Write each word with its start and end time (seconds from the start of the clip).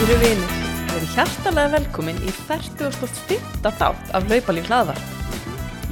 Kæru 0.00 0.14
vinir, 0.16 0.52
verið 0.88 1.10
hjartalega 1.12 1.70
velkomin 1.74 2.20
í 2.24 2.30
45. 2.32 3.34
þátt 3.60 4.12
af 4.16 4.30
Laupalíf 4.30 4.70
hlaðvar. 4.70 5.00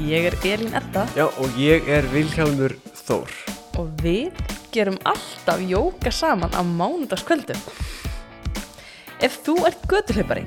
Ég 0.01 0.31
er 0.31 0.37
Elín 0.49 0.73
Edda 0.79 1.03
Já, 1.13 1.27
og 1.29 1.59
ég 1.61 1.85
er 1.93 2.09
Vilhjálmur 2.09 2.73
Þór. 3.03 3.35
og 3.77 3.91
við 4.01 4.33
gerum 4.73 4.97
alltaf 5.05 5.61
jóka 5.61 6.09
saman 6.09 6.57
á 6.57 6.65
mánudagskvöldum. 6.65 7.61
Ef 9.21 9.37
þú 9.45 9.59
ert 9.69 9.85
götuhlaupari, 9.93 10.47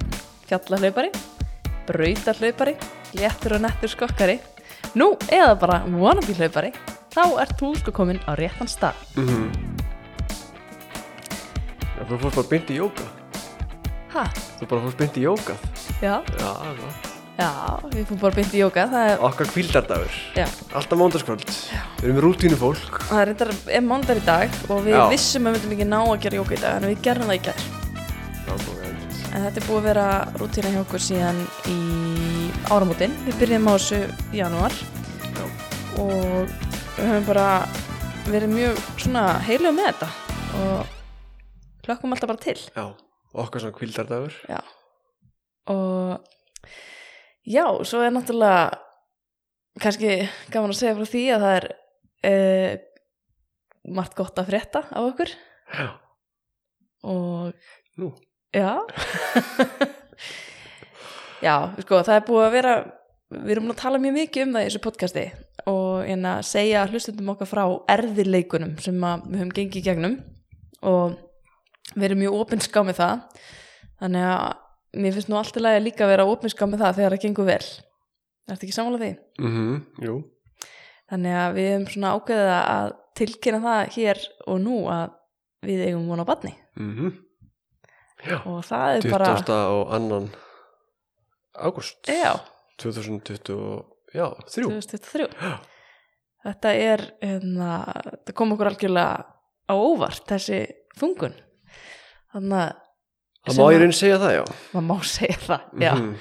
fjallahlaupari, 0.49 1.13
brautarhlaupari, 1.85 2.75
léttur 3.13 3.59
og 3.59 3.65
nettur 3.67 3.93
skokkari, 3.93 4.39
nú 4.97 5.13
eða 5.29 5.53
bara 5.53 5.83
wannabe 5.85 6.33
hlaupari, 6.33 6.73
þá 7.13 7.23
ert 7.45 7.57
þú 7.61 7.75
sko 7.77 7.93
komin 7.93 8.25
á 8.25 8.33
réttan 8.33 8.65
stað. 8.65 8.97
Mm 9.21 9.51
Já, 12.01 12.07
þú 12.09 12.17
fórst 12.17 12.35
bara 12.41 12.49
beint 12.49 12.69
í 12.73 12.81
jóka. 12.81 13.20
Ha, 14.11 14.25
Þú 14.59 14.67
bara 14.67 14.81
fórst 14.85 14.97
beint 14.99 15.17
í 15.17 15.23
jókað. 15.23 15.57
já, 16.01 16.15
Já, 16.39 16.51
já. 16.67 16.89
já, 17.39 17.49
við 17.93 18.05
fórum 18.09 18.19
bara 18.21 18.35
byndi 18.35 18.57
jóka, 18.59 18.83
það 18.91 19.09
er, 19.11 19.21
Okkar 19.29 19.47
kvildardagur. 19.53 20.17
já. 20.35 20.47
Alltaf 20.75 20.99
mándaskvöld. 20.99 21.45
Við 22.01 22.09
erum 22.09 22.19
rútínu 22.25 22.57
fólk. 22.59 22.99
Það 23.07 23.21
er 23.21 23.29
er 23.77 23.81
mándar 23.81 24.19
í 24.19 24.25
dag 24.25 24.49
og 24.69 24.83
við 24.85 24.97
Já. 24.97 25.05
vissum 25.09 25.47
að 25.47 25.55
við 25.55 25.61
myndum 25.61 25.75
ekki 25.77 25.87
ná 25.87 25.99
að 26.03 26.19
gera 26.25 26.35
jóka 26.41 26.53
í 26.57 26.61
dag 26.61 26.75
en 26.83 26.89
við 26.91 27.01
gerum 27.01 27.29
það 27.31 27.39
í 27.39 27.43
veit. 28.81 29.15
En 29.31 29.45
þetta 29.45 29.61
er 29.61 29.67
búið 29.69 29.79
að 29.79 29.87
vera 29.87 30.07
rútína 30.41 30.71
hjá 30.73 30.81
okkur 30.83 30.99
síðan 31.07 31.39
í 31.71 31.77
áramótin. 32.67 33.13
Við 33.25 33.37
byrjum 33.39 33.69
á 33.71 33.73
þessu 33.77 33.99
í 34.35 34.41
janúar 34.41 34.73
Já. 35.23 35.45
og 36.03 36.51
við 36.97 37.07
höfum 37.07 37.25
bara 37.31 37.47
verið 38.27 38.51
mjög 38.57 38.81
svona 38.99 39.23
heilu 39.47 39.71
með 39.71 39.87
þetta 39.93 40.09
og 40.59 40.85
hlökkum 41.87 42.11
alltaf 42.13 42.27
bara 42.27 42.43
til. 42.43 42.59
Já, 42.75 42.85
okkar 43.33 43.63
svona 43.63 43.77
kvildardagur. 43.77 44.35
Já. 44.49 44.59
Og 45.71 46.19
já, 47.47 47.65
svo 47.87 48.01
er 48.03 48.11
náttúrulega 48.15 48.71
kannski 49.81 50.15
gaman 50.51 50.73
að 50.73 50.79
segja 50.81 50.95
frá 50.97 51.07
því 51.07 51.21
að 51.31 51.45
það 51.45 51.55
er 51.59 51.67
eh, 52.27 52.73
margt 53.95 54.17
gott 54.17 54.39
að 54.41 54.49
frétta 54.51 54.81
af 54.91 55.05
okkur 55.13 55.31
Já. 55.71 55.87
og 57.07 57.53
Nú. 57.97 58.09
já 58.53 58.81
já, 61.47 61.55
sko, 61.81 62.01
það 62.03 62.17
er 62.17 62.27
búið 62.27 62.45
að 62.45 62.55
vera 62.57 62.73
við 63.31 63.53
erum 63.55 63.71
að 63.71 63.79
tala 63.81 64.01
mjög 64.03 64.17
mikið 64.19 64.45
um 64.45 64.53
það 64.57 64.65
í 64.65 64.67
þessu 64.69 64.83
podcasti 64.83 65.25
og 65.71 66.09
en 66.11 66.27
að 66.27 66.43
segja 66.51 66.85
hlustundum 66.91 67.31
okkar 67.33 67.49
frá 67.49 67.63
erðileikunum 67.95 68.75
sem 68.83 68.97
við 68.99 69.39
höfum 69.39 69.55
gengið 69.55 69.87
gegnum 69.87 70.17
og 70.83 71.15
við 71.95 72.03
erum 72.09 72.21
mjög 72.23 72.37
opinská 72.41 72.83
með 72.87 72.99
það 73.01 73.39
þannig 74.01 74.27
að 74.31 75.01
mér 75.01 75.15
finnst 75.15 75.29
nú 75.31 75.37
alltaf 75.39 75.81
líka 75.83 76.05
að 76.05 76.11
vera 76.15 76.25
opinská 76.27 76.67
með 76.67 76.83
það 76.83 76.95
þegar 76.99 77.15
það 77.17 77.23
gengur 77.25 77.45
vel 77.51 77.63
Ertu 78.51 78.65
ekki 78.65 78.73
sammála 78.75 78.97
því? 78.99 79.09
Mhm, 79.39 79.75
jú. 80.03 80.13
Þannig 81.11 81.35
að 81.39 81.53
við 81.55 81.67
hefum 81.71 81.85
svona 81.93 82.13
ákveðið 82.17 82.49
að 82.57 82.87
tilkynna 83.15 83.59
það 83.63 83.91
hér 83.95 84.21
og 84.47 84.57
nú 84.63 84.77
að 84.91 85.11
við 85.67 85.83
eigum 85.87 86.07
von 86.09 86.23
á 86.23 86.25
badni 86.25 86.53
Mhm. 86.75 87.11
Já. 88.25 88.37
og 88.45 88.63
það 88.65 88.97
er 88.97 89.11
bara 89.11 89.29
20. 89.35 89.53
og 89.75 89.93
annan 89.93 90.27
ágúst. 91.57 91.97
já, 92.07 92.39
2020, 92.77 93.85
já, 94.13 94.27
þrjú. 94.49 94.69
2023 94.69 95.27
Já. 95.41 95.59
Þetta 96.43 96.69
er 96.73 97.01
hérna, 97.21 97.69
það 98.25 98.33
kom 98.33 98.51
okkur 98.55 98.69
algjörlega 98.71 99.25
á 99.69 99.73
óvart 99.77 100.25
þessi 100.25 100.59
þungun 100.97 101.35
þannig 102.35 102.61
að 102.61 102.79
Það 103.41 103.57
má 103.57 103.63
að- 103.65 103.79
raun 103.81 103.93
segja 103.97 104.17
það, 104.21 104.33
já. 104.37 104.43
maður 104.73 104.87
má 104.91 104.97
segja 105.09 105.37
það 105.47 105.61
já, 105.81 105.91
Mhm. 105.97 106.11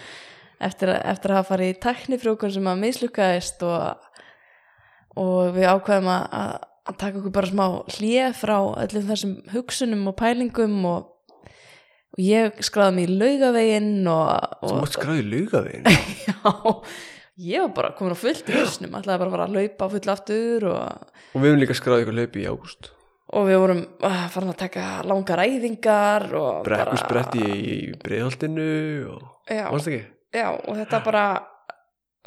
eftir, 0.61 0.89
að, 0.95 1.01
eftir 1.13 1.31
að 1.31 1.37
hafa 1.41 1.51
farið 1.55 1.71
í 1.75 1.79
tæknifrjókun 1.85 2.53
sem 2.55 2.69
að 2.71 2.79
mislukkaðist 2.85 3.63
og, 3.69 4.07
og 5.21 5.51
við 5.57 5.67
ákveðum 5.75 6.09
að, 6.15 6.25
að, 6.41 6.97
taka 6.99 7.21
okkur 7.21 7.35
bara 7.37 7.51
smá 7.51 7.67
hlje 7.99 8.25
frá 8.41 8.57
öllum 8.87 9.05
þessum 9.11 9.35
hugsunum 9.53 10.07
og 10.11 10.17
pælingum 10.19 10.79
og, 10.89 11.11
og 12.17 12.23
ég 12.25 12.57
skráði 12.67 12.95
mig 12.97 13.09
í 13.11 13.19
laugaveginn 13.21 14.09
og, 14.11 14.57
Þú 14.65 14.79
mátt 14.81 14.97
skráði 14.97 15.27
lugaðin. 15.29 15.85
já, 16.27 16.35
ég 17.53 17.67
var 17.67 17.75
bara 17.77 17.93
komin 17.99 18.17
á 18.17 18.23
fullt 18.23 18.49
í 18.49 18.57
hausnum 18.57 18.97
ætlaði 18.99 19.21
bara 19.23 19.29
að 19.29 19.37
fara 19.37 19.47
að 19.51 19.59
laupa 19.61 19.87
á 19.87 19.93
full 19.93 20.15
aftur 20.17 20.67
og, 20.73 21.13
og 21.35 21.45
við 21.45 21.53
höfum 21.53 21.63
líka 21.63 21.77
skráði 21.79 22.07
ykkur 22.07 22.19
laupi 22.23 22.43
í 22.43 22.49
ágúst. 22.49 22.91
Og 23.31 23.47
við 23.47 23.61
vorum 23.63 23.83
uh, 24.03 24.25
farin 24.33 24.53
að 24.53 24.61
taka 24.65 24.87
langar 25.07 25.43
æfingar 25.45 26.27
og 26.35 26.65
Brekkusbretti 26.67 27.45
í 27.47 27.79
breiðholtinu 28.03 28.71
og... 29.13 29.25
Varst 29.51 29.91
ekki? 29.91 30.03
já, 30.35 30.49
og 30.55 30.77
þetta 30.79 31.01
bara 31.07 31.25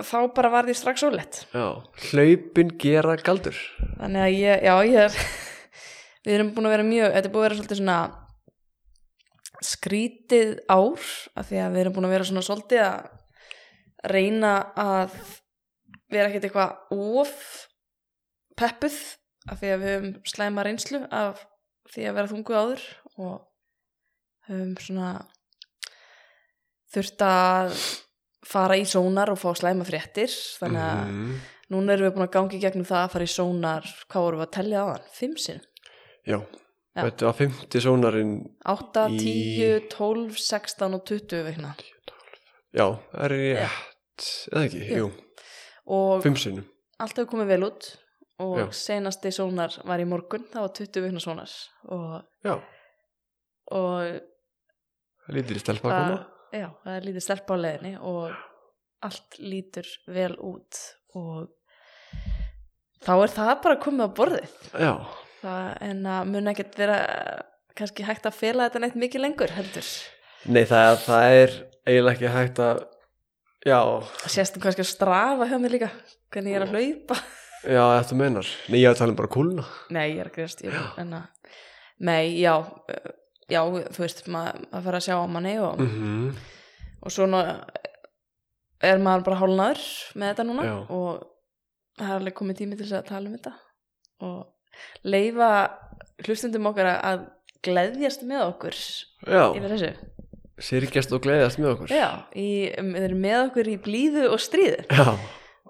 þá 0.04 0.18
bara 0.36 0.52
var 0.54 0.68
því 0.68 0.76
strax 0.78 1.06
óleitt 1.08 1.40
Já, 1.54 1.68
hlaupin 2.10 2.74
gera 2.82 3.16
galdur. 3.22 3.58
Þannig 4.00 4.26
að 4.26 4.38
ég, 4.40 4.66
já, 4.66 4.76
ég 4.90 5.00
er 5.04 5.18
við 6.26 6.36
erum 6.38 6.52
búin 6.56 6.70
að 6.70 6.76
vera 6.78 6.88
mjög, 6.88 7.16
þetta 7.16 7.30
er 7.30 7.34
búin 7.34 7.44
að 7.44 7.48
vera 7.48 7.60
svolítið 7.60 7.82
svona 7.82 8.00
skrítið 9.64 10.56
ár 10.68 11.10
af 11.40 11.48
því 11.50 11.60
að 11.64 11.76
við 11.76 11.84
erum 11.84 11.98
búin 11.98 12.08
að 12.08 12.16
vera 12.18 12.30
svona 12.30 12.46
svolítið 12.48 12.86
að 12.88 14.12
reyna 14.14 14.54
að 14.76 15.20
vera 16.12 16.30
ekkert 16.30 16.48
eitthvað 16.50 16.96
of 16.96 17.36
peppuð 18.60 18.98
af 19.50 19.60
því 19.60 19.72
að 19.74 19.82
við 19.84 19.92
höfum 19.94 20.14
slæma 20.34 20.64
reynslu 20.68 21.02
af 21.12 21.42
því 21.94 22.06
að 22.10 22.16
vera 22.20 22.32
þunguð 22.32 22.60
áður 22.62 22.84
og 23.18 23.34
höfum 24.50 24.76
svona 24.80 25.10
þurft 26.94 27.24
að 27.26 27.74
fara 28.46 28.78
í 28.78 28.86
sónar 28.88 29.32
og 29.34 29.40
fá 29.42 29.50
slæma 29.58 29.86
fréttir 29.88 30.32
þannig 30.60 30.84
að 30.90 31.04
Mhm. 31.10 31.34
Núna 31.72 31.94
erum 31.96 32.06
við 32.12 32.14
búin 32.18 32.28
að 32.28 32.34
gangi 32.36 32.60
gegnum 32.62 32.86
það 32.86 33.06
að 33.08 33.12
fara 33.14 33.24
í 33.24 33.32
sónar, 33.32 33.86
hvað 34.12 34.22
vorum 34.26 34.40
við 34.42 34.46
að 34.46 34.52
tellja 34.52 34.82
á 34.84 34.86
hann? 34.92 35.06
Fimm 35.16 35.38
sinn? 35.38 35.62
Já, 36.28 36.38
þetta 36.96 37.26
var 37.26 37.34
50 37.34 37.82
sónarinn 37.82 38.34
8, 38.66 39.08
Í- 39.10 39.18
10, 39.80 39.88
12, 39.90 40.38
16 40.38 40.94
og 40.94 41.06
20 41.06 41.44
veikna. 41.48 41.72
Já, 42.76 43.00
það 43.16 43.24
er 43.24 43.30
rétt 43.30 44.28
Eða 44.54 44.66
ekki, 44.68 44.82
Jú. 44.92 45.08
jú, 45.88 46.36
sinnum 46.38 46.66
allt 47.00 47.16
hefur 47.18 47.32
komið 47.32 47.48
vel 47.48 47.64
út 47.72 47.98
og 48.44 48.60
Já. 48.60 48.66
senasti 48.78 49.32
sónar 49.34 49.76
var 49.88 50.04
í 50.04 50.08
morgun, 50.10 50.46
það 50.52 50.66
var 50.68 50.74
20 50.80 51.04
veikna 51.08 51.24
sónar. 51.24 51.56
Og, 51.96 52.54
og 53.74 55.34
lítir 55.34 55.60
í 55.60 55.64
stelpa 55.64 55.94
já, 56.54 56.68
það 56.84 56.96
er 56.98 57.06
lítið 57.08 57.26
stelpa 57.26 57.56
á 57.56 57.64
leiðinni 57.64 57.94
og 58.04 58.34
allt 59.04 59.38
lítur 59.42 59.88
vel 60.14 60.34
út 60.38 60.80
og 61.18 61.50
þá 63.04 63.14
er 63.18 63.34
það 63.34 63.54
bara 63.66 63.82
komið 63.84 64.08
á 64.08 64.16
borðið. 64.20 64.58
Já, 64.80 64.94
Það, 65.44 65.66
en 65.84 66.06
að 66.08 66.30
mun 66.32 66.48
ekkert 66.54 66.76
vera 66.80 66.98
kannski 67.76 68.06
hægt 68.08 68.28
að 68.30 68.38
fela 68.38 68.70
þetta 68.70 68.80
neitt 68.80 68.94
mikið 69.02 69.24
lengur 69.26 69.52
heldur. 69.52 69.90
nei 70.48 70.64
það, 70.70 70.92
það 71.04 71.38
er 71.42 71.56
eiginlega 71.84 72.14
ekki 72.16 72.32
hægt 72.38 72.62
að 72.64 72.84
Já, 73.64 73.80
Sést 74.28 74.56
þú 74.58 74.62
kannski 74.66 74.84
að 74.84 74.90
strafa 74.90 75.46
hjá 75.48 75.56
mér 75.60 75.72
líka 75.78 75.88
hvernig 76.34 76.52
ég 76.52 76.58
er 76.60 76.66
að 76.66 76.74
hlaupa 76.76 77.16
já, 77.64 77.84
þetta 78.00 78.16
menar 78.20 78.48
Nei, 78.70 78.80
ég 78.82 78.90
að 78.92 78.98
tala 79.02 79.14
um 79.14 79.20
bara 79.20 79.32
kúluna. 79.34 79.66
Nei, 79.94 80.08
ég 80.16 80.20
er 80.26 80.30
grist 80.36 80.64
er- 80.64 81.28
Nei, 82.00 82.40
já 82.42 82.58
Já, 83.52 83.60
þú 83.68 84.00
veist, 84.00 84.22
maður 84.32 84.62
að 84.72 84.84
fara 84.88 84.98
að 85.00 85.06
sjá 85.08 85.16
á 85.20 85.26
manni 85.28 85.58
og, 85.60 85.80
mm 85.84 86.36
og 87.04 87.12
svona 87.12 87.40
er 88.80 89.02
maður 89.04 89.26
bara 89.26 89.40
hálnaður 89.42 89.82
með 90.16 90.30
þetta 90.30 90.46
núna 90.48 90.64
Já. 90.64 90.76
og 90.96 91.26
það 92.00 92.08
er 92.14 92.16
alveg 92.22 92.36
komið 92.38 92.60
tími 92.62 92.78
til 92.80 92.86
þess 92.88 92.96
að 93.02 93.10
tala 93.10 93.28
um 93.28 93.34
þetta. 93.36 93.52
Og 94.24 95.12
leifa 95.12 95.50
hlustundum 96.24 96.70
okkar 96.72 96.90
að- 96.96 97.26
gleðjast 97.64 98.24
með 98.28 98.42
okkur 98.48 98.80
Já, 99.28 99.44
yfir 99.56 99.70
þessu. 99.76 99.92
Sirgjast 100.64 101.12
og 101.16 101.22
gleðjast 101.28 101.60
með 101.60 101.70
okkur. 101.76 101.92
Já, 101.92 102.10
í, 102.40 102.48
þeir 102.76 103.04
eru 103.10 103.20
með 103.20 103.38
okkur 103.50 103.70
í 103.74 103.78
blíðu 103.84 104.26
og 104.32 104.40
stríðu. 104.40 104.84
Já, 104.88 105.18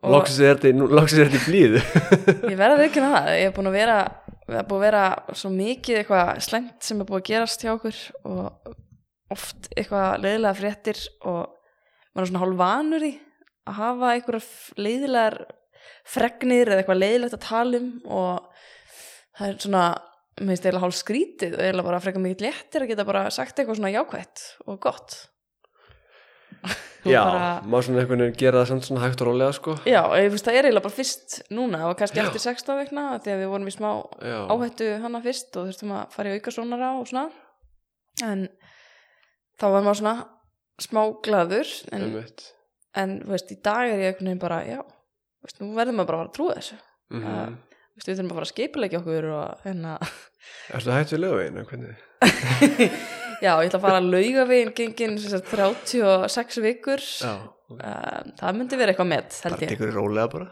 Loksins 0.03 0.39
er 0.43 0.57
þetta 0.57 0.71
í- 0.73 1.47
blíðu. 1.47 1.81
Ég 2.51 2.57
verða 2.59 2.75
að 2.75 2.81
veikina 2.83 3.09
það, 3.13 3.27
ég 3.39 3.45
hef 3.47 3.55
búin 3.55 3.69
að 3.71 3.77
vera 3.77 3.97
er 4.43 4.65
búin 4.67 4.79
að 4.81 4.85
vera 4.89 5.03
svo 5.39 5.49
mikið 5.53 5.99
eitthvað 6.01 6.31
slæmt 6.43 6.83
sem 6.83 6.99
er 6.99 7.07
búin 7.09 7.21
að 7.21 7.27
gerast 7.29 7.63
hjá 7.63 7.71
okkur 7.77 7.99
og 8.27 8.73
oft 9.33 9.69
eitthvað 9.73 10.17
leiðilega 10.25 10.57
fréttir 10.59 10.99
og 11.23 11.39
maður 12.13 12.25
er 12.25 12.29
svona 12.33 12.41
hálf 12.43 12.57
vanur 12.59 13.05
í 13.07 13.13
að 13.63 13.77
hafa 13.79 14.09
einhverjar 14.17 14.47
leiðilegar 14.83 15.37
fregnir 16.13 16.67
eða 16.73 16.81
eitthvað 16.83 16.99
leiðilegt 17.01 17.37
að 17.39 17.45
tala 17.47 17.79
um 17.79 17.87
og 18.11 18.65
það 19.39 19.47
er 19.47 19.57
svona 19.63 19.85
mér 20.33 20.49
finnst 20.51 20.65
eiginlega 20.67 20.83
hálf 20.83 20.97
skrítið 20.99 21.55
og 21.55 21.63
eiginlega 21.63 21.87
bara 21.87 22.01
frekar 22.03 22.25
mikið 22.25 22.45
léttir 22.49 22.83
að 22.85 22.91
geta 22.91 23.07
bara 23.07 23.23
sagt 23.33 23.55
eitthvað 23.61 23.79
svona 23.79 23.93
jákvætt 23.95 24.43
og 24.67 24.79
gott 24.83 25.15
Já, 27.11 27.19
bara- 27.25 27.61
maður 27.67 27.83
svona 27.87 27.99
einhvern 28.03 28.21
veginn 28.23 28.37
gera 28.39 28.61
það 28.63 28.67
samt 28.71 28.85
svona 28.87 29.01
hægt 29.03 29.21
og 29.21 29.27
rólega 29.27 29.53
sko. 29.57 29.73
Já, 29.89 30.01
ég 30.21 30.29
finnst 30.31 30.45
það 30.47 30.55
er 30.59 30.67
eiginlega 30.69 30.85
bara 30.87 30.97
fyrst 30.97 31.37
núna 31.51 31.81
og 31.89 31.97
kannski 31.99 32.21
Já. 32.21 32.25
eftir 32.29 32.43
16 32.45 32.77
vikna 32.79 33.05
því 33.19 33.33
að 33.33 33.41
við 33.43 33.49
vorum 33.53 33.67
í 33.67 33.73
smá 33.75 33.89
Já, 34.23 34.37
áhættu 34.53 34.87
hana 35.03 35.21
fyrst 35.25 35.57
og 35.59 35.67
þurftum 35.67 35.91
að 35.97 36.13
fara 36.15 36.29
í 36.31 36.37
auka 36.39 36.51
sónara 36.55 36.91
og 36.99 37.07
svona. 37.11 37.25
En 38.23 38.47
þá 39.59 39.65
var 39.73 39.81
maður 39.83 39.99
svona 40.01 40.15
smá 40.81 41.01
glaður 41.27 41.69
en, 41.91 42.07
en 42.95 43.19
veist, 43.27 43.51
í 43.51 43.59
dag 43.61 43.89
er 43.89 43.99
ég 43.99 44.13
einhvern 44.13 44.31
veginn 44.31 44.39
bara, 44.41 44.61
já 44.65 44.79
veist, 45.43 45.59
nú 45.61 45.73
verðum 45.75 45.99
maður 45.99 46.07
bara 46.13 46.23
að 46.23 46.27
að 46.29 46.33
trúa 46.39 46.55
þessu. 46.59 46.79
Mm 47.13 47.27
að- 47.27 47.55
Þú 47.93 47.99
veist, 47.99 48.07
við 48.09 48.15
þurfum 48.17 48.31
að 48.31 48.37
fara 48.39 48.47
að 48.47 48.53
skipulegja 48.53 48.99
okkur 49.03 49.25
og 49.37 49.59
hérna. 49.67 49.91
Ertu 50.73 50.91
hægt 50.95 51.11
við 51.13 51.19
lögveginu? 51.21 51.95
Já, 53.43 53.57
ég 53.59 53.67
ætla 53.67 53.79
að 53.79 53.83
fara 53.83 53.97
að 53.99 54.05
lauga 54.13 54.43
veginn 54.47 54.69
gengin 54.77 55.17
sem 55.19 55.33
sagt, 55.33 55.49
36 55.51 56.61
vikur. 56.63 57.01
Já, 57.03 57.33
um, 57.73 58.29
það 58.39 58.55
myndi 58.59 58.77
vera 58.79 58.93
eitthvað 58.93 59.09
með 59.09 59.33
ég, 59.35 59.67
tekur 59.73 59.91
rólega 59.97 60.29
bara. 60.31 60.47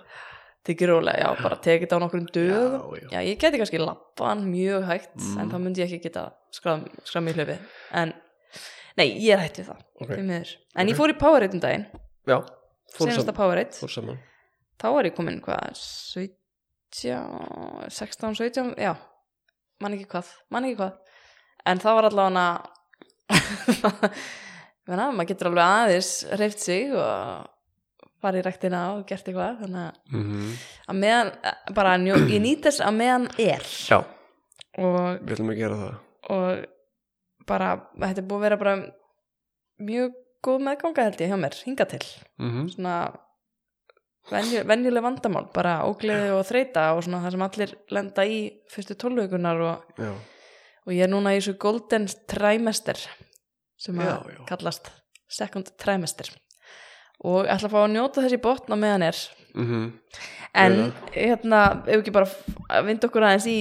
Tekið 0.62 0.92
rólega, 0.92 1.18
já, 1.24 1.30
bara 1.42 1.56
tekið 1.58 1.88
þetta 1.88 1.98
á 1.98 2.02
nokkrum 2.04 2.26
dögum. 2.36 2.74
Já, 3.00 3.02
já. 3.02 3.08
já, 3.16 3.20
ég 3.32 3.38
geti 3.42 3.58
kannski 3.62 3.80
lappan 3.82 4.44
mjög 4.46 4.84
hægt 4.86 5.16
Mm. 5.18 5.38
en 5.42 5.50
þá 5.50 5.56
myndi 5.64 5.82
ég 5.82 5.88
ekki 5.90 6.04
geta 6.04 6.26
skram, 6.54 6.84
í 7.28 7.34
hlöfi 7.34 7.56
en, 7.98 8.12
nei, 8.98 9.08
ég 9.24 9.34
er 9.34 9.40
hægt 9.42 9.58
við 9.58 9.72
það 9.72 9.80
Ok. 10.02 10.10
því 10.12 10.22
miður. 10.28 10.52
en 10.76 10.86
Ok. 10.86 10.92
ég 10.92 10.98
fór 11.00 11.10
í 11.10 11.18
Powerade 11.18 11.54
um 11.58 11.64
daginn. 11.64 11.86
Já, 12.28 12.38
fór, 12.94 13.08
senasta 13.08 13.26
sam, 13.26 13.34
Powerade, 13.40 13.74
fór 13.74 13.90
saman. 13.90 14.20
Þá 14.78 14.86
var 14.94 15.04
ég 15.10 15.16
komin 15.16 15.42
hvað, 15.42 15.74
17 15.74 16.38
16, 17.90 18.36
17, 18.36 18.76
já 18.78 18.94
man 19.82 19.94
ekki 19.98 20.06
hvað, 20.12 20.28
man 20.52 20.64
ekki 20.68 20.78
hvað. 20.78 20.94
En 21.66 21.80
það 21.80 21.96
var 21.98 22.04
allavega 22.10 22.46
hana 24.92 25.08
maður 25.16 25.30
getur 25.32 25.50
alveg 25.52 25.66
aðeins 25.66 26.12
reyft 26.42 26.64
sig 26.64 26.92
og 26.94 27.48
farið 28.22 28.44
í 28.44 28.46
rektina 28.46 28.82
og 28.96 29.04
gert 29.10 29.28
eitthvað. 29.32 29.60
Þannig 29.64 29.84
að- 29.88 30.18
mm 30.18 30.52
að 30.92 30.98
meðan 31.02 31.30
bara 31.78 31.94
njó, 32.02 32.18
ég 32.28 32.42
nýt 32.44 32.66
þess 32.68 32.82
að 32.84 32.98
meðan 33.00 33.28
er. 33.40 33.64
Já, 33.88 33.98
og, 34.02 34.98
við 35.24 35.36
ætlum 35.38 35.52
að 35.54 35.60
gera 35.62 35.78
það. 35.82 35.94
og 36.36 37.46
bara 37.48 37.70
þetta 37.98 38.22
er 38.22 38.28
búið 38.28 38.38
að 38.42 38.46
vera 38.46 38.58
bara 38.62 38.76
mjög 39.82 40.18
góð 40.46 40.60
meðganga 40.68 41.06
held 41.08 41.22
ég 41.24 41.32
hjá 41.32 41.38
mér 41.40 41.56
hinga 41.66 41.86
til. 41.90 42.04
Mm 42.42 42.68
svona 42.76 42.96
venju, 44.32 44.62
venjuleg 44.70 45.04
vandamál 45.06 45.48
bara 45.54 45.80
ógleði 45.88 46.30
og 46.36 46.44
þreita 46.46 46.84
og 46.96 47.02
svona 47.06 47.24
það 47.24 47.32
sem 47.38 47.46
allir 47.48 47.74
lenda 47.98 48.26
í 48.30 48.38
fyrstu 48.70 48.96
tólvökunar 49.02 49.64
og, 49.66 49.96
Já, 49.98 50.12
og 50.86 50.94
ég 50.96 51.06
er 51.06 51.12
núna 51.12 51.36
í 51.36 51.40
þessu 51.40 51.58
golden 51.62 52.08
trimester 52.30 53.00
sem 53.82 54.00
að 54.02 54.32
kallast 54.50 54.92
second 55.32 55.72
trimester. 55.82 56.30
Og 57.22 57.46
ætla 57.46 57.70
að 57.70 57.74
fá 57.74 57.80
að 57.84 57.92
njóta 57.94 58.24
þessi 58.26 58.42
botna 58.42 58.78
meðan 58.80 59.10
er. 59.12 59.18
Mm 59.54 59.92
en 60.54 60.74
Vel. 60.78 60.92
hérna, 61.16 61.60
ef 61.88 62.02
ekki 62.02 62.14
bara 62.16 62.28
að 62.72 62.90
vinda 62.90 63.08
okkur 63.08 63.24
aðeins 63.24 63.48
í 63.48 63.58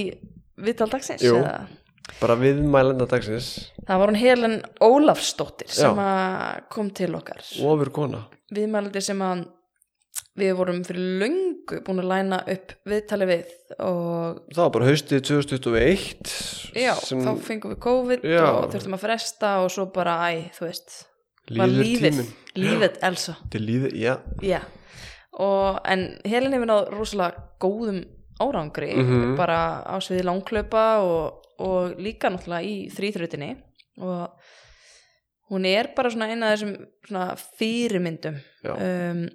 viðtal 0.61 0.89
dagsins 0.91 1.23
Jú. 1.23 1.37
eða? 1.39 1.69
bara 2.19 2.35
viðmælenda 2.35 3.05
dagsins. 3.09 3.71
Það 3.87 3.99
var 4.01 4.11
hún 4.11 4.19
Helen 4.19 4.55
Ólafsdóttir 4.83 5.69
sem 5.71 5.99
kom 6.69 6.89
til 6.93 7.13
okkar. 7.15 7.39
Viðmælandi 8.51 9.01
sem 9.01 9.21
að 9.23 9.45
við 10.39 10.53
vorum 10.55 10.83
fyrir 10.87 11.19
löngu 11.21 11.81
búin 11.83 11.99
að 11.99 12.07
læna 12.11 12.37
upp 12.53 12.71
viðtali 12.87 13.25
við 13.27 13.49
og 13.83 14.37
Það 14.53 14.61
var 14.63 14.69
bara 14.77 14.85
haustið 14.87 15.23
2021 15.27 16.31
já, 16.79 16.93
sem 17.03 17.19
þá 17.25 17.31
fengum 17.43 17.73
við 17.73 17.79
COVID 17.83 18.23
Já. 18.31 18.43
og 18.47 18.69
þurftum 18.71 18.95
að 18.95 19.03
fresta 19.03 19.49
og 19.65 19.71
svo 19.73 19.85
bara, 19.91 20.15
æ, 20.31 20.51
þú 20.55 20.67
veist 20.69 20.95
var 21.57 21.67
lífið, 21.67 22.21
lífið 22.55 22.99
Elsa. 23.03 23.35
Lífið, 23.57 23.95
já. 23.99 24.13
Já, 24.45 24.61
og 25.41 25.81
en 25.91 26.05
Helen 26.31 26.53
hefur 26.55 26.69
náð 26.69 26.91
rosalega 26.95 27.43
góðum 27.59 28.01
árangri 28.41 28.93
Mhm. 28.95 29.35
bara 29.37 29.83
á 29.83 29.99
sviði 29.99 30.23
langklaupa 30.29 30.85
og, 31.03 31.43
og 31.59 31.99
líka 31.99 32.31
náttúrulega 32.31 32.63
í 32.63 32.87
þrýþrutinni 32.95 33.51
og 33.99 34.31
hún 35.51 35.65
er 35.67 35.91
bara 35.95 36.09
svona 36.09 36.29
eina 36.31 36.53
af 36.53 36.59
þessum 36.59 36.87
svona 37.05 37.35
fyrirmyndum. 37.59 38.39
Um, 38.63 39.27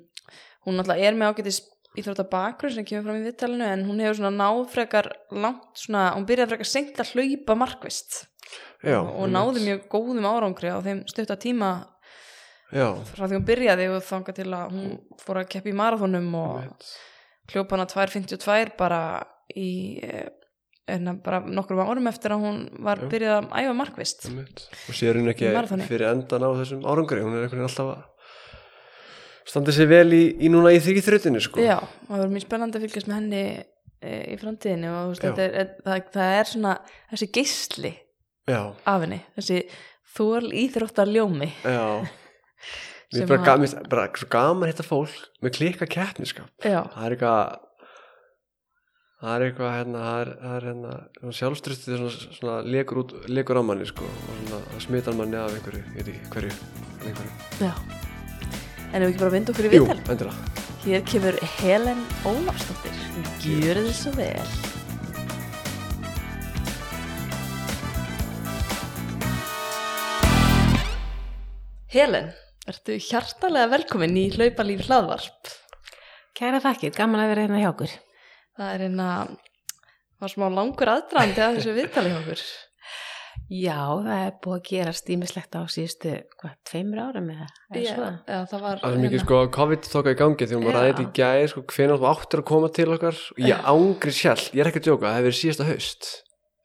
hún 0.67 0.79
náttúrulega 0.79 1.09
er 1.09 1.19
með 1.19 1.33
ágætis 1.33 1.63
íþrótta 1.97 2.27
bakgrunn 2.29 2.75
sem 2.77 2.87
kemur 2.87 3.09
fram 3.09 3.21
í 3.21 3.27
viðtalinu 3.27 3.67
en 3.71 3.85
hún 3.89 4.01
hefur 4.05 4.19
svona 4.21 4.35
náð 4.37 4.63
frekar 4.75 5.11
langt 5.33 5.81
svona, 5.81 6.11
hún 6.17 6.27
byrjaði 6.29 6.53
frekar 6.53 6.71
seint 6.71 7.01
að 7.01 7.13
hlaupa 7.15 7.57
markvist 7.59 8.23
já. 8.85 8.99
Og, 9.01 9.13
og 9.23 9.31
náði 9.33 9.65
mjög 9.65 9.87
góðum 9.93 10.29
árangri 10.29 10.73
á 10.73 10.79
þeim 10.85 11.05
stutta 11.11 11.39
tíma 11.41 11.75
Já, 12.75 12.89
frá 13.15 13.29
því 13.29 13.37
hún 13.39 13.47
byrjaði 13.47 13.85
og 13.95 14.03
þanga 14.03 14.33
til 14.35 14.49
að 14.51 14.73
hún 14.75 14.95
fór 15.23 15.39
að 15.39 15.51
keppa 15.53 15.71
í 15.71 15.77
marathonum 15.79 16.33
og 16.35 16.89
hljópa 17.53 17.77
hana 17.77 17.87
2.52 17.87 18.73
bara 18.77 19.01
í 19.55 19.71
eh, 20.03 20.27
en 20.91 21.13
bara 21.23 21.41
nokkrum 21.47 21.83
árum 21.83 22.11
eftir 22.11 22.35
að 22.35 22.43
hún 22.43 22.59
var 22.83 23.01
byrjað 23.11 23.39
að 23.39 23.63
æfa 23.63 23.77
markvist 23.79 24.27
og 24.31 24.95
sér 24.95 25.19
hún 25.19 25.31
ekki 25.31 25.51
fyrir 25.87 26.09
endan 26.11 26.47
á 26.47 26.51
þessum 26.59 26.85
árangri? 26.87 27.23
Hún 27.23 27.35
er 27.35 27.47
einhvern 27.47 27.63
veginn 27.63 27.71
alltaf 27.71 27.93
að 27.95 28.05
standa 29.47 29.75
sér 29.75 29.89
vel 29.91 30.09
í, 30.17 30.23
í 30.43 30.51
núna 30.53 30.73
í 30.75 30.81
því 30.83 30.97
þrjutinni 31.07 31.43
sko. 31.45 31.63
Já, 31.63 31.79
það 32.09 32.23
var 32.23 32.33
mjög 32.35 32.47
spennandi 32.47 32.79
að 32.81 32.87
fylgjast 32.87 33.11
með 33.11 33.19
henni 33.21 33.43
e, 34.03 34.15
í 34.35 34.39
framtíðinni 34.41 34.91
og 34.93 35.13
veist, 35.13 35.27
þetta 35.27 35.47
er, 35.47 35.69
það, 35.87 36.09
það 36.17 36.39
er 36.41 36.51
svona 36.53 36.73
þessi 37.13 37.29
geisli 37.37 37.93
já, 38.51 38.61
af 38.67 39.05
henni 39.05 39.21
þessi 39.37 39.61
þól 40.17 40.51
íþróttar 40.65 41.13
ljómi 41.13 41.53
já. 41.63 41.85
Mér 43.15 43.23
er 43.23 43.29
bara, 43.31 43.39
að- 43.39 43.47
ga, 43.47 43.55
mér, 43.55 43.71
finnst 43.71 43.93
bara 43.93 44.09
svo 44.19 44.29
gaman 44.35 44.73
þetta 44.73 44.87
fólk 44.89 45.45
með 45.45 45.55
klikka 45.61 45.87
keppniskap 45.95 46.51
það 46.67 47.05
er 47.07 47.15
eitthvað 47.15 47.63
það 49.23 49.31
er 49.37 49.45
eitthvað 49.47 49.71
hérna, 49.77 50.01
það 50.07 50.19
er, 50.25 50.33
er 50.51 50.67
hérna 50.71 51.37
sjálfstrustið 51.39 52.01
svona, 52.03 52.35
svona 52.41 52.57
lekur, 52.67 53.01
út, 53.05 53.15
lekur 53.31 53.63
á 53.63 53.69
manni 53.71 53.87
sko, 53.89 54.11
og 54.11 54.43
svona 54.43 54.83
smitar 54.85 55.17
manni 55.17 55.39
af 55.41 55.55
einhverju, 55.55 55.87
ég 55.95 56.03
veit 56.03 56.13
ekki 56.17 56.35
hverju 56.35 56.59
einhverju. 57.07 57.33
já 57.63 58.06
En 58.97 59.03
ef 59.05 59.11
við 59.11 59.13
ekki 59.13 59.21
bara 59.21 59.33
vinda 59.35 59.53
okkur 59.53 59.67
í 59.69 59.71
Jú, 59.75 59.83
viðtal? 59.85 59.99
endilega. 60.15 60.53
Hér 60.87 61.03
kemur 61.05 61.37
Helen 61.59 61.99
Ólafsdóttir 62.25 62.95
Gjör 63.45 63.81
þið 63.83 63.91
svo 63.99 64.13
vel. 64.17 64.47
Helen, 71.93 72.31
ertu 72.69 72.97
hjartalega 73.01 73.69
velkomin 73.75 74.17
í 74.17 74.27
hlaupalíf 74.33 74.87
hlaðvarp? 74.89 75.53
Kæra 76.37 76.63
þakkir, 76.65 76.97
gaman 76.97 77.21
að 77.21 77.35
vera 77.35 77.45
hérna 77.47 77.61
hjá 77.61 77.71
okkur. 77.75 77.93
Það 78.57 78.73
er 78.73 78.87
hérna 78.87 79.11
var 80.25 80.33
smá 80.33 80.49
langur 80.49 80.93
aðdraðandi 80.97 81.45
að 81.45 81.59
þessu 81.59 81.77
viðtali 81.77 82.15
hjá 82.15 82.19
okkur 82.23 82.43
Já, 83.47 83.79
það 84.03 84.21
er 84.27 84.33
búið 84.43 84.57
að 84.57 84.63
gera 84.67 84.93
stímislegt 84.99 85.55
á 85.55 85.63
síðustu, 85.71 86.13
hvað, 86.41 86.55
tveimur 86.67 86.99
árum 87.05 87.29
eða, 87.31 87.47
eða 87.71 87.83
Já, 87.85 87.93
svo. 87.95 88.09
já, 88.27 88.39
það 88.51 88.65
var 88.65 88.81
Það 88.83 88.97
er 88.97 89.03
mikið 89.05 89.23
sko 89.23 89.39
COVID 89.55 89.87
tóka 89.93 90.15
í 90.15 90.19
gangi 90.19 90.49
þegar 90.51 90.63
maður 90.65 90.75
Já. 90.75 90.81
ræði 90.81 90.91
þetta 90.97 91.05
í 91.07 91.13
gæði 91.21 91.49
sko 91.53 91.63
hvenær 91.77 92.01
þú 92.03 92.09
áttir 92.11 92.43
að 92.43 92.49
koma 92.51 92.71
til 92.75 92.89
okkar 92.97 93.21
og 93.37 93.43
ég 93.47 93.69
ángri 93.71 94.15
sjálf, 94.19 94.49
ég 94.51 94.65
er 94.65 94.71
ekki 94.73 94.83
að 94.83 94.89
djóka, 94.89 95.07
það 95.07 95.19
hefur 95.21 95.29
verið 95.31 95.39
síðasta 95.45 95.69
haust 95.71 96.11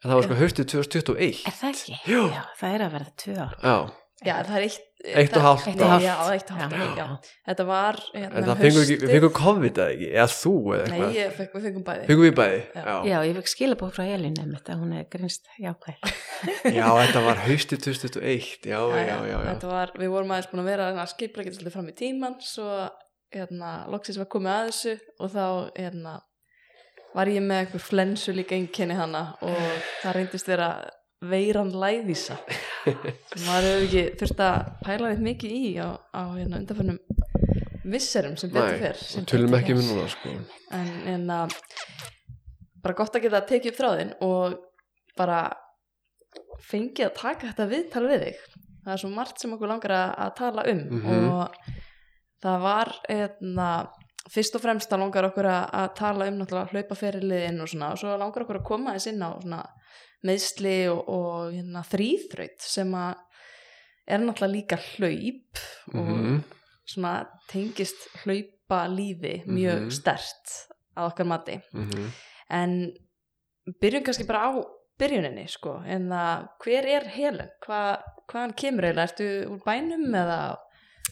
en 0.01 0.09
það 0.09 0.17
var 0.17 0.25
sko 0.25 0.39
haustið 0.41 0.69
2021 0.73 1.43
Er 1.51 1.57
það 1.61 1.69
ekki? 1.75 1.99
Jú. 2.09 2.23
Já, 2.33 2.41
það 2.57 2.73
er 2.79 2.83
að 2.87 2.95
verða 2.97 3.11
tvö 3.21 3.35
ár. 3.45 3.53
Já, 3.61 3.77
Já, 4.21 4.35
það 4.45 4.55
er 4.59 4.65
eitt 4.67 4.87
Eitt 5.01 5.33
og 5.33 5.41
hálft 5.41 5.65
Eitt 5.65 5.79
og 5.81 5.89
hálft. 5.89 6.05
Já, 6.05 6.15
eitt 6.29 6.49
og 6.53 6.57
hálft, 6.59 6.97
já, 6.99 7.05
Þetta 7.49 7.63
var 7.65 7.97
hérna, 8.13 8.55
við, 8.59 9.05
fengum 9.09 9.31
COVID 9.33 9.79
eða 9.81 9.95
ekki, 9.95 10.09
eða 10.11 10.25
þú 10.35 10.53
eða 10.75 10.75
Nei, 10.75 10.83
eitthvað 10.91 11.15
ég 11.17 11.31
fekk, 11.39 11.55
við 11.55 11.65
fengum 11.65 11.85
bæði 11.87 12.05
Fengum 12.11 12.25
við 12.27 12.35
bæði? 12.37 12.59
Já. 12.75 12.91
Já. 13.09 13.15
Ég 13.25 13.39
fekk 13.39 13.51
skilabóð 13.55 13.95
frá 13.95 14.03
Elin 14.05 14.37
að 14.43 14.69
hún 14.77 14.93
er 14.99 15.07
grinst 15.09 15.49
jákvæð. 15.57 16.13
Já, 16.77 16.85
þetta 17.01 17.23
var 17.25 17.41
haustið 17.47 17.83
2021 17.87 18.69
Já, 18.69 18.77
já, 18.77 19.01
já, 19.09 19.17
já, 19.31 19.37
Þetta 19.49 19.73
var, 19.73 19.95
við 19.97 20.13
vorum 20.13 20.35
aðeins 20.35 20.51
búin 20.53 20.63
að 20.67 20.69
vera 20.69 20.89
að 20.93 21.11
skipla 21.15 21.45
ekki 21.45 21.55
svolítið 21.57 21.77
fram 21.79 21.89
í 21.89 21.97
tíman 21.97 22.37
svo 22.45 22.69
hérna, 23.33 23.73
loksins 23.89 24.21
var 24.21 24.29
komið 24.29 24.53
að 24.53 24.69
þessu 24.69 24.95
og 25.17 25.33
þá 25.33 25.45
hérna, 25.81 26.15
var 27.17 27.31
ég 27.31 27.41
með 27.45 27.65
eitthvað 27.65 27.87
flensu 27.89 28.37
líka 28.37 28.57
einkenni 28.57 28.95
hana 29.01 29.31
og 29.41 29.61
það 30.03 30.17
reyndist 30.19 30.49
vera 30.51 30.73
veiran 31.21 31.69
læðísa 31.77 32.37
sem 32.85 33.43
maður 33.47 33.67
hefur 33.67 33.83
ekki 33.85 34.03
þurft 34.21 34.43
að 34.45 34.71
pæla 34.85 35.11
neitt 35.11 35.25
mikið 35.27 35.51
í 35.57 35.65
á, 35.77 35.89
á 36.17 36.21
hérna, 36.33 36.61
undanförnum 36.61 36.97
visserum 37.91 38.37
sem 38.39 38.51
betur 38.53 38.95
og 38.95 39.03
sem 39.05 39.25
tölum 39.29 39.51
betur 39.53 39.61
ekki 39.61 39.75
fer. 39.75 39.81
með 39.81 39.91
núna 39.91 40.07
sko 40.13 40.33
en, 40.77 40.89
en 41.13 41.29
að 41.35 41.55
bara 42.81 42.97
gott 42.97 43.15
að 43.19 43.25
geta 43.27 43.43
tekið 43.51 43.73
upp 43.73 43.79
þráðinn 43.81 44.13
og 44.25 44.57
bara 45.19 45.39
fengið 46.71 47.07
að 47.09 47.15
taka 47.19 47.51
þetta 47.51 47.69
viðtal 47.71 48.05
við 48.09 48.25
þig 48.25 48.41
það 48.81 48.93
er 48.95 49.01
svo 49.03 49.11
margt 49.13 49.41
sem 49.41 49.53
okkur 49.55 49.69
langar 49.69 49.93
að, 49.97 50.11
að 50.25 50.31
tala 50.41 50.65
um 50.71 50.83
Mhm. 50.89 51.25
og 51.29 51.57
það 52.41 52.63
var 52.65 52.89
eðna, 53.13 53.67
fyrst 54.33 54.55
og 54.57 54.63
fremst 54.63 54.93
að 54.95 55.03
langar 55.03 55.27
okkur 55.29 55.45
að, 55.45 55.65
að 55.83 55.91
tala 55.99 56.27
um 56.31 56.39
náttúrulega 56.39 56.71
hlaupaferiliðin 56.73 57.61
og 57.61 57.69
svona 57.69 57.91
og 57.93 57.99
svo 58.01 58.15
langar 58.17 58.45
okkur 58.47 58.57
að 58.61 58.65
koma 58.71 58.95
þess 58.95 59.11
inn 59.11 59.21
á 59.21 59.29
svona 59.37 59.59
meðsli 60.27 60.89
og, 60.91 61.07
og 61.09 61.53
hérna, 61.53 61.83
þrýþraut 61.87 62.59
sem 62.61 62.91
að 62.93 63.15
er 64.07 64.19
náttúrulega 64.19 64.55
líka 64.55 64.77
hlaup 64.95 65.61
og 65.95 66.09
Mhm. 66.11 66.43
svona 66.85 67.13
tengist 67.47 68.07
hlaupa 68.23 68.87
lífi 68.89 69.45
mjög 69.47 69.81
Mhm. 69.87 69.91
stert 69.91 70.55
að 70.97 71.11
okkar 71.11 71.25
mati 71.27 71.61
Mhm. 71.73 72.11
en 72.49 72.91
byrjum 73.81 74.03
kannski 74.03 74.27
bara 74.27 74.51
á 74.51 74.63
byrjuninni 74.99 75.47
sko, 75.49 75.81
en 75.85 76.09
að 76.09 76.47
hver 76.63 76.85
er 76.85 77.07
Helen? 77.07 77.49
Hva, 77.65 78.01
hvaðan 78.29 78.53
kemur 78.55 78.83
eiginlega? 78.83 79.07
Ertu 79.09 79.49
úr 79.49 79.63
bænum 79.65 80.11
eða? 80.13 80.57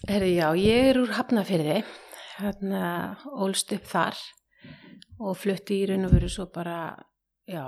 Herri, 0.08 0.36
já, 0.38 0.54
ég 0.56 0.90
er 0.90 0.96
úr 1.02 1.14
Hafnafyrði, 1.14 1.84
hérna, 2.38 3.18
ólst 3.26 3.74
upp 3.74 3.84
þar 3.84 4.16
og 5.20 5.36
flutti 5.38 5.82
í 5.84 5.88
raun 5.90 6.06
og 6.06 6.12
veru 6.12 6.30
svo 6.30 6.46
bara, 6.54 6.96
já, 7.50 7.64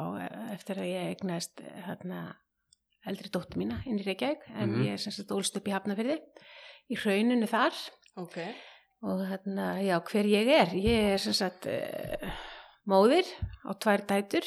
eftir 0.54 0.78
að 0.82 0.90
ég 0.92 1.12
egnaðist, 1.16 1.62
hérna, 1.88 2.20
eldri 3.10 3.32
dóttu 3.34 3.58
mína 3.58 3.80
inn 3.90 3.98
í 4.00 4.06
Reykjavík, 4.06 4.44
en 4.54 4.70
Mhm. 4.76 4.84
ég 4.86 4.94
er 4.94 5.02
sem 5.02 5.12
sagt 5.16 5.32
ólst 5.34 5.56
upp 5.58 5.68
í 5.68 5.74
Hafnafyrði, 5.74 6.20
í 6.92 6.96
hrauninu 7.02 7.48
þar 7.50 7.74
Ok. 8.22 8.38
og 9.04 9.24
hérna, 9.26 9.82
já, 9.82 9.98
hver 10.06 10.26
ég 10.30 10.48
er, 10.54 10.68
ég 10.78 11.14
er 11.16 11.18
sem 11.18 11.34
sagt 11.34 11.66
uh, 11.66 12.30
móðir 12.88 13.26
á 13.66 13.74
tvær 13.74 14.06
dætur, 14.06 14.46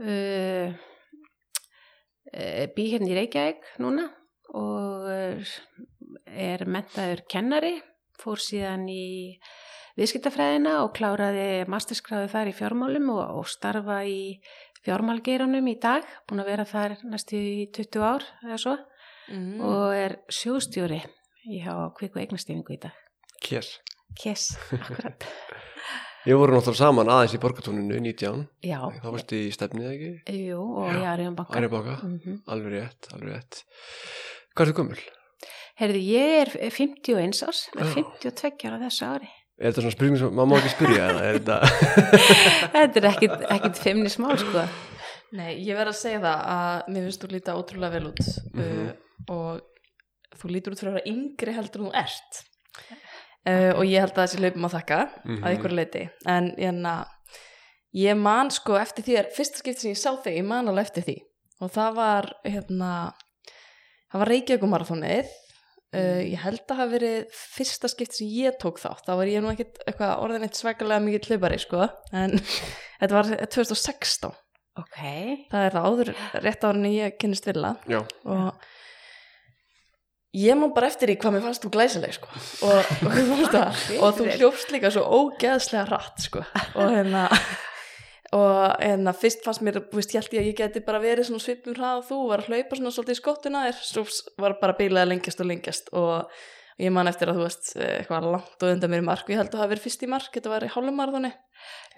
uh, 0.00 0.74
uh, 2.36 2.66
bý 2.76 2.84
hérna 2.92 3.08
í 3.12 3.16
Reykjavík 3.20 3.64
núna 3.80 4.10
og 4.54 5.08
er 6.26 6.64
mentaður 6.68 7.24
kennari, 7.28 7.80
fór 8.20 8.36
síðan 8.40 8.86
í 8.88 9.38
viðskiptafræðina 9.96 10.74
og 10.84 10.92
kláraði 10.96 11.46
masterskráði 11.72 12.28
þar 12.32 12.50
í 12.50 12.56
fjármálum 12.56 13.08
og, 13.14 13.22
og 13.40 13.48
starfa 13.50 14.02
í 14.08 14.18
fjármálgeiranum 14.86 15.66
í 15.72 15.76
dag, 15.82 16.04
búin 16.28 16.42
að 16.44 16.50
vera 16.52 16.66
þar 16.68 16.96
næstu 17.10 17.38
í 17.40 17.64
20 17.74 18.04
ár 18.06 18.26
eða 18.44 18.60
svo 18.62 18.76
Mm. 19.26 19.56
og 19.58 19.88
er 19.90 20.12
sjóðstjóri 20.30 21.00
í 21.50 21.56
hjá 21.64 21.72
kviku 21.98 22.20
eignastífingu 22.22 22.76
í 22.76 22.78
dag. 22.78 22.92
Kér. 23.42 23.66
Kiss, 24.14 24.52
akkurat. 24.70 25.26
Ég 26.30 26.38
voru 26.38 26.54
náttúrulega 26.54 26.78
saman 26.78 27.10
aðeins 27.10 27.34
í 27.34 27.40
borgatúninu 27.42 27.98
19, 28.04 28.44
Já, 28.62 28.78
þá 29.02 29.08
varstu 29.10 29.40
í 29.48 29.50
stefnið 29.50 29.88
ekki? 29.90 30.12
jú, 30.46 30.60
og 30.78 30.92
ég 30.94 31.08
er 31.10 31.24
um 31.26 31.34
banka. 31.40 31.58
Ari 31.58 31.68
baka, 31.74 31.96
Mm 32.06 32.38
alveg 32.54 32.72
rétt, 32.76 33.10
alveg 33.14 33.32
rétt. 33.34 33.60
Hvað 34.54 34.62
er 34.68 34.70
þið 34.70 34.78
gömul? 34.78 35.02
Herði, 35.82 36.04
ég 36.06 36.38
er 36.44 36.54
51 36.78 37.42
árs, 37.50 37.64
Já. 37.66 37.76
með 37.82 37.94
52 37.98 38.70
ára 38.70 38.78
þessu 38.86 39.10
ári. 39.10 39.32
Er 39.56 39.70
þetta 39.72 39.80
svona 39.86 39.94
spurning 39.94 40.18
sem 40.20 40.34
maður 40.36 40.50
má 40.50 40.56
ekki 40.60 40.72
spyrja 40.74 41.04
eða 41.10 41.20
er 41.30 41.38
þetta? 41.38 41.56
Þetta 42.76 43.00
er 43.00 43.06
ekkit, 43.10 43.36
ekkit 43.56 43.78
feimnismál, 43.80 44.34
sko. 44.42 44.64
Nei, 45.36 45.54
ég 45.64 45.78
verð 45.78 45.92
að 45.94 45.96
segja 46.02 46.18
það 46.20 46.42
að 46.56 46.90
mér 46.92 47.06
finnst 47.06 47.22
þú 47.24 47.30
líta 47.32 47.54
ótrúlega 47.56 47.94
vel 47.96 48.10
út 48.10 48.20
Mhm. 48.52 48.66
uh, 48.66 49.32
og 49.32 49.62
þú 50.36 50.50
lítur 50.52 50.74
út 50.76 50.80
fyrir 50.82 50.92
að 50.92 50.98
vera 50.98 51.10
yngri 51.14 51.54
heldur 51.56 51.80
en 51.82 51.88
þú 51.88 51.94
ert 52.02 52.42
uh, 53.48 53.72
og 53.78 53.82
ég 53.88 54.04
held 54.04 54.12
að 54.12 54.22
þessi 54.26 54.40
hlaupum 54.42 54.68
að 54.68 54.74
þakka 54.76 54.98
Mhm. 55.24 55.40
að 55.42 55.56
ykkur 55.56 55.74
leiti 55.80 56.04
en 56.34 56.50
hérna, 56.58 56.94
ég 57.96 58.20
man 58.20 58.50
sko 58.52 58.76
eftir 58.76 59.04
því 59.08 59.16
að 59.22 59.32
fyrsta 59.38 59.62
skipti 59.62 59.80
sem 59.86 59.94
ég 59.96 60.00
sá 60.02 60.12
þig 60.20 60.36
ég 60.42 60.44
man 60.52 60.68
alveg 60.68 60.84
eftir 60.90 61.06
því 61.08 61.16
og 61.64 61.72
það 61.72 61.94
var 61.96 62.30
hérna 62.44 62.92
það 64.12 64.20
var 64.20 64.28
Reykjavíkumarathonið 64.34 65.32
uh, 65.96 66.22
ég 66.22 66.40
held 66.44 66.62
að 66.62 66.80
hafa 66.80 66.92
verið 66.92 67.36
fyrsta 67.40 67.90
skipti 67.90 68.20
sem 68.20 68.32
ég 68.36 68.58
tók 68.62 68.80
þátt. 68.82 69.06
Þá 69.08 69.12
var 69.18 69.30
ég 69.32 69.44
nú 69.44 69.52
ekkit 69.52 69.80
eitthvað 69.86 70.24
orðin 70.24 70.46
eitt 70.46 70.60
svakalega 70.60 71.04
mikið 71.04 71.30
hlaupari 71.32 71.60
sko 71.62 71.86
en 72.12 72.36
þetta 73.00 73.16
var 73.16 73.32
2016 73.56 74.42
Ok, 74.76 74.96
það 75.48 75.62
er 75.62 75.72
það 75.72 75.86
áður 75.88 76.08
rétt 76.44 76.64
árin 76.68 76.88
ég 76.90 77.14
kynnist 77.20 77.46
vilja 77.48 77.70
Já, 77.88 78.02
og 78.28 78.66
ég 80.36 80.58
má 80.60 80.66
bara 80.76 80.90
eftir 80.90 81.14
í 81.14 81.16
hvað 81.20 81.36
mér 81.36 81.46
fannst 81.46 81.64
þú 81.64 81.70
glæsileg 81.78 82.16
sko. 82.18 82.28
og, 82.68 82.90
og, 83.06 83.14
þú 83.16 83.22
fannst 83.30 83.54
það, 83.54 83.80
og 83.96 84.18
þú 84.18 84.26
hljófst 84.34 84.74
líka 84.74 84.90
svo 84.92 85.06
ógeðslega 85.22 85.86
rætt 85.88 86.26
sko. 86.26 86.44
og 86.76 86.92
hérna 86.92 87.24
og 88.34 88.82
hérna 88.82 89.14
fyrst 89.14 89.44
fannst 89.46 89.62
mér 89.62 89.80
veist, 89.92 90.14
ég 90.14 90.20
held 90.22 90.34
ég 90.34 90.42
að 90.42 90.50
ég 90.50 90.58
geti 90.58 90.84
bara 90.86 91.02
verið 91.02 91.28
svona 91.28 91.44
svipum 91.44 91.76
hrað 91.76 92.00
og 92.02 92.06
þú 92.08 92.20
var 92.32 92.42
að 92.42 92.50
hlaupa 92.50 92.78
svona 92.80 92.94
svolítið 92.96 93.14
í 93.14 93.20
skottuna 93.20 93.64
þér 93.68 93.82
svo 93.86 94.06
var 94.42 94.56
bara 94.60 94.78
bílaði 94.78 95.12
lengjast 95.12 95.42
og 95.44 95.50
lengjast 95.52 95.92
og 95.94 96.38
ég 96.82 96.92
man 96.92 97.08
eftir 97.08 97.30
að 97.30 97.38
þú 97.38 97.46
veist 97.46 97.72
eitthvað 97.78 98.30
langt 98.34 98.66
og 98.66 98.72
undan 98.74 98.92
mér 98.92 99.04
í 99.04 99.08
mark 99.12 99.30
ég 99.30 99.38
held 99.40 99.54
að 99.54 99.62
það 99.62 99.72
verið 99.74 99.86
fyrst 99.86 100.02
í 100.02 100.10
mark 100.10 100.34
þetta 100.34 100.52
var 100.52 100.66
í 100.66 100.72
hálfumarathoni 100.74 101.32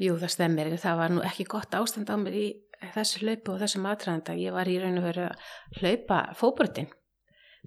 jú, 0.03 0.17
það 0.21 0.33
stemmir. 0.35 0.71
Það 0.81 1.01
var 1.01 1.15
nú 1.15 1.25
ekki 1.27 1.47
gott 1.51 1.75
ástand 1.79 2.11
á 2.13 2.17
mér 2.21 2.37
í 2.39 2.47
þessu 2.95 3.25
hlaupu 3.25 3.55
og 3.55 3.63
þessu 3.63 3.83
matræðanda. 3.83 4.37
Ég 4.39 4.55
var 4.55 4.71
í 4.71 4.79
raun 4.83 5.01
og 5.01 5.09
veru 5.09 5.27
að 5.27 5.51
hlaupa 5.81 6.21
fóbrutin. 6.39 6.91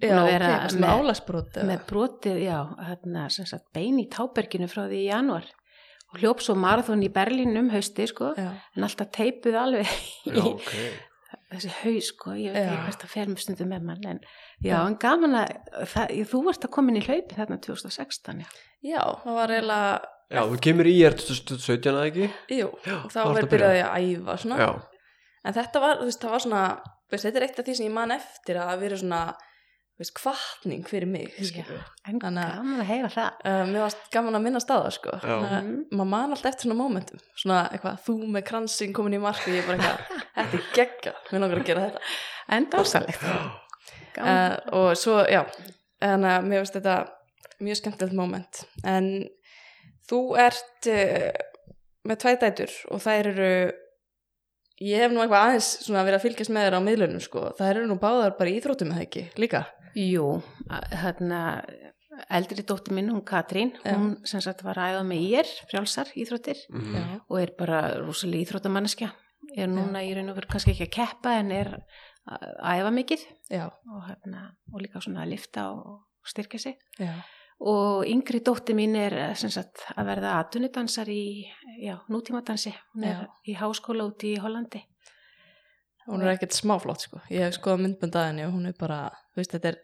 já, 0.00 0.14
ok, 0.16 0.30
með, 0.40 0.76
með- 0.80 0.94
álagsbrot 0.96 1.58
með 1.68 1.82
brotið, 1.90 2.38
já, 2.46 2.58
hérna, 2.88 3.26
bein 3.76 3.98
í 4.00 4.06
táberginu 4.10 4.68
frá 4.72 4.86
því 4.88 5.02
í 5.02 5.10
januar 5.10 5.50
og 6.12 6.20
hljóp 6.20 6.42
svo 6.44 6.54
marathon 6.58 7.02
í 7.04 7.08
Berlín 7.12 7.56
um 7.60 7.70
hausti, 7.72 8.06
sko, 8.10 8.34
já, 8.36 8.50
en 8.76 8.86
alltaf 8.86 9.10
teipuð 9.16 9.58
alveg 9.58 9.88
já, 10.28 10.36
í 10.36 10.44
ok. 10.52 10.72
þessi 11.52 11.72
haus, 11.82 12.10
sko, 12.12 12.34
ég 12.36 12.54
veit 12.54 12.62
Já. 12.62 12.72
ekki 12.72 12.86
hvert 12.86 13.04
að 13.06 13.12
fer 13.16 13.30
með 13.32 13.44
stundum 13.44 13.72
með 13.72 13.86
mann, 13.88 14.08
en 14.14 14.22
já, 14.64 14.78
en 14.84 14.96
gaman 15.00 15.38
að 15.42 15.52
það, 15.94 16.16
þú 16.32 16.42
ert 16.52 16.66
að 16.68 16.74
koma 16.76 16.92
inn 16.92 17.00
í 17.00 17.04
hlaupi 17.06 17.38
þarna 17.38 17.60
2016, 17.64 18.42
já. 18.44 18.50
já, 18.92 19.02
það 19.24 19.38
var 19.40 19.56
eiginlega 19.58 20.08
Já, 20.32 20.40
þú 20.48 20.58
kemur 20.64 20.88
í 20.88 20.94
er 21.04 21.12
2017 21.18 21.92
að 21.92 22.06
ekki? 22.08 22.26
Jú, 22.56 22.68
Já, 22.88 22.94
og 23.02 23.10
þá 23.12 23.18
verður 23.20 23.28
að 23.28 23.34
byrja. 23.36 23.48
byrjaði 23.52 23.80
að 23.84 24.04
æfa 24.06 24.36
svona. 24.40 24.56
Já, 24.62 24.68
en 25.44 25.56
þetta 25.58 25.82
var, 25.82 25.98
þú 25.98 26.06
veist, 26.08 26.22
það 26.22 26.32
var 26.32 26.42
svona 26.46 26.62
veist, 27.12 27.26
þetta 27.26 27.40
er 27.40 27.44
eitt 27.44 27.60
af 27.60 27.66
því 27.66 27.74
sem 27.76 27.86
ég 27.86 27.92
man 27.92 28.14
eftir 28.14 28.60
að 28.62 28.70
vera 28.80 28.96
svona, 29.02 29.18
þú 29.36 29.51
veist, 30.02 30.14
kvartning 30.18 30.82
fyrir 30.90 31.08
mig, 31.10 31.30
skilur 31.38 31.80
En 32.08 32.18
Þannig 32.20 32.42
að- 32.42 32.54
gaman 32.58 32.80
að 32.82 32.88
heyra 32.90 33.10
það. 33.14 33.40
uh, 33.46 33.62
mér 33.70 33.84
varst 33.86 34.04
gaman 34.12 34.38
að 34.38 34.44
minna 34.48 34.60
staða, 34.62 34.90
sko. 34.94 35.16
Já. 35.22 35.36
uh, 35.38 35.70
maður 35.94 36.10
man 36.12 36.34
alltaf 36.36 36.50
eftir 36.52 36.66
svona 36.68 36.78
momentum 36.82 37.22
svona 37.38 37.60
eitthvað, 37.72 37.98
þú 38.06 38.16
með 38.36 38.46
kransing 38.50 38.92
komin 38.96 39.16
í 39.18 39.22
mark 39.22 39.42
og 39.46 39.54
ég 39.56 39.66
bara 39.66 39.78
eitthvað, 39.78 40.22
þetta 40.36 40.60
er 40.60 40.70
gegga 40.78 41.14
mér 41.30 41.44
langar 41.46 41.62
að 41.62 41.68
gera 41.72 41.86
þetta. 41.88 42.02
En 42.58 42.66
dásalegt. 42.72 43.28
Uh, 44.12 44.56
og 44.76 44.90
svo, 45.00 45.22
já 45.30 45.40
en 46.04 46.24
uh, 46.28 46.40
mér 46.44 46.60
finnst 46.60 46.74
þetta 46.76 46.96
mjög 47.62 47.78
skemmtilegt 47.78 48.16
moment 48.18 48.58
en 48.84 49.06
þú 50.10 50.18
ert 50.42 50.88
uh, 50.90 51.30
með 52.04 52.18
tvær 52.24 52.36
dætur 52.42 52.74
og 52.92 53.00
þær 53.04 53.28
eru 53.30 53.50
ég 54.82 54.98
hef 55.04 55.12
nú 55.14 55.22
eitthvað 55.22 55.46
aðeins 55.46 55.68
svona 55.86 56.02
verið 56.04 56.18
að 56.18 56.24
fylgjast 56.26 56.52
með 56.52 56.66
þér 56.66 56.76
á 56.76 56.86
miðlunum 56.88 57.22
sko, 57.22 57.44
þær 57.56 57.70
eru 57.76 57.86
nú 57.88 57.96
báðar 58.02 58.34
bara 58.36 58.50
í 58.52 58.56
íþróttum 58.58 58.90
eða 58.92 59.04
ekki, 59.06 59.22
líka 59.40 59.62
Jú, 59.94 60.42
hérna, 61.02 61.62
eldri 62.32 62.62
dóttir 62.68 62.94
minn, 62.96 63.10
hún 63.12 63.24
Katrín, 63.24 63.74
hún 63.84 64.14
sem 64.28 64.40
sagt 64.44 64.62
var 64.64 64.78
að 64.80 64.94
æfa 64.96 65.02
með 65.08 65.24
ég 65.26 65.42
er, 65.42 65.50
frjálsar, 65.70 66.12
íþróttir 66.16 66.58
já, 66.68 67.02
og 67.28 67.36
er 67.40 67.52
bara 67.58 67.82
rosalega 68.00 68.46
íþróttamanneskja. 68.46 69.10
Er 69.56 69.68
núna 69.68 70.00
í 70.04 70.14
raun 70.14 70.30
og 70.32 70.36
veru 70.38 70.48
kannski 70.48 70.72
ekki 70.72 70.86
að 70.86 70.94
keppa 70.96 71.34
en 71.40 71.50
er 71.52 71.70
að 72.24 72.78
æfa 72.78 72.90
mikið 72.94 73.24
og, 73.90 74.02
hérna, 74.08 74.42
og 74.72 74.80
líka 74.80 75.00
svona 75.02 75.24
að 75.24 75.32
lifta 75.34 75.70
og 75.72 76.02
styrkja 76.24 76.58
sig. 76.60 76.76
já, 76.98 77.12
Og 77.62 78.04
yngri 78.10 78.40
dóttir 78.42 78.74
mín 78.74 78.96
er 78.98 79.14
eh, 79.14 79.34
sem 79.38 79.50
sagt 79.50 79.84
að 79.94 80.08
verða 80.08 80.32
atvinnudansar 80.40 81.06
í 81.12 81.46
já, 81.78 81.94
nútímadansi. 82.10 82.72
Hún 82.94 83.04
er 83.06 83.20
Já. 83.20 83.28
í 83.46 83.54
háskóla 83.54 84.08
út 84.08 84.24
í 84.26 84.32
Hollandi. 84.42 84.80
Hún 86.08 86.24
er 86.24 86.32
ekkert 86.34 86.56
smáflott 86.56 87.06
sko, 87.06 87.20
ég 87.32 87.46
hef 87.46 87.58
skoðað 87.58 87.84
myndbönd 87.84 88.18
að 88.18 88.26
henni 88.30 88.46
og 88.46 88.56
hún 88.56 88.70
er 88.70 88.74
bara, 88.78 89.04
veist, 89.38 89.54
er 89.58 89.78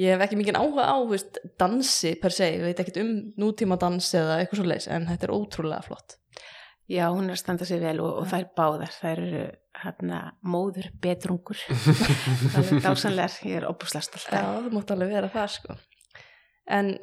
ég 0.00 0.12
hef 0.12 0.26
ekki 0.26 0.38
mikið 0.40 0.60
áhuga 0.60 0.86
á, 0.86 0.96
veist, 1.10 1.40
dansi 1.60 2.14
per 2.20 2.34
se, 2.34 2.52
ég 2.54 2.64
veit 2.66 2.82
ekkert 2.82 3.00
um 3.02 3.12
nútíma 3.40 3.78
dans 3.80 4.12
eða 4.20 4.38
eitthvað 4.40 4.62
svo 4.62 4.68
leis, 4.68 4.88
en 4.92 5.08
þetta 5.10 5.28
er 5.28 5.34
ótrúlega 5.36 5.86
flott. 5.86 6.18
Já, 6.86 7.08
hún 7.10 7.26
er 7.26 7.34
að 7.34 7.40
standa 7.40 7.66
sig 7.66 7.80
vel 7.82 7.98
og, 7.98 8.20
og 8.20 8.28
þær 8.30 8.44
báðar, 8.54 8.92
þær 8.94 9.22
eru 9.24 9.44
hérna 9.82 10.20
móður 10.46 10.92
betrungur. 11.02 11.58
það 12.52 12.60
er 12.62 12.84
dásanlegar, 12.84 13.38
ég 13.48 13.58
er 13.58 13.66
opuslega 13.66 14.06
stolt. 14.06 14.30
Já, 14.30 14.62
þú 14.62 14.74
mátt 14.76 14.94
alveg 14.94 15.14
vera 15.16 15.32
það 15.32 15.52
sko 15.56 15.78
En 16.66 16.96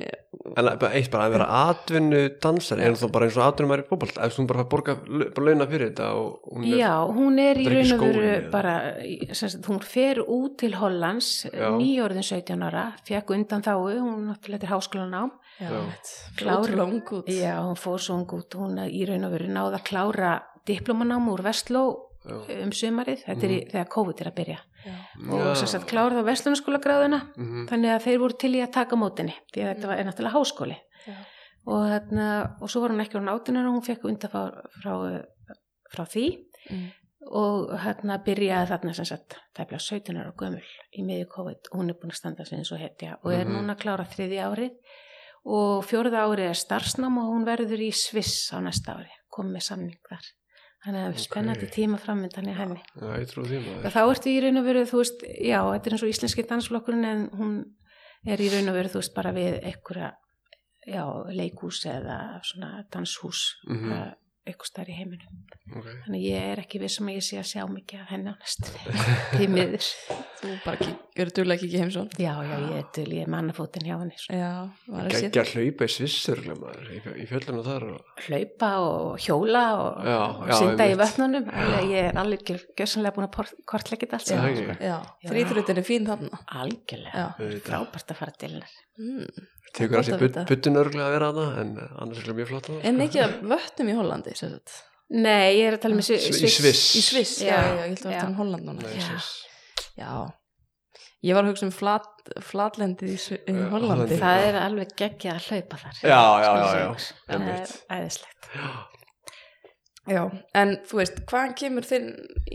En 0.57 0.67
bara 0.67 0.91
eitt 0.97 1.07
bara 1.11 1.29
að 1.29 1.33
vera 1.37 1.45
atvinnu 1.69 2.19
dansari, 2.43 2.83
er 2.83 2.97
það 2.99 3.11
bara 3.15 3.27
eins 3.29 3.37
og 3.39 3.45
atvinnu 3.45 3.69
maður 3.69 3.83
í 3.83 3.87
fótbolt, 3.87 4.17
ef 4.25 4.35
þú 4.35 4.43
bara 4.49 4.63
fær 4.63 4.69
borga 4.73 4.95
bara 5.05 5.45
launa 5.47 5.67
fyrir 5.71 5.91
þetta 5.91 6.07
og 6.19 6.49
hún 6.51 6.65
er 6.67 6.81
Já, 6.81 6.91
hún 7.15 7.39
er 7.41 7.61
í 7.61 7.67
er 7.69 7.75
raun 7.77 7.93
og 7.95 8.03
veru 8.03 8.33
bara, 8.51 8.73
sagt, 9.39 9.69
hún 9.71 9.79
fer 9.87 10.19
út 10.25 10.57
til 10.59 10.75
Hollands 10.77 11.29
nýjórðin 11.53 12.27
17 12.27 12.67
ára, 12.67 12.85
fekk 13.07 13.33
undan 13.37 13.63
þáu, 13.65 13.87
hún 14.03 14.27
náttúrulega 14.29 14.67
er 14.67 14.73
háskólan 14.73 15.15
á. 15.15 15.23
Já, 15.63 15.71
Já. 17.31 17.55
hún 17.63 17.79
fór 17.79 18.03
svo 18.03 18.19
út, 18.19 18.59
hún 18.59 18.83
í 18.83 19.07
raun 19.07 19.29
og 19.29 19.37
veru 19.37 19.47
náða 19.47 19.79
að 19.79 19.87
klára 19.89 20.33
diplomanám 20.67 21.31
úr 21.31 21.45
Vestló 21.45 21.85
Já. 22.27 22.35
um 22.59 22.75
sumarið, 22.75 23.23
þetta 23.29 23.47
er 23.47 23.55
í, 23.55 23.63
þegar 23.71 23.91
COVID 23.95 24.21
er 24.25 24.33
að 24.33 24.37
byrja. 24.43 24.59
Og 25.29 25.55
sem 25.57 25.67
sagt 25.67 25.85
kláraði 25.89 26.23
á 26.25 26.29
Vestlunarskóla 26.29 26.79
gráðuna 26.81 27.19
Mhm. 27.37 27.67
þannig 27.69 27.91
að 27.95 28.03
þeir 28.07 28.19
voru 28.19 28.37
til 28.39 28.53
í 28.55 28.61
að 28.65 28.71
taka 28.73 28.95
mótinni 28.95 29.33
því 29.53 29.61
að 29.63 29.69
þetta 29.75 29.87
var 29.87 29.97
er 29.99 30.05
náttúrulega 30.05 30.37
háskóli. 30.39 30.77
Og, 31.65 31.83
þarna, 31.87 32.57
og 32.61 32.69
svo 32.69 32.81
var 32.81 32.89
hún 32.91 32.99
ekki 33.05 33.15
hún 33.19 33.29
átunar 33.31 33.67
og 33.69 33.73
hún 33.77 33.85
fekk 33.85 34.03
undan 34.09 34.29
frá, 34.29 34.51
frá, 34.83 35.23
frá 35.93 36.05
því. 36.05 36.25
Mm. 36.71 36.91
og 37.31 37.69
hérna 37.79 38.17
byrjaði 38.23 38.67
þarna 38.67 38.93
sem 38.93 39.05
sagt 39.05 39.37
tæplega 39.55 39.79
17 39.79 40.17
ára 40.19 40.33
gömul 40.35 40.61
í 40.97 41.03
miðju 41.07 41.27
COVID. 41.31 41.69
Og 41.71 41.79
hún 41.79 41.89
er 41.89 41.93
búin 41.95 42.11
að 42.11 42.17
standa 42.19 42.43
eins 42.43 42.71
og 42.73 42.79
hetja 42.79 43.15
og 43.23 43.31
er 43.31 43.45
Mhm. 43.45 43.53
núna 43.55 43.75
að 43.75 43.79
klára 43.79 44.05
þriði 44.05 44.39
árið. 44.43 44.71
Og 45.45 45.83
fjórða 45.85 46.19
árið 46.27 46.49
er 46.49 46.53
starfsnám 46.59 47.17
og 47.17 47.29
hún 47.31 47.45
verður 47.45 47.79
í 47.79 47.91
Sviss 47.93 48.51
á 48.51 48.59
næsta 48.59 48.95
ári 48.99 49.09
komið 49.31 49.53
með 49.55 49.61
samning 49.63 49.97
þar 50.09 50.25
þannig 50.85 51.03
að 51.07 51.13
Ok. 51.13 51.21
spennandi 51.23 51.67
tíma 51.71 51.97
framöndan 52.01 52.49
í 52.51 52.55
henni 52.57 52.81
maður. 53.67 53.93
Þá 53.93 54.01
ertu 54.09 54.29
í 54.33 54.41
raun 54.43 54.57
og 54.61 54.65
veru, 54.65 54.83
þú 54.89 54.97
veist, 55.03 55.23
já, 55.39 55.59
þetta 55.71 55.87
er 55.87 55.93
eins 55.97 56.03
og 56.03 56.11
íslenski 56.13 56.47
dansflokkurinn 56.49 57.05
en 57.05 57.29
hún 57.39 57.53
er 58.27 58.37
í 58.43 58.49
raun 58.51 58.69
og 58.69 58.75
veru, 58.75 58.89
þú 58.93 58.99
veist, 59.01 59.13
bara 59.15 59.31
við 59.35 59.59
einhverja, 59.63 60.11
já, 60.87 61.03
leikhús 61.31 61.85
eða 61.85 62.19
svona 62.43 62.85
danshús. 62.91 63.45
Mm 63.67 64.11
eitthvað 64.43 64.67
starf 64.69 64.89
í 64.91 64.95
heiminum. 64.97 65.41
Ok. 65.73 65.85
Þannig 66.05 66.23
ég 66.27 66.45
er 66.53 66.61
ekki 66.63 66.79
vissum 66.81 67.07
að 67.07 67.15
ég 67.19 67.23
sé 67.25 67.37
að 67.39 67.45
sjá 67.47 67.63
mikið 67.71 68.01
af 68.03 68.09
henni 68.11 68.31
á 68.31 68.35
næstunni, 68.35 68.95
því 69.37 69.47
miður. 69.53 69.87
Þú 70.43 70.51
bara 70.65 70.87
verður 71.15 71.31
duglega 71.37 71.55
að 71.55 71.61
kíkja 71.63 71.79
heimsón 71.83 72.09
Já, 72.19 72.31
já, 72.43 72.55
ég 72.59 72.73
er 72.81 72.87
til, 72.97 73.05
ég 73.15 73.23
er 73.23 73.29
mannafótin 73.31 73.85
hjá 73.87 73.93
henni. 74.01 74.17
Svo. 74.19 74.35
Já, 74.35 74.49
var 74.91 75.07
að 75.07 75.15
Geggja 75.15 75.45
að 75.45 75.53
hlaupa 75.53 75.87
í 75.87 75.93
svissur 75.95 76.41
maður, 76.49 76.89
í, 76.91 76.99
í 77.23 77.27
fjöllunum 77.29 77.63
þar 77.69 77.85
og... 77.93 78.11
Hlaupa 78.27 78.71
og 78.83 79.23
hjóla 79.23 79.63
og, 79.79 80.03
Já, 80.11 80.17
og 80.19 80.51
já, 80.51 80.55
synda 80.59 80.83
í 80.83 80.91
einmitt. 80.91 81.03
vötnunum. 81.05 81.49
Alveg, 81.63 81.87
ég 81.93 82.09
er 82.11 82.21
alveg 82.25 82.53
gjössanlega 82.75 83.15
búin 83.15 83.29
að 83.29 83.55
kortleggja 83.71 84.09
þetta 84.09 84.19
allt 84.19 84.27
Já, 84.27 84.35
saman. 84.35 84.51
ekki. 84.51 84.67
Sko. 84.67 84.77
Já, 84.83 84.97
Já. 85.23 85.31
þrýþrutin 85.31 85.79
er 85.83 85.87
fín 85.87 86.09
þarna 86.11 86.43
Algjörlega. 86.63 87.25
Já. 87.39 87.59
Frábært 87.69 88.11
að 88.11 88.19
fara 88.23 88.35
til 88.43 88.51
hennar. 88.57 88.79
Tekur 89.73 89.99
að 89.99 90.05
sér 90.07 90.15
að 90.19 90.23
vita. 90.27 90.43
buttun 90.49 90.77
örglega 90.83 91.05
að 91.09 91.13
vera 91.17 91.29
hana 91.31 91.45
en 91.63 91.69
annars 91.81 92.19
er 92.21 92.27
það 92.29 92.37
mjög 92.39 92.49
flott 92.51 92.67
hana, 92.69 92.81
Er 92.89 92.93
mikið 92.97 93.23
af 93.25 93.33
vötnum 93.53 93.89
í 93.89 93.95
Hollandi 93.97 94.35
sem 94.37 94.51
sagt? 94.53 94.75
Nei, 95.13 95.49
ég 95.59 95.65
er 95.69 95.77
að 95.77 95.81
tala 95.83 95.97
með 95.97 96.11
Í 96.13 96.19
Sviss. 96.29 96.83
Í 96.97 97.01
Sviss, 97.07 97.33
já, 97.43 97.51
Já, 97.53 97.57
ég 97.73 97.81
held 97.87 98.05
að 98.05 98.13
já. 98.13 98.17
vera 98.19 98.29
um 98.29 98.37
Holland 98.39 98.69
núna 98.69 98.85
Nei, 98.85 98.93
Já. 98.97 99.03
Sviss. 99.09 99.31
Já, 99.99 100.11
ég 101.27 101.37
var 101.37 101.43
að 101.45 101.51
hugsa 101.51 101.67
um 101.67 101.73
flat, 101.75 102.07
flatlendið 102.49 103.11
í, 103.13 103.17
í 103.49 103.55
Já, 103.57 103.67
Hollandi. 103.73 104.17
Það 104.21 104.45
er 104.47 104.57
alveg 104.61 104.95
geggjað 105.01 105.37
að 105.37 105.49
hlaupa 105.49 105.81
þar. 105.83 105.99
Já, 106.01 106.21
já, 106.45 106.49
já, 106.49 106.65
segja 106.69 106.87
ykkur. 106.87 107.07
Það 107.27 107.47
er 107.53 107.77
æðislegt. 107.97 108.49
Já, 110.03 110.19
en 110.59 110.73
þú 110.83 110.97
veist, 110.99 111.19
hvaðan 111.31 111.53
kemur 111.61 111.85
þinn 111.87 112.09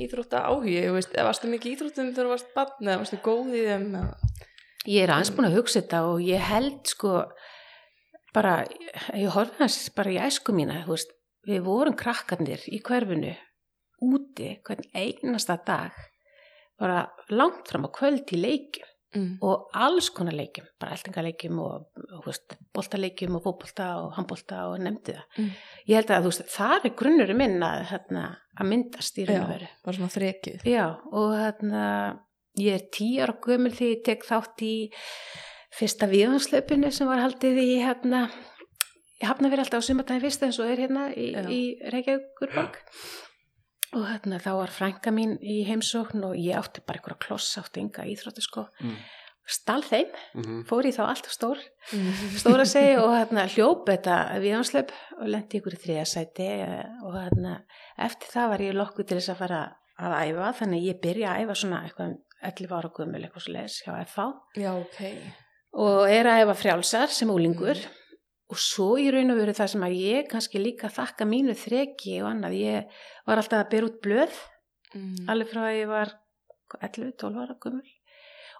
íþrótta 0.04 0.42
áhugi, 0.50 0.74
þú 0.84 0.96
veist, 0.98 1.14
eða 1.16 1.28
varstu 1.30 1.48
mikið 1.48 1.72
íþróttum 1.78 2.10
þegar 2.12 2.26
þú 2.28 2.32
varst 2.34 2.50
barn 2.58 2.90
eða 2.90 2.98
varstu 3.00 3.20
góð 3.24 3.54
í 3.56 3.62
þeim 3.70 3.86
eða... 4.02 4.47
Ég 4.86 5.02
er 5.04 5.12
aðeins 5.12 5.32
búin 5.34 5.48
að 5.48 5.58
hugsa 5.58 5.80
þetta 5.80 6.02
og 6.12 6.22
ég 6.22 6.44
held 6.48 6.86
sko 6.88 7.14
bara, 8.36 8.60
ég 9.16 9.32
horfði 9.34 9.64
hans 9.64 9.78
bara 9.96 10.14
í 10.14 10.20
æsku 10.28 10.54
mína, 10.54 10.84
þú 10.86 10.94
veist, 10.94 11.14
við 11.48 11.64
vorum 11.66 11.96
krakkarnir 11.98 12.62
í 12.70 12.80
hverfinu 12.84 13.34
úti 14.04 14.52
hvern 14.66 14.84
einasta 14.94 15.58
dag 15.66 15.96
bara 16.78 17.08
langt 17.34 17.66
fram 17.70 17.88
á 17.88 17.90
kvöld 17.90 18.30
í 18.30 18.38
leikjum 18.38 18.86
mm. 19.16 19.30
og 19.44 19.72
alls 19.76 20.10
konar 20.14 20.36
leikjum, 20.38 20.68
bara 20.80 20.94
eltingaleikjum 20.96 21.58
og, 21.64 21.88
þú 21.96 22.22
veist, 22.26 22.56
boltaleikjum 22.76 23.38
og 23.38 23.44
fótbolta 23.46 23.88
og 24.02 24.12
handbolta 24.18 24.60
og 24.70 24.78
nefndi 24.84 25.16
það. 25.16 25.26
Mm. 25.38 25.50
Ég 25.90 26.00
held 26.00 26.14
að 26.14 26.26
þú 26.26 26.32
veist, 26.32 26.54
þar 26.54 26.78
er 26.78 26.94
grunnurinn 27.02 27.40
minn 27.40 27.66
að, 27.66 27.84
hérna, 27.92 28.24
að 28.58 28.70
myndast 28.72 29.18
í 29.18 29.26
raun 29.28 29.40
og 29.40 29.44
Já, 29.44 29.52
veru. 29.54 29.70
bara 29.86 29.98
svona 29.98 30.14
þrekið 30.14 30.68
Já, 30.68 30.84
og 31.10 31.36
hérna, 31.38 31.84
ég 32.58 32.74
er 32.78 32.86
tíu 32.94 33.22
ára 33.24 33.36
gömul 33.44 33.72
því 33.74 33.90
ég 33.94 34.04
tek 34.06 34.24
þátt 34.28 34.62
í 34.66 34.74
fyrsta 35.78 36.08
viðhanslaupinu 36.10 36.90
sem 36.94 37.06
var 37.10 37.20
haldið 37.22 37.58
í 37.62 37.68
hérna, 37.84 38.24
ég 39.22 39.28
hafna 39.30 39.50
verið 39.52 39.66
alltaf 39.66 39.84
á 39.84 39.88
sumartæðin 39.88 40.24
fyrst 40.24 40.42
eins 40.46 40.58
og 40.62 40.70
er 40.72 40.82
hérna 40.86 41.08
í, 41.14 41.28
í 41.52 41.60
Reykjavíkurborg 41.92 42.80
og 43.96 44.04
hérna 44.04 44.40
þá 44.42 44.50
var 44.58 44.72
frænka 44.74 45.12
mín 45.14 45.36
í 45.40 45.62
heimsókn 45.68 46.24
og 46.28 46.34
ég 46.36 46.58
átti 46.58 46.82
bara 46.84 47.00
einhverja 47.00 47.22
kloss, 47.24 47.54
átti 47.60 47.80
enga 47.84 48.04
íþróttu 48.10 48.42
sko, 48.44 48.66
Mm. 48.84 48.96
stál 49.48 49.80
þeim, 49.82 50.10
Mhm. 50.36 50.64
fór 50.68 50.84
í 50.84 50.92
þá 50.92 51.06
alltaf 51.08 51.32
stór, 51.32 51.58
mm. 51.92 52.36
stóra 52.36 52.66
segi 52.68 52.96
og 53.02 53.14
hérna 53.16 53.46
hljóp 53.48 53.86
þetta 53.88 54.16
viðhanslaup 54.44 54.90
og 55.22 55.26
lendi 55.32 55.60
ykkur 55.60 55.72
í 55.72 55.82
þriðasæti 55.84 56.48
og 57.06 57.14
hérna 57.16 57.54
eftir 57.98 58.28
það 58.34 58.48
var 58.52 58.58
ég 58.66 58.74
lokkuð 58.76 59.06
til 59.08 59.16
þess 59.18 59.32
að 59.32 59.40
fara 59.40 59.62
að 59.98 60.12
æfa 60.28 60.52
þannig 60.60 60.82
að 60.82 60.88
ég 60.90 61.00
byrja 61.02 61.32
að 61.32 61.40
æfa 61.46 61.54
svona 61.62 61.80
eitthvað 61.86 62.10
um 62.10 62.18
11 62.44 62.74
ára 62.74 62.90
gummul 62.94 63.22
eitthvað 63.22 63.44
svo 63.44 63.54
leiðis 63.54 63.78
hjá 63.84 63.92
FH 64.04 64.26
Já, 64.62 64.70
ok. 64.76 65.00
Og 65.78 66.10
er 66.10 66.28
að 66.30 66.44
æfa 66.44 66.56
frjálsar 66.58 67.12
sem 67.12 67.30
úlingur 67.32 67.80
og 68.48 68.60
svo 68.62 68.94
í 69.00 69.08
raun 69.12 69.34
og 69.34 69.40
veru 69.40 69.54
það 69.56 69.72
sem 69.74 69.84
að 69.84 69.96
ég 70.00 70.28
kannski 70.30 70.62
líka 70.62 70.90
þakka 70.92 71.26
mínu 71.28 71.56
þreki 71.58 72.20
og 72.22 72.30
annað, 72.30 72.58
ég 72.62 73.00
var 73.28 73.42
alltaf 73.42 73.64
að 73.64 73.72
byrja 73.74 73.88
út 73.90 73.98
blöð 74.04 74.38
mm. 74.94 75.26
alveg 75.34 75.50
frá 75.52 75.64
að 75.66 75.78
ég 75.80 75.90
var 75.90 76.14
11-12 76.78 77.42
ára 77.42 77.58
gummul 77.60 77.90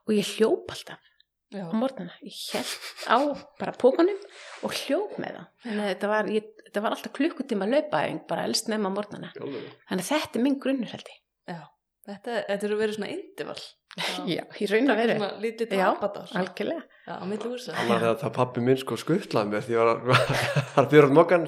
og 0.05 0.17
ég 0.17 0.35
hljóp 0.37 0.75
alltaf 0.75 1.05
Já, 1.49 1.65
á 1.65 1.73
morgnana, 1.73 2.13
ég 2.21 2.37
held 2.53 3.09
á 3.09 3.17
bara 3.57 3.73
pókunum 3.81 4.19
og 4.67 4.75
hljóp 4.83 5.15
með 5.17 5.39
það. 5.39 5.47
Þannig 5.63 5.81
að 5.81 5.89
þetta 5.95 6.11
var, 6.11 6.27
ég, 6.35 6.51
þetta 6.67 6.83
var 6.85 6.97
alltaf 6.97 7.15
klukkutíma 7.17 7.69
löpaðing 7.71 8.19
bara 8.29 8.45
elst 8.45 8.69
nefn 8.69 8.85
á 8.85 8.93
morgnana. 8.93 9.31
Alveg. 9.41 9.71
þannig 9.89 10.05
að 10.05 10.11
þetta 10.11 10.37
er 10.37 10.45
minn 10.45 10.59
grunnur 10.61 10.93
held 10.93 11.09
ég. 11.09 11.23
Já 11.49 11.63
Þetta, 12.09 12.39
þetta 12.49 12.69
eru 12.69 12.79
verið 12.81 12.97
svona 12.99 13.11
indival 13.13 13.59
já, 14.37 14.43
ég 14.63 14.71
raun 14.71 14.93
að 14.93 15.01
veru. 15.03 15.17
Svona 15.19 15.43
lítið 15.43 15.75
Já, 15.75 15.85
tapata 15.89 16.25
algjörlega. 16.39 16.85
Já, 16.85 16.98
á 17.17 17.25
milli 17.29 18.09
að 18.11 18.17
það 18.23 18.33
pappi 18.37 18.63
minn 18.65 18.79
sko 18.81 18.99
skuttlaði 19.01 19.53
mér 19.53 19.65
því 19.67 19.79
að, 19.83 19.91
var 20.09 20.33
að 20.83 20.89
byrja 20.93 21.09
út 21.09 21.15
mokkan 21.19 21.47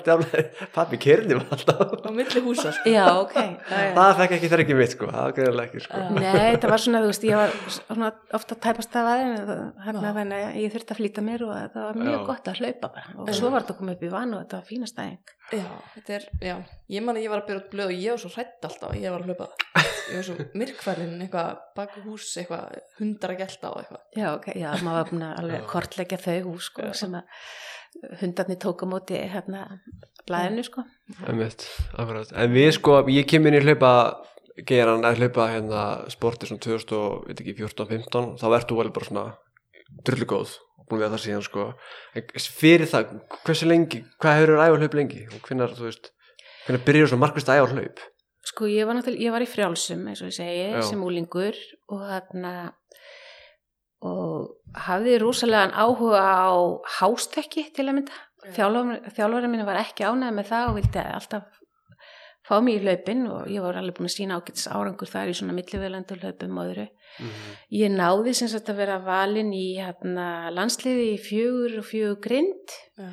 pappi 0.74 1.00
kerði 1.02 1.38
mig 1.40 1.52
alltaf. 1.56 1.94
Á 2.06 2.10
milli 2.14 2.42
húsa. 2.44 2.72
Já, 2.88 3.04
ok. 3.20 3.34
Það 3.68 3.82
er- 3.84 3.96
það 3.98 4.14
fekk 4.22 4.36
ekki 4.38 4.50
þær 4.52 4.64
ekki 4.64 4.78
mitt 4.80 4.94
sko, 4.96 5.10
það 5.14 5.42
ekki 5.64 5.82
sko. 5.86 6.04
Nei, 6.16 6.56
það 6.56 6.68
var 6.74 6.84
svona, 6.84 7.02
þú 7.04 7.10
veist, 7.12 7.26
ég 7.28 7.40
var 7.40 7.56
svona 7.76 8.12
ofta 8.40 8.58
tæpast 8.68 8.96
af 9.00 9.10
aðeins 9.14 9.52
hérna 9.86 10.14
að 10.14 10.62
ég 10.62 10.72
þurfti 10.74 10.96
að 10.96 11.02
flýta 11.02 11.26
mér 11.26 11.44
og 11.48 11.52
það 11.74 11.84
var 11.88 12.00
mjög 12.00 12.16
Já. 12.16 12.24
gott 12.30 12.50
að 12.54 12.62
hlaupa 12.64 12.92
bara. 12.96 13.06
Og 13.20 13.34
svo 13.36 13.52
var 13.52 13.64
þetta 13.66 13.76
að 13.76 13.82
koma 13.82 13.96
upp 13.98 14.06
í 14.08 14.14
van 14.16 14.34
og 14.36 14.42
þetta 14.44 14.60
var 14.62 14.70
fínast 14.70 15.02
aðeins 15.04 15.36
Já, 15.50 15.64
þetta 15.96 16.12
er, 16.14 16.24
já, 16.46 16.52
ég 16.94 17.02
man 17.02 17.16
að 17.18 17.24
ég 17.24 17.32
var 17.32 17.40
að 17.40 17.48
byrja 17.48 17.60
út 17.64 17.72
blöð 17.72 17.88
og 17.90 17.96
ég 17.98 18.12
var 18.14 18.20
svo 18.22 18.28
hrætt 18.36 18.66
alltaf, 18.68 18.92
ég 18.94 19.10
var 19.10 19.24
að 19.24 19.32
hlaupa. 19.32 19.48
Ég 19.80 20.20
var 20.20 20.26
svo 20.28 20.36
myrkfælinn, 20.60 21.16
eitthvað 21.24 21.48
baku 21.74 22.02
hús, 22.04 22.28
eitthvað 22.38 22.76
hundar 23.00 23.34
að 23.34 23.40
gelta 23.42 23.70
á 23.70 23.74
eitthvað. 23.80 24.04
Já, 24.14 24.28
ok, 24.36 24.46
já, 24.60 24.68
maður 24.86 24.94
var 25.00 25.10
að 25.26 25.49
alveg 25.50 25.68
kortleggja 25.70 26.20
þau 26.22 26.38
hús 26.48 26.70
sko, 26.70 26.88
Já. 26.88 26.94
sem 27.02 27.18
að 27.18 28.16
hundarnir 28.20 28.58
tók 28.62 28.84
á 28.84 28.86
móti 28.88 29.18
hérna 29.18 29.66
blæðinu 30.28 30.64
sko 30.64 30.84
Einmitt. 31.26 31.66
En 31.98 32.52
við 32.54 32.72
sko, 32.78 33.00
ég 33.10 33.26
kem 33.28 33.48
inn 33.50 33.58
í 33.58 33.62
hlaupa 33.64 33.92
geran 34.66 35.06
að 35.06 35.22
hlaupa 35.22 35.48
hérna 35.50 35.84
sporti 36.12 36.48
svona 36.48 36.62
2014-15 36.66 38.34
þá 38.40 38.46
ertu 38.56 38.78
vel 38.78 38.90
bara 38.94 39.08
svona 39.08 39.26
drullu 40.06 40.28
góð 40.28 40.54
og 40.78 40.86
búin 40.86 41.00
að 41.00 41.04
vera 41.04 41.12
það 41.16 41.24
síðan 41.24 41.44
sko 41.46 41.66
en 42.14 42.46
fyrir 42.60 42.90
það, 42.90 43.14
hversu 43.44 43.68
lengi 43.68 44.02
hvað 44.22 44.38
hefur 44.38 44.56
æfa 44.58 44.80
hlaup 44.80 44.96
lengi 44.98 45.26
og 45.28 45.44
hvernig, 45.46 45.76
þú 45.78 45.88
veist 45.88 46.10
hvernig 46.66 46.86
byrjar 46.86 47.12
svona 47.12 47.24
markvist 47.26 47.50
að 47.50 47.62
æfa 47.62 47.76
hlaup 47.76 48.06
Sko 48.50 48.64
ég 48.72 48.86
var 48.88 48.96
náttúrulega, 48.96 49.26
ég 49.26 49.34
var 49.34 49.44
í 49.44 49.48
frjálsum 49.50 50.06
eins 50.08 50.22
og 50.24 50.30
ég 50.30 50.36
segi, 50.38 50.62
Já. 50.72 50.80
sem 50.88 51.02
úlingur 51.04 51.56
og 51.92 52.06
þarna 52.08 52.52
og 54.06 54.76
hafði 54.86 55.16
rosalega 55.20 55.70
áhuga 55.84 56.20
á 56.24 56.52
hástekki 56.98 57.68
til 57.74 57.88
að 57.88 57.96
mynda. 57.98 58.20
Þjálfarið 58.56 59.50
minni 59.52 59.66
var 59.68 59.82
ekki 59.82 60.06
ánægð 60.08 60.36
með 60.38 60.46
það 60.48 60.68
og 60.70 60.78
vildi 60.78 61.02
alltaf 61.04 61.58
fá 62.50 62.56
mig 62.64 62.78
í 62.78 62.84
hlaupin 62.84 63.26
og 63.30 63.50
ég 63.52 63.62
var 63.62 63.78
alveg 63.78 63.98
búin 63.98 64.08
að 64.08 64.14
sína 64.14 64.38
ágætis 64.40 64.68
árangur 64.72 65.10
þar 65.10 65.30
í 65.30 65.34
svona 65.36 65.54
millivelandu 65.54 66.16
hlaupum 66.18 66.58
og 66.58 66.70
öðru. 66.70 66.86
Ég 67.76 67.92
náði 67.92 68.34
sem 68.38 68.50
sagt 68.50 68.70
að 68.72 68.80
vera 68.80 69.00
valin 69.04 69.52
í 69.54 69.66
hérna, 69.76 70.48
landsliði 70.54 71.10
í 71.12 71.18
fjögur 71.20 71.76
og 71.82 71.86
fjögur 71.90 72.20
grind 72.24 72.76
Já, 72.96 73.10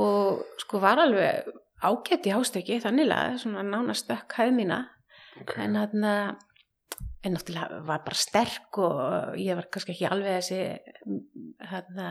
og 0.00 0.40
sko 0.62 0.80
var 0.82 1.02
alveg 1.02 1.50
ágætt 1.84 2.30
í 2.30 2.34
hástekki 2.34 2.80
þannig 2.82 3.12
svona 3.42 3.66
nánast 3.66 4.08
stökk 4.08 4.38
hæð 4.38 4.56
mína. 4.56 4.80
Okay. 5.40 5.64
en 5.64 5.76
þarna 5.78 6.14
en 7.24 7.36
náttúrulega 7.36 7.82
var 7.84 8.02
bara 8.06 8.16
sterk 8.16 8.78
og 8.80 9.36
ég 9.40 9.58
var 9.58 9.68
kannski 9.72 9.92
ekki 9.94 10.08
alveg 10.08 10.38
þessi 10.40 10.60
þarna 11.70 12.10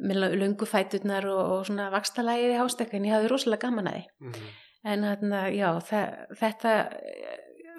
með 0.00 0.20
löngu 0.40 0.66
fæturnar 0.70 1.26
og, 1.28 1.40
og 1.58 1.66
svona 1.68 1.90
vakstalægið 1.92 2.54
í 2.54 2.58
hástekki 2.60 2.96
en 3.00 3.08
ég 3.08 3.16
hafði 3.16 3.32
rosalega 3.32 3.66
gaman 3.68 3.90
að 3.90 3.96
því. 4.00 4.04
Mm 4.24 4.50
en 4.90 5.02
þarna, 5.04 5.40
já, 5.52 5.68
þe- 5.84 6.36
þetta 6.40 6.70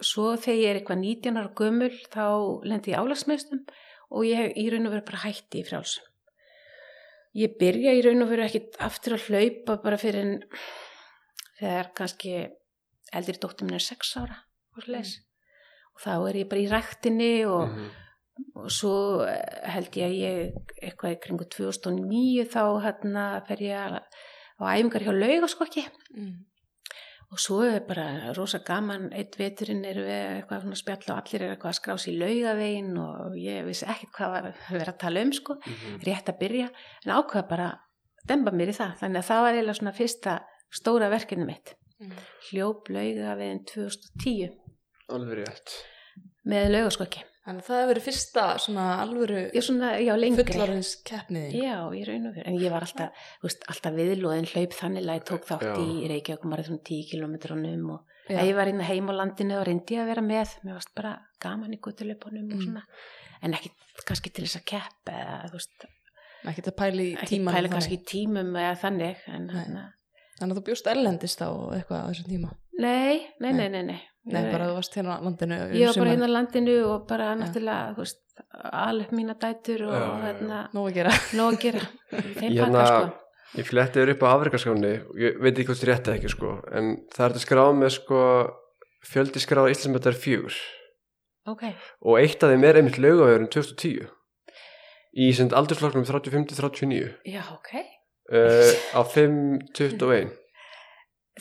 svo 0.05 0.35
þegar 0.37 0.59
ég 0.59 0.69
er 0.69 0.79
eitthvað 0.79 0.99
19 1.01 1.39
ára 1.41 1.53
gömul 1.57 1.91
þá 2.13 2.25
lendi 2.69 2.93
ég 2.93 3.01
álagsmeistum 3.01 3.63
og 4.11 4.27
ég 4.27 4.53
í 4.57 4.65
raun 4.69 4.85
og 4.89 4.93
veru 4.95 5.05
bara 5.07 5.23
hætti 5.25 5.61
í 5.61 5.65
frjálsum. 5.65 6.05
Ég 7.41 7.55
byrja 7.57 7.93
í 7.95 8.03
raun 8.05 8.21
og 8.25 8.29
veru 8.29 8.45
ekki 8.45 8.61
aftur 8.83 9.15
að 9.17 9.27
hlaupa 9.29 9.77
bara 9.81 9.97
fyrir 10.01 10.21
en 10.25 10.33
þegar 11.61 11.91
kannski 11.97 12.33
eldri 13.13 13.37
dóttir 13.41 13.65
minn 13.65 13.77
er 13.79 13.85
6 13.85 14.13
ára 14.21 14.37
og, 14.75 14.85
mm. 14.85 15.30
Og 15.95 16.04
þá 16.06 16.13
er 16.30 16.39
ég 16.43 16.49
bara 16.51 16.62
í 16.62 16.69
ræktinni 16.71 17.34
og, 17.47 17.67
Mhm. 17.69 17.89
og 18.56 18.69
svo 18.71 18.93
eh, 19.27 19.71
held 19.71 19.91
ég 19.99 20.06
að 20.08 20.15
ég 20.21 20.54
eitthvað 20.84 21.15
í 21.15 21.19
kringu 21.25 21.45
2009 21.45 22.45
þá 22.49 22.63
hérna 22.86 23.25
fer 23.47 23.58
ég 23.58 23.75
á 23.77 24.63
æfingar 24.71 25.04
hjá 25.06 25.12
laugaskokki 25.13 25.84
mm. 26.15 26.32
og 27.32 27.39
svo 27.39 27.62
er 27.63 27.80
bara 27.88 28.34
rosa 28.36 28.60
gaman 28.65 29.12
eitt 29.13 29.38
veturinn 29.39 29.86
eru 29.86 30.01
við 30.06 30.41
eitthvað 30.41 30.62
svona 30.65 30.80
spjall 30.80 31.06
og 31.13 31.21
allir 31.21 31.41
er 31.45 31.54
eitthvað 31.56 31.71
að 31.73 31.80
skrá 31.80 31.95
sér 31.97 32.13
í 32.13 32.19
laugavegin 32.21 32.97
og 32.97 33.36
ég 33.39 33.65
vissi 33.67 33.86
ekkert 33.86 34.12
hvað 34.17 34.32
var 34.36 34.49
að 34.51 34.65
vera 34.80 34.91
að 34.93 34.99
tala 35.06 35.21
um 35.21 35.32
sko, 35.34 35.56
Mhm. 35.65 36.01
rétt 36.08 36.30
að 36.30 36.39
byrja 36.39 36.69
en 37.06 37.12
ákveða 37.15 37.47
bara 37.49 37.69
að 37.71 38.27
demba 38.27 38.51
mér 38.51 38.69
í 38.69 38.77
það 38.77 38.97
þannig 39.01 39.17
að 39.21 39.30
það 39.30 39.41
var 39.41 39.54
eiginlega 39.54 39.80
svona 39.80 39.97
fyrsta 39.97 40.39
stóra 40.71 41.10
verkinu 41.10 41.45
mitt 41.45 41.75
Mm. 42.01 42.12
hljóp 42.49 42.89
lauga 42.89 43.36
við 43.38 43.65
2010 43.69 44.49
alveg 45.17 45.43
rétt 45.43 45.76
með 46.52 46.71
laugaskokki 46.76 47.28
Þannig 47.41 47.63
að 47.63 47.67
það 47.71 47.80
hefur 47.82 47.89
verið 47.89 48.04
fyrsta 48.06 48.41
svona 48.62 48.84
alvöru 49.02 49.38
ég 49.58 49.63
svona, 49.65 49.88
já, 49.97 50.12
lengri 50.21 50.43
fullarins 50.45 50.91
keppniði 51.10 51.62
Já, 51.63 51.78
ég 51.97 52.06
raun 52.06 52.28
og 52.30 52.36
fyrir, 52.36 52.47
en 52.52 52.58
ég 52.62 52.69
var 52.76 52.84
alltaf, 52.86 53.24
veist, 53.41 53.63
alltaf 53.74 53.95
viðlóðin 53.97 54.45
hlaup 54.52 54.76
þannig 54.78 55.08
að 55.10 55.17
ég 55.17 55.26
tók 55.32 55.47
þátt 55.50 55.65
Já. 55.65 55.71
í 55.82 56.06
Reykjavík 56.12 56.45
og 56.45 56.52
maður 56.52 56.67
svona 56.69 56.84
10 56.91 57.08
kilometrónum 57.10 57.88
og 57.95 58.30
Já. 58.30 58.38
ég 58.45 58.54
var 58.60 58.69
inn 58.69 58.84
heim 58.86 59.10
á 59.10 59.13
landinu 59.17 59.58
og 59.58 59.65
reyndi 59.71 59.97
að 59.97 60.12
vera 60.12 60.21
með, 60.28 60.54
mér 60.67 60.78
varst 60.78 60.93
bara 61.02 61.15
gaman 61.41 61.74
í 61.74 61.80
gutulöpunum 61.82 62.45
og 62.54 62.60
Mm. 62.60 62.67
svona, 62.67 62.84
en 63.41 63.58
ekki 63.58 63.71
kannski 64.06 64.30
til 64.38 64.45
þess 64.45 64.62
að 64.62 64.65
keppa 64.76 65.17
eða, 65.17 65.39
þú 65.50 65.58
veist, 65.58 65.89
Ekki 66.45 66.62
að 66.69 66.78
pæla 66.78 67.02
í 67.02 67.10
ekki 67.17 67.41
þannig. 67.41 67.71
kannski 67.74 67.97
tímum 68.06 68.54
eða 68.54 68.78
þannig, 68.86 69.17
en 69.34 69.47
Nei. 69.47 69.56
hérna, 69.58 69.88
Þannig 70.39 70.54
að 70.56 70.62
þú 70.62 70.63
bjóst 70.69 70.88
erlendist 70.93 71.41
á 71.41 71.50
eitthvað 71.50 72.06
á 72.06 72.10
þessum 72.13 72.30
tíma 72.30 72.54
nei, 72.79 73.27
nei, 73.39 73.53
nei, 73.53 73.69
nei, 73.69 73.84
nei. 73.84 73.99
Nei, 74.31 74.43
bara 74.51 74.67
þú 74.69 74.75
varst 74.77 74.93
hérna 74.95 75.15
á 75.17 75.19
landinu 75.25 75.55
um 75.57 75.71
Ég 75.73 75.88
var 75.89 75.97
bara 75.97 76.12
hérna 76.13 76.27
á 76.29 76.36
landinu 76.36 76.75
og 76.91 77.07
bara 77.10 77.31
náttúrulega, 77.39 77.95
þú 77.95 78.03
veist, 78.03 78.19
alveg 78.69 79.15
mína 79.17 79.34
dætur 79.41 79.88
og 79.89 80.21
hérna, 80.21 80.60
Nóg 80.75 80.91
að 80.91 80.99
gera. 80.99 81.13
Nóg 81.39 81.55
að 81.55 81.62
gera. 81.65 81.81
Þeim 82.12 82.53
Hérna- 82.53 82.84
pakka, 82.86 82.99
sko. 83.10 83.17
Ég 83.57 83.67
fletti 83.67 83.99
þér 83.99 84.12
upp 84.13 84.21
á 84.23 84.27
afrikaskáni 84.36 84.91
og 85.10 85.17
ég 85.19 85.39
veit 85.41 85.55
ekki 85.57 85.67
hvort 85.71 85.81
þið 85.81 85.89
rétt 85.89 86.05
eða 86.07 86.19
ekki 86.21 86.29
sko. 86.36 86.51
En 86.71 86.91
það 87.12 87.25
er 87.25 87.34
þetta 87.34 87.43
skráð 87.47 87.73
með 87.81 87.91
sko 87.97 88.21
fjöldi 89.12 89.41
skráð 89.43 89.71
Íslandsmyndar 89.73 90.15
fjögur. 90.21 90.60
Ok, 91.49 91.63
og 92.05 92.19
eitt 92.21 92.43
af 92.45 92.51
þeim 92.53 92.63
er 92.69 92.77
einmitt 92.77 92.99
laugavegurinn 93.01 93.49
2010 93.49 94.05
í 95.17 95.31
send 95.34 95.55
aldursflokknum 95.57 96.05
35-39 96.05 97.10
já, 97.25 97.41
ok. 97.55 97.71
uh, 98.29 98.73
á 98.93 99.01
5.21 99.01 100.29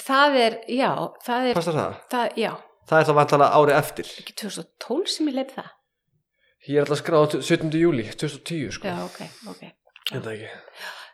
Það 0.01 0.37
er, 0.45 0.57
já, 0.73 0.91
það 1.27 1.49
er, 1.51 1.55
Passar 1.61 1.77
það? 1.81 1.99
það, 2.15 2.39
já, 2.45 2.53
Það 2.91 3.01
er 3.03 3.07
þá 3.11 3.13
vantalega 3.21 3.59
árið 3.61 3.77
eftir 3.81 4.09
ekki 4.23 4.33
2012 4.41 5.11
sem 5.15 5.29
ég 5.31 5.35
leif 5.37 5.51
það. 5.55 5.69
Ég 6.69 6.77
er 6.77 6.83
alltaf 6.87 6.99
skráð 7.03 7.23
á 7.23 7.27
17. 7.41 7.77
júli 7.81 8.07
2010 8.21 8.73
sko 8.77 8.89
Já, 8.91 8.97
ok, 9.05 9.21
ok. 9.53 9.63
Þetta 10.11 10.33
ekki 10.35 10.49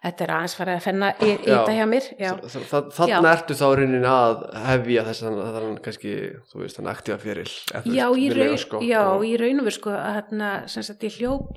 Þetta 0.07 0.23
er 0.27 0.31
aðeins 0.37 0.55
farið 0.55 0.77
að 0.77 0.83
fenna 0.85 1.07
í, 1.19 1.29
í 1.33 1.37
Já. 1.49 1.55
þetta 1.57 1.73
hjá 1.75 1.85
mér, 1.91 2.05
já. 2.21 2.29
Þa- 2.47 2.61
þa- 2.71 2.91
Þarna 2.95 3.31
ertu 3.35 3.55
þá 3.59 3.65
raunin 3.81 4.05
að 4.07 4.43
hefja 4.67 5.05
þess 5.09 5.23
að 5.27 5.39
þannig 5.57 5.81
kannski, 5.87 6.13
þú 6.53 6.61
veist, 6.63 6.77
þannig 6.79 6.93
aktífa 6.93 7.17
fyrir 7.25 7.51
Já, 7.97 8.05
í 8.13 8.27
raun, 8.31 8.43
Laugaskokk 8.43 8.85
já, 8.87 9.01
og- 9.09 9.25
í 9.27 9.33
raun 9.41 9.63
og 9.63 9.67
veru 9.67 9.75
sko 9.79 9.95
að 9.97 10.13
hérna, 10.19 10.51
sem 10.71 10.83
sagt, 10.87 11.03
ég 11.09 11.17
hljóp 11.17 11.57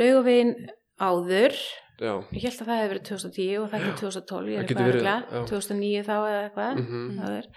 laugavegin 0.00 0.54
áður, 1.02 1.58
Já, 2.00 2.14
ég 2.32 2.44
held 2.46 2.62
að 2.62 2.68
það 2.70 2.78
hefði 2.78 2.90
verið 2.90 3.02
2010 3.10 3.48
og 3.60 3.64
það 3.68 3.78
ekki 3.78 3.96
2012, 4.00 4.50
ég 4.50 4.60
er 4.60 4.70
eitthvað 4.70 5.34
já. 5.36 5.40
2009 5.50 6.04
þá 6.06 6.12
eða 6.16 6.38
eitthvað, 6.46 6.78
mhm, 6.80 7.18
áður. 7.20 7.48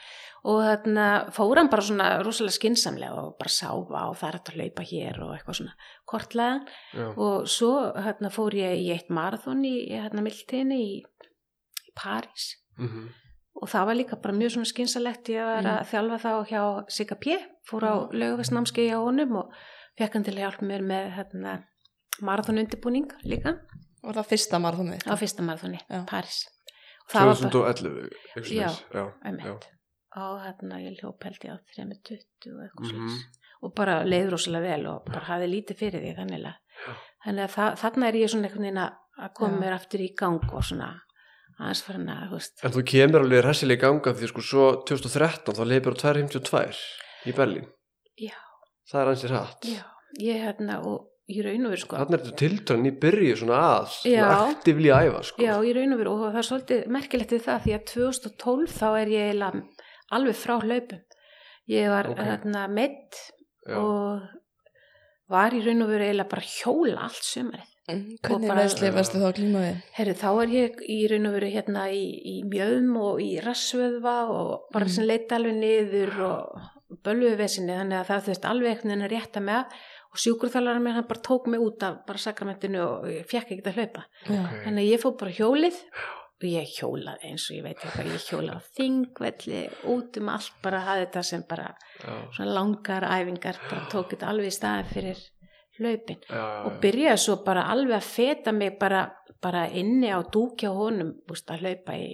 og 0.52 0.58
þarna 0.68 1.06
fór 1.38 1.60
hann 1.62 1.70
bara 1.72 1.86
svona 1.88 2.08
rosalega 2.20 2.56
skinsamlega 2.58 3.22
og 3.22 3.38
bara 3.40 3.54
það 3.54 4.26
er 4.28 4.36
hægt 4.36 4.52
að 4.52 4.58
hlaupa 4.58 4.86
hér 4.90 5.20
og 5.24 5.32
eitthvað 5.38 5.58
svona 5.60 5.76
kortlega 6.12 7.06
og 7.16 7.48
svo 7.48 7.70
hérna, 7.96 8.32
fór 8.36 8.58
ég 8.60 8.82
í 8.82 8.90
eitt 8.92 9.10
marathon 9.10 9.64
í 9.64 9.76
hérna, 9.94 10.26
mildtíðinni 10.26 10.80
í, 10.82 10.98
í 11.88 11.94
París. 11.96 12.50
Mhm, 12.76 13.08
og 13.62 13.72
það 13.72 13.86
var 13.88 14.00
líka 14.02 14.20
bara 14.20 14.36
mjög 14.36 14.58
svona 14.58 14.72
skynsalegt 14.74 15.32
ég 15.32 15.48
var 15.48 15.64
að 15.64 15.88
þjálfa 15.94 16.20
þá 16.20 16.32
hjá 16.52 16.64
Sigga 16.92 17.16
P 17.16 17.40
fór 17.70 17.88
á 17.88 17.96
löguvesnamski 18.12 18.90
hjá 18.90 19.00
honum 19.00 19.40
og 19.40 19.56
fekk 19.96 20.18
hann 20.18 20.28
til 20.28 20.36
að 20.36 20.44
hjálpa 20.44 20.68
mér 20.68 20.84
með 20.84 21.10
hérna, 21.16 21.56
marathonundibúning 22.20 23.08
líka 23.24 23.56
Var 24.04 24.14
það 24.20 24.28
fyrsta 24.34 24.60
fyrsta 25.20 25.44
og 27.04 27.12
það 27.14 27.28
var 27.30 27.38
bara 27.40 27.54
2011 27.54 28.10
eitthvað 28.10 28.50
svoleiðis, 28.50 28.82
já, 28.94 29.04
einmitt. 29.26 29.70
og 30.16 30.36
hérna 30.44 30.80
ég 30.84 31.00
hljóp 31.00 31.24
held 31.24 31.40
ég 31.48 31.52
á 31.54 31.58
320 31.76 32.54
og 32.54 32.62
eitthvað 32.68 32.92
Mhm. 32.92 33.08
mm 33.08 33.24
og 33.64 33.72
bara 33.76 34.04
leið 34.04 34.30
rosalega 34.34 34.74
vel 34.76 34.88
og 34.92 35.06
bara 35.06 35.22
hafði 35.24 35.48
lítið 35.48 35.78
fyrir 35.80 36.02
því 36.04 36.10
þannig 36.18 36.44
að 36.44 36.56
þannig 37.26 37.44
að 37.58 37.78
þarna 37.80 38.08
er 38.10 38.14
ég 38.20 38.30
svona 38.30 38.48
einhvern 38.50 38.66
veginn 38.66 38.82
að- 38.84 38.98
koma 39.38 39.58
mér 39.62 39.74
aftur 39.78 40.00
í 40.04 40.10
gang 40.18 40.44
og 40.54 40.64
svona 40.64 40.90
aðeins 41.62 41.84
farin 41.86 42.10
að, 42.10 42.28
þú 42.28 42.34
veist. 42.34 42.64
En 42.66 42.72
þú 42.72 42.84
kemur 42.84 43.22
alveg 43.24 43.44
hressilega 43.46 43.78
í 43.78 43.82
ganga 43.86 44.14
því 44.20 44.28
sko 44.28 44.42
svo 44.42 44.66
2013 44.84 45.56
þá 45.56 45.64
leipur 45.70 45.94
á 45.96 46.02
252 46.02 46.76
í 47.26 47.32
Berlín. 47.32 47.68
Já. 48.20 48.36
Það 48.92 49.02
er 49.02 49.12
ansið 49.14 49.30
rætt 49.32 49.62
Já, 49.64 49.84
ég 50.20 50.44
hérna 50.44 50.80
og 50.86 51.08
í 51.32 51.40
raun 51.46 51.66
og 51.66 51.72
veru 51.72 51.82
sko 51.86 51.96
Þannig 52.02 52.14
er 52.18 52.24
þetta 52.26 52.40
tiltran 52.42 52.86
í 52.90 52.92
byrju 53.00 53.36
svona 53.40 53.60
að 53.80 53.86
svona 53.96 54.16
Já. 54.16 54.40
aktífli 54.52 54.90
að 54.92 55.08
æfa 55.08 55.22
sko 55.30 55.44
Já, 55.46 55.54
í 55.64 55.74
raun 55.78 55.94
og 55.96 56.00
veru 56.04 56.12
og 56.18 56.24
það 56.34 56.40
er 56.42 56.48
svolítið 56.50 56.88
merkilegt 56.98 57.32
við 57.38 57.44
það 57.48 57.62
því 57.64 57.76
að 57.78 57.86
2012 57.94 58.74
þá 58.80 58.88
er 59.02 59.14
ég 59.14 59.44
alveg 60.14 60.36
frá 60.36 60.56
hlaupum. 60.60 61.00
Ég 61.72 61.88
var 61.90 62.10
Ok. 62.12 62.18
hérna 62.20 62.68
meitt 62.68 63.22
og 63.72 64.20
var 65.32 65.56
í 65.56 65.62
raun 65.64 65.82
og 65.86 65.90
veru 65.94 66.04
eiginlega 66.10 66.30
bara 66.34 66.44
að 66.44 66.58
hjóla 66.60 67.06
allt 67.08 67.24
sömarið. 67.24 67.70
Mm, 67.84 68.04
Hvernig 68.24 68.54
veðsli 68.56 68.90
varstu 68.96 69.20
þá 69.20 69.26
að 69.28 69.34
klíma 69.40 69.62
við? 69.64 69.80
Herri, 69.98 70.14
þá 70.16 70.28
er 70.44 70.52
ég 70.54 70.78
í 70.88 71.00
raun 71.12 71.26
og 71.28 71.34
veru 71.36 71.50
hérna 71.52 71.82
í, 71.92 72.04
í 72.32 72.36
mjöðum 72.48 72.94
og 73.02 73.18
í 73.24 73.32
rassvöðva 73.44 74.14
og 74.32 74.70
bara 74.72 74.86
Mhm. 74.86 74.92
sem 74.94 75.04
leita 75.08 75.36
alveg 75.36 75.56
niður 75.60 76.14
og 76.28 76.62
bölvuði 77.04 77.38
vesinni 77.38 77.74
þannig 77.76 78.00
að 78.00 78.08
það 78.12 78.24
þurfti 78.28 78.50
alveg 78.52 78.70
einhvern 78.72 78.92
veginn 78.94 79.08
að 79.08 79.12
rétta 79.16 79.42
að 79.42 79.66
og 80.14 80.22
sjúkurþálarinn 80.22 80.84
mér 80.86 81.00
hann 81.00 81.08
bara 81.10 81.24
tók 81.26 81.48
mig 81.50 81.60
út 81.64 81.84
af 81.84 82.04
bara 82.08 82.22
sakramentinu 82.22 82.82
og 82.86 83.08
ég 83.10 83.26
fekk 83.30 83.56
ekki 83.56 83.66
að 83.72 83.80
hlaupa. 83.80 84.04
Já. 84.30 84.42
Ok. 84.44 84.60
Þannig 84.68 84.84
að 84.84 84.92
ég 84.92 85.02
fór 85.02 85.16
bara 85.20 85.34
hjólið 85.40 85.80
og 86.44 86.46
ég 86.50 86.74
hjólaði 86.78 87.30
eins 87.32 87.46
og 87.50 87.56
ég 87.58 87.64
veit 87.64 87.78
ekki 87.80 87.92
hvað 87.96 88.12
ég 88.14 88.26
hjólaði 88.30 88.58
á 88.58 88.70
þingvelli, 88.78 89.62
út 89.94 90.18
um 90.22 90.30
allt 90.34 90.58
bara 90.64 90.82
hafði 90.86 91.06
þetta 91.06 91.24
sem 91.30 91.44
bara 91.50 91.68
Já, 92.04 92.14
svona 92.36 92.56
langar 92.58 93.06
æfingar, 93.08 93.60
bara 93.70 93.86
tók 93.92 94.12
þetta 94.14 94.30
alveg 94.34 94.52
í 94.52 94.56
staðin 94.58 94.90
fyrir 94.92 95.22
hlaupin 95.80 96.20
já, 96.30 96.36
já, 96.36 96.64
og 96.68 96.72
já. 96.76 96.80
byrjaði 96.84 97.22
svo 97.24 97.36
bara 97.46 97.64
alveg 97.74 97.96
að 97.98 98.10
feta 98.12 98.52
mig 98.54 98.76
bara, 98.80 99.06
bara 99.42 99.64
inni 99.72 100.12
á 100.14 100.20
dúkja 100.22 100.70
honum, 100.76 101.14
búst 101.28 101.50
að 101.50 101.64
hlaupa 101.66 101.96
í 101.98 102.10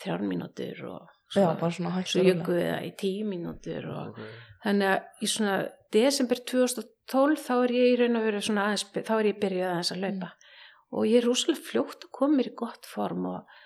þrjár 0.00 0.22
mínútur 0.28 0.84
og 0.88 1.08
Já, 1.34 1.42
svo, 1.42 1.48
bara 1.60 1.74
svona 1.76 1.90
hægt 1.98 2.08
svo 2.08 2.20
og 2.22 2.24
rólega. 2.24 2.38
jökuði 2.38 2.68
það 2.70 2.86
í 2.86 2.92
tíu 3.02 3.26
mínútur 3.28 3.88
og 3.90 4.06
Ok. 4.14 4.20
þannig 4.64 4.92
að 4.94 5.26
í 5.26 5.26
svona 5.34 5.56
desember 5.92 6.40
2012 6.46 6.94
þá 7.12 7.54
er 7.64 7.72
ég 7.76 7.92
í 7.92 7.96
raun 8.02 8.18
og 8.20 8.26
veru 8.28 8.42
svona 8.44 8.66
aðeins, 8.68 8.84
þá 9.06 9.14
er 9.18 9.30
ég 9.30 9.40
byrjuð 9.42 9.70
aðeins 9.70 9.92
að 9.94 10.04
laupa 10.04 10.30
og 10.88 11.04
ég 11.08 11.18
er 11.20 11.26
rosalega 11.28 11.64
fljótt 11.68 12.06
að 12.06 12.12
koma 12.16 12.38
mér 12.38 12.50
í 12.50 12.54
gott 12.56 12.86
form 12.88 13.26
og, 13.28 13.58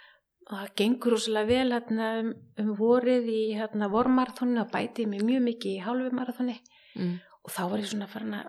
og 0.51 0.55
það 0.57 0.73
gengur 0.81 1.15
rosalega 1.17 1.49
vel 1.51 1.75
hérna, 1.77 2.09
um, 2.23 2.33
um 2.59 2.73
vorið 2.79 3.29
í 3.31 3.43
hérna, 3.59 3.89
vormarathoni 3.93 4.59
og 4.63 4.73
bæti 4.73 5.07
mig 5.07 5.23
mjög 5.27 5.45
mikið 5.51 5.77
í 5.77 5.85
hálfu 5.87 6.15
marathoni 6.19 6.59
Mm. 6.93 7.15
og 7.41 7.49
þá 7.49 7.63
var 7.71 7.81
ég 7.81 7.87
svona 7.89 8.05
farin 8.05 8.35
að 8.37 8.49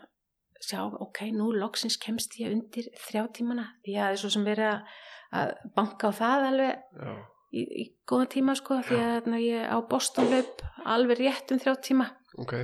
sjá, 0.59 0.81
ok, 0.83 1.19
nú 1.31 1.45
loksins 1.55 1.95
kemst 1.95 2.33
ég 2.41 2.51
undir 2.51 2.89
þrjá 3.05 3.21
tímana 3.37 3.69
því 3.85 3.93
að 3.95 4.01
það 4.03 4.15
er 4.15 4.19
svo 4.19 4.31
sem 4.33 4.43
verið 4.43 4.67
að, 4.67 4.97
að 5.39 5.53
banka 5.77 6.11
á 6.11 6.17
það 6.17 6.47
alveg 6.49 6.73
Já, 6.75 7.13
í, 7.55 7.63
í 7.63 7.85
góðan 8.03 8.31
tíma 8.33 8.55
sko 8.59 8.81
því 8.83 8.97
að 8.99 9.13
hérna, 9.13 9.39
ég 9.39 9.63
á 9.63 9.77
Boston 9.87 10.27
laup 10.33 10.65
alveg 10.83 11.21
rétt 11.23 11.55
um 11.55 11.61
þrjá 11.63 11.77
tíma. 11.87 12.09
Ok 12.43 12.57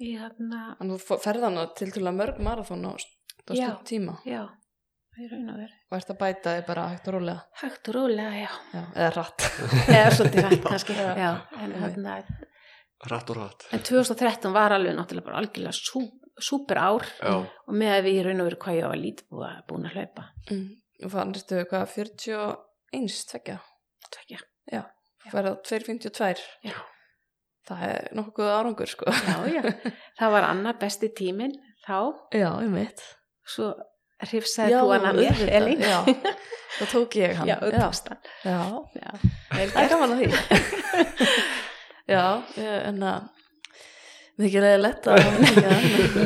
hérna, 0.00 0.62
Þannig 0.78 0.94
að 0.98 1.02
þú 1.08 1.18
ferð 1.24 1.46
hana 1.48 1.66
til 1.78 1.90
til 1.94 2.04
að 2.04 2.16
mörg 2.20 2.38
marathon 2.44 2.86
á, 2.86 2.92
á 2.96 2.98
stund 3.00 3.82
tíma? 3.88 4.16
já 4.26 4.42
í 5.16 5.26
raun 5.30 5.48
og 5.48 5.60
veru, 5.62 5.76
og 5.88 5.96
ert 5.96 6.10
að 6.12 6.18
bæta 6.20 6.52
þig 6.58 6.66
bara 6.66 6.82
hægt 6.92 7.06
og 7.08 7.14
rólega? 7.16 7.44
Hægt 7.62 7.88
og 7.88 7.94
rólega, 7.96 8.32
já. 8.36 8.50
Já, 8.74 8.82
eða 8.92 9.12
hratt. 9.14 9.46
Eða 9.96 10.10
svolítið 10.12 10.48
hægt 10.50 10.66
kannski, 10.66 10.96
Já. 10.98 11.12
já, 11.16 11.30
en 11.62 11.72
hérna 11.80 12.16
Rætt 13.06 13.30
og 13.32 13.36
rætt 13.38 13.64
en 13.76 13.82
2013 13.84 14.52
var 14.56 14.74
alveg 14.76 14.96
náttúrulega 14.96 15.28
bara 15.28 15.40
algjörlega 15.40 15.72
sú, 15.76 16.02
súper 16.36 16.80
ár. 16.80 17.06
Já, 17.20 17.32
og 17.44 17.72
með 17.76 17.94
að 17.94 18.04
við 18.08 18.18
í 18.18 18.26
raun 18.26 18.42
og 18.44 18.50
veru 18.50 18.60
hvað 18.64 18.78
ég 18.80 19.24
búið 19.30 19.48
að 19.48 19.62
búin 19.70 19.88
að 19.88 19.96
hlaupa. 19.96 20.26
Mm. 20.50 20.66
og 21.04 21.12
fannstu 21.12 21.62
hvað 21.70 21.86
41 21.96 23.24
tvekja 23.32 23.56
Tvekja. 24.06 24.38
Já, 24.72 24.82
á 25.32 25.52
252 25.64 26.44
Já. 26.64 26.76
Það 27.66 27.84
er 27.90 28.08
nokkuð 28.14 28.50
árangur 28.54 28.90
sko. 28.90 29.10
Já, 29.10 29.36
já, 29.50 29.92
það 30.20 30.34
var 30.36 30.48
annar 30.52 30.76
besti 30.80 31.10
tíminn 31.16 31.56
þá, 31.86 31.98
Já, 32.34 32.50
ég 32.62 32.72
veit 32.74 33.02
svo 33.46 33.72
hrifsaði 34.26 34.78
þú 34.78 34.92
hann 34.94 35.08
að 35.10 35.20
mér, 35.20 35.42
Elín. 35.58 35.82
Já, 35.84 35.98
það 36.78 36.92
tók 36.92 37.16
ég 37.20 37.36
hann. 37.40 37.50
Já, 37.50 37.56
þú 37.62 37.72
tókst 37.76 38.10
hann 38.12 38.20
já. 38.46 38.60
já, 39.02 39.10
það 39.50 39.80
er 39.82 39.90
gaman 39.92 40.14
að 40.14 40.22
því. 40.22 40.28
Já, 42.06 42.22
en 42.86 43.02
að 43.02 43.24
mikið 44.38 44.62
leði 44.62 44.82
lett 44.84 45.08
að 45.10 45.24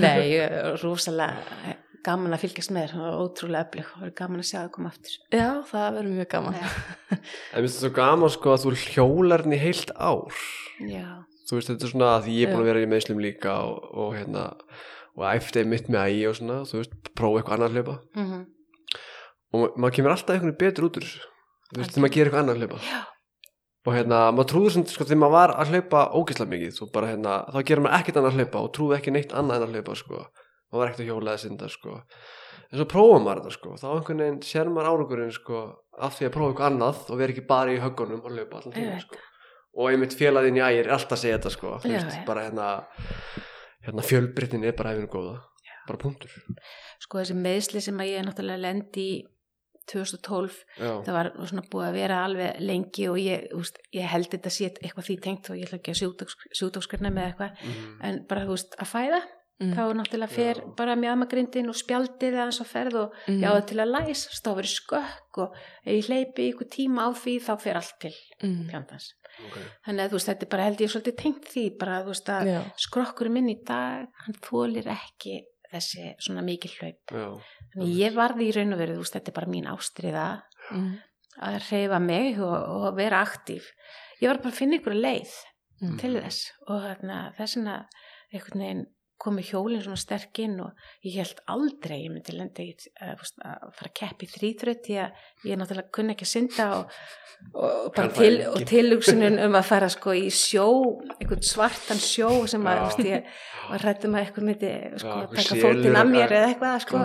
Nei, 0.02 0.18
ég 0.34 0.42
er 0.44 0.74
rosalega 0.82 1.76
gaman 2.04 2.36
að 2.36 2.42
fylgjast 2.44 2.72
með 2.74 2.90
þér. 2.90 3.00
Og 3.00 3.22
ótrúlega 3.24 3.64
öflug 3.64 3.94
og 3.96 4.04
er 4.04 4.12
gaman 4.18 4.42
að 4.42 4.48
sjá 4.50 4.58
það 4.58 4.70
koma 4.74 4.92
aftur. 4.92 5.14
Já, 5.32 5.46
það 5.70 5.86
verður 5.96 6.18
mjög 6.18 6.28
gaman. 6.34 6.58
Minnst 6.60 7.48
þetta 7.56 7.72
svo 7.78 7.92
gaman 7.96 8.34
sko 8.36 8.52
að 8.52 8.66
þú 8.66 8.74
hjólar 8.84 9.46
henni 9.46 9.60
heilt 9.60 9.94
ár? 9.96 10.44
Já, 10.84 11.08
Þú 11.50 11.58
veist, 11.58 11.72
þetta 11.72 11.86
er 11.86 11.92
svona 11.92 12.14
að 12.14 12.30
ég 12.30 12.46
er 12.46 12.54
búin 12.54 12.62
að 12.62 12.70
vera 12.70 12.82
í 12.84 12.88
meðslum 12.90 13.20
líka 13.22 13.56
og, 13.66 13.90
og 13.90 14.14
hérna 14.14 14.46
og 15.18 15.26
æfti 15.26 15.66
mitt 15.66 15.90
með 15.90 16.06
ægi 16.06 16.26
og 16.30 16.36
svona 16.38 16.58
þú 16.70 16.78
veist, 16.78 16.96
prófa 17.18 17.40
eitthvað 17.40 17.56
annað 17.56 17.70
að 17.70 17.78
hlaupa. 17.80 17.96
Mm 18.14 18.42
og 19.50 19.78
maður 19.80 19.96
kemur 19.96 20.14
alltaf 20.14 20.36
einhvern 20.36 20.52
veginn 20.52 20.60
betur 20.62 20.86
út 20.86 20.98
úr 21.00 21.06
þessu 21.06 21.22
þú 21.70 21.80
veist, 21.80 21.94
þegar 21.94 22.04
maður 22.04 22.14
gerir 22.16 22.28
eitthvað 22.28 22.42
annað 22.42 22.54
að 22.54 22.60
hlaupa. 22.62 22.80
Já, 22.86 23.00
og 23.80 23.96
hérna, 23.96 24.20
maður 24.36 24.50
trúður 24.52 24.74
sem, 24.76 24.84
sko, 24.90 25.06
þegar 25.08 25.20
maður 25.22 25.34
var 25.36 25.54
að 25.54 25.72
hlaupa 25.74 26.02
ógeðslega 26.18 26.52
mikið, 26.54 26.78
og 26.84 26.92
bara 26.94 27.10
hérna 27.10 27.38
þá 27.48 27.58
gerir 27.70 27.84
maður 27.86 27.96
ekkert 27.98 28.20
annað 28.20 28.30
að 28.30 28.38
hlaupa 28.40 28.62
og 28.62 28.70
trúði 28.76 28.98
ekki 28.98 29.14
neitt 29.16 29.34
annað 29.40 29.56
en 29.56 29.66
að 29.66 29.74
hlaupa, 29.74 29.96
sko, 30.00 30.20
maður 30.70 30.82
var 30.82 30.92
ekkert 30.92 31.04
að 31.04 31.10
hjóla 31.10 31.34
eða 31.34 31.42
synda, 31.44 31.70
sko, 31.74 31.96
en 32.70 32.78
svo 32.78 32.86
prófa 32.94 33.18
maður 33.24 33.42
þetta, 33.42 33.56
sko, 33.56 33.74
þá 33.80 33.88
einhvern 33.90 34.22
veginn 34.24 34.40
sér 34.46 34.70
maður 34.70 34.90
árangurinn, 34.92 35.34
sko, 35.34 35.64
af 35.98 36.18
því 36.18 36.28
að 36.28 36.34
prófa 36.36 36.52
eitthvað 36.52 36.70
annað 36.70 37.02
og 37.10 37.20
vera 37.22 37.34
ekki 37.34 37.46
bara 37.50 37.74
í 37.74 37.82
höggunum 37.82 38.22
og 38.22 38.36
hlaupa 38.36 38.60
allan 38.60 38.76
tíma, 38.76 39.00
sko, 39.02 39.24
og 39.76 39.90
einmitt 39.90 40.14
félaginn 40.18 40.58
í 40.58 40.64
ægir 40.64 40.86
er 40.88 40.92
alltaf 40.96 41.18
að 41.18 41.22
segja 41.24 41.38
þetta, 41.38 41.50
sko, 41.56 41.74
Já, 41.84 41.90
veist, 41.98 42.16
já. 42.16 42.24
bara 42.26 42.44
hérna 42.48 42.68
hérna 43.86 44.02
fjölbryttin 44.04 44.64
er 44.64 44.72
bara 44.76 44.92
efinu 44.96 45.08
góða, 45.12 45.36
bara 45.88 45.98
punktur 45.98 46.30
sko 47.00 47.18
þessi 47.22 47.34
meðsli 47.38 47.80
sem 47.80 47.96
að 48.02 48.10
ég 48.12 48.24
náttúrulega 48.26 48.60
lendi 48.66 49.06
í 49.14 49.20
2012 49.90 50.58
já, 50.78 50.90
það 51.06 51.16
var 51.16 51.30
svona 51.48 51.64
búið 51.72 51.86
að 51.88 51.96
vera 51.98 52.18
alveg 52.26 52.60
lengi 52.62 53.08
og 53.10 53.18
ég, 53.18 53.48
úst, 53.58 53.80
ég 53.96 54.06
held 54.12 54.28
þetta 54.30 54.52
sé 54.54 54.68
eitthvað 54.70 55.06
því 55.08 55.16
tengt 55.24 55.50
og 55.50 55.58
ég 55.58 55.66
ætla 55.66 55.80
ekki 55.80 55.94
að 55.96 56.34
sjúdókskrina 56.60 57.10
með 57.14 57.30
eitthvað 57.32 57.64
mhm, 57.64 57.92
en 58.06 58.20
bara 58.30 58.44
þú 58.46 58.56
veist 58.58 58.78
að 58.80 58.90
fæða 58.94 59.20
Mm. 59.60 59.74
þá 59.76 59.82
náttúrulega 59.92 60.32
fer 60.32 60.56
Já. 60.56 60.68
bara 60.72 60.94
mjamagrindin 60.96 61.66
og 61.68 61.76
spjaldið 61.76 62.32
aðeins 62.32 62.62
á 62.64 62.66
ferð 62.70 62.94
og 62.96 63.16
Mm. 63.28 63.42
já 63.44 63.50
til 63.68 63.76
að 63.76 63.90
læsast 63.92 64.40
þá 64.40 64.54
verið 64.56 64.72
skökk 64.72 65.38
og 65.44 65.58
ef 65.84 65.92
ég 65.98 66.06
hleypi 66.08 66.46
ykkur 66.54 66.68
tíma 66.72 67.04
á 67.04 67.08
því 67.12 67.34
þá 67.44 67.50
fer 67.60 67.76
allt 67.76 67.92
til 68.00 68.14
Mm. 68.40 68.70
pjandans 68.70 69.10
ok, 69.48 69.56
þannig 69.86 70.04
að 70.04 70.10
þú 70.12 70.18
veist 70.18 70.30
þetta 70.30 70.46
er 70.46 70.50
bara 70.54 70.66
held 70.68 70.80
ég 70.84 70.90
svolítið 70.92 71.16
tengt 71.22 71.48
því 71.52 71.64
bara 71.80 72.00
þú 72.04 72.12
veist 72.14 72.28
að 72.34 72.50
skrokkurinn 72.86 73.32
minn 73.38 73.48
í 73.52 73.56
dag 73.66 74.06
hann 74.26 74.38
þólir 74.46 74.90
ekki 74.94 75.36
þessi 75.70 76.08
svona 76.18 76.42
mikil 76.42 76.70
hlaup. 76.80 77.14
Já, 77.14 77.28
þannig 77.74 77.92
ég 78.00 78.14
varði 78.18 78.48
í 78.48 78.54
raun 78.56 78.72
og 78.74 78.80
veru 78.82 78.96
þú 78.98 79.04
veist 79.04 79.14
þetta 79.18 79.30
er 79.30 79.38
bara 79.40 79.52
mín 79.56 79.70
ástriða 79.70 80.28
Mm. 80.70 80.90
að 81.42 81.54
reyfa 81.70 81.98
mig 81.98 82.36
og, 82.38 82.52
og 82.54 82.94
vera 82.94 83.22
aktív 83.24 83.64
ég 84.20 84.28
var 84.28 84.38
bara 84.38 84.52
að 84.52 84.58
finna 84.60 84.76
ykkur 84.78 84.94
leið 84.94 85.32
Mm. 85.80 85.94
til 85.98 86.10
þess 86.20 86.50
og 86.68 86.82
þarna, 86.84 87.32
þessina 87.38 87.74
einhvern 88.32 88.60
veginn 88.60 88.82
komi 89.20 89.42
hjólinn 89.44 89.82
svona 89.84 90.00
sterk 90.00 90.38
inn 90.44 90.58
og 90.64 90.84
ég 91.06 91.18
held 91.20 91.40
aldrei 91.52 91.98
ég 92.06 92.12
myndi 92.14 92.34
lenda 92.36 92.64
í 92.64 92.70
að, 93.04 93.24
að 93.44 93.66
fara 93.76 93.90
að 93.90 93.96
keppi 94.00 94.28
þrýþröð 94.34 94.78
því 94.86 94.96
að 95.04 95.26
ég 95.50 95.60
náttúrulega 95.60 95.92
kunni 95.96 96.14
ekki 96.16 96.26
að 96.28 96.32
synda 96.34 96.68
og, 96.78 96.94
og 97.54 97.90
bara 97.96 98.10
til, 98.16 98.32
og 98.50 98.64
tilhugsunin 98.68 99.38
um 99.46 99.54
að 99.60 99.68
fara 99.70 99.88
sko 99.92 100.14
í 100.16 100.26
sjó 100.34 100.66
einhvern 101.18 101.44
svartan 101.50 102.00
sjó 102.02 102.30
sem 102.50 102.66
að 102.68 102.80
þú 102.80 102.88
veist, 102.88 103.04
ég 103.10 103.38
var 103.70 103.84
rættum 103.86 104.16
að 104.18 104.24
eitthvað 104.26 104.48
myndi 104.50 104.72
sko, 105.00 105.14
Já, 105.20 105.30
taka 105.38 105.60
fótinn 105.62 106.00
að 106.00 106.10
mér 106.14 106.26
að- 106.26 106.36
eða 106.40 106.50
eitthvað 106.50 106.82
sko. 106.86 107.04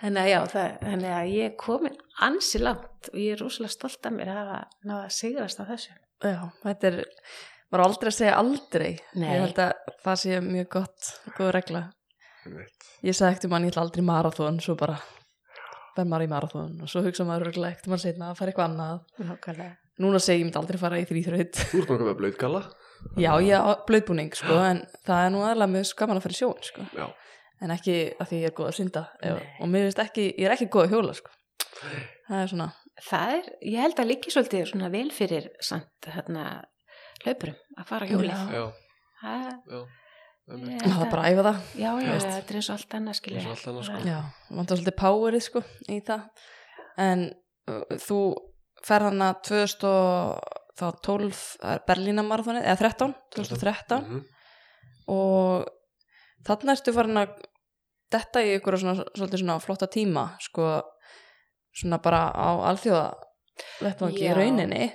Þannig 0.00 0.22
að 0.24 0.30
já, 0.32 0.40
það, 0.54 0.72
þannig 0.86 1.14
að 1.18 1.30
ég 1.34 1.50
er 1.50 1.54
komin 1.66 1.98
ansi 2.28 2.62
langt 2.62 3.12
og 3.12 3.20
ég 3.22 3.34
er 3.36 3.42
rosalega 3.44 3.74
stolt 3.76 4.08
af 4.10 4.14
mér 4.18 4.32
að 4.32 4.40
hafa 4.42 4.58
náða 4.88 5.04
að 5.04 5.14
sigrast 5.20 5.60
á 5.62 5.64
þessu. 5.68 5.94
Já, 6.26 6.38
þetta 6.64 6.88
er 6.90 6.96
á 7.68 7.84
aldrei 7.84 8.08
að 8.12 8.16
segja 8.18 8.38
aldrei 8.40 8.90
Nei. 9.18 9.28
ég 9.28 9.42
held 9.44 9.58
að 9.64 9.94
það 10.04 10.20
sé 10.22 10.40
mjög 10.44 10.68
gott 10.78 11.10
góð 11.36 11.50
regla 11.58 11.82
ég 13.04 13.14
sagði 13.16 13.34
ekkert 13.34 13.48
um 13.48 13.56
hann, 13.56 13.66
ég 13.68 13.72
ætla 13.74 13.84
aldrei 13.84 14.04
marathón 14.08 14.60
svo 14.64 14.76
bara 14.80 14.96
verð 15.98 16.08
maður 16.12 16.24
í 16.28 16.30
marathón 16.32 16.76
og 16.84 16.88
svo 16.90 17.02
hugsa 17.04 17.26
maður 17.28 17.48
örugglega 17.48 17.74
ekkert 17.76 17.88
um 17.90 17.94
hann 17.96 18.04
setna 18.06 18.30
að 18.32 18.38
fara 18.40 18.52
eitthvað 18.52 18.68
annað 18.70 19.28
Nákvæmlega. 19.28 19.76
núna 20.04 20.20
segi 20.22 20.40
ég 20.40 20.46
myndi 20.48 20.60
aldrei 20.62 20.80
fara 20.80 21.00
í 21.02 21.06
þrýþraut 21.10 21.58
Þú 21.58 21.80
ert 21.82 21.88
náttúrulega 21.92 22.08
með 22.12 22.20
blöðgalla 22.22 22.62
já, 23.18 23.30
ég 23.44 23.54
á 23.58 23.70
blöðbúning 23.86 24.32
sko, 24.34 24.56
en 24.64 24.82
það 25.06 25.24
er 25.26 25.32
nú 25.34 25.42
aðlega 25.46 25.72
mjög 25.74 25.88
skaman 25.92 26.18
að 26.18 26.24
fara 26.24 26.34
í 26.34 26.38
sjón 26.40 26.64
sko. 26.66 26.86
Já, 26.98 27.04
en 27.62 27.74
ekki 27.74 27.96
að 28.18 28.30
því 28.32 28.40
ég 28.42 28.48
er 28.50 28.56
góð 28.58 28.70
að 28.72 28.76
synda 28.78 29.02
ef, 29.20 29.36
Nei. 29.38 29.52
og 29.60 29.70
mér 29.70 29.84
finnst 29.86 30.02
ekki, 30.02 30.24
ég 30.34 30.48
er 30.48 30.54
ekki 30.56 30.66
góð 30.74 30.86
að 30.88 30.94
hjóla 30.96 31.14
sko. 31.20 31.34
það 32.30 32.42
er 32.42 32.52
svona 32.54 32.70
Það 32.98 33.32
er, 33.36 33.44
ég 33.62 33.78
held 33.84 34.00
að 34.02 34.08
líki 34.10 34.32
svolítið 34.34 34.64
svona 34.72 34.88
vel 34.90 35.08
fyrir 35.14 35.44
samt 35.62 36.08
hérna 36.10 36.46
hlaupurum 37.24 37.56
að 37.78 37.84
fara 37.88 38.06
hjólið. 38.10 38.28
Já. 38.28 38.36
já, 38.52 38.64
Það, 40.48 40.60
já 40.72 40.88
það 40.94 41.10
bara 41.12 41.22
að 41.22 41.28
æfa 41.34 41.42
það 41.48 41.58
Já, 41.76 41.90
já, 42.00 42.12
þetta 42.24 42.50
er 42.52 42.56
eins 42.60 42.68
og 42.70 42.74
allt 42.78 42.94
annað 42.98 43.16
skilja. 43.18 43.40
Eins 43.42 43.48
og 43.48 43.52
allt 43.56 43.66
annað, 43.68 43.84
sko. 43.88 43.96
Já, 44.08 44.18
vantar 44.56 44.76
svolítið 44.78 44.96
powerið 45.02 45.42
sko 45.48 45.60
í 45.92 45.98
það 46.06 46.22
en 47.04 47.20
uh, 47.68 47.82
þú 48.06 48.18
fer 48.88 49.00
hana 49.08 49.28
2012 49.44 51.42
Berlínamarathonið, 51.88 52.62
eða 52.64 52.78
13 52.84 53.14
2013 53.34 54.02
Mhm. 54.06 54.20
og 55.08 55.66
þarna 56.46 56.72
ertu 56.76 56.92
farin 56.94 57.16
að 57.24 57.28
detta 58.12 58.40
í 58.40 58.54
ykkur 58.56 58.78
svona, 58.80 58.94
svolítið 59.16 59.38
svona 59.42 59.58
flotta 59.60 59.86
tíma 59.90 60.24
sko 60.40 60.68
svona 61.76 61.98
bara 62.02 62.30
á 62.32 62.48
alþjóða 62.70 63.06
vettvangi 63.82 64.22
í 64.22 64.28
Já. 64.30 64.34
rauninni 64.38 64.92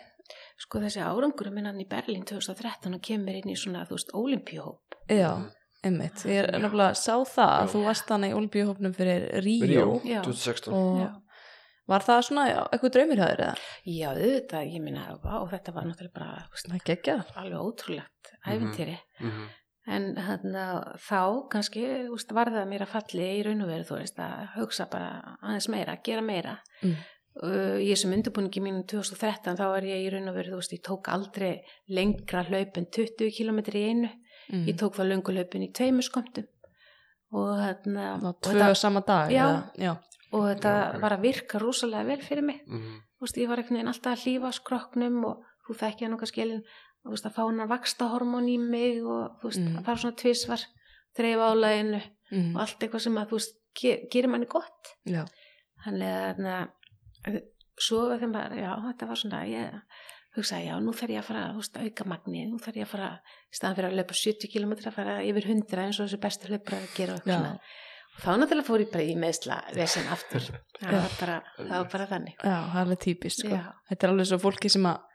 Sko 0.73 0.81
þessi 0.81 1.03
árangur 1.05 1.51
minn 1.53 1.67
hann 1.69 1.81
í 1.83 1.85
Berlín 1.85 2.23
2013 2.25 2.95
og 2.97 3.01
kemur 3.05 3.35
inn 3.37 3.51
í 3.51 3.55
svona, 3.59 3.83
þú 3.85 3.93
veist, 3.93 4.13
olimpíuhóp. 4.17 4.95
Já, 5.05 5.29
einmitt, 5.85 6.23
ég 6.25 6.47
er 6.47 6.55
nefnilega 6.63 6.95
sá 6.97 7.13
það 7.29 7.51
að 7.51 7.67
Já. 7.67 7.69
þú 7.75 7.81
varst 7.85 8.09
hana 8.09 8.29
í 8.31 8.33
olimpíuhópnum 8.33 8.95
fyrir 8.97 9.27
Ríó, 9.45 9.67
Ríó, 9.69 9.85
Já. 10.01 10.23
2016 10.25 10.73
og 10.73 10.97
Já. 11.03 11.11
var 11.93 12.05
það 12.07 12.23
svona 12.25 12.47
eitthvað 12.71 12.95
draumir 12.95 13.21
hjá 13.21 13.27
þér 13.27 13.43
eða? 13.45 13.53
Já, 13.85 14.07
auðvitað, 14.15 14.73
ég 14.73 14.81
minna, 14.87 15.05
vá, 15.21 15.35
þetta 15.53 15.75
var 15.77 15.85
náttúrulega 15.91 16.17
bara, 16.17 16.47
þú 16.49 16.57
veist, 16.57 17.37
alveg 17.37 17.61
ótrúlegt 17.69 18.33
Mhm. 18.33 18.55
æfintýri. 18.57 18.97
Mhm. 19.21 19.49
En 19.85 20.15
þarna, 20.15 20.65
þá 20.97 21.49
kannski 21.51 21.85
úst, 22.09 22.31
var 22.33 22.45
það 22.49 22.65
mér 22.71 22.81
að 22.87 22.93
falli 22.97 23.29
í 23.37 23.43
raun 23.45 23.61
og 23.61 23.67
veru 23.67 23.83
þú 23.83 23.99
veist 23.99 24.15
að 24.17 24.49
hugsa 24.55 24.89
bara 24.89 25.37
aðeins 25.43 25.69
meira, 25.69 25.97
gera 26.01 26.21
meira. 26.21 26.57
Mm. 26.81 26.95
Uh, 27.33 27.79
í 27.81 27.87
þessum 27.89 28.11
undirbúningi 28.13 28.61
mínu 28.61 28.83
2013 28.85 29.55
þá 29.57 29.63
var 29.71 29.81
ég 29.87 30.03
í 30.05 30.09
raun 30.13 30.27
og 30.29 30.35
veru, 30.37 30.51
þú 30.53 30.57
veist, 30.59 30.73
ég 30.75 30.81
tók 30.85 31.07
aldrei 31.09 31.63
lengra 31.89 32.43
hlaup 32.45 32.77
en 32.77 32.85
20 32.93 33.31
km 33.33 33.59
í 33.73 33.81
einu. 33.89 34.09
mm. 34.51 34.67
Ég 34.69 34.75
tók 34.77 34.93
það 34.99 35.09
löngu 35.09 35.33
hlaupin 35.33 35.63
í 35.65 35.71
tveimur 35.73 36.05
skomtum 36.05 36.45
og 37.33 37.55
þarna, 37.57 38.03
og 38.29 38.35
tvö 38.45 38.75
sama 38.77 39.01
dag 39.01 39.31
Já. 39.33 39.47
eða? 39.47 39.63
já. 39.81 39.93
og 40.31 40.43
þetta 40.51 40.73
Já, 40.93 40.99
var 41.01 41.11
að 41.17 41.21
virka 41.25 41.59
rosalega 41.59 42.05
vel 42.05 42.21
fyrir 42.21 42.43
mig. 42.45 42.61
Mhm. 42.67 43.01
Þú 43.17 43.25
veist, 43.25 43.37
ég 43.41 43.47
var 43.49 43.57
einhvern 43.57 43.77
veginn 43.79 43.87
alltaf 43.93 44.13
að 44.13 44.23
hlífa 44.27 44.51
skroknum 44.53 45.25
og 45.25 45.43
þú 45.65 45.75
þekkja 45.81 46.09
nú 46.09 46.17
kannski 46.21 46.35
skilin 46.41 46.61
þú 47.03 47.09
veist, 47.15 47.25
að 47.25 47.33
fá 47.33 47.43
hennar 47.49 47.67
vaksta 47.67 48.11
hormón 48.13 48.45
í 48.49 48.59
mig 48.59 49.01
og 49.03 49.39
þú 49.41 49.49
veist, 49.49 49.59
Mm. 49.59 49.77
að 49.79 49.85
fara 49.85 49.97
svona 49.97 50.15
tvisvar 50.21 50.61
þreifa 51.17 51.49
álæginu 51.49 52.01
Mm. 52.31 52.55
og 52.55 52.61
allt 52.61 52.79
eitthvað 52.79 53.01
sem 53.01 53.15
að 53.17 53.27
þú 53.29 53.31
veist, 53.41 53.55
ger, 53.73 53.97
gerir 54.11 54.29
manni 54.29 54.45
gott 54.45 54.93
já. 55.05 55.25
þannig 55.85 56.07
að 56.13 56.35
þarna, 56.37 56.69
svo 57.79 58.03
þeim 58.17 58.33
bara, 58.35 58.57
já, 58.57 58.73
þetta 58.89 59.07
var 59.09 59.19
svona 59.19 59.45
ég 59.49 59.79
hugsaði, 60.33 60.67
já, 60.67 60.75
nú 60.81 60.93
þarf 60.97 61.13
ég 61.13 61.21
að 61.21 61.29
fara 61.29 61.45
veist, 61.57 61.79
auka 61.79 62.05
magni, 62.09 62.43
nú 62.49 62.59
þarf 62.61 62.79
ég 62.79 62.87
að 62.87 62.93
fara 62.95 63.09
í 63.21 63.57
staðan 63.57 63.79
fyrir 63.79 63.89
að 63.89 63.97
löpa 64.01 64.17
70 64.17 64.53
km 64.53 64.75
að 64.75 64.93
fara 64.95 65.17
yfir 65.25 65.49
100 65.53 65.83
eins 65.83 65.99
og 65.99 66.07
þessi 66.07 66.21
bestu 66.23 66.51
hlaupar 66.51 66.77
að 66.79 66.95
gera 66.97 67.17
og 67.17 68.21
þá 68.21 68.29
náttúrulega 68.37 68.67
fór 68.67 68.83
ég 68.83 68.91
bara 68.93 69.05
í 69.09 69.15
meðsla 69.17 69.59
vesen 69.73 70.09
aftur, 70.13 70.49
það 70.79 70.97
var 70.99 71.17
bara, 71.19 71.37
það 71.57 71.75
var 71.75 71.91
bara 71.95 72.09
þannig. 72.11 72.35
Já, 72.37 72.57
það 72.57 72.77
er 72.77 72.83
alveg 72.83 73.03
típist 73.07 73.43
sko. 73.43 73.61
Þetta 73.89 74.07
er 74.07 74.13
alveg 74.13 74.29
svo 74.29 74.39
fólki 74.41 74.73
sem 74.73 74.89
að 74.89 75.09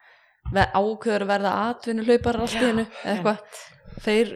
ákveður 0.49 1.27
að 1.27 1.33
verða 1.33 1.53
atvinnu 1.69 2.07
hlaupar 2.09 2.41
allt 2.43 2.57
í 2.59 2.65
hennu 2.65 2.87
eða 2.87 3.13
eitthvað. 3.13 3.61
þeir 4.07 4.33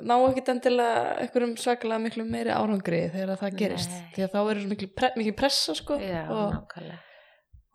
ná 0.00 0.14
ekkit 0.28 0.48
endilega 0.54 1.02
einhverjum 1.22 1.56
svaklega 1.60 2.00
miklu 2.02 2.24
meiri 2.28 2.54
árangri 2.54 3.02
þegar 3.12 3.40
það 3.42 3.58
gerist. 3.60 3.92
Nei. 3.92 4.08
því 4.16 4.24
að 4.26 4.32
þá 4.32 4.40
er 4.42 4.62
svo 4.62 4.72
miklu, 4.72 4.88
pre 4.96 5.12
miklu 5.18 5.36
pressa 5.42 5.76
sko, 5.78 5.98
já, 6.00 6.22
og, 6.32 6.56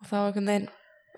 og 0.00 0.10
þá 0.10 0.18
einhvern 0.24 0.52
veginn 0.52 0.68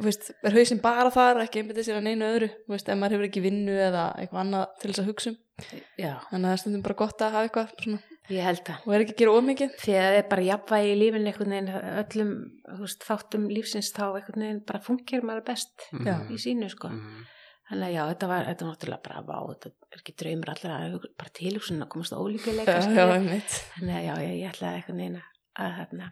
þú 0.01 0.07
veist, 0.07 0.31
er 0.47 0.57
hausinn 0.57 0.81
bara 0.83 1.11
þar 1.13 1.43
ekki 1.45 1.61
einbyttið 1.61 1.87
sér 1.89 1.99
að 2.01 2.07
neinu 2.07 2.29
öðru 2.29 2.49
þú 2.55 2.75
veist, 2.75 2.89
ef 2.89 2.99
maður 3.01 3.17
hefur 3.17 3.29
ekki 3.29 3.43
vinnu 3.45 3.75
eða 3.89 4.05
eitthvað 4.21 4.43
annað 4.45 4.77
til 4.81 4.91
þess 4.91 5.03
að 5.03 5.11
hugsa 5.11 5.33
um. 5.33 5.41
Þannig 5.61 6.39
að 6.39 6.47
það 6.47 6.55
er 6.55 6.63
stundum 6.63 6.85
bara 6.87 6.99
gott 7.03 7.25
að 7.25 7.35
hafa 7.35 7.49
eitthvað 7.49 7.75
svona, 7.85 7.99
ég 8.31 8.47
held 8.47 8.63
það. 8.69 8.87
Og 8.87 8.95
er 8.95 9.05
ekki 9.05 9.15
að 9.17 9.21
gera 9.21 9.35
ómikið 9.41 9.75
því 9.83 9.97
að 9.97 10.07
það 10.07 10.21
er 10.21 10.31
bara 10.31 10.47
jafnvægi 10.47 10.95
í 10.95 10.95
lífinu 11.01 11.31
einhvern 11.31 11.55
veginn, 11.57 11.75
öllum 12.01 12.33
þú 12.71 12.81
veist, 12.87 13.05
þáttum 13.11 13.45
lífsins 13.53 13.93
þá 13.97 14.05
einhvern 14.07 14.47
veginn 14.47 14.63
bara 14.71 14.81
funkar 14.87 15.27
maður 15.29 15.45
best 15.51 15.85
Já. 15.93 16.15
í 16.33 16.41
sínu 16.41 16.71
sko. 16.73 16.93
Mhm. 16.95 17.29
Þannig 17.71 17.87
að 17.87 17.95
já, 17.95 18.01
þetta 18.11 18.31
var, 18.31 18.49
þetta 18.49 18.67
var 18.67 18.73
náttúrulega 18.75 19.05
bara 19.07 19.23
vá, 19.27 19.37
þetta 19.51 19.71
er 19.71 20.01
ekki 20.01 20.17
draumur 20.23 20.53
allir 20.55 20.75
að 20.77 20.97
bara 21.23 21.35
tilhugsun 21.39 21.85
að 21.85 21.91
komast 21.95 22.17
á 22.17 22.19
ólíkuleika 22.19 22.75
já, 22.81 22.91
já, 22.97 23.05
einmitt. 23.15 23.61
Þannig 23.77 23.97
að 24.01 24.05
já, 24.07 24.13
ég, 24.25 24.35
ég 24.41 24.51
ætlaði 24.51 24.81
einhvern 24.81 25.01
veginn 25.05 25.23
að 25.61 25.79
hérna, 25.79 26.11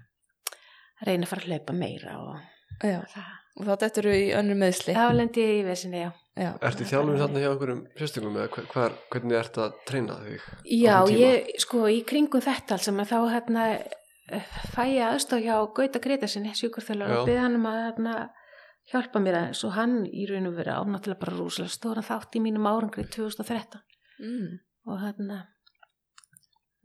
reyna 1.08 1.28
að 1.28 1.32
fara 1.32 1.44
að 1.44 1.52
hlaupa 1.52 1.76
meira 1.78 2.16
og 2.22 2.86
já. 2.86 2.98
það, 3.12 3.28
og 3.58 3.68
þá 3.68 3.74
dettur 3.84 4.08
þú 4.08 4.16
í 4.16 4.24
önnur 4.38 4.60
meðsli 4.62 4.96
þá 4.96 5.04
lendi 5.18 5.44
ég 5.44 5.60
í 5.60 5.68
vesinni, 5.68 6.06
já. 6.06 6.10
Já, 6.38 6.52
Ertu 6.62 6.84
í 6.84 6.86
þjálfum 6.86 7.16
þarna 7.18 7.40
hjá 7.42 7.48
einhverjum 7.50 7.78
sérstökum 7.98 8.36
eða 8.38 8.50
hver, 8.54 8.66
hver, 8.70 8.92
hvernig 9.10 9.38
ertu 9.40 9.62
að 9.64 9.78
treyna 9.88 10.18
þig? 10.22 10.44
Já, 10.70 10.92
Á 10.94 11.10
ég, 11.10 11.48
sko, 11.64 11.80
í 11.90 11.96
kringum 12.06 12.44
þetta 12.44 12.76
alls 12.76 12.86
sem 12.86 13.00
að 13.02 13.10
þá 13.10 13.16
hérna 13.32 13.64
fæ 14.74 14.82
ég 14.86 15.02
aðstof 15.08 15.42
hjá 15.42 15.56
Gauta 15.74 16.02
Gretasinni, 16.04 16.52
sjúkurþjólar 16.54 17.16
og 17.16 17.26
byrða 17.26 17.46
hann 17.46 17.56
um 17.58 17.66
að 17.66 17.80
hérna, 17.80 18.14
hjálpa 18.92 19.20
mér 19.20 19.38
aðeins 19.42 19.64
og 19.68 19.76
hann 19.76 20.00
í 20.06 20.24
raun 20.28 20.48
og 20.50 20.56
veru 20.56 20.74
ánáttúrulega 20.78 21.20
bara 21.20 21.36
rúslega 21.36 21.72
stóran 21.72 22.06
þátt 22.06 22.38
í 22.38 22.42
mínum 22.44 22.66
árangri 22.68 23.04
2013 23.04 23.80
mm. 24.24 24.58
og 24.88 25.00
hérna 25.02 25.44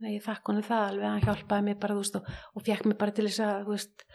nei, 0.02 0.14
ég 0.18 0.24
þakk 0.24 0.50
honum 0.50 0.66
það 0.66 0.86
alveg 0.90 1.08
að 1.08 1.12
hann 1.14 1.26
hjálpaði 1.28 1.66
mér 1.68 1.80
bara, 1.80 1.98
veist, 1.98 2.18
og, 2.18 2.30
og 2.54 2.64
fekk 2.66 2.88
mér 2.90 3.00
bara 3.00 3.14
til 3.16 3.26
þess 3.28 3.44
að, 3.46 3.68
veist, 3.70 4.06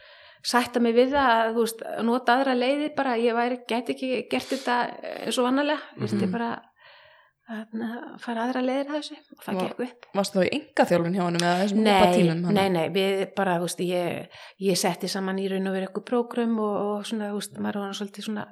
sætta 0.46 0.82
mig 0.84 0.96
við 0.98 1.14
það 1.16 1.32
að 1.36 1.54
veist, 1.58 1.86
að 1.92 2.08
nota 2.08 2.36
aðra 2.36 2.58
leiði 2.58 2.90
bara, 2.98 3.16
ég 3.20 3.38
væri, 3.38 3.62
gæti 3.70 3.96
ekki 3.96 4.12
gert 4.32 4.52
þetta 4.54 4.80
eins 5.26 5.40
og 5.40 5.48
vannalega, 5.50 5.80
mm 5.96 6.06
-hmm. 6.06 6.22
Mhm. 6.22 6.32
bara 6.32 6.52
að 7.50 8.18
fara 8.22 8.46
aðra 8.46 8.62
leiðir 8.64 8.90
að 8.90 8.98
þessu 8.98 9.18
og 9.20 9.44
það 9.46 9.60
gekk 9.60 9.84
upp. 9.86 10.08
Varst 10.20 10.36
þú 10.36 10.44
í 10.46 10.50
enga 10.58 10.86
þjálfun 10.90 11.18
hjá 11.18 11.24
hann 11.24 11.40
með 11.40 11.62
þessum 11.64 11.82
hana? 12.46 12.56
nei, 12.56 12.68
nei, 12.76 12.84
við 12.94 13.24
bara, 13.38 13.56
þú 13.58 13.70
veist, 13.70 13.84
ég, 13.90 14.40
ég 14.68 14.80
setti 14.80 15.10
saman 15.10 15.42
í 15.42 15.48
raun 15.50 15.70
og 15.70 15.78
verið 15.78 15.90
eitthvað 15.90 16.08
prógrum 16.12 16.56
og, 16.62 16.76
og 16.84 17.10
svona, 17.10 17.32
þú 17.32 17.42
veist, 17.42 17.58
maður 17.58 17.82
var 17.86 17.98
svolítið 18.00 18.28
svona 18.30 18.46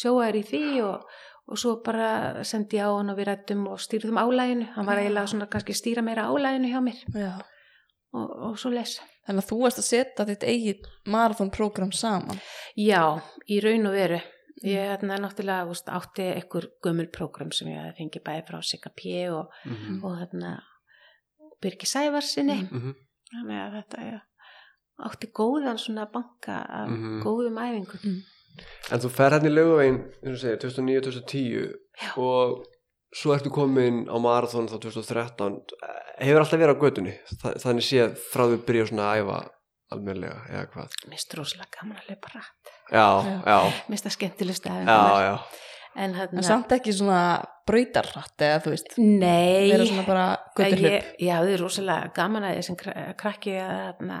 sjóaður 0.00 0.40
í 0.40 0.42
því 0.50 0.64
og, 0.86 1.20
og 1.50 1.60
svo 1.60 1.76
bara 1.84 2.10
sendi 2.48 2.80
ég 2.80 2.88
á 2.88 2.96
hann 2.96 3.12
og 3.12 3.20
við 3.20 3.30
rættum 3.30 3.64
og 3.70 3.80
stýrðum 3.84 4.20
álæginu, 4.22 4.72
hann 4.76 4.88
var 4.88 5.02
eiginlega 5.02 5.32
svona 5.34 5.50
kannski 5.52 5.76
stýra 5.76 6.04
meira 6.06 6.28
álæginu 6.30 6.72
hjá 6.72 6.80
mér 6.84 7.00
og, 8.16 8.28
og 8.50 8.58
svo 8.58 8.72
les. 8.74 8.98
Þannig 9.28 9.44
að 9.44 9.50
þú 9.52 9.56
varst 9.60 9.80
að 9.82 9.86
setja 9.86 10.26
þitt 10.26 10.44
eigið 10.48 10.86
marathonprogram 11.12 11.92
saman. 11.94 12.40
Já, 12.78 13.20
í 13.46 13.60
raun 13.62 13.90
og 13.90 13.94
veru. 13.94 14.20
Ég 14.62 14.76
hérna 14.90 15.16
náttúrulega 15.18 15.68
úst, 15.72 15.88
átti 15.88 16.26
einhver 16.34 16.66
gömul 16.84 17.06
prógram 17.08 17.52
sem 17.52 17.68
ég 17.68 17.78
hefði 17.80 17.96
fengið 18.00 18.24
bæði 18.26 18.42
frá 18.48 18.58
Sigga 18.62 18.90
P. 18.96 19.28
og, 19.32 19.48
Mhm. 19.64 20.04
og 20.04 20.18
hérna 20.20 20.60
Birgi 21.62 21.86
Sævarsinni. 21.86 22.58
Mm. 22.68 22.76
Mhm. 22.76 22.94
Þannig 23.30 23.58
að 23.62 23.72
þetta 23.78 24.04
ja, 24.10 24.20
átti 25.06 25.30
góðan 25.32 25.78
svona 25.78 26.06
banka 26.12 26.58
af 26.68 26.88
Mhm. 26.90 27.22
góðum 27.22 27.58
æfingum. 27.58 28.22
En 28.92 28.98
þú 29.00 29.10
fer 29.10 29.30
hérna 29.30 29.48
í 29.48 29.54
segir, 30.36 30.58
2009-2010 30.58 31.72
Já. 32.02 32.16
og 32.18 32.64
svo 33.14 33.32
ertu 33.34 33.50
komin 33.50 34.06
á 34.08 34.16
marathon 34.20 34.68
þá 34.68 34.78
2013 34.80 35.60
hefur 36.20 36.40
alltaf 36.40 36.58
verið 36.60 36.76
á 36.76 36.82
götunni 36.82 37.14
Þa, 37.40 37.54
þannig 37.62 37.86
séð 37.86 38.18
frá 38.32 38.44
því 38.46 38.58
byrja 38.66 38.88
svona 38.90 39.06
að 39.14 39.22
æfa 39.24 39.48
almennilega, 39.92 40.46
eða 40.50 40.66
hvað 40.72 40.88
Mér 41.06 41.16
finnst 41.16 41.34
rosalega 41.38 41.70
gaman 41.80 41.96
að 41.96 42.06
hlaupa 42.10 42.28
rætt. 42.34 42.70
Já, 42.90 43.06
Já. 43.22 43.36
já, 43.46 43.58
Mér 43.64 43.94
finnst 43.94 44.06
það 44.08 44.16
skemmtilegst 44.18 44.66
já, 44.66 44.76
já 44.86 45.38
En 46.00 46.12
hérna, 46.14 46.38
En 46.38 46.46
samt 46.46 46.70
ekki 46.70 46.92
svona 46.94 47.22
brautarratt 47.66 48.38
eða 48.46 48.60
þú 48.62 48.70
veist. 48.70 48.92
nei. 48.98 49.70
Ég- 49.74 51.08
Já, 51.18 51.34
þau 51.42 51.48
eru 51.50 51.64
rosalega 51.64 52.12
gaman 52.14 52.44
að 52.46 52.60
þessum 52.60 52.76
krakki 53.18 53.56
að, 53.58 53.72
hérna, 53.98 54.18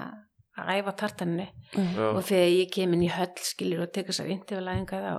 að 0.58 0.72
æfa 0.80 0.92
tartaninu. 0.98 1.46
Já, 1.72 2.08
og 2.10 2.24
þegar 2.26 2.50
ég 2.56 2.72
kem 2.74 2.92
inn 2.96 3.04
í 3.06 3.10
höll 3.14 3.30
skilur 3.38 3.84
og 3.86 3.92
tekur 3.94 4.12
sér 4.18 4.32
intervalæðinga 4.34 4.98
þá 5.04 5.12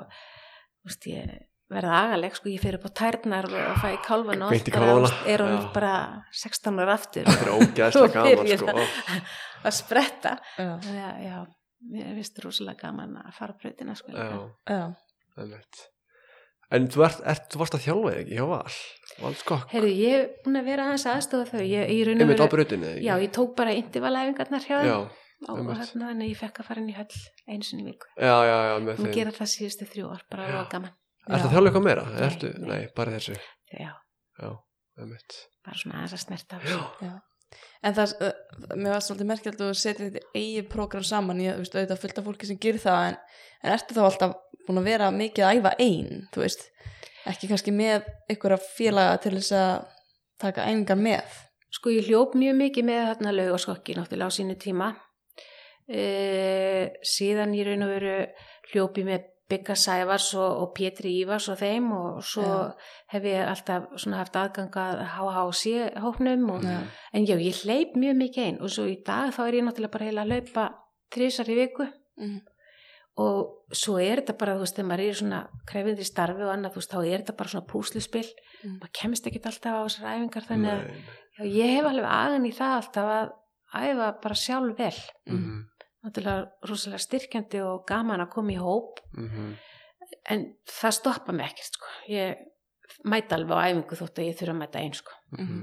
veist, 0.86 1.08
ég 1.08 1.32
verða 1.72 1.96
agaleg 2.04 2.36
sko, 2.36 2.50
ég 2.52 2.60
fer 2.60 2.76
upp 2.76 2.86
á 2.86 2.92
tærnar 3.00 3.46
og 3.48 3.78
fæ 3.80 3.96
kálfan 4.04 4.44
og 4.44 4.52
er 4.52 5.40
hún 5.40 5.56
já. 5.56 5.72
bara 5.74 5.94
16 6.36 6.80
ára 6.84 6.94
aftur 7.00 7.24
þetta 7.32 7.48
er 7.48 7.54
ógæðslega 7.56 8.14
gaman 8.28 8.58
sko 8.58 8.76
það. 8.76 9.24
að 9.64 9.72
spretta 9.80 10.38
Já. 10.60 10.74
að 10.76 11.24
já, 11.24 11.38
mér 11.90 12.12
finnst 12.20 12.44
rosalega 12.44 12.88
gaman 12.88 13.18
að 13.24 13.34
fara 13.38 13.56
á 13.56 13.60
brautina 13.62 13.96
sko, 13.98 14.14
En 16.72 16.86
þú, 16.88 17.02
ert, 17.04 17.20
ert, 17.28 17.48
þú 17.52 17.60
varst 17.60 17.76
að 17.76 17.82
þjálfa 17.84 18.12
ekki? 18.22 18.36
Hjá 18.38 18.46
Val. 18.48 18.76
Valskokk, 19.20 19.66
Heyrðu, 19.74 19.90
ég 19.92 20.14
er 20.16 20.30
búin 20.46 20.60
að 20.62 20.70
vera 20.70 20.86
aðeins 20.88 21.04
aðstofa 21.12 21.50
þau. 21.50 21.64
Ég, 21.68 21.90
ég, 21.92 22.12
ekki? 22.94 23.04
já, 23.04 23.12
ég 23.20 23.34
tók 23.36 23.58
bara 23.58 23.74
intervalæðingarnar 23.76 24.68
hjá 24.70 24.78
já, 24.88 24.94
og 25.50 25.60
hérna, 25.60 25.90
þannig 25.90 26.14
að 26.16 26.30
ég 26.30 26.40
fekk 26.40 26.62
að 26.62 26.70
fara 26.70 26.84
inn 26.84 26.94
í 26.94 26.96
höll 26.96 27.20
einu 27.50 27.68
sinni 27.68 27.84
í 27.84 27.90
viku. 27.90 28.08
Já, 28.16 28.36
já, 28.48 28.56
já, 28.70 28.76
með 28.88 29.04
og 29.04 29.18
gera 29.18 29.34
það 29.36 29.52
síðustu 29.56 29.90
þrjú 29.92 30.14
ár, 30.14 30.24
bara 30.32 30.48
var 30.54 30.70
gaman. 30.72 30.96
Ertu 31.22 31.36
að 31.36 31.44
Já. 31.44 31.52
þjálfa 31.52 31.70
eitthvað 31.70 31.86
meira? 31.90 32.06
Nei, 32.08 32.22
Ertu, 32.30 32.54
nei. 32.56 32.70
nei, 32.72 32.88
bara 32.96 33.18
þessu? 33.18 33.36
Já, 33.76 33.92
bara 35.66 35.84
svona 35.84 36.00
aðeins 36.00 36.16
að 36.16 36.24
snerta 36.24 36.62
Já. 36.64 37.12
En 37.82 37.96
það, 37.98 38.16
uh, 38.22 38.58
mér 38.76 38.96
var 38.96 39.06
svolítið 39.06 39.30
merkjald 39.32 39.62
að 39.66 39.72
setja 39.80 40.08
þetta 40.08 40.38
eigið 40.38 40.68
program 40.72 41.06
saman, 41.08 41.42
ég 41.42 41.58
veist, 41.58 41.76
auðvitað 41.76 42.02
fullt 42.04 42.22
af 42.22 42.28
fólki 42.30 42.50
sem 42.50 42.60
gerir 42.62 42.84
það, 42.84 43.08
en, 43.10 43.48
en 43.64 43.76
ertu 43.76 43.98
þá 43.98 44.02
alltaf 44.06 44.36
búin 44.68 44.82
að 44.82 44.90
vera 44.92 45.10
mikið 45.16 45.48
að 45.48 45.62
æfa 45.62 45.72
ein, 45.82 46.12
þú 46.34 46.44
veist, 46.44 46.68
ekki 47.32 47.50
kannski 47.50 47.74
með 47.76 48.06
einhverja 48.30 48.60
félaga 48.66 49.18
til 49.24 49.34
þess 49.38 49.56
að 49.58 49.74
taka 50.42 50.68
æfingar 50.70 51.00
með. 51.02 51.40
Sko 51.72 51.94
ég 51.94 52.10
hljóp 52.10 52.36
mjög 52.36 52.58
mikið 52.60 52.88
með 52.88 53.04
þarna 53.10 53.34
laugaskokki 53.38 53.96
náttúrulega 53.96 54.30
á 54.34 54.38
sínu 54.38 54.58
tíma. 54.60 54.90
E, 55.88 56.04
síðan 57.06 57.56
ég 57.56 57.68
raun 57.68 57.86
og 57.86 57.94
veru 57.94 58.16
hljópi 58.72 59.06
með 59.08 59.30
Bygga 59.52 59.76
Sævars 59.76 60.30
og, 60.40 60.52
og 60.64 60.70
Pétri 60.78 61.12
Ívars 61.22 61.50
og 61.52 61.58
þeim 61.60 61.90
og 61.98 62.22
svo 62.24 62.44
Já. 62.48 62.76
hef 63.14 63.24
ég 63.28 63.42
alltaf 63.52 63.90
haft 64.18 64.38
aðgangað 64.40 65.02
HHC 65.18 65.74
hóknum 66.04 66.48
og, 66.56 66.64
Já. 66.64 66.78
en 67.14 67.26
já, 67.28 67.36
ég 67.38 67.60
hleyp 67.66 67.98
mjög 68.00 68.16
mikið 68.24 68.46
einn 68.48 68.62
og 68.64 68.72
svo 68.72 68.88
í 68.88 68.96
dag 69.06 69.34
þá 69.36 69.42
er 69.50 69.60
ég 69.60 69.68
náttúrulega 69.68 69.92
bara 69.98 70.08
heila 70.10 70.24
að 70.26 70.32
hlaupa 70.36 70.70
þrísar 71.16 71.52
í 71.52 71.60
viku 71.66 71.90
Mm. 72.22 72.42
og 73.18 73.72
svo 73.74 73.96
er 74.00 74.20
þetta 74.22 74.34
bara, 74.38 74.54
þú 74.56 74.64
veist, 74.66 74.76
þegar 74.78 74.88
maður 74.90 75.02
er 75.06 75.12
í 75.12 75.18
svona 75.20 75.40
krefindi 75.68 76.06
starfi 76.06 76.44
og 76.46 76.52
annað, 76.54 76.74
þú 76.76 76.80
veist, 76.82 76.92
þá 76.92 77.00
er 77.08 77.22
þetta 77.24 77.36
bara 77.40 77.50
svona 77.54 77.68
púsluspill, 77.72 78.30
Mm. 78.64 78.76
maður 78.82 78.92
kemst 79.00 79.28
ekkit 79.28 79.46
alltaf 79.50 79.74
á 79.74 79.82
þessar 79.88 80.10
æfingar 80.12 80.46
þannig 80.48 80.72
að 80.72 80.84
nei 80.86 81.02
Já, 81.40 81.44
ég 81.48 81.72
hef 81.78 81.86
alveg 81.90 82.06
aðan 82.06 82.46
í 82.46 82.52
það 82.54 82.76
alltaf 82.78 83.08
að 83.16 83.32
æfa 83.82 84.08
bara 84.22 84.36
sjálf 84.36 84.78
vel. 84.78 85.00
Náttúrulega 85.28 85.81
rosalega 86.04 87.02
styrkjandi 87.02 87.62
og 87.66 87.84
gaman 87.90 88.24
að 88.24 88.32
koma 88.34 88.56
í 88.56 88.60
hóp, 88.62 89.02
mhm. 89.14 89.52
en 90.34 90.48
það 90.70 90.98
stoppa 90.98 91.36
mig 91.36 91.52
ekkert, 91.52 91.78
sko. 91.78 91.92
Ég 92.10 92.42
mæta 93.08 93.38
alveg 93.38 93.58
á 93.58 93.66
æfingu 93.70 94.00
þótt 94.00 94.22
að 94.22 94.28
ég 94.30 94.40
þurfa 94.40 94.56
að 94.56 94.62
mæta 94.64 94.82
einn, 94.82 94.98
sko. 94.98 95.20
Mhm. 95.38 95.62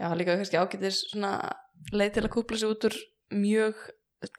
Já, 0.00 0.08
líka 0.16 0.36
kannski 0.36 0.56
ágætis 0.56 1.04
svona 1.10 1.52
leið 1.92 2.12
til 2.14 2.24
að 2.24 2.34
kúpla 2.34 2.58
sig 2.58 2.68
út 2.72 2.84
úr 2.88 2.96
mjög 3.36 3.74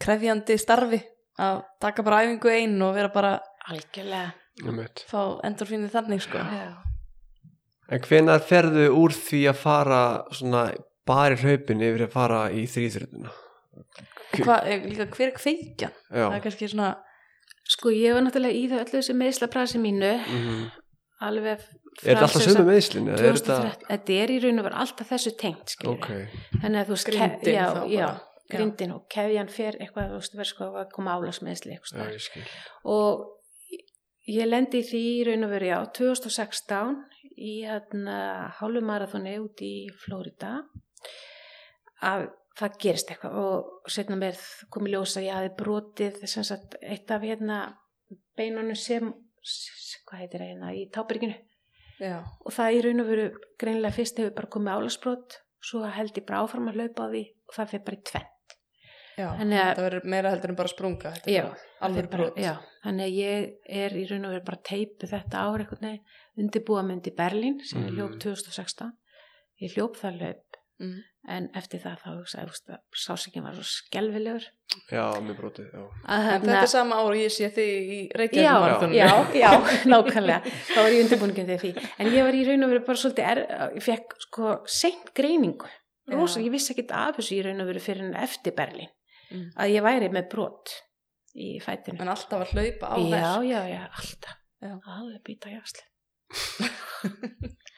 krefjandi 0.02 0.58
starfi, 0.58 1.02
að 1.39 1.63
taka 1.80 2.04
bara 2.04 2.24
æfingu 2.26 2.50
ein 2.50 2.82
og 2.82 2.95
vera 2.95 3.10
bara 3.13 3.39
Algjörlega. 3.69 4.34
Fá 5.08 5.38
endorfínið 5.45 5.93
þannig, 5.93 6.24
sko. 6.26 6.41
Já. 6.41 6.82
En 7.91 8.02
hvenær 8.02 8.41
ferðu 8.41 8.88
úr 8.97 9.13
því 9.13 9.41
að 9.52 9.60
fara 9.62 10.02
svona 10.34 10.63
bara 11.08 11.36
í 11.36 11.41
hlaupin 11.41 11.84
yfir 11.84 12.06
að 12.08 12.13
fara 12.13 12.41
í 12.56 12.65
þrýþrjönduna? 12.69 13.34
Hva, 14.41 14.57
eh, 14.67 14.84
líka 14.88 15.05
hver 15.12 15.27
er 15.29 15.36
kveikjan? 15.38 15.93
Það 16.12 16.36
er 16.38 16.43
kannski 16.45 16.67
svona, 16.71 16.91
Sko, 17.71 17.89
ég 17.93 18.12
var 18.13 18.23
náttúrulega 18.25 18.57
í 18.57 18.65
það 18.67 18.81
öllu 18.84 18.97
þessi 18.99 19.13
meðslaprasi 19.15 19.79
mínu, 19.79 20.10
Mhm. 20.27 20.71
alveg 21.21 21.60
Er 22.03 22.15
þetta 22.15 22.25
alltaf 22.25 22.41
sömu 22.43 22.65
meðslin? 22.67 23.05
eða 23.07 23.19
er 23.19 23.34
þetta... 23.38 23.55
2013. 23.62 23.86
Þetta 23.91 24.13
er 24.23 24.27
í 24.34 24.39
raun 24.43 24.60
og 24.60 24.65
vera 24.65 24.79
alltaf 24.81 25.10
þessu 25.12 25.31
tengt, 25.38 25.69
skiljum. 25.75 25.93
Ok, 25.93 26.07
Þannig 26.62 26.81
að 26.81 26.86
þú 26.89 26.95
veist, 26.95 27.07
Grindin 27.12 27.53
já, 27.55 27.67
þá 27.71 27.84
já, 27.91 28.10
grindin 28.51 28.91
og 28.95 29.05
kefjan 29.10 29.49
fer 29.49 29.77
eitthvað, 29.79 30.10
þú 30.10 30.17
veist, 30.19 30.36
verður 30.36 30.49
sko 30.51 30.63
að 30.81 30.89
koma 30.91 31.15
álagsmeðsli 31.15 31.71
eitthvað 31.77 32.01
já, 32.01 32.12
ég 32.12 32.21
skil. 32.25 32.43
og 32.86 33.27
ég 34.27 34.47
lendi 34.49 34.81
í 34.81 34.88
því 34.89 35.03
í 35.21 35.25
raun 35.29 35.43
og 35.47 35.49
veru 35.51 35.65
já 35.71 35.79
2016 35.93 37.05
í 37.38 37.53
hérna 37.63 38.51
hálfumarathoni 38.60 39.38
út 39.39 39.62
í 39.63 39.88
Flórida 40.03 40.63
að 42.03 42.29
það 42.59 42.77
gerist 42.83 43.11
eitthvað 43.13 43.37
og 43.41 43.91
setna 43.91 44.17
mér 44.19 44.37
kom 44.69 44.87
í 44.87 44.91
ljós 44.91 45.15
að 45.17 45.27
ég 45.29 45.37
hafi 45.37 45.53
brotið 45.61 46.17
sagt 46.27 46.75
eitt 46.81 47.11
af 47.11 47.21
hérna 47.23 47.59
beinunum 48.37 48.75
sem 48.75 49.13
hvað 50.07 50.19
heitir 50.19 50.41
það 50.43 50.49
hérna 50.51 50.73
í 50.75 50.83
tábyrginu 50.93 51.37
já, 52.01 52.17
og 52.45 52.51
það 52.55 52.75
í 52.75 52.81
raun 52.85 53.03
og 53.05 53.07
veru 53.11 53.29
greinilega 53.61 53.95
fyrst 53.95 54.19
hefur 54.19 54.35
bara 54.35 54.51
komið 54.57 54.75
álagsbrot 54.75 55.39
svo 55.61 55.83
held 55.95 56.17
ég 56.17 56.25
bara 56.27 56.43
áfram 56.43 56.67
að 56.71 56.79
hlaupa 56.81 57.07
á 57.07 57.11
því 57.13 57.23
og 57.47 57.55
það 57.57 57.71
fyrir 57.71 57.85
bara 57.87 57.97
í 57.99 58.05
tvenn 58.11 58.29
já, 59.21 59.27
Þannig 59.37 59.59
að- 59.61 59.75
það 59.77 59.85
verður 59.87 60.05
meira 60.15 60.29
heldur 60.33 60.49
en 60.53 60.55
bara 60.59 60.71
sprunga. 60.71 61.11
þetta 61.15 61.31
Já, 61.35 61.43
alveg 61.81 62.03
er 62.03 62.07
bara, 62.11 62.23
brot. 62.31 62.37
já, 62.41 62.53
þannig 62.83 63.05
að 63.05 63.17
ég 63.21 63.51
er 63.83 63.91
í 64.01 64.05
raun 64.09 64.25
og 64.25 64.31
veru 64.35 64.45
bara 64.51 64.61
teipu 64.71 65.07
þetta 65.11 65.43
ár 65.45 65.65
veginn 65.67 65.99
undirbúa 66.41 66.83
mig 66.85 66.95
undir 66.97 67.15
Berlín 67.15 67.59
sem 67.63 67.83
ég 67.83 67.91
Mhm. 67.91 67.95
hljóp 67.97 68.19
2016 68.19 68.91
ég 69.61 69.73
hljóp 69.75 69.95
það 69.99 70.19
hlaup 70.19 70.50
Mm. 70.81 70.99
en 71.29 71.47
eftir 71.59 71.77
það 71.83 71.99
þá 72.01 72.07
hugsaði, 72.17 72.77
sásingin 72.97 73.43
var 73.45 73.53
svo 73.53 73.65
skelvilegur 73.69 74.45
Já, 74.89 75.03
mér 75.21 75.35
brotið, 75.37 75.67
já. 75.75 75.83
En 76.09 76.41
þetta 76.41 76.61
er 76.63 76.69
sama 76.71 76.95
ár 76.97 77.11
og 77.11 77.19
ég 77.19 77.29
sé 77.35 77.49
þig 77.53 77.91
í 77.91 77.99
já, 78.07 78.15
Reykjavík 78.17 78.63
marathoninu. 78.63 78.97
já, 78.97 79.11
já, 79.38 79.51
nákvæmlega 79.93 80.39
þá 80.71 80.79
var 80.82 80.89
ég 80.95 81.03
undirbúningin 81.05 81.49
þegar 81.51 81.61
því 81.61 81.71
en 82.01 82.09
ég 82.15 82.25
var 82.25 82.39
í 82.39 82.45
raun 82.47 82.65
og 82.65 82.71
veru 82.73 82.84
bara 82.88 83.01
svolítið 83.03 83.29
er, 83.36 83.43
ég 83.77 83.86
fekk 83.86 84.15
sko 84.25 84.55
seint 84.65 85.13
greiningu 85.13 85.69
Rosa, 86.11 86.39
Já. 86.41 86.45
ég 86.47 86.55
vissi 86.57 86.73
ekki 86.73 86.88
af 86.89 87.19
þessu 87.19 87.38
í 87.38 87.43
raun 87.45 87.61
og 87.61 87.69
veru 87.69 87.84
fyrir 87.86 88.07
en 88.09 88.17
eftir 88.25 88.57
Berlín 88.57 88.89
Mm. 89.32 89.45
að 89.55 89.69
ég 89.71 89.84
væri 89.86 90.09
með 90.11 90.25
brot 90.34 90.73
í 91.39 91.53
fætinu 91.63 92.01
En 92.03 92.09
alltaf 92.11 92.41
að 92.43 92.49
hlaupa 92.51 92.89
á 92.91 92.95
já, 92.99 93.05
verk. 93.13 93.45
já, 93.47 93.61
já, 93.71 93.84
alltaf 93.88 94.34
Já. 94.59 94.73
alveg 94.97 95.21
býta 95.23 95.47
jásli 95.53 95.86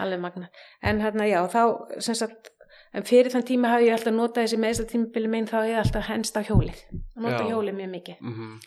alveg 0.00 0.22
magna 0.24 0.50
en 0.82 1.00
hérna 1.04 1.28
já, 1.28 1.40
þá 1.52 1.62
sagt 2.00 2.50
en 2.94 3.06
fyrir 3.06 3.30
þann 3.32 3.46
tíma 3.46 3.70
hafi 3.74 3.88
ég 3.88 3.96
alltaf 3.96 4.14
notað 4.14 4.46
þessi 4.46 4.60
meðsla 4.60 4.88
tímabili 4.90 5.30
minn 5.30 5.48
þá 5.50 5.56
hef 5.60 5.70
ég 5.70 5.80
alltaf 5.84 6.08
henst 6.10 6.38
á 6.38 6.42
hjólið. 6.42 6.80
Að 7.16 7.24
nota 7.26 7.42
Já. 7.44 7.48
hjólið 7.52 7.80
mjög 7.80 7.90
mikið. 7.96 8.22
Mm 8.26 8.60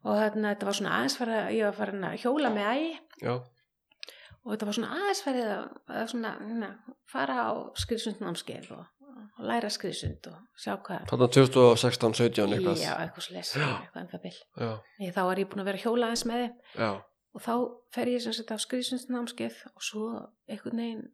og 0.00 0.16
hérna 0.16 0.54
þetta 0.54 0.64
var 0.68 0.76
svona 0.78 0.92
aðeins 0.96 1.16
fara 1.20 1.40
ég 1.52 1.66
var 1.66 1.74
farin 1.76 2.04
að 2.08 2.22
hjóla 2.22 2.50
með 2.54 2.68
ægi 2.70 2.92
Já, 3.20 3.32
og 4.40 4.54
þetta 4.54 4.68
var 4.70 4.76
svona 4.78 4.92
aðeins 4.96 5.20
farið 5.26 5.50
að, 5.52 5.66
að 5.92 6.06
svona, 6.14 6.30
hérna, 6.40 6.70
fara 7.10 7.36
á 7.44 7.50
skrifsundnámskeið 7.82 8.70
og 8.78 8.86
og 9.40 9.46
læra 9.48 9.68
skriðsund 9.72 10.26
og 10.30 10.38
sjá 10.60 10.74
hvað 10.84 11.06
Þarna 11.10 11.28
2016, 11.34 12.16
17 12.20 12.54
eitthvað. 12.56 12.80
Já, 12.80 12.92
eitthvað 13.02 13.26
slis, 13.26 13.52
Já. 13.56 13.66
eitthvað 13.68 14.02
en 14.02 14.10
það 14.12 14.22
bil. 14.24 14.32
Já, 14.60 14.70
Ég, 15.00 15.14
þá 15.16 15.20
var 15.28 15.40
ég 15.40 15.50
búin 15.50 15.62
að 15.62 15.70
vera 15.70 15.82
hjólaðins 15.84 16.24
með 16.28 16.42
já, 16.76 16.90
og 17.34 17.42
þá 17.44 17.54
fer 17.94 18.10
ég 18.10 18.22
sem 18.24 18.34
sagt 18.36 18.52
á 18.54 18.58
skriðsundsnámskeið 18.58 19.58
og 19.70 19.84
svo 19.86 20.06
einhvern 20.50 20.82
veginn 20.82 21.04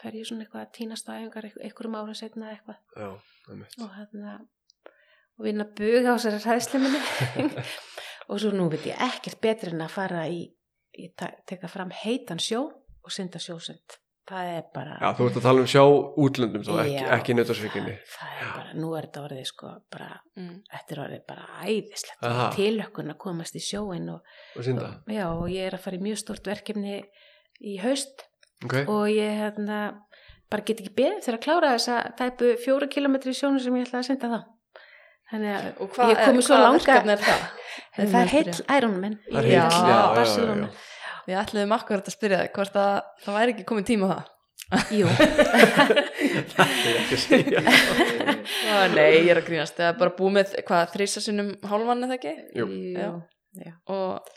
fer 0.00 0.18
ég 0.18 0.28
svona 0.28 0.44
eitthvað 0.44 0.64
að 0.64 0.74
týnast 0.78 1.08
á 1.10 1.12
æfingar 1.16 1.48
einhverjum 1.50 1.96
ára 1.98 2.14
setna 2.18 2.52
eitthvað. 2.52 2.78
Já, 2.98 3.08
og 3.82 3.96
hérna 3.98 4.36
og 5.34 5.48
vinna 5.48 5.66
bug 5.66 6.06
á 6.06 6.14
þessari 6.14 6.42
hræðslu 6.44 6.80
minni. 6.82 7.02
Og 8.32 8.38
svo 8.40 8.54
nú 8.54 8.70
veit 8.72 8.86
ég 8.88 9.00
ekkert 9.04 9.36
betur 9.44 9.74
en 9.74 9.82
að 9.84 9.90
fara 9.92 10.22
í, 10.32 10.46
í 10.96 11.10
teka 11.44 11.68
fram 11.68 11.90
heitan 11.92 12.40
sjó 12.40 12.62
og 13.04 13.12
synda 13.12 13.42
sjósund 13.42 13.98
það 14.28 14.50
er 14.54 14.68
bara 14.74 14.94
Já, 15.00 15.08
þú 15.18 15.26
ert 15.28 15.38
að 15.38 15.46
tala 15.46 15.62
um 15.62 15.68
sjá 15.70 15.82
útlöndum 16.24 16.64
þá, 16.64 16.72
ekki, 16.84 16.94
Já. 16.96 17.08
ekki 17.16 17.36
það 18.14 18.30
er 18.40 18.52
bara, 18.54 18.76
nú 18.78 18.92
er 18.96 19.08
þetta 19.08 19.24
orðið 19.24 19.48
sko 19.50 19.72
bara, 19.92 20.08
mm. 20.38 20.54
þetta 20.72 20.94
er 20.94 21.02
orðið 21.04 21.24
bara 21.28 21.48
æðislegt 21.64 22.28
tilökkun 22.56 23.12
að 23.14 23.20
komast 23.26 23.58
í 23.58 23.62
sjóin 23.64 24.08
og, 24.14 24.32
og 24.56 24.66
synda. 24.66 24.90
já, 25.10 25.26
og 25.28 25.44
ég 25.52 25.68
er 25.68 25.76
að 25.76 25.84
fara 25.84 26.00
í 26.00 26.04
mjög 26.06 26.22
stort 26.22 26.50
verkefni 26.50 27.02
í 27.60 27.76
haust 27.84 28.26
Ok, 28.64 28.78
og 28.88 29.04
ég 29.12 29.38
hérna 29.42 29.80
bara 30.52 30.64
get 30.64 30.80
ekki 30.80 30.94
beðið 30.96 31.26
fyrir 31.26 31.40
að 31.40 31.44
klára 31.44 31.74
þessa 31.74 32.00
tæpu 32.16 32.54
fjóra 32.62 32.88
kilometri 32.88 33.34
í 33.34 33.38
sjónu 33.38 33.60
sem 33.60 33.76
ég 33.76 33.88
ætla 33.88 34.00
að 34.00 34.08
senda 34.08 34.32
þá 34.32 34.40
þannig 35.34 35.54
að 35.58 35.68
og 35.84 35.92
hvað 35.92 36.10
ég 36.12 36.16
er 36.16 36.30
komið 36.30 36.46
svo 36.46 36.58
langa 36.62 36.80
verkefni 36.80 37.14
er 37.14 37.22
það? 37.24 37.46
það 37.94 38.18
er 38.22 38.34
heill 38.34 38.58
Ironman 38.78 39.16
Það 39.28 39.38
er 39.40 39.48
í 39.48 39.54
heill, 39.54 39.78
já, 39.78 39.88
já, 39.90 40.00
Barcelona 40.16 40.68
Við 41.26 41.38
ætluðum 41.40 41.74
akkurat 41.78 42.08
að 42.10 42.16
spyrja 42.18 42.40
þig 42.44 42.54
hvort 42.58 42.78
að 42.80 42.94
það 43.24 43.38
væri 43.38 43.54
ekki 43.54 43.66
komið 43.72 43.86
tíma 43.92 44.08
á 44.08 44.14
það 44.14 44.30
Jú, 44.96 45.06
það 46.54 46.72
er 46.72 46.96
ekki 46.98 47.14
að 47.16 47.22
segja 47.22 47.60
Já, 47.64 48.76
Nei, 48.94 49.10
ég 49.20 49.30
er 49.34 49.40
að 49.40 49.46
grínast 49.48 49.76
Það 49.78 49.90
er 49.90 49.98
bara 50.00 50.14
búið 50.18 50.34
með 50.38 50.54
hvað 50.68 50.92
þrísa 50.94 51.22
sinnum 51.24 51.50
hálfan 51.68 52.06
eða 52.06 52.16
ekki 52.18 52.32
Jú. 52.58 52.66
Já. 52.94 53.70
og 53.92 54.30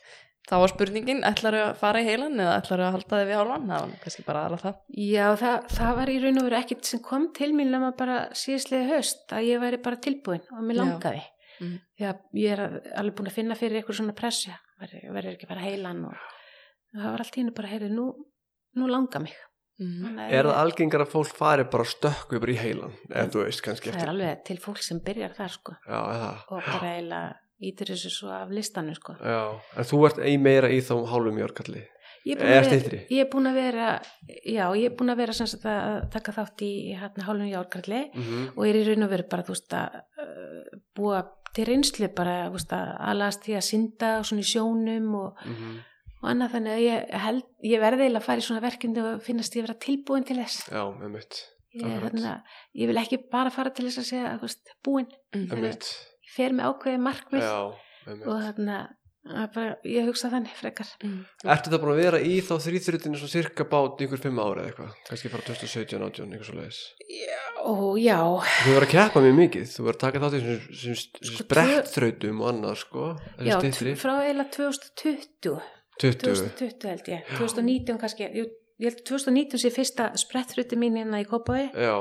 þá 0.48 0.54
var 0.62 0.72
spurningin 0.72 1.24
ætlar 1.28 1.56
að 1.60 1.72
fara 1.80 2.02
í 2.04 2.06
heilan 2.08 2.38
eða 2.40 2.58
ætlar 2.62 2.84
að 2.86 2.94
halda 2.98 3.22
þig 3.22 3.30
við 3.32 3.40
hálfan 3.40 3.66
það 3.72 3.82
var 3.88 3.96
kannski 4.04 4.26
bara 4.28 4.44
aðra 4.48 4.60
það 4.62 4.78
Já, 5.08 5.26
það, 5.42 5.58
það 5.80 5.96
var 6.02 6.12
í 6.14 6.20
raun 6.24 6.42
og 6.44 6.46
veru 6.50 6.60
ekkit 6.62 6.92
sem 6.92 7.02
kom 7.08 7.26
til 7.40 7.50
mín 7.58 7.74
nema 7.74 7.90
bara 7.98 8.20
síðslega 8.38 8.92
höst 8.94 9.34
að 9.36 9.48
ég 9.50 9.64
væri 9.64 9.82
bara 9.88 10.00
tilbúin 10.06 10.44
og 10.54 10.62
mér 10.64 10.78
Já. 10.80 10.84
langaði. 10.84 11.24
Mhm. 11.58 11.78
Já, 11.98 12.12
ég 12.38 12.54
er 12.54 12.62
að- 12.68 12.80
alveg 13.02 13.16
búin 13.18 13.32
að 13.32 13.38
finna 13.40 13.58
fyrir 13.58 13.80
eitthvað 13.82 13.98
svona 14.04 14.14
pressja, 14.20 14.60
verður 14.84 15.08
verður 15.18 15.34
ekki 15.34 15.48
að 15.48 15.54
fara 15.56 15.66
heilan 15.66 16.04
og 16.12 16.34
það 16.96 17.12
var 17.12 17.20
allt 17.26 17.36
í 17.38 17.42
hennu 17.42 17.54
bara, 17.58 17.68
heyrðu, 17.68 17.90
nú, 17.94 18.06
nú 18.76 18.88
langa 18.88 19.20
mig. 19.20 19.34
mm. 19.80 20.20
Er 20.30 20.46
það 20.46 20.54
ég- 20.54 20.62
algengar 20.62 21.02
að 21.06 21.12
fólk 21.12 21.34
fari 21.38 21.64
bara 21.64 21.84
stökku 21.86 22.40
bara 22.40 22.52
í 22.52 22.58
heilan, 22.58 22.94
ef 23.12 23.32
þú 23.34 23.44
veist 23.46 23.62
kannski 23.62 23.92
Það 23.92 23.94
er 23.94 23.98
eftir 24.00 24.10
alveg 24.14 24.44
til 24.46 24.58
fólk 24.58 24.82
sem 24.82 25.00
byrjar 25.00 25.36
þar 25.38 25.50
sko 25.54 25.76
Já, 25.88 26.00
eða 26.16 26.32
og 26.50 26.64
bara 26.72 26.96
eiginlega 26.96 27.36
ítir 27.62 27.88
þessu 27.90 28.10
svo 28.14 28.30
af 28.30 28.50
listanum 28.54 28.94
sko. 28.96 29.14
Já, 29.22 29.60
en 29.78 29.84
þú 29.84 30.06
ert 30.08 30.20
ein 30.20 30.42
meira 30.42 30.68
í 30.70 30.80
þá 30.82 30.94
hálfum 31.10 31.38
jörgalli 31.42 31.84
Ég 32.28 32.36
er 32.36 32.42
búin 32.42 32.50
að 32.50 32.56
vera- 32.58 32.70
styttri? 32.70 32.98
Ég 33.10 33.20
er 33.24 33.30
búin 33.32 33.48
að 33.48 33.54
vera, 33.56 34.02
já, 34.28 34.66
ég 34.76 34.86
er 34.90 34.96
búin 34.98 35.10
að 35.14 35.18
vera 35.22 35.34
sem 35.34 35.48
sagt 35.48 35.64
að 35.66 36.10
taka 36.12 36.32
þátt 36.36 36.62
í 36.66 36.72
hérna 36.98 37.24
hálfum 37.24 37.48
járkalli 37.54 38.02
mm 38.14 38.24
-hmm. 38.24 38.48
og 38.58 38.68
er 38.68 38.76
í 38.76 38.84
raun 38.88 39.04
og 39.04 39.10
veru 39.10 39.24
bara, 39.30 39.44
þú 39.44 39.54
veist, 39.56 39.74
að 39.74 39.96
uh, 39.96 40.80
búa 40.96 41.22
til 41.54 41.66
reynslu 41.66 42.10
bara, 42.16 42.50
þú 42.50 42.54
veist, 42.58 42.72
að 42.74 42.96
alast 43.00 43.42
því 43.46 43.54
að 43.58 43.64
synda 43.70 44.10
og 44.20 44.26
svona 44.26 44.42
í 44.42 44.50
sjónum 44.54 45.16
og, 45.16 45.38
Mhm. 45.46 45.80
Og 46.22 46.32
annað 46.32 46.56
þannig 46.56 46.74
að 46.78 46.84
ég 46.86 47.14
held, 47.26 47.46
ég 47.70 47.84
verði 47.84 48.08
eiginlega 48.08 48.24
að 48.24 48.28
fara 48.32 48.42
í 48.42 48.48
svona 48.48 48.64
verkefni 48.66 49.04
og 49.06 49.22
finnast 49.26 49.58
ég 49.58 49.68
vera 49.68 49.78
tilbúin 49.88 50.26
til 50.28 50.40
þess. 50.42 50.68
Já, 50.72 50.84
með 50.98 51.16
mitt 51.20 51.44
Ég, 51.78 51.98
hérna, 52.02 52.38
ég 52.78 52.90
vil 52.90 52.98
ekki 52.98 53.20
bara 53.30 53.52
fara 53.54 53.70
til 53.76 53.86
þess 53.86 54.02
að 54.02 54.08
segja, 54.12 54.36
þú 54.40 54.48
veist, 54.48 54.72
búin. 54.86 55.10
Mm. 55.36 55.50
Með 55.52 55.66
mitt 55.68 55.90
Ég 56.28 56.32
fer 56.36 56.56
með 56.56 56.72
ákveði 56.72 57.02
markmið 57.04 57.44
Já, 57.44 57.58
og 58.16 58.40
þarna, 58.44 58.78
að 59.28 59.46
bara, 59.54 59.76
ég 59.88 60.08
hugsa 60.08 60.32
þannig 60.32 60.56
frekar. 60.58 60.90
Mm. 61.04 61.20
Ertu 61.54 61.72
það 61.74 61.84
búin 61.84 61.94
að 61.94 62.02
vera 62.02 62.22
í 62.24 62.34
þá 62.48 62.54
þrýþrutinu 62.66 63.20
svona 63.22 63.34
cirka 63.36 63.68
bát 63.70 64.04
ykkur 64.08 64.24
fimm 64.24 64.42
ára 64.42 64.64
eða 64.64 64.72
eitthvað 64.72 64.98
kannski 65.12 65.32
frá 65.34 65.44
2017, 65.52 66.02
18, 66.08 66.34
eitthvað 66.34 66.50
svo 66.50 66.58
leiðis 66.58 66.82
Og 67.68 67.86
já, 68.00 68.20
Þú 68.64 68.74
verður 68.74 68.88
að 68.88 68.94
keppa 68.96 69.24
mjög 69.28 69.40
mikið 69.44 69.72
þú 69.74 69.88
verður 69.88 69.98
að 69.98 70.04
taka 70.06 70.24
þátt 70.24 70.38
í 70.38 70.44
þessum 70.48 71.00
Sko, 71.02 71.40
sprettþrautum 71.44 72.44
og 72.44 72.52
annað 72.54 72.78
sko 72.86 73.10
já, 73.44 73.58
frá 74.00 74.14
eiginlega 74.24 74.54
2020. 74.56 75.77
20 76.02 76.22
2020 76.24 76.88
held 76.92 77.12
ég, 77.12 77.28
2019 77.38 78.00
kannski 78.02 78.28
ég, 78.28 78.52
ég 78.82 78.90
held 78.92 79.04
2019 79.10 79.62
sé 79.64 79.72
fyrsta 79.74 80.10
sprettfruti 80.20 80.78
mín 80.80 80.98
hérna 81.00 81.22
í 81.24 81.28
Kópaví 81.30 81.68
Já, 81.74 81.96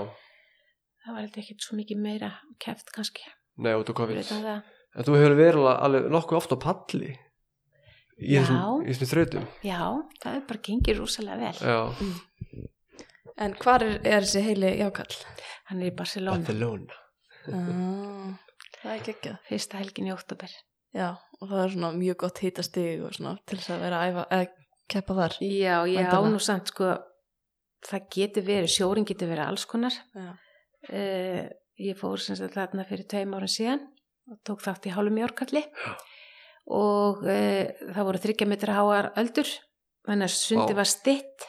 það 1.04 1.12
var 1.14 1.22
held 1.24 1.38
ekkert 1.42 1.66
svo 1.66 1.78
mikið 1.80 2.02
meira 2.04 2.32
keft 2.62 2.92
kannski, 2.94 3.24
nei, 3.62 3.72
út 3.78 3.88
á 3.88 3.94
COVID 3.96 4.20
fyrir 4.20 4.48
það. 4.50 4.72
En 4.96 5.04
þú 5.04 5.16
hefur 5.20 5.36
verið 5.36 5.70
alveg, 5.72 6.10
nokkuð 6.12 6.38
oft 6.40 6.54
á 6.56 6.58
palli 6.60 7.10
í 8.16 8.38
þessum, 8.40 9.10
þrautum. 9.10 9.48
Já, 9.66 9.80
það 10.22 10.38
er 10.38 10.44
bara 10.48 10.62
gengið 10.68 11.02
rosalega 11.02 11.50
vel. 11.50 11.58
Já, 11.60 12.64
En 13.36 13.52
hvar 13.60 13.82
er, 13.84 13.98
er 14.00 14.24
þessi 14.24 14.40
heili 14.46 14.70
jákall? 14.80 15.12
hann 15.68 15.82
er 15.82 15.90
í 15.90 15.96
Barcelona, 15.96 16.40
Barcelona. 16.40 16.94
Ah, 17.52 18.30
það 18.80 18.92
er 18.94 19.02
geggjað. 19.10 19.36
Fyrsta 19.50 19.80
helgin 19.82 20.08
í 20.08 20.14
oktober 20.14 20.54
Já, 20.96 21.10
og 21.40 21.50
það 21.50 21.62
er 21.64 21.74
svona 21.74 21.90
mjög 21.96 22.16
gott 22.24 22.40
hitastig 22.44 23.02
og 23.04 23.12
svona 23.16 23.34
til 23.46 23.58
þess 23.60 23.74
að 23.74 23.84
vera 23.84 24.00
að 24.00 24.08
æfa 24.14 24.24
eða 24.36 24.46
keppa 24.94 25.16
þar 25.18 25.36
já, 25.42 25.74
ég 25.90 25.98
á 25.98 26.08
Væntanlega. 26.08 26.32
nú 26.32 26.40
samt 26.46 26.70
sko 26.72 26.90
það 27.86 28.06
getur 28.16 28.46
verið, 28.46 28.72
sjórin 28.72 29.06
getur 29.08 29.30
verið 29.30 29.46
alls 29.50 29.66
konar 29.68 29.94
Já. 30.14 30.28
uh, 30.90 31.42
ég 31.82 31.98
fór 31.98 32.22
sem 32.22 32.38
sagt 32.38 32.56
þarna 32.56 32.86
fyrir 32.88 33.08
tveim 33.10 33.34
ára 33.36 33.48
síðan 33.50 33.82
og 34.30 34.40
tók 34.46 34.62
þátt 34.64 34.88
í 34.88 34.94
hálfum 34.94 35.20
jórkalli 35.20 35.62
og 36.72 37.20
uh, 37.26 37.66
það 37.92 38.08
voru 38.08 38.22
þryggja 38.24 38.48
metra 38.50 38.78
háar 38.80 39.10
öldur 39.20 39.50
þannig 40.06 40.30
að 40.30 40.34
sundi 40.38 40.72
Vá. 40.72 40.80
var 40.80 40.90
stitt 40.90 41.46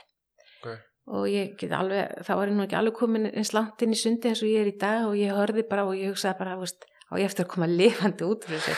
Ok. 0.58 0.70
og 1.14 1.26
ég 1.32 1.56
get 1.62 1.74
alveg 1.78 2.22
þá 2.26 2.34
var 2.36 2.52
ég 2.52 2.58
nú 2.58 2.66
ekki 2.66 2.78
alveg 2.82 2.98
komin 3.00 3.30
eins 3.32 3.54
langt 3.56 3.82
inn 3.86 3.94
í 3.96 4.00
sundi 4.02 4.32
eins 4.32 4.44
og 4.44 4.50
ég 4.52 4.66
er 4.66 4.72
í 4.74 4.78
dag 4.82 5.08
og 5.08 5.18
ég 5.18 5.34
hörði 5.38 5.66
bara 5.70 5.86
og 5.88 5.96
ég 5.98 6.12
hugsaði 6.14 6.40
bara 6.42 6.58
á 6.58 7.14
ég 7.18 7.26
eftir 7.30 7.46
að 7.46 7.52
koma 7.54 7.70
lifandi 7.70 8.26
út 8.28 8.46
úr 8.50 8.58
þessu 8.58 8.76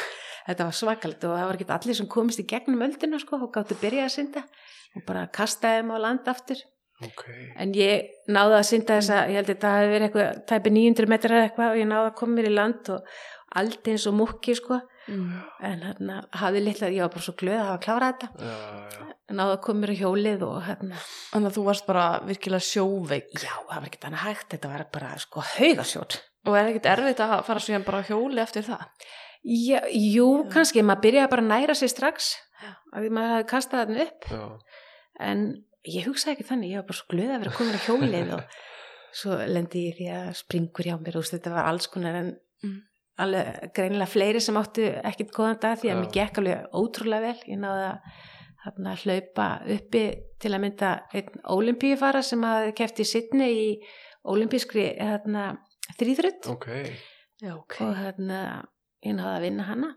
þetta 0.48 0.68
var 0.70 0.78
svakalegt 0.80 1.24
og 1.28 1.36
það 1.38 1.48
var 1.50 1.60
ekki 1.60 1.70
allir 1.78 2.00
sem 2.00 2.10
komist 2.16 2.40
í 2.44 2.48
gegnum 2.50 2.84
öldina 2.88 3.20
sko 3.22 3.40
og 3.44 3.54
gáttu 3.56 3.78
byrjað 3.82 4.08
að 4.10 4.16
synda 4.18 4.44
og 4.96 5.06
bara 5.08 5.28
kastaði 5.34 5.82
þeim 5.84 5.96
á 5.96 5.98
land 6.08 6.30
aftur 6.32 6.66
Ok, 7.00 7.22
En 7.56 7.72
ég 7.80 8.10
náði 8.28 8.56
að 8.58 8.66
synda 8.68 8.98
þess 9.00 9.12
að, 9.16 9.30
ég 9.32 9.38
held 9.40 9.46
að 9.46 9.54
þetta 9.54 9.70
hafi 9.72 9.92
verið 9.94 10.06
eitthvað, 10.10 10.40
tæpi 10.52 10.72
900 10.76 11.08
metrar 11.14 11.36
eða 11.38 11.46
eitthvað 11.48 11.70
og 11.72 11.78
ég 11.80 11.88
náði 11.88 12.08
að 12.10 12.18
koma 12.20 12.36
mér 12.36 12.48
í 12.50 12.52
land 12.58 12.90
og 12.92 13.14
allt 13.62 13.88
eins 13.88 14.08
og 14.10 14.18
múkki 14.20 14.56
sko. 14.60 14.80
mm. 15.08 15.30
En 15.70 15.86
hérna 15.86 16.18
hafði 16.42 16.64
litla, 16.66 16.90
ég 16.92 17.06
var 17.06 17.14
bara 17.14 17.24
svo 17.24 17.36
glöð 17.40 17.56
að 17.56 17.70
hafa 17.70 17.80
klárað 17.86 18.12
þetta. 18.18 18.30
já, 18.44 18.58
já 18.98 19.08
Náði 19.40 19.56
að 19.56 19.62
koma 19.70 19.80
mér 19.86 19.94
á 19.96 20.00
hjólið 20.02 20.44
og 20.50 20.60
hérna, 20.68 21.00
Þannig 21.32 21.50
að 21.54 21.56
þú 21.56 21.64
varst 21.70 21.88
bara 21.88 22.06
virkilega 22.28 22.68
sjóveik 22.68 23.32
já, 23.38 23.54
það 23.56 23.72
var 23.72 23.88
ekkert 23.88 24.08
annað 24.10 24.26
hægt, 24.28 24.48
þetta 24.58 24.74
var 24.74 24.86
bara 25.00 25.14
sko 25.24 25.46
haugasjór. 25.54 26.20
og 26.50 26.60
er 26.60 26.70
ekkert 26.74 26.92
erfitt 26.98 27.24
að 27.24 27.34
fara 27.48 27.64
síðan 27.64 27.88
bara 27.88 28.04
á 28.04 28.08
hjóli 28.12 28.44
eftir 28.44 28.68
það 28.68 28.84
Já, 29.44 29.80
jú, 29.96 30.28
Já. 30.44 30.50
kannski, 30.54 30.82
maður 30.84 31.02
byrjaði 31.08 31.30
bara 31.32 31.44
að 31.46 31.52
næra 31.54 31.76
sig 31.80 31.90
strax, 31.94 32.34
að 32.94 33.06
því 33.06 33.12
maður 33.16 33.34
hafði 33.36 33.48
kastað 33.54 33.84
þarna 33.86 34.06
upp. 34.08 34.28
Já, 34.34 34.44
En 35.20 35.40
ég 35.88 36.06
hugsaði 36.08 36.36
ekki 36.38 36.48
þannig, 36.48 36.70
ég 36.74 36.80
var 36.80 36.88
bara 36.90 36.98
svo 37.00 37.08
glöð 37.12 37.32
að 37.36 37.40
vera 37.44 37.56
komin 37.58 37.76
á 37.76 37.86
hjólið 37.88 38.30
og 38.36 38.60
svo 39.20 39.38
lendi 39.48 39.82
ég 39.88 39.94
í 39.94 39.98
því 39.98 40.08
að 40.16 40.30
springur 40.40 40.88
hjá 40.88 40.96
mér 41.02 41.18
og 41.20 41.26
þetta 41.28 41.54
var 41.56 41.66
alls 41.72 41.88
konar 41.92 42.16
en 42.16 42.30
Mm. 42.64 42.82
alveg 43.20 43.72
greinilega 43.74 44.12
fleiri 44.12 44.40
sem 44.44 44.56
áttu 44.60 44.84
ekkit 45.04 45.32
góðan 45.32 45.60
dag 45.64 45.78
því 45.80 45.88
að 45.90 45.96
Já. 45.96 46.00
mér 46.02 46.12
gekk 46.12 46.38
alveg 46.42 46.66
ótrúlega 46.76 47.22
vel 47.22 47.40
ég 47.48 47.60
náði 47.60 47.86
að 47.88 48.00
þarna, 48.66 48.96
hlaupa 49.04 49.46
uppi 49.76 50.02
til 50.40 50.52
að 50.52 50.60
mynda 50.66 50.90
einn 51.16 51.40
olimpíufara 51.56 52.22
sem 52.24 52.44
hafði 52.44 52.74
keft 52.76 53.00
í 53.00 53.06
sittni 53.08 53.48
í 53.48 53.68
olimpískri 54.28 54.86
þarna, 55.00 55.46
þrýþrutt 56.00 56.50
ok, 56.52 56.68
Já, 57.40 57.54
ok 57.56 57.78
og 57.88 57.96
þarna, 57.96 58.42
ég 59.06 59.16
náði 59.18 59.36
að 59.36 59.46
vinna 59.48 59.68
hana. 59.70 59.90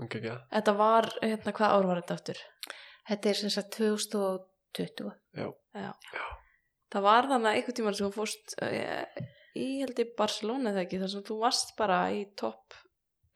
Ok, 0.00 0.16
ekki 0.20 0.34
Þetta 0.52 0.74
var, 0.78 1.08
hérna, 1.22 1.52
hvað 1.56 1.74
ár 1.76 1.88
var 1.90 2.00
þetta 2.02 2.16
aftur? 2.18 2.42
þetta 3.10 3.30
er 3.30 3.38
sem 3.40 3.52
sagt 3.52 3.76
2020 3.78 5.10
Það 6.90 7.04
var 7.06 7.28
þannig 7.30 7.56
einhvern 7.56 7.76
tímann 7.78 7.96
sem 7.98 8.08
þú 8.10 8.14
fórst 8.18 8.54
uh, 8.62 9.26
í 9.58 9.66
held 9.82 9.98
í 10.02 10.06
Barcelona 10.18 10.72
þegar 10.74 10.86
ekki 10.86 11.00
þar 11.02 11.12
sem 11.14 11.26
þú 11.28 11.36
varst 11.42 11.74
bara 11.78 11.98
í 12.14 12.24
topp 12.38 12.79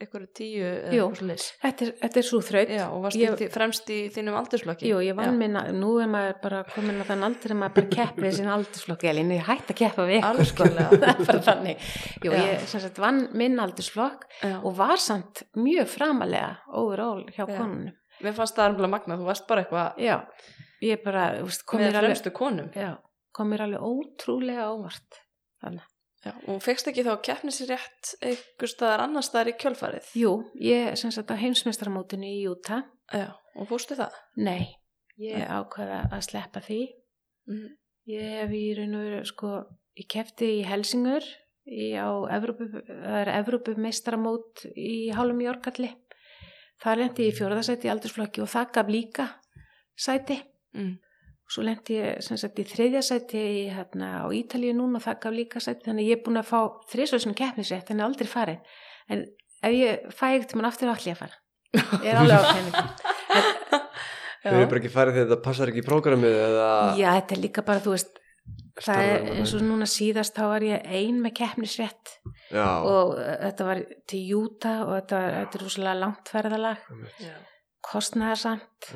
einhverju 0.03 0.29
tíu 0.35 0.71
Jú. 0.91 1.05
þetta 1.15 1.87
er, 1.87 1.91
þetta 2.01 2.19
er 2.21 2.27
svo 2.27 2.41
þraut 2.43 2.71
Já, 2.75 2.85
og 2.91 3.05
varst 3.05 3.19
Ég- 3.21 3.53
fremst 3.55 3.91
í 3.95 3.99
þínum 4.13 4.37
aldursflokki? 4.41 4.89
Jú, 4.91 4.99
ég 5.07 5.15
vann 5.15 5.39
minna, 5.39 5.63
nú 5.73 5.93
er 6.03 6.09
maður 6.11 6.41
bara 6.43 6.63
komin 6.67 6.99
á 6.99 7.05
þann 7.07 7.23
aldur 7.29 7.55
að 7.55 7.61
maður 7.61 7.77
bara 7.79 7.91
keppi 7.95 8.25
við 8.25 8.35
sín 8.41 8.51
aldursflokk 8.51 9.07
Elín, 9.11 9.31
ég 9.37 9.47
hætti 9.47 9.75
að 9.75 9.81
keppa 9.83 10.07
við 10.09 10.19
ykkur 10.21 10.51
sko. 10.51 10.69
Er 11.65 11.79
Jú, 12.27 12.33
ég 12.35 12.67
sagt 12.67 12.99
vann 12.99 13.29
minn 13.39 13.59
aldursflokk 13.63 14.27
Já. 14.43 14.59
og 14.65 14.75
var 14.77 14.99
samt 14.99 15.45
mjög 15.55 15.87
framalega 15.95 16.51
overall 16.75 17.25
hjá 17.31 17.45
Já. 17.47 17.57
konunum. 17.57 17.95
Mér 18.25 18.35
fannst 18.37 18.59
það 18.59 18.73
alveg 18.73 18.91
magna, 18.91 19.19
þú 19.21 19.31
varst 19.31 19.47
bara 19.47 19.65
eitthvað 19.65 19.99
Já, 20.03 20.19
ég 20.83 21.03
bara, 21.07 21.29
þú 21.41 21.49
veist, 21.51 21.67
kom 21.67 21.81
með 21.81 21.87
mér 21.91 21.99
alveg 22.03 22.15
fremstu 22.15 22.35
konum. 22.35 22.71
Já, 22.75 22.93
kom 23.35 23.51
mér 23.51 23.67
alveg 23.69 23.87
ótrúlega 23.95 24.71
óvart 24.75 25.23
þannig 25.63 25.87
Já, 26.25 26.33
og 26.49 26.61
fegst 26.65 26.89
ekki 26.89 27.05
þá 27.05 27.13
keppnisrétt 27.27 28.15
einhver 28.25 28.71
staðar 28.71 29.05
annar 29.05 29.25
staðar 29.27 29.51
í 29.53 29.57
kjölfarið? 29.61 30.11
Jú, 30.17 30.33
ég 30.65 30.97
sem 30.97 31.13
sagt 31.13 31.33
á 31.33 31.37
heimsmeistaramótinu 31.37 32.31
í 32.31 32.43
Júta. 32.47 32.81
Já, 33.13 33.29
og 33.61 33.69
fórstu 33.69 33.99
það? 33.99 34.17
Nei, 34.41 34.73
ég 35.21 35.45
ákvaða 35.45 36.07
að 36.09 36.25
sleppa 36.31 36.65
því. 36.65 36.81
Mm. 37.51 37.67
Ég 38.15 38.33
hef 38.39 38.55
í 38.57 38.65
raun 38.79 38.97
og 38.97 39.05
veru, 39.05 39.21
sko, 39.29 39.53
ég 40.01 40.09
kefti 40.17 40.51
í 40.59 40.65
Helsingur 40.69 41.29
í, 41.69 41.93
á 41.93 42.09
Evrópu, 42.39 42.71
það 42.89 43.21
er 43.21 43.33
Evrópu 43.37 43.77
meistaramót 43.81 44.65
í 44.73 45.13
Hálum 45.17 45.45
Jórkalli. 45.45 45.93
Það 46.81 47.01
lendi 47.01 47.29
í 47.29 47.37
fjórðasæti 47.37 47.89
í 47.89 47.93
aldursflokki 47.93 48.43
og 48.45 48.51
það 48.53 48.73
gaf 48.79 48.93
líka 48.93 49.29
sæti. 49.97 50.41
Mm. 50.75 50.97
Svo 51.55 51.63
lendi 51.63 51.99
ég 52.01 52.19
sem 52.27 52.39
sagt 52.41 52.59
í 52.59 52.65
þriðja 52.67 53.03
sæti 53.07 53.39
í, 53.39 53.63
hérna, 53.71 54.09
á 54.23 54.27
Ítalíu 54.35 54.75
núna 54.75 54.99
og 54.99 55.05
það 55.05 55.19
gaf 55.23 55.35
líka 55.37 55.61
sæti. 55.63 55.85
Þannig 55.87 56.03
að 56.07 56.11
ég 56.11 56.19
er 56.19 56.25
búin 56.27 56.41
að 56.41 56.49
fá 56.51 56.61
þrísvöðsuna 56.91 57.37
keppnisrétt, 57.39 57.87
þannig 57.93 58.07
aldrei 58.09 58.27
farin. 58.33 58.59
En 59.13 59.23
ef 59.69 59.77
ég 59.79 60.09
fæ 60.19 60.25
ekkert 60.35 60.57
mann 60.59 60.67
aftur 60.73 60.91
allir 60.91 61.15
að 61.15 61.21
fara. 61.23 61.39
Ég 62.03 62.11
er 62.11 62.19
alveg 62.25 62.43
ákveðin. 62.43 62.75
Þau 64.45 64.53
eru 64.59 64.67
bara 64.69 64.81
ekki 64.83 64.91
farið 64.93 65.15
þegar 65.17 65.29
þetta 65.31 65.41
passar 65.47 65.71
ekki 65.73 65.81
í 65.81 65.87
prógramið 65.87 66.35
eða 66.37 66.67
Já, 67.01 67.07
þetta 67.17 67.35
er 67.37 67.41
líka 67.47 67.63
bara, 67.65 67.81
þú 67.85 67.95
veist, 67.95 68.19
það 68.85 69.05
er 69.09 69.31
eins 69.39 69.55
og 69.57 69.63
núna 69.65 69.87
síðast 69.89 70.37
þá 70.37 70.43
var 70.51 70.67
ég 70.69 70.85
ein 70.99 71.23
með 71.25 71.33
keppnisrétt 71.39 72.13
Já, 72.53 72.67
og 72.85 73.15
uh, 73.15 73.31
þetta 73.47 73.69
var 73.71 73.81
til 74.11 74.21
Júta 74.29 74.75
og 74.85 74.93
þetta, 74.99 75.23
var- 75.23 75.37
þetta 75.39 75.59
er 75.61 75.65
rúslega 75.65 75.95
langt 76.03 76.33
ferðalag, 76.35 76.85
einmitt, 76.93 77.23
Já. 77.25 77.35
Kostnæðarsamt. 77.85 78.91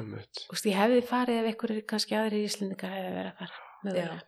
veist, 0.51 0.67
ég 0.69 0.77
hefði 0.79 1.01
farið 1.09 1.41
ef 1.43 1.49
einhverjir 1.53 1.85
kannski 1.89 2.17
aðrir 2.19 2.47
íslendingar 2.49 2.93
hefði 2.95 3.11
verið 3.17 3.33
að 3.33 3.41
fara. 3.43 3.59
mögulega. 3.85 4.21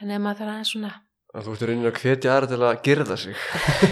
En 0.00 0.10
ef 0.16 0.20
maður 0.24 0.40
þarf 0.42 0.52
aðeins 0.54 0.74
svona... 0.74 0.92
Að 1.30 1.44
Þú 1.46 1.52
ert 1.54 1.60
raunin 1.68 1.86
að 1.86 1.98
hvetja 2.02 2.30
aðra 2.34 2.46
til 2.50 2.56
að 2.66 2.78
gerða 2.88 3.16
sig 3.22 3.36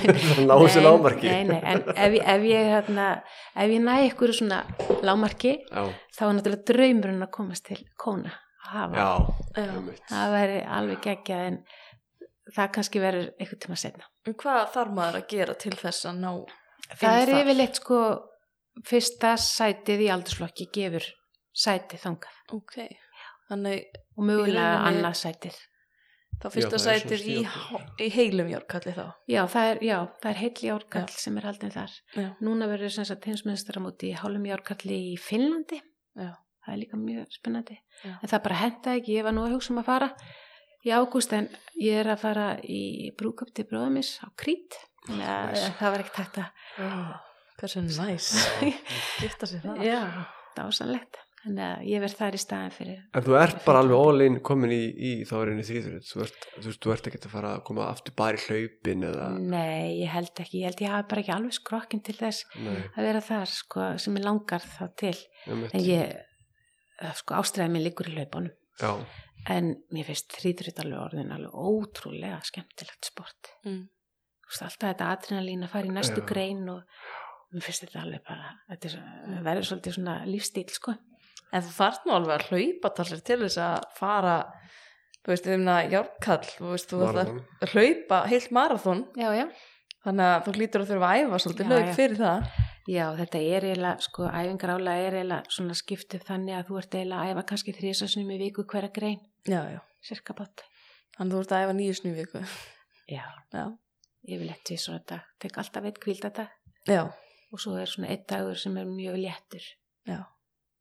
Það 0.03 0.39
ná 0.49 0.55
sér 0.75 0.83
lámarki 0.83 1.29
Nei, 1.31 1.45
nei, 1.47 1.59
en 1.71 1.83
ef, 1.93 2.17
ef 2.33 2.47
ég, 2.49 2.71
hérna, 2.73 3.05
ef 3.55 3.75
ég 3.77 3.85
næ 3.85 3.93
ykkur 4.09 4.33
svona 4.35 4.59
lámarki, 5.07 5.53
Já, 5.71 5.85
þá 6.19 6.23
er 6.27 6.33
náttúrulega 6.41 6.67
draumurinn 6.73 7.23
að 7.29 7.31
komast 7.37 7.69
til 7.69 7.79
kóna 7.95 8.33
að 8.33 8.73
hafa. 8.73 8.99
já, 8.99 9.63
einmitt 9.63 10.03
Það 10.11 10.35
væri 10.35 10.57
alveg 10.81 11.05
geggjað 11.07 11.45
en 11.53 11.61
það 12.59 12.73
kannski 12.75 13.05
verður 13.07 13.31
eitthvað 13.39 13.63
tíma 13.69 13.79
setna. 13.85 14.11
Hvað 14.43 14.61
þarf 14.75 14.97
maður 14.99 15.21
að 15.21 15.29
gera 15.37 15.55
til 15.63 15.75
þess 15.79 16.09
að 16.11 16.19
ná 16.25 16.33
Það 16.99 17.21
er 17.23 17.33
yfirleitt 17.39 17.79
sko 17.85 18.03
fyrsta 18.87 19.35
sætið 19.41 20.05
í 20.07 20.11
aldursflokki 20.15 20.69
gefur 20.75 21.07
sætið 21.59 22.03
þangað 22.05 22.55
Ok, 22.59 22.77
þannig 23.49 23.85
og 24.17 24.25
mögulega 24.29 24.79
annað 24.89 25.17
sætið. 25.23 25.57
þá 26.39 26.47
fyrsta 26.55 26.79
Já, 26.79 26.85
sætið 26.87 27.25
í, 27.33 27.37
í 28.07 28.09
heilum 28.15 28.51
járkalli 28.53 28.93
þá 28.95 29.05
Já, 29.29 29.41
það 29.51 29.71
er, 29.73 29.81
já, 29.89 29.97
það 30.23 30.31
er 30.33 30.41
heill 30.43 30.67
járkall 30.69 31.09
sem 31.19 31.39
er 31.41 31.49
haldin 31.51 31.75
þar. 31.75 31.95
Já, 32.15 32.29
Núna 32.47 32.69
verður 32.71 32.93
sem 32.95 33.05
sagt 33.09 33.27
heimsmyndstarmóti 33.27 34.13
í 34.13 34.19
hálfum 34.21 34.47
járkalli 34.47 34.99
í 35.13 35.17
Finnlandi. 35.19 35.81
já, 36.15 36.35
Það 36.69 36.75
er 36.75 36.79
líka 36.83 36.97
mjög 37.01 37.31
spennandi. 37.33 37.79
Já. 38.05 38.13
En 38.23 38.29
það 38.29 38.43
bara 38.45 38.57
henda 38.61 38.95
ekki, 38.99 39.15
ég 39.17 39.25
var 39.25 39.33
nú 39.33 39.47
að 39.47 39.55
hugsa 39.57 39.73
um 39.73 39.79
að 39.81 39.87
fara 39.89 40.09
í 40.85 40.91
ágúst 40.93 41.33
en 41.33 41.47
ég 41.81 41.97
er 42.03 42.11
að 42.13 42.21
fara 42.23 42.49
í 42.63 43.09
brúköp 43.19 43.51
til 43.57 43.65
bróðumis 43.71 44.11
á 44.21 44.29
Krít. 44.37 44.77
Að 45.09 45.57
það 45.81 45.91
var 45.95 46.03
ekkert 46.05 46.19
hægt 46.21 46.39
að, 46.43 46.51
já. 46.77 46.93
Hversu 47.59 47.81
næs 47.83 48.29
Gifta 49.23 49.47
sér 49.51 49.65
það 49.65 49.81
já, 49.89 50.03
dásanlegt. 50.59 51.17
Þannig 51.39 51.63
að 51.65 51.83
ég 51.87 52.01
verð 52.03 52.15
þar 52.19 52.35
í 52.35 52.39
staðin 52.43 52.73
fyrir. 52.75 52.97
En 53.15 53.23
þú 53.25 53.35
ert 53.39 53.61
bara 53.65 53.81
alveg 53.85 54.01
all-in 54.09 54.37
komin 54.47 54.73
í, 54.75 54.79
í 54.91 55.11
þá 55.29 55.35
er 55.39 55.51
einu 55.53 55.65
þrýður 55.69 55.93
þú, 56.09 56.23
ert- 56.25 56.47
þú 56.57 56.65
veist, 56.67 56.81
þú 56.83 56.93
ert 56.97 57.07
ekki 57.11 57.21
að 57.23 57.29
fara 57.35 57.53
að 57.55 57.61
koma 57.69 57.85
aftur 57.93 58.17
bara 58.19 58.41
í 58.41 58.43
hlaupin 58.43 59.05
eða 59.07 59.29
Nei, 59.39 60.01
ég 60.03 60.11
held 60.17 60.43
ekki. 60.43 60.63
Ég 60.65 60.67
held 60.73 60.83
ég 60.83 60.91
hafi 60.97 61.09
bara 61.13 61.23
ekki 61.23 61.35
alveg 61.37 61.55
skrokkin 61.61 62.03
til 62.09 62.17
þess 62.19 62.43
Nei, 62.59 62.75
að 62.91 63.07
vera 63.07 63.23
þar, 63.29 63.53
sko, 63.55 63.87
sem 64.03 64.19
ég 64.19 64.27
langar 64.27 64.67
þá 64.67 64.83
til. 65.05 65.15
einmitt 65.47 65.77
En 65.79 65.85
ég, 65.87 66.17
eh, 67.07 67.15
sko, 67.23 67.39
ástræði 67.39 67.71
minn 67.77 67.87
liggur 67.87 68.11
í 68.11 68.17
hlaupunum. 68.19 68.51
Já, 68.83 68.93
En 69.49 69.71
mér 69.95 70.05
finnst 70.11 70.35
þrýðrut 70.35 70.83
alveg 70.83 70.99
orðin 71.07 71.31
alveg 71.33 71.55
ótrúlega 71.55 72.43
skemmtilegt 72.51 73.07
sport. 73.13 73.55
mm. 73.65 73.87
Þú 74.43 74.51
veist, 74.51 74.63
alltaf 74.67 74.91
þetta 74.91 75.07
adrenalín 75.15 75.63
að 75.65 75.71
fara 75.77 75.87
í 75.87 75.95
næstu 75.95 76.21
Já. 76.25 76.27
grein 76.33 76.67
og 76.73 76.83
mér 77.55 77.65
finnst 77.65 77.85
þetta 77.87 78.03
alveg 78.05 78.25
bara, 78.29 78.51
þetta 78.73 78.91
er, 78.91 78.97
verður 79.47 79.69
svolítið 79.71 79.97
svona 79.99 80.17
lífstíl, 80.29 80.67
sko. 80.75 80.95
En 81.49 81.65
þú 81.65 81.73
þarft 81.79 82.05
nú 82.09 82.13
alveg 82.19 82.35
að 82.35 82.49
hlaupa 82.53 82.91
talsir 82.99 83.21
til 83.25 83.39
þess 83.45 83.61
að 83.65 83.87
fara 83.97 84.35
þú 85.25 85.33
veist, 85.33 85.47
þeim 85.49 85.69
að 85.73 85.95
járkall 85.97 86.49
þú 86.51 86.71
veist, 86.75 86.91
þú 86.91 86.99
marathon. 87.05 87.39
að 87.65 87.73
hlaupa 87.75 88.19
heilt 88.29 88.51
marathon 88.57 89.01
Já, 89.17 89.29
já. 89.37 89.47
þannig 90.05 90.29
að 90.33 90.43
þú 90.49 90.55
lítur 90.59 90.85
að 90.85 90.91
þurfa 90.93 91.09
að 91.13 91.23
æfa 91.25 91.41
svolítið 91.45 91.73
já. 91.73 91.95
fyrir 91.97 92.21
það 92.21 92.51
Já, 92.89 93.05
þetta 93.19 93.41
er 93.45 93.65
eiginlega, 93.69 94.01
sko, 94.01 94.29
æfingarála 94.33 94.93
er 95.05 95.17
eiginlega 95.19 95.53
svona 95.53 95.75
skiptuð 95.77 96.23
þannig 96.25 96.57
að 96.57 96.69
þú 96.71 96.79
ert 96.81 96.95
eiginlega 96.97 97.25
að 97.27 97.33
æfa 97.35 97.43
kannski 97.51 97.75
þrísasunum 97.77 98.31
í 98.33 98.39
viku 98.45 98.65
hverja 98.65 98.93
grein, 98.97 99.19
Já, 99.49 99.61
já, 99.75 99.81
cirka 100.09 100.37
bát. 100.39 100.65
þannig 101.19 101.33
að 101.33 101.35
þú 101.37 101.43
ert 101.45 101.53
að 101.59 101.65
æfa 101.67 101.77
nýju 101.81 101.97
snú 102.01 102.13
viku 102.17 102.41
Já, 103.13 103.25
Já, 103.53 103.65
ég 104.33 104.41
vil 104.41 104.49
eftir 104.53 104.81
svona 104.81 105.03
dag, 105.09 105.25
tek 105.41 105.59
alltaf 105.61 105.85
eitt 105.91 106.01
kvildadag 106.01 106.49
já, 106.89 107.03
og 107.53 107.61
svo 107.63 107.77
er 107.81 107.87
svona 107.91 108.09
eitt 108.13 108.27
dagur 108.29 108.57
sem 108.61 108.77
er 108.77 108.85
mjög 108.87 109.17
léttur. 109.25 109.65
já 110.09 110.25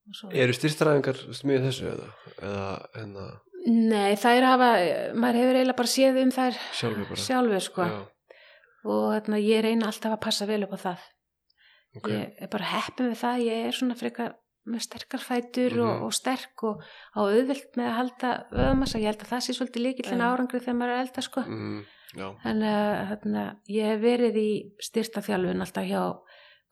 Og 0.07 0.15
Svo... 0.15 0.30
Eru 0.32 0.53
styrstræðingar 0.55 1.18
smíð 1.36 1.65
þessu 1.68 1.88
eða, 1.91 2.05
eða 2.39 2.68
hérna, 2.95 3.26
Nei, 3.68 4.15
það 4.15 4.38
er 4.38 4.45
að 4.47 4.53
hafa, 4.53 4.68
maður 5.20 5.39
hefur 5.41 5.57
eiginlega 5.57 5.76
bara 5.82 5.91
séð 5.91 6.20
um 6.22 6.30
þær 6.32 6.59
sjálfur 6.80 7.07
bara 7.09 7.24
sjálfur, 7.26 7.59
sko. 7.65 7.88
Já, 7.91 7.97
Og 8.88 9.07
hérna, 9.11 9.39
ég 9.43 9.63
reyna 9.65 9.89
alltaf 9.89 10.13
að 10.15 10.22
passa 10.24 10.45
vel 10.47 10.63
upp 10.63 10.78
á 10.78 10.80
það. 10.86 11.01
ok 11.99 12.07
Ég 12.13 12.39
er 12.45 12.47
bara 12.53 12.70
heppin 12.72 13.09
við 13.11 13.20
það, 13.20 13.43
ég 13.49 13.65
er 13.68 13.76
svona 13.76 13.97
frekar 13.99 14.36
með 14.68 14.82
sterkar 14.88 15.20
fætur 15.24 15.76
og, 15.82 15.91
Mhm. 15.97 16.03
og 16.07 16.13
sterk 16.15 16.63
og 16.63 16.82
á 17.15 17.20
auðvilt 17.28 17.76
með 17.76 17.88
að 17.91 17.97
halda 17.99 18.32
öðmassa, 18.51 18.99
ég 18.99 19.05
held 19.11 19.22
að 19.24 19.32
það 19.34 19.43
sé 19.43 19.53
svolítið 19.59 19.84
líkill 19.84 20.11
en 20.13 20.20
Já. 20.24 20.28
árangri 20.32 20.59
þegar 20.63 20.76
maður 20.80 20.95
er 20.95 21.03
elda 21.03 21.22
sko. 21.22 21.41
mm, 21.43 21.86
Já, 22.15 22.28
Þannig 22.43 22.72
að 22.72 23.07
hérna, 23.11 23.43
ég 23.68 23.84
hef 23.91 23.99
verið 24.01 24.36
í 24.39 24.49
styrsta 24.80 25.20
þjálfun 25.22 25.59
alltaf 25.61 25.84
hjá 25.84 26.03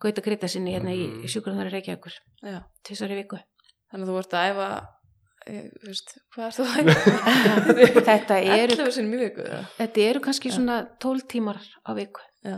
Gauta 0.01 0.21
Grita 0.21 0.47
sinni 0.51 0.73
hérna 0.75 0.91
Mhm. 0.91 1.21
í, 1.21 1.25
í 1.25 1.31
sjúkurðunar 1.31 1.71
Reykjavíkur, 1.71 2.15
Já, 2.43 2.59
tvisar 2.83 3.11
í 3.11 3.15
viku. 3.21 3.37
þannig 3.91 4.07
að 4.07 4.11
þú 4.11 4.17
ert 4.19 4.33
að 4.35 4.49
æfa 4.51 4.67
eh, 5.47 5.69
þú 5.81 5.87
veist, 5.91 6.13
hvað 6.35 6.45
ert 6.47 6.57
þú 6.57 6.63
að 6.65 6.77
æfa? 6.81 8.05
Þetta 8.09 8.37
eru, 8.43 8.75
11 8.75 8.91
sinni 8.95 9.09
mjög 9.13 9.23
viku 9.29 9.41
eða? 9.45 9.61
þetta 9.77 10.05
eru 10.09 10.19
kannski 10.25 10.49
Já. 10.51 10.55
svona 10.57 10.77
12 10.99 11.27
tímar 11.31 11.59
á 11.85 11.91
viku 11.95 12.21
Já, 12.45 12.57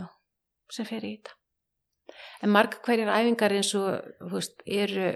sem 0.72 0.84
fer 0.88 1.04
í 1.04 1.12
þetta. 1.16 1.34
En 2.42 2.50
marg 2.54 2.74
hverjar 2.84 3.10
æfingar 3.14 3.52
eins 3.56 3.70
og, 3.78 4.02
þú 4.20 4.32
veist, 4.34 4.60
eru, 4.66 5.08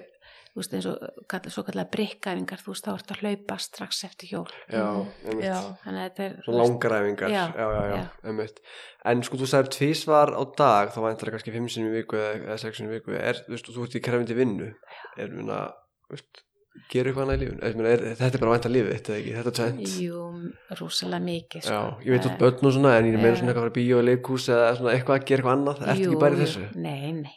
þú 0.52 0.60
veist, 0.60 0.74
eins 0.76 0.86
og 0.86 1.46
svo 1.48 1.62
kallar 1.64 1.86
brikkæfingar, 1.88 2.60
þú 2.60 2.72
veist, 2.74 2.84
þá 2.84 2.92
ert 2.92 3.12
að 3.14 3.20
hlaupa 3.22 3.56
strax 3.58 4.04
eftir 4.04 4.28
hjól. 4.28 4.48
já, 4.68 4.84
Mhm. 4.84 5.30
einmitt 5.30 5.48
að 5.48 5.96
þetta 5.96 6.20
er, 6.26 6.36
Svo 6.44 6.52
langaræfingar, 6.58 7.30
já, 7.30 7.44
Já, 7.48 7.56
já, 7.56 7.66
já, 7.72 7.88
já, 7.88 7.96
já. 7.96 8.08
einmitt. 8.28 8.60
En 9.04 9.22
sko 9.22 9.36
þú 9.36 9.46
sagðir 9.48 9.72
tvísvar 9.78 10.28
á 10.36 10.42
dag, 10.56 10.88
þá 10.92 11.00
væntar 11.00 11.26
það 11.28 11.32
kannski 11.38 11.52
fimm 11.52 11.68
sinni 11.68 11.88
í 11.90 12.02
viku 12.02 12.16
eða, 12.16 12.44
eða 12.46 12.58
sex 12.58 12.76
sinni 12.76 12.90
í 12.92 13.00
viku, 13.00 13.12
er, 13.16 13.34
þú 13.46 13.48
veist, 13.56 13.66
þú 13.72 13.82
ert 13.84 13.96
í 13.96 14.00
krefindi 14.04 14.34
vinnu, 14.36 14.74
er, 15.18 15.28
minna, 15.28 15.72
þú 16.06 16.16
veist, 16.16 16.42
gerir 16.88 17.12
eitthvað 17.12 17.24
annað 17.28 17.36
í 17.36 17.44
lífun, 17.44 17.62
er, 17.62 17.92
er, 17.92 18.14
þetta 18.16 18.34
er 18.34 18.40
bara 18.40 18.52
væntar 18.58 18.72
lífið 18.72 18.92
þitt, 18.96 19.08
eða 19.08 19.18
ekki, 19.20 19.32
þetta 19.36 19.50
er 19.52 19.58
tvent. 19.58 19.88
jú, 20.00 20.52
rosalega 20.80 21.24
mikið, 21.24 21.62
sko. 21.64 21.72
Já, 21.72 22.04
ég 22.04 22.10
veit 22.12 22.24
út 22.28 22.32
Eh, 22.32 22.38
börn 22.38 22.66
og 22.66 22.72
svona, 22.72 22.98
en 22.98 23.04
ég 23.08 23.16
meina 23.20 23.32
Já. 23.32 23.40
svona 23.40 23.48
eitthvað 23.52 23.62
að 23.62 23.68
fara 23.68 23.76
í 23.76 23.80
bíó 23.80 23.98
og 23.98 24.04
leikús 24.08 24.48
eða 24.48 24.76
svona 24.76 24.92
eitthvað 24.92 25.16
að 25.18 25.24
gera 25.26 25.42
eitthvað 25.42 25.56
annað, 25.56 25.78
ertu 25.88 26.06
ekki 26.12 26.20
bara 26.20 26.34
í 26.36 26.40
þessu? 26.44 26.76
Nei, 26.76 27.12
nei. 27.12 27.36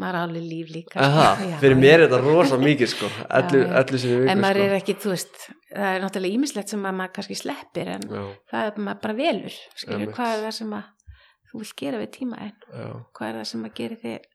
Maður 0.00 0.16
er 0.18 0.26
alveg 0.26 0.44
líf 0.48 0.70
líka. 0.74 0.96
Aha, 1.04 1.26
sko. 1.36 1.48
Já, 1.50 1.56
fyrir 1.62 1.76
mér 1.80 1.96
er 1.98 2.04
þetta 2.06 2.20
rosa 2.24 2.58
mikið 2.62 2.90
sko, 2.94 3.10
allu, 3.40 3.60
já. 3.60 3.70
allu 3.82 4.00
sinni 4.00 4.14
í 4.16 4.20
viku 4.22 4.32
En 4.32 4.40
maður 4.44 4.60
sko. 4.62 4.68
er 4.70 4.76
ekki, 4.78 4.94
þú 5.04 5.12
veist, 5.14 5.42
það 5.74 5.90
er 5.90 6.04
náttúrulega 6.06 6.38
ímislegt 6.40 6.72
sem 6.74 6.86
að 6.88 6.96
maður 7.00 7.14
kannski 7.18 7.38
sleppir 7.40 7.92
en 7.98 8.06
Já, 8.08 8.22
það 8.54 8.70
er 8.70 8.82
maður 8.88 9.02
bara 9.06 9.18
velur. 9.20 9.58
Skilur, 9.82 10.12
hvað 10.16 10.34
er 10.36 10.44
það 10.46 10.56
sem 10.60 10.74
að 10.80 11.14
þú 11.50 11.62
vilt 11.64 11.76
gera 11.82 12.00
við 12.00 12.12
tíma 12.16 12.40
en 12.46 12.54
hvað 13.16 13.28
er 13.32 13.40
það 13.40 13.48
sem 13.52 13.64
að 13.68 13.74
gera 13.80 14.00
þig 14.04 14.28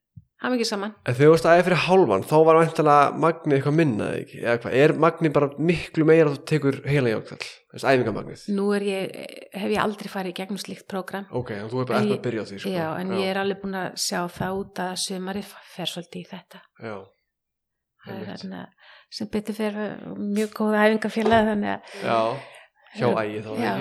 hamingi 0.43 0.65
saman? 0.67 0.91
En 1.05 1.15
þegar 1.15 1.29
þú 1.29 1.33
varst 1.36 1.47
aðeins 1.49 1.65
fyrir 1.67 1.81
hálfan, 1.86 2.25
þá 2.27 2.36
var 2.47 2.59
væntalega 2.59 3.05
magnið 3.23 3.55
eitthvað 3.57 3.77
minna, 3.79 4.07
eða 4.11 4.21
ekki? 4.25 4.39
Eða 4.43 4.55
hvað, 4.65 4.75
er 4.83 4.93
magnið 5.05 5.33
bara 5.38 5.49
miklu 5.71 6.07
meira 6.09 6.27
að 6.29 6.36
þú 6.36 6.43
tekur 6.51 6.79
heila 6.89 7.13
jákvæll, 7.15 7.49
þess 7.75 7.88
æfingamagnið? 7.91 8.45
Nú 8.57 8.67
ég, 8.75 9.17
hef 9.55 9.73
ég 9.75 9.81
aldrei 9.86 10.11
farið 10.11 10.33
í 10.33 10.38
gegnum 10.41 10.61
slíkt 10.61 10.88
prógram. 10.91 11.25
Ok, 11.31 11.51
en 11.55 11.69
þú 11.71 11.81
er 11.81 11.89
bara 11.91 12.01
eftir 12.03 12.17
að 12.19 12.23
byrja 12.27 12.43
á 12.43 12.47
því, 12.51 12.59
sko. 12.61 12.73
Já, 12.75 12.88
en 13.01 13.13
ég 13.19 13.31
er 13.31 13.41
alveg 13.41 13.61
búin 13.63 13.79
að 13.79 13.99
sjá 14.05 14.19
það 14.38 14.59
út 14.61 14.83
að 14.86 14.95
sömarið 15.05 15.53
fer 15.75 15.93
svolítið 15.93 16.21
í 16.21 16.29
þetta. 16.36 16.63
Já, 16.83 16.95
Það 18.05 18.13
er 18.13 18.19
Einmitt. 18.21 18.41
þarna 18.43 18.65
sem 19.15 19.29
betur 19.33 19.55
fyrir 19.57 19.93
mjög 20.19 20.51
góða 20.59 20.81
æfingafélag 20.86 21.47
þannig 21.49 21.71
að 21.71 21.95
já, 22.05 22.17
hjá 22.95 23.07
ægi 23.21 23.39
þá, 23.45 23.49
já, 23.59 23.71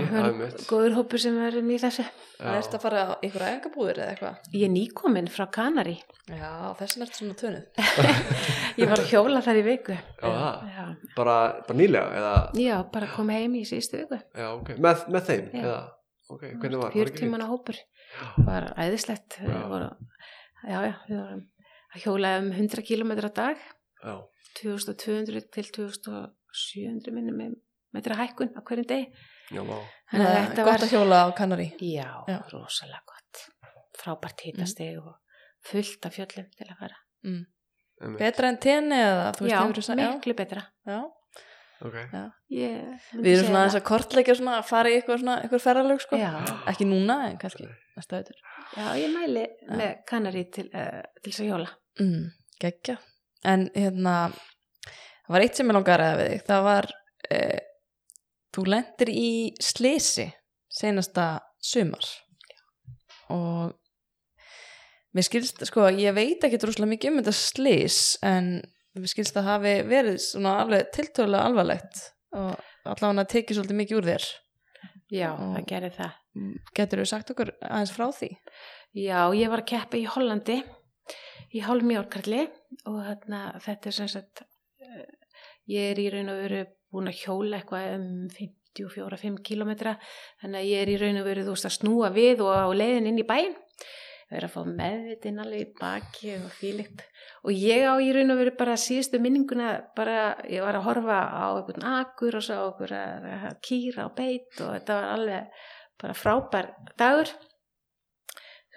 góður 0.68 0.94
hópur 0.98 1.20
sem 1.22 1.36
verðum 1.38 1.70
í 1.70 1.78
þessu. 1.82 2.04
það 2.40 2.56
ert 2.58 2.74
að 2.78 2.82
fara 2.84 3.02
á 3.06 3.12
einhverja 3.22 3.50
æfingabúðir 3.54 4.00
eða 4.02 4.12
eitthvað 4.14 4.54
Ég 4.58 4.64
er 4.66 4.72
nýkomin 4.74 5.28
frá 5.30 5.44
Kanari. 5.54 5.94
Já, 6.28 6.50
þessin 6.80 7.04
ert 7.06 7.18
svona 7.18 7.36
tönuð 7.38 7.82
Ég 8.80 8.90
var 8.90 8.98
að 9.02 9.10
hjóla 9.12 9.42
þar 9.46 9.60
í 9.60 9.64
viku. 9.68 9.96
Já, 10.20 10.86
Bara, 11.16 11.36
bara 11.68 11.78
nýlega, 11.78 12.08
eða, 12.18 12.34
já 12.58 12.76
bara 12.94 13.10
kom 13.14 13.30
heim 13.34 13.54
í 13.60 13.64
síðustu 13.68 14.02
viku. 14.02 14.18
já, 14.34 14.48
ok, 14.56 14.74
með, 14.82 15.04
með 15.14 15.28
þeim, 15.30 15.44
Já. 15.54 15.62
eða, 15.64 15.78
ok, 16.34 16.44
hvernig 16.62 16.82
var? 16.82 16.94
40 16.98 17.30
manna 17.32 17.48
hópur 17.50 17.78
var 18.46 18.70
æðislegt 18.82 19.38
Já. 19.40 19.48
já. 19.54 19.62
Voru, 19.70 19.90
já, 20.66 20.78
já, 20.90 20.94
við 21.08 21.18
vorum 21.22 21.42
að 21.94 22.04
hjóla 22.08 22.34
um 22.42 22.50
100 22.58 22.82
km 22.90 23.14
á 23.14 23.30
dag 23.30 23.62
Já, 24.04 24.14
2200 24.58 25.46
til 25.54 25.66
2700 25.74 27.14
minnum 27.14 27.38
með 27.38 27.54
metra 27.95 28.16
hækkun 28.18 28.53
á 28.55 28.61
hverjum 28.61 28.86
vá. 29.68 29.78
Þannig 30.11 30.28
að 30.28 30.38
þetta 30.40 30.64
gott 30.64 30.72
var- 30.72 30.86
að 30.86 30.95
hjóla 30.95 31.18
á 31.24 31.26
Kanari 31.38 31.68
já, 31.80 32.11
Já. 32.28 32.38
rosalega 32.53 33.03
gott. 33.07 33.42
Frábært 33.99 34.40
hítasteg 34.45 34.99
og 35.01 35.14
fullt 35.64 36.07
af 36.07 36.14
fjöllum 36.16 36.49
til 36.57 36.66
að 36.68 36.78
fara. 36.78 36.97
Einmitt. 38.03 38.18
betra 38.18 38.49
en 38.49 38.57
tenni 38.59 38.97
eða 38.99 39.28
þú 39.36 39.45
veist 39.47 39.90
já, 39.95 40.09
miklu 40.18 40.34
betra. 40.34 40.62
Já. 40.86 41.05
Ok, 41.84 41.95
ég 42.51 43.01
við 43.12 43.30
erum 43.34 43.47
svona 43.49 43.61
aðeins 43.64 43.76
að 43.76 43.84
kortleika 43.84 44.34
svona 44.34 44.59
að 44.61 44.64
fara 44.68 44.88
í 44.88 44.97
eitthvað 44.97 45.61
ferralög 45.61 46.01
sko. 46.01 46.16
Ekki 46.70 46.86
núna 46.88 47.16
en 47.30 47.36
kannski 47.38 47.66
næsta 47.97 48.20
auður 48.20 48.38
já, 48.76 48.86
ég 48.99 49.11
mæli 49.12 49.47
með 49.68 49.92
kannari 50.09 50.45
til, 50.51 50.64
uh, 50.72 51.03
til 51.22 51.32
þess 51.32 51.42
að 51.45 51.51
hjóla. 51.51 51.68
Mm, 52.01 52.30
geggja. 52.62 52.97
En 53.45 53.68
hérna 53.74 54.14
það 54.32 55.28
var 55.36 55.40
eitt 55.45 55.57
sem 55.57 55.68
ég 55.68 55.76
langar 55.76 56.01
að 56.01 56.05
ræða 56.05 56.18
við 56.22 56.30
þig. 56.32 56.45
Það 56.49 56.62
var 56.70 56.90
eh, 57.30 57.61
þú 58.55 58.64
lendir 58.70 59.11
í 59.11 59.30
slisi 59.62 60.28
senasta 60.74 61.40
sumar. 61.62 62.05
Og 63.32 63.72
mér 65.14 65.26
skilst, 65.26 65.62
sko, 65.68 65.88
ég 65.94 66.14
veit 66.16 66.44
ekki 66.44 66.59
droslega 66.62 66.90
mikið 66.90 67.12
um 67.12 67.20
þetta 67.22 67.34
slis 67.38 67.98
en 68.26 68.57
mér 68.94 69.11
skilst 69.11 69.36
að 69.40 69.48
hafi 69.50 69.74
verið 69.90 70.18
svona 70.22 70.57
alveg 70.64 70.90
tiltölulega 70.94 71.48
alvarlegt 71.50 72.02
og 72.34 72.55
allavega 72.90 73.24
tekið 73.34 73.59
svolítið 73.61 73.80
mikið 73.80 74.00
úr 74.00 74.09
þér. 74.12 74.26
Já, 75.14 75.28
Og- 75.34 75.55
það 75.57 75.66
gerir 75.70 75.94
það. 75.94 76.12
getur 76.74 76.98
þú 76.98 77.07
sagt 77.07 77.30
okkur 77.30 77.50
aðeins 77.62 77.92
frá 77.94 78.07
því? 78.11 78.30
Já, 78.94 79.20
ég 79.38 79.50
var 79.52 79.61
að 79.62 79.68
keppa 79.70 79.96
í 80.00 80.07
Hollandi 80.11 80.57
í 81.55 81.61
hálfmjórkarli 81.62 82.40
og 82.90 82.96
þarna, 83.07 83.40
þetta 83.62 83.86
er 83.86 83.94
sem 83.94 84.09
sagt 84.11 84.42
eh, 84.82 85.05
ég 85.70 85.92
er 85.92 86.00
í 86.02 86.09
raun 86.11 86.32
og 86.32 86.40
veru 86.42 86.64
búin 86.95 87.11
að 87.11 87.20
hjóla 87.20 87.59
eitthvað 87.61 87.90
um 87.99 88.09
54-5 88.38 89.42
kilometra 89.47 89.97
þannig 90.42 90.61
að 90.61 90.70
ég 90.70 90.82
er 90.84 90.92
í 90.95 90.97
raun 91.03 91.20
og 91.20 91.28
veru 91.28 91.45
þú 91.47 91.57
veist 91.57 91.68
að 91.68 91.76
snúa 91.78 92.11
við 92.14 92.42
og 92.47 92.55
á 92.55 92.68
leiðin 92.74 93.11
inn 93.11 93.20
í 93.22 93.28
bæinn. 93.28 93.55
Vera 94.32 94.49
að 94.49 94.55
fá 94.55 94.62
meðvitin 94.66 95.40
alveg 95.42 95.62
í 95.66 95.72
baki 95.78 96.30
og 96.38 96.53
fílikt 96.57 97.05
og 97.45 97.53
ég 97.53 97.84
á 97.84 97.95
í 98.01 98.09
raun 98.16 98.32
og 98.32 98.40
veru 98.40 98.55
bara 98.57 98.76
síðustu 98.80 99.20
minninguna 99.20 99.74
bara 99.97 100.34
ég 100.49 100.64
var 100.64 100.78
að 100.78 100.86
horfa 100.88 101.18
á 101.28 101.45
einhvern 101.53 101.84
akur 102.01 102.38
og 102.38 102.47
svo 102.47 102.57
á 102.57 102.64
okkur 102.70 102.95
að, 102.97 103.26
að 103.51 103.59
kýra 103.68 104.09
á 104.09 104.11
beit 104.16 104.62
og 104.64 104.72
þetta 104.78 104.97
var 104.97 105.11
alveg 105.12 105.66
bara 106.01 106.16
frábær 106.18 106.70
dagur. 106.99 107.30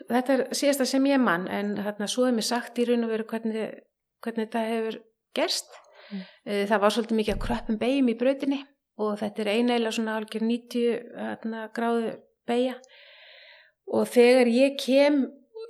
Þetta 0.07 0.36
er 0.36 0.43
síðasta 0.53 0.86
sem 0.86 1.07
ég 1.09 1.22
mann 1.22 1.47
en 1.49 1.74
þarna 1.80 2.11
svo 2.11 2.28
er 2.28 2.36
mér 2.36 2.45
sagt 2.45 2.78
í 2.78 2.86
raun 2.86 3.07
og 3.07 3.13
veru 3.15 3.26
hvernig, 3.32 3.72
hvernig 4.22 4.49
þetta 4.49 4.65
hefur 4.68 4.99
gerst 5.38 5.80
Mm. 6.12 6.22
Eh, 6.45 6.64
það 6.70 6.82
var 6.84 6.95
svolítið 6.95 7.20
mikið 7.22 7.36
að 7.36 7.43
kröppum 7.45 7.80
beigjum 7.82 8.12
í 8.14 8.18
brautinni 8.22 8.60
og 8.97 9.18
þetta 9.20 9.43
er 9.43 9.49
eineila 9.53 9.91
svona 9.93 10.16
algjör 10.18 10.45
90 10.47 11.01
þarna, 11.16 11.66
gráðu 11.76 12.14
beigja 12.47 12.78
og 13.93 14.08
þegar 14.12 14.49
ég 14.51 14.78
kem 14.82 15.20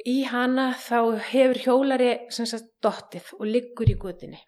í 0.08 0.20
hana 0.30 0.70
þá 0.78 1.00
hefur 1.32 1.60
hjólari 1.66 2.12
sem 2.34 2.48
sagt 2.50 2.70
dottið 2.86 3.34
og 3.40 3.46
liggur 3.50 3.90
í 3.90 3.98
gutinni 4.00 4.40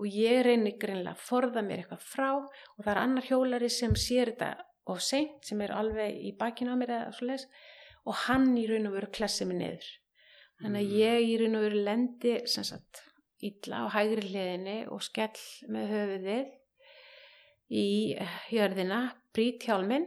og 0.00 0.08
ég 0.10 0.40
reynir 0.46 0.78
greinlega 0.80 1.14
að 1.14 1.22
forða 1.28 1.62
mér 1.62 1.84
eitthvað 1.84 2.06
frá 2.10 2.30
og 2.34 2.80
það 2.82 2.92
er 2.94 3.02
annar 3.04 3.28
hjólari 3.28 3.70
sem 3.70 3.94
sér 3.94 4.32
þetta 4.32 4.54
of 4.90 5.00
seint 5.04 5.44
sem 5.46 5.60
er 5.64 5.72
alveg 5.72 6.16
í 6.28 6.32
bakinu 6.38 6.74
á 6.74 6.80
mér 6.80 6.94
eða 6.96 7.12
svo 7.16 7.28
leis 7.30 7.46
og 8.04 8.18
hann 8.26 8.50
í 8.58 8.66
raun 8.68 8.90
og 8.90 8.96
veru 8.98 9.12
klessið 9.14 9.52
mig 9.52 9.60
niður 9.62 9.90
þannig 10.64 10.80
að 10.80 10.90
Mm. 10.90 10.98
ég 10.98 11.28
í 11.28 11.38
raun 11.40 11.56
og 11.58 11.62
veru 11.68 11.84
lendi 11.86 12.34
sem 12.50 12.66
sagt 12.66 13.04
illa 13.48 13.84
á 13.84 13.94
hægri 13.94 14.28
hliðinni 14.28 14.76
og 14.92 15.02
skell 15.04 15.40
með 15.72 15.90
höfuðið 15.94 16.52
í 17.74 17.86
jörðina 18.54 19.00
brýt 19.34 19.64
hjálminn 19.66 20.06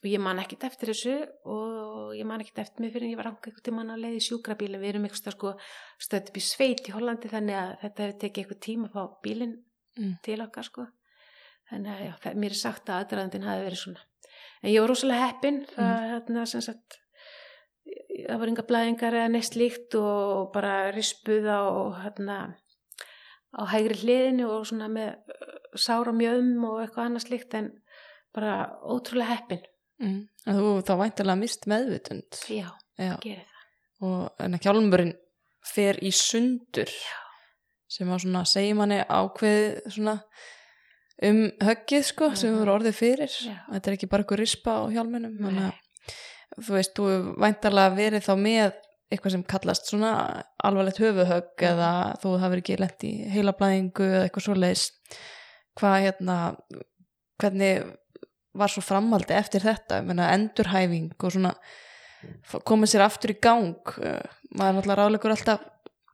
og 0.00 0.06
ég 0.08 0.20
man 0.24 0.40
ekkert 0.42 0.64
eftir 0.70 0.90
þessu 0.92 1.14
og 1.52 2.14
ég 2.16 2.26
man 2.28 2.40
ekkert 2.42 2.62
eftir 2.64 2.84
mig 2.84 2.92
fyrir 2.94 3.06
en 3.08 3.12
ég 3.14 3.18
var 3.20 3.28
ranga 3.28 3.42
einhvern 3.50 3.66
tímann 3.66 3.92
að 3.94 4.02
leiði 4.06 4.22
sjúkrabílinn. 4.26 4.80
Við 4.80 4.92
erum 4.94 5.08
eitthvað 5.08 5.34
sko 5.36 5.52
stöðt 6.00 6.30
upp 6.32 6.38
í 6.40 6.44
sveit 6.44 6.86
í 6.88 6.94
Hollandi 6.94 7.30
þannig 7.32 7.58
að 7.60 7.74
þetta 7.82 8.06
hefur 8.06 8.18
tekið 8.24 8.42
eitthvað 8.44 8.62
tíma 8.68 8.88
að 8.90 8.96
fá 8.96 9.20
bílinn 9.26 9.58
Mm. 9.98 10.12
til 10.22 10.36
okkar 10.40 10.62
sko. 10.64 10.84
Þannig 11.68 11.90
að 11.90 12.02
já, 12.06 12.34
mér 12.38 12.52
er 12.54 12.58
sagt 12.60 12.86
að 12.88 13.00
aðdraðandinn 13.02 13.42
hafi 13.42 13.64
verið 13.66 13.80
svona. 13.80 14.02
En 14.62 14.70
ég 14.70 14.80
var 14.84 14.88
rosalega 14.92 15.26
heppin 15.26 15.58
það, 15.66 16.04
þarna, 16.12 16.44
sem 16.46 16.62
sagt, 16.62 16.98
það 18.28 18.38
var 18.42 18.50
enga 18.52 18.64
blæðingar 18.68 19.16
eða 19.20 19.30
neitt 19.32 19.56
líkt 19.58 19.94
og 20.00 20.50
bara 20.54 20.90
rispuð 20.94 21.46
á, 21.50 21.60
hérna, 22.04 22.36
á 23.56 23.62
hægri 23.72 23.96
hliðinu 24.02 24.48
og 24.50 24.66
svona 24.70 24.88
með 24.92 25.14
uh, 25.16 25.56
sára 25.78 26.12
mjöðum 26.14 26.64
og 26.68 26.82
eitthvað 26.84 27.08
annað 27.08 27.26
slíkt 27.26 27.56
en 27.58 27.70
bara 28.34 28.54
ótrúlega 28.86 29.34
heppin 29.34 29.64
mm. 30.02 30.20
þú 30.46 30.74
þá 30.86 30.92
væntilega 31.00 31.40
mist 31.40 31.66
meðvutund 31.70 32.38
já, 32.50 32.68
Já. 33.00 33.14
gerir 33.24 33.46
það 33.48 34.06
og 34.10 34.44
en 34.46 34.54
að 34.56 34.64
hjálmurinn 34.68 35.12
fer 35.66 35.98
í 36.06 36.12
sundur 36.14 36.92
sem 37.90 38.08
að 38.08 38.22
svona 38.22 38.44
segja 38.48 38.76
manni 38.78 39.00
ákveð 39.02 39.80
svona 39.90 40.14
um 41.26 41.40
höggið 41.60 42.04
sko 42.06 42.30
sem 42.38 42.54
Mhm. 42.54 42.62
við 42.62 42.70
orðið 42.76 42.94
fyrir 42.96 43.28
Já. 43.34 43.56
þetta 43.74 43.90
er 43.90 43.96
ekki 43.98 44.08
bara 44.08 44.22
eitthvað 44.24 44.40
rispa 44.40 44.76
á 44.78 44.82
hjálminum 44.94 45.34
Nei. 45.36 45.42
þannig 45.50 45.66
að 45.66 46.14
þú 46.58 46.76
veist, 46.76 46.94
þú 46.98 47.08
væntalega 47.40 47.94
verið 47.96 48.24
þá 48.26 48.32
með 48.40 48.72
eitthvað 49.10 49.32
sem 49.34 49.42
kallast 49.50 49.88
svona 49.90 50.10
alvarlegt 50.62 51.00
höfuhögg 51.02 51.54
Mhm. 51.58 51.68
eða 51.72 51.90
þú 52.22 52.34
hafur 52.42 52.60
ekki 52.62 52.78
lent 52.78 53.04
í 53.06 53.12
heila 53.30 53.52
blæðingu 53.58 54.06
eða 54.06 54.24
eitthvað 54.28 54.46
svo 54.46 54.54
leis 54.54 54.84
hvað 55.78 55.96
hérna 56.04 56.36
hvernig 57.40 57.96
var 58.54 58.68
svo 58.68 58.82
framaldi 58.82 59.34
eftir 59.34 59.62
þetta, 59.62 60.00
ég 60.02 60.06
meina 60.06 60.30
endurhæfing 60.34 61.12
og 61.22 61.32
svona 61.32 61.54
koma 62.66 62.86
sér 62.90 63.04
aftur 63.06 63.30
í 63.32 63.38
gang 63.40 63.76
uh, 63.98 64.20
maður 64.52 64.68
er 64.68 64.74
náttúrulega 64.76 64.98
ráðleikur 65.00 65.34
alltaf 65.36 65.60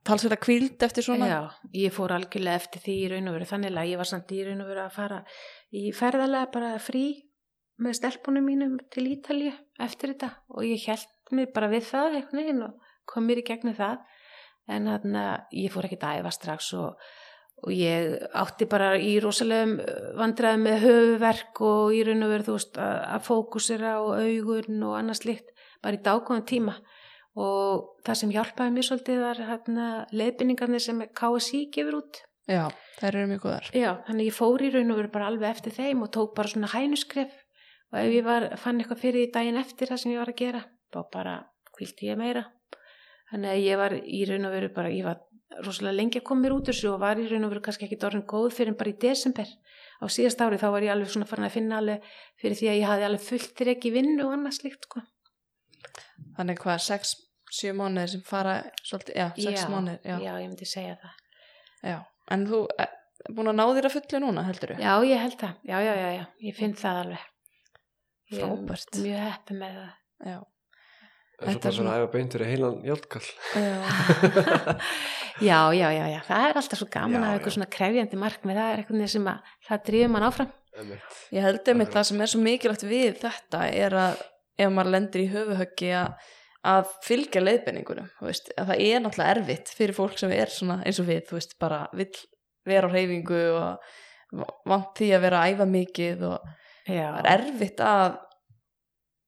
talsveit 0.07 0.37
að 0.37 0.43
kvíld 0.45 0.83
eftir 0.87 1.03
svona. 1.03 1.27
Já, 1.27 1.41
ég 1.75 1.91
fór 1.97 2.13
algjörlega 2.15 2.61
eftir 2.61 2.81
því 2.85 2.93
í 3.03 3.09
raun 3.11 3.27
og 3.29 3.35
veru 3.35 3.49
þannig 3.51 3.73
að 3.75 3.89
ég 3.91 3.99
var 3.99 4.07
samt 4.13 4.31
í 4.37 4.45
raun 4.47 4.61
og 4.63 4.69
veru 4.71 4.85
að 4.85 4.93
fara 4.95 5.19
í 5.75 5.83
ferðalega 5.97 6.53
bara 6.53 6.69
frí 6.79 7.03
með 7.83 7.99
stelpunum 7.99 8.47
mínum 8.47 8.77
til 8.93 9.07
Ítalju 9.11 9.53
eftir 9.83 10.15
þetta 10.15 10.33
og 10.55 10.65
ég 10.65 10.85
held 10.89 11.35
mig 11.37 11.53
bara 11.55 11.71
við 11.71 11.89
það 11.91 12.19
einhvern 12.19 12.41
veginn 12.41 12.67
og 12.67 12.93
kom 13.09 13.27
mér 13.29 13.43
í 13.43 13.47
gegnum 13.47 13.77
það. 13.77 14.03
En 14.67 14.91
þannig 14.91 15.23
að 15.23 15.57
ég 15.61 15.73
fór 15.75 15.87
ekkert 15.87 16.07
að 16.09 16.21
æfa 16.21 16.33
strax 16.35 16.69
og, 16.75 17.09
og 17.63 17.75
ég 17.75 18.17
átti 18.43 18.67
bara 18.71 18.95
í 18.99 19.13
rosalegum 19.23 19.77
vandræði 20.19 20.63
með 20.65 20.79
höfuverk 20.87 21.63
og 21.69 21.95
í 21.95 22.03
raun 22.07 22.27
og 22.27 22.33
veru 22.35 22.49
þú 22.49 22.57
veist 22.57 22.81
að, 22.83 22.97
að 23.15 23.27
fókusera 23.29 23.97
og 24.03 24.17
augun 24.25 24.87
og 24.89 24.97
annað 24.99 25.21
slikt 25.21 25.53
bara 25.85 25.99
í 25.99 26.03
dágóðan 26.03 26.49
tíma. 26.51 26.79
Og 27.37 28.01
það 28.07 28.19
sem 28.23 28.33
hjálpaði 28.33 28.73
mér 28.73 28.87
svolítið 28.89 29.23
var 29.23 29.43
hérna, 29.51 29.89
leiðbynningarnir 30.17 30.83
sem 30.83 31.05
KSI 31.21 31.67
gefur 31.75 32.01
út. 32.01 32.23
Já, 32.49 32.65
þær 32.97 33.11
eru 33.11 33.31
mjög 33.35 33.43
góðar. 33.45 33.69
Já, 33.77 33.91
þannig 34.07 34.31
ég 34.31 34.37
fór 34.39 34.63
í 34.63 34.71
raun 34.73 34.95
og 34.95 35.01
veru 35.03 35.13
bara 35.13 35.29
alveg 35.31 35.53
eftir 35.53 35.75
þeim 35.77 36.05
og 36.07 36.13
tók 36.15 36.33
bara 36.39 36.51
svona 36.51 36.71
hænuskref 36.73 37.35
og 37.93 38.01
ef 38.01 38.13
ég 38.15 38.27
var, 38.27 38.49
fann 38.61 38.81
eitthvað 38.81 39.03
fyrir 39.05 39.23
því 39.23 39.33
daginn 39.35 39.61
eftir 39.61 39.93
það 39.93 40.03
sem 40.03 40.13
ég 40.15 40.23
var 40.23 40.33
að 40.33 40.41
gera, 40.43 40.63
þá 40.95 41.01
bara 41.13 41.37
kvilti 41.77 42.11
ég 42.11 42.21
meira. 42.21 42.45
Þannig 43.31 43.53
að 43.53 43.65
ég 43.65 43.81
var 43.81 43.97
í 43.97 44.21
raun 44.29 44.49
og 44.49 44.55
veru 44.55 44.71
bara, 44.75 44.93
ég 44.95 45.07
var 45.07 45.23
rosalega 45.65 45.97
lengi 45.97 46.21
að 46.21 46.27
koma 46.29 46.45
mér 46.45 46.55
út 46.57 46.71
þessu 46.71 46.91
og 46.93 47.03
var 47.03 47.21
í 47.21 47.27
raun 47.31 47.47
og 47.47 47.53
veru 47.53 47.63
kannski 47.65 47.87
ekki 47.87 47.99
orðin 48.07 48.25
góð 48.29 48.49
fyrir 48.55 48.73
en 48.73 48.79
bara 48.79 48.93
í 48.93 48.97
desember. 49.03 49.53
Á 50.03 50.05
síðast 50.13 50.43
ári 50.45 50.59
þá 50.61 50.67
var 50.75 50.87
ég 50.87 50.95
alveg 50.95 51.13
svona 51.13 51.29
farin 51.29 51.47
að 51.49 51.55
finna 51.57 51.79
alveg 51.81 52.09
fyrir 52.41 52.59
því 52.59 52.71
að 52.73 52.81
ég 52.81 52.91
hafði 52.91 53.07
alveg 53.09 53.25
fullt 53.27 53.55
þér 53.59 53.71
ekki 53.75 53.93
vinnu 53.95 54.27
og 54.27 54.35
annað 54.37 54.59
slikt, 54.59 54.89
sko. 54.89 55.03
Þannig 56.37 56.61
hvað, 56.63 56.83
sex, 56.85 57.15
sjö 57.57 57.73
mánuðir 57.77 58.13
sem 58.13 58.25
fara 58.27 58.59
svolítið, 58.83 59.17
já, 59.17 59.27
sex 59.39 59.63
já, 59.63 59.71
mánuðir 59.73 60.03
já. 60.03 60.17
já, 60.27 60.33
ég 60.43 60.51
myndi 60.51 60.69
segja 60.69 60.99
það. 61.03 61.23
Já. 61.87 61.97
En 62.35 62.45
þú 62.51 62.61
er 62.83 62.93
búin 63.33 63.53
að 63.53 63.59
ná 63.59 63.65
þér 63.79 63.89
að 63.89 63.97
fullu 63.97 64.23
núna, 64.27 64.45
heldur 64.51 64.75
þú? 64.75 64.83
Já, 64.83 64.93
ég 65.09 65.25
held 65.25 65.41
það. 65.41 65.57
Já, 65.71 65.79
já, 65.87 65.95
já, 66.03 66.09
já. 66.19 66.25
Ég 66.47 66.59
finn 66.59 66.77
það 66.77 67.03
alveg. 67.05 67.33
Ég 68.31 68.43
er 68.43 68.45
Frábært. 68.45 69.01
Mjög 69.05 69.25
heppi 69.27 69.57
með 69.61 69.81
það. 69.81 69.97
Já. 70.27 70.37
En 71.37 71.45
svo 71.45 71.53
Þetta 71.53 71.57
er 71.57 71.63
bara 71.67 71.77
svona 71.77 71.93
að 71.93 71.99
æfa 72.01 72.13
beint 72.15 72.35
fyrir 72.35 72.49
heilan 72.49 72.77
jálkall 72.87 73.27
Já. 73.61 73.75
Já, 75.47 75.59
já, 75.77 75.89
já, 75.93 76.05
já. 76.09 76.21
Það 76.25 76.47
er 76.47 76.59
alltaf 76.63 76.79
svo 76.81 76.87
gaman 76.89 77.13
Já, 77.13 77.19
að 77.19 77.27
hafa 77.27 77.37
eitthvað 77.37 77.55
svona 77.59 77.67
krefjandi 77.75 78.21
markmið. 78.23 78.57
Það 78.57 78.71
er 78.71 78.81
eitthvað 78.81 79.11
sem 79.13 79.27
að 79.29 79.51
það 79.67 79.83
drýfum 79.91 80.15
mann 80.17 80.25
áfram. 80.31 80.55
Einmitt. 80.77 81.19
Ég 81.37 81.45
held 81.45 81.69
einmitt 81.73 81.93
það 81.93 82.07
sem 82.09 82.23
er 82.25 82.33
svo 82.33 82.41
mikilvægt 82.41 82.87
við 82.89 83.21
þetta 83.21 83.61
er 83.69 83.97
að 84.01 84.25
ef 84.57 84.73
maður 84.73 84.93
lendir 84.95 85.23
í 85.23 85.29
höfuhöggi 85.35 85.93
að, 85.99 86.33
að 86.73 86.91
fylgja 87.05 87.43
leiðbenningunum, 87.45 88.09
þú 88.19 88.29
veist, 88.31 88.51
að 88.57 88.73
það 88.73 88.83
er 88.87 89.05
náttúrulega 89.05 89.37
erfitt 89.37 89.73
fyrir 89.77 89.97
fólk 89.97 90.21
sem 90.21 90.33
er 90.37 90.53
svona 90.53 90.79
eins 90.89 91.01
og 91.03 91.09
við, 91.11 91.23
þú 91.29 91.39
veist, 91.39 91.57
bara 91.61 91.83
vill 91.97 92.13
vera 92.67 92.89
á 92.89 92.95
reyfingu 92.97 93.43
og 93.61 94.47
vant 94.67 94.97
því 94.99 95.11
að 95.17 95.27
vera 95.29 95.43
að 95.43 95.53
æfa 95.53 95.69
mikið 95.71 96.25
og 96.33 96.55
Já, 96.87 97.07
það 97.13 97.21
er 97.21 97.33
erfitt 97.35 97.83
að 97.83 98.19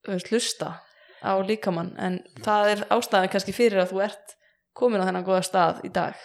veist, 0.08 0.30
hlusta 0.32 0.74
á 1.18 1.32
líkamann 1.42 1.94
en 1.98 2.20
það 2.44 2.74
er 2.74 2.84
ástæðan 2.94 3.32
kannski 3.32 3.54
fyrir 3.56 3.82
að 3.82 3.94
þú 3.94 4.04
ert 4.06 4.36
komin 4.78 5.02
á 5.02 5.06
þennan 5.08 5.26
góða 5.26 5.46
stað 5.46 5.80
í 5.88 5.90
dag. 5.94 6.18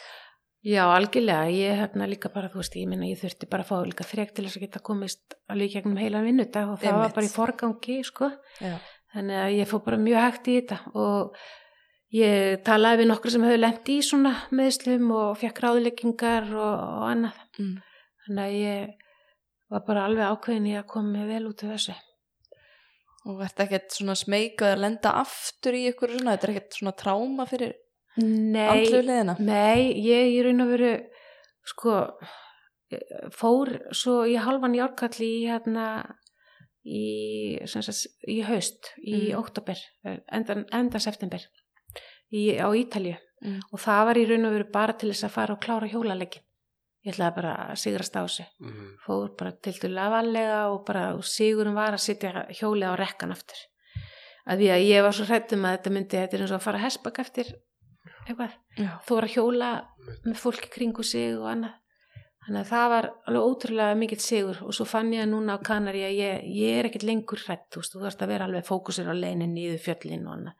Já, 0.63 0.85
algjörlega, 0.93 1.49
ég 1.51 1.79
hérna 1.81 2.05
líka 2.07 2.29
bara, 2.31 2.47
þú 2.51 2.61
veist, 2.61 2.75
ég 2.79 2.87
minna 2.87 3.09
ég 3.09 3.19
þurfti 3.19 3.49
bara 3.51 3.65
að 3.65 3.71
fá 3.73 3.87
líka 3.89 4.05
þrek 4.07 4.29
til 4.31 4.45
þess 4.45 4.59
að 4.59 4.63
geta 4.63 4.81
komist 4.85 5.35
alveg 5.51 5.73
gegnum 5.73 5.97
heilan 5.99 6.23
vinnudag 6.23 6.69
og 6.71 6.77
það 6.79 6.87
Einmitt. 6.87 7.01
var 7.01 7.15
bara 7.17 7.27
í 7.27 7.33
forgangi, 7.33 7.97
sko. 8.07 8.29
Já, 8.63 8.77
þannig 9.15 9.41
að 9.41 9.55
ég 9.57 9.69
fór 9.73 9.83
bara 9.89 9.99
mjög 10.05 10.23
hægt 10.23 10.47
í 10.47 10.55
þetta 10.61 10.77
og 11.03 11.41
ég 12.15 12.63
talaði 12.63 13.01
við 13.01 13.09
nokkur 13.11 13.35
sem 13.35 13.43
hefur 13.43 13.59
lent 13.59 13.91
í 13.91 13.97
svona 14.07 14.33
meðslum 14.55 15.11
og 15.17 15.41
fekk 15.41 15.63
ráðleggingar 15.65 16.47
og, 16.53 16.85
og 17.01 17.05
annað. 17.09 17.43
Mm. 17.59 17.75
þannig 18.23 18.45
að 18.45 18.57
ég 18.61 19.02
var 19.73 19.83
bara 19.87 20.05
alveg 20.07 20.29
ákveðin 20.35 20.67
í 20.71 20.75
að 20.79 20.87
koma 20.93 21.15
mig 21.17 21.27
vel 21.31 21.47
út 21.49 21.63
af 21.65 21.73
þessu. 21.73 21.95
Og 23.25 23.39
ert 23.45 23.61
ekkert 23.63 23.93
svona 23.95 24.15
smeykuð 24.19 24.67
að 24.73 24.81
lenda 24.83 25.13
aftur 25.21 25.77
í 25.79 25.85
ykkur 25.93 26.11
svona, 26.17 26.33
þetta 26.35 26.47
er 26.49 26.53
ekkert 26.53 26.77
svona 26.79 26.95
tráma 26.99 27.45
fyrir 27.49 27.73
Nei, 28.19 28.67
andlu 28.69 28.99
liðina 29.01 29.33
nei, 29.41 29.93
ég 30.05 30.27
í 30.35 30.41
raun 30.45 30.61
og 30.61 30.73
veru 30.75 30.89
sko 31.65 31.95
fór 33.33 33.71
svo 33.95 34.19
í 34.29 34.35
halvan 34.37 34.75
járkall 34.77 35.15
í 35.25 35.31
hérna 35.47 35.85
í, 36.85 37.57
sagt, 37.65 38.03
í 38.29 38.41
haust 38.45 38.91
í 39.01 39.31
Mm. 39.31 39.39
oktober, 39.39 39.79
enda, 40.31 40.59
enda 40.71 40.99
september 40.99 41.41
í, 42.31 42.59
á 42.59 42.67
Ítalju 42.69 43.15
Mm. 43.43 43.59
og 43.73 43.79
það 43.79 44.05
var 44.05 44.15
í 44.21 44.27
raun 44.29 44.45
og 44.45 44.53
veru 44.59 44.71
bara 44.71 44.93
til 44.93 45.09
þess 45.09 45.25
að 45.25 45.33
fara 45.35 45.53
og 45.55 45.59
klára 45.63 45.89
hjólaleikin 45.89 46.43
ég 47.03 47.13
ætlaði 47.13 47.35
bara 47.35 47.53
að 47.71 47.77
sigrast 47.83 48.15
á 48.15 48.23
sig 48.29 48.45
Mhm. 48.59 48.97
fór 49.05 49.35
bara 49.37 49.51
til 49.51 49.73
dæla 49.73 50.09
valega 50.09 50.71
og 50.71 50.85
bara 50.85 51.13
og 51.15 51.23
sigurum 51.23 51.73
var 51.75 51.93
að 51.93 51.99
sitja 52.05 52.47
hjólið 52.49 52.89
á 52.91 52.95
rekkan 52.97 53.31
aftur. 53.31 53.57
Að 54.47 54.57
því 54.59 54.67
að 54.75 54.87
ég 54.89 55.01
var 55.03 55.11
svo 55.13 55.25
hrættum 55.25 55.63
að 55.65 55.77
þetta 55.77 55.91
myndi 55.91 56.17
þetta 56.17 56.33
er 56.33 56.41
eins 56.41 56.51
og 56.51 56.59
að 56.59 56.63
fara 56.67 56.77
að 56.79 56.83
hespaka 56.87 57.21
eftir 57.21 57.53
eitthvað, 58.27 58.51
þú 59.05 59.15
var 59.15 59.23
að 59.23 59.33
hjóla 59.35 59.69
með 60.25 60.37
fólki 60.39 60.69
kringu 60.71 61.03
sig 61.03 61.35
og 61.37 61.47
annað. 61.51 61.73
Þannig 62.43 62.59
að 62.59 62.71
það 62.73 62.89
var 62.89 63.05
alveg 63.27 63.43
ótrúlega 63.47 63.95
mikill 63.97 64.19
sigur 64.19 64.57
og 64.63 64.73
svo 64.75 64.85
fann 64.85 65.11
ég 65.13 65.27
núna 65.31 65.55
á 65.55 65.63
Kanari 65.63 66.01
að 66.03 66.17
ég, 66.19 66.43
ég 66.55 66.79
er 66.79 66.85
ekkert 66.89 67.03
lengur 67.07 67.39
hrætt 67.39 67.69
þú 67.71 67.79
veist, 67.79 67.93
þú 67.95 68.01
þarfst 68.03 68.21
að 68.21 68.27
vera 68.27 68.45
alveg 68.45 68.65
fókusir 68.67 69.07
á 69.07 69.15
leinin 69.15 69.53
niður 69.55 69.79
fjöllin 69.79 70.27
og 70.27 70.33
annað. 70.35 70.55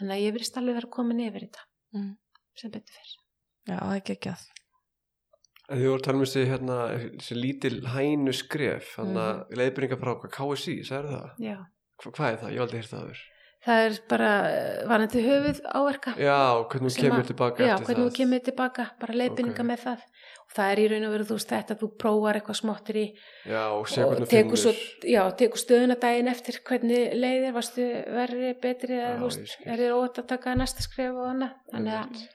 Þannig 0.00 0.12
að 0.16 0.24
ég 0.26 0.32
verist 0.36 0.56
alveg 0.60 0.74
vera 0.74 0.90
komin 0.92 1.20
yfir 1.24 1.40
þetta 1.48 1.64
Mm. 1.94 2.16
sem 2.56 2.70
betur 2.70 2.92
fyrr 2.92 3.12
já 3.72 3.78
ekki 3.96 4.12
ekki 4.18 4.30
að 4.34 4.44
þið 5.70 5.86
voru 5.88 5.98
að 6.00 6.04
tala 6.04 6.18
um 6.18 6.24
þessi, 6.24 6.46
hérna, 6.50 6.78
þessi 7.18 7.36
lítil 7.40 7.76
hænu 7.94 8.32
skref, 8.36 8.96
hann 8.98 9.14
að 9.16 9.34
Mhm. 9.48 9.56
leiðbyrninga 9.60 10.00
frá 10.00 10.14
KSI, 10.30 10.80
sagði 10.84 11.14
það? 11.14 11.30
Já. 11.40 11.56
Hva, 12.02 12.10
hvað 12.12 12.32
er 12.32 12.36
það? 12.42 12.50
Ég 12.50 12.58
hef 12.58 12.66
aldrei 12.66 12.80
hýrt 12.82 12.92
það 12.92 13.04
aður. 13.04 13.22
það 13.64 13.80
er 13.88 13.94
bara 14.10 14.30
varandi 14.90 15.20
höfuð 15.24 15.60
áverka 15.72 16.10
Já, 16.20 16.64
hvernig 16.68 16.96
kemur 17.00 17.22
að- 17.22 17.28
tilbaka 17.30 17.58
já, 17.64 17.74
eftir 17.78 17.86
hvernig 17.86 18.04
það. 18.04 18.10
þú 18.10 18.16
kemur 18.18 18.40
tilbaka, 18.44 18.90
bara 19.00 19.14
leiðbynninga 19.14 19.60
Ok. 19.64 19.66
með 19.70 19.78
það 19.80 20.00
og 20.44 20.50
það 20.54 20.72
er 20.72 20.78
í 20.84 20.88
raun 20.90 21.06
og 21.06 21.12
veru 21.14 21.24
þú 21.24 21.36
veist 21.38 21.48
þetta 21.54 21.78
þú 21.80 21.88
prófar 21.96 22.34
eitthvað 22.36 22.60
smottir 22.60 22.96
í 23.00 23.06
Já, 23.48 23.62
og 23.72 23.80
og 23.80 23.86
hvernig 23.88 24.28
þú 24.28 24.28
tekur, 24.28 24.56
svo, 24.60 24.72
já, 25.08 25.22
tekur 25.32 25.56
stöðuna 25.64 25.96
daginn 25.98 26.28
eftir 26.28 26.60
hvernig 26.60 27.14
leiðir, 27.16 27.52
varstu 27.54 28.04
verri, 28.12 28.52
betri 28.60 29.00
eða 29.00 29.16
Já, 29.16 29.18
þú 29.18 29.24
veist, 29.24 29.56
er 29.64 29.76
þér 29.80 29.92
óvægt 29.96 30.18
að 30.20 30.26
taka 30.28 30.54
næsta 30.54 30.80
skref 30.84 31.14
og 31.16 31.26
annað 31.32 31.52
þannig 31.72 31.94
að. 32.04 32.28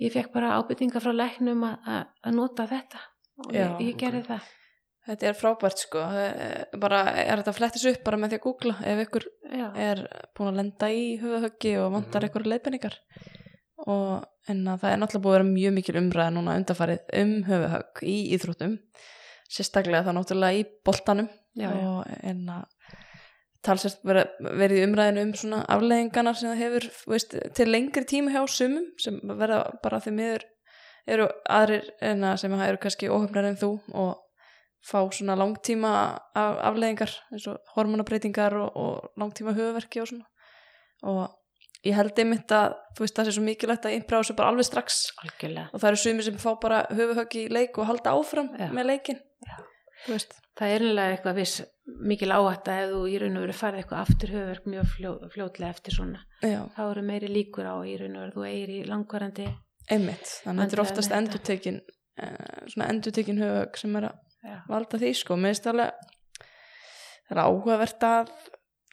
Ég 0.00 0.12
fekk 0.12 0.32
bara 0.34 0.56
ábyrtinga 0.58 1.00
frá 1.02 1.12
læknum 1.14 1.62
að, 1.68 1.78
að, 1.86 2.04
að 2.24 2.34
nota 2.40 2.66
þetta 2.70 3.00
og 3.44 3.52
Já, 3.54 3.64
ég, 3.78 3.80
ég 3.88 3.96
gerði 3.98 4.22
það. 4.28 4.50
Þetta 5.04 5.26
er 5.28 5.34
frábært 5.36 5.80
sko, 5.82 6.00
er 6.16 6.78
bara 6.80 7.00
er 7.12 7.40
þetta 7.42 7.52
að 7.52 7.56
flettis 7.58 7.82
upp 7.90 8.04
bara 8.06 8.16
með 8.16 8.30
því 8.32 8.36
að 8.38 8.44
googla? 8.46 8.74
Ef 8.88 9.00
ykkur 9.04 9.24
já, 9.52 9.66
er 9.76 9.98
búin 10.36 10.48
að 10.52 10.60
lenda 10.62 10.88
í 10.96 11.02
höfuhöggi 11.20 11.74
og 11.82 11.90
vantar 11.92 12.22
Mhm. 12.24 12.30
ykkur 12.30 12.46
leiðbenningar 12.48 12.96
og 13.84 14.24
en 14.48 14.62
að 14.68 14.80
það 14.80 14.92
er 14.94 14.98
náttúrulega 15.02 15.24
búið 15.26 15.34
að 15.34 15.38
vera 15.38 15.50
mjög 15.50 15.74
mikil 15.76 15.96
umræða 16.00 16.32
núna 16.38 16.54
undarfarið 16.60 17.12
um 17.20 17.34
höfuhögg 17.50 18.02
í 18.08 18.16
íþróttum. 18.36 18.78
Sérstaklega 19.50 20.04
það 20.06 20.16
náttúrulega 20.18 20.60
í 20.62 20.64
boltanum 20.88 21.28
já, 21.54 21.68
já. 21.68 21.84
og 21.90 22.06
en 22.22 22.46
að 22.48 22.64
talsvært 23.64 24.02
verið, 24.04 24.82
umræðinu 24.86 25.22
um 25.24 25.30
svona 25.38 25.62
afleðingarnar 25.72 26.36
sem 26.38 26.50
það 26.52 26.62
hefur 26.62 26.88
veist, 27.12 27.36
til 27.56 27.68
lengri 27.70 28.04
tíma 28.08 28.34
hjá 28.34 28.42
sumum 28.50 28.90
sem 29.00 29.20
verða 29.24 29.62
bara 29.84 30.02
því 30.04 30.14
miður 30.18 30.44
eru 31.14 31.28
aðrir 31.52 31.88
en 32.04 32.24
að 32.24 32.36
sem 32.42 32.54
eru 32.66 32.80
kannski 32.80 33.10
óhefnar 33.12 33.48
en 33.48 33.58
þú 33.60 33.72
og 33.92 34.20
fá 34.84 35.00
svona 35.12 35.36
langtíma 35.40 35.92
af, 36.36 36.58
afleðingar 36.70 37.12
eins 37.32 37.46
og 37.48 37.74
hormonabreitingar 37.76 38.56
og, 38.60 38.76
og 38.76 39.20
langtíma 39.20 39.56
höfuverki 39.56 40.02
og 40.02 40.10
svona. 40.10 40.28
Og 41.08 41.22
ég 41.84 41.96
held 41.96 42.20
einmitt 42.20 42.52
að 42.52 42.76
þú 42.96 43.04
veist 43.04 43.16
það 43.16 43.28
sé 43.28 43.36
svo 43.36 43.44
mikilvægt 43.46 43.88
að 43.88 43.96
innbráða 43.98 44.26
þessu 44.26 44.38
bara 44.38 44.52
alveg 44.52 44.68
strax. 44.68 45.00
Algjörlega. 45.24 45.66
Og 45.72 45.80
það 45.82 45.90
eru 45.90 46.02
sumir 46.04 46.28
sem 46.28 46.40
fá 46.40 46.50
bara 46.60 46.84
höfuhöggi 46.92 47.46
í 47.46 47.52
leik 47.52 47.80
og 47.80 47.88
halda 47.88 48.16
áfram 48.16 48.52
Já. 48.60 48.68
með 48.76 48.90
leikin 48.92 49.20
Já. 49.44 49.56
þú 50.04 50.16
veist 50.16 50.36
það 50.58 50.74
er 50.74 50.84
einlega 50.88 51.14
eitthvað 51.14 51.40
viss 51.40 51.62
mikil 52.08 52.30
áhætta 52.32 52.78
ef 52.84 52.92
þú 52.94 53.00
í 53.10 53.18
raun 53.20 53.36
og 53.38 53.44
veru 53.44 53.56
farið 53.58 53.82
eitthvað 53.82 54.04
aftur 54.04 54.32
höfverk 54.34 54.68
mjög 54.72 54.88
fljó, 54.94 55.12
fljótlega 55.34 55.74
eftir 55.74 55.96
svona. 55.98 56.22
Já, 56.40 56.60
þá 56.76 56.82
eru 56.86 57.04
meiri 57.10 57.30
líkur 57.32 57.68
á 57.68 57.76
í 57.84 57.98
raun 58.00 58.16
og 58.16 58.24
veru 58.24 58.36
þú 58.38 58.46
eigir 58.48 58.72
í 58.72 58.80
langvarandi 58.88 59.48
einmitt, 59.92 60.30
þannig 60.46 60.62
að 60.62 60.64
þetta 60.64 60.76
er 60.78 60.84
oftast 60.86 61.12
endurtekin 61.12 61.80
uh, 61.84 62.58
svona 62.72 62.88
endurtekin 62.94 63.42
höfug 63.42 63.78
sem 63.82 63.98
er 64.00 64.08
að 64.08 64.20
já, 64.48 64.58
valda 64.70 65.00
því 65.02 65.12
sko, 65.20 65.36
mér 65.36 65.52
finnst 65.52 65.70
alveg 65.72 66.10
það 67.24 67.34
er 67.34 67.42
áhugavert 67.44 68.06
að 68.08 68.32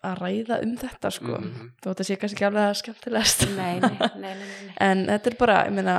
að 0.01 0.17
ræða 0.17 0.57
um 0.65 0.71
þetta 0.81 1.11
sko. 1.13 1.35
Mhm. 1.37 1.67
þó 1.81 1.87
þetta 1.91 2.07
sé 2.07 2.17
kannski 2.17 2.37
ekki 2.39 2.47
alveg 2.47 2.67
að 2.69 2.79
skemmtilegast. 2.79 3.45
Nei, 3.53 3.75
nei, 3.83 3.91
nei, 3.99 4.09
nei, 4.15 4.33
nei, 4.39 4.49
nei. 4.65 4.73
en 4.89 5.05
þetta 5.11 5.31
er 5.31 5.37
bara, 5.37 5.57
ég 5.67 5.75
meina 5.77 5.97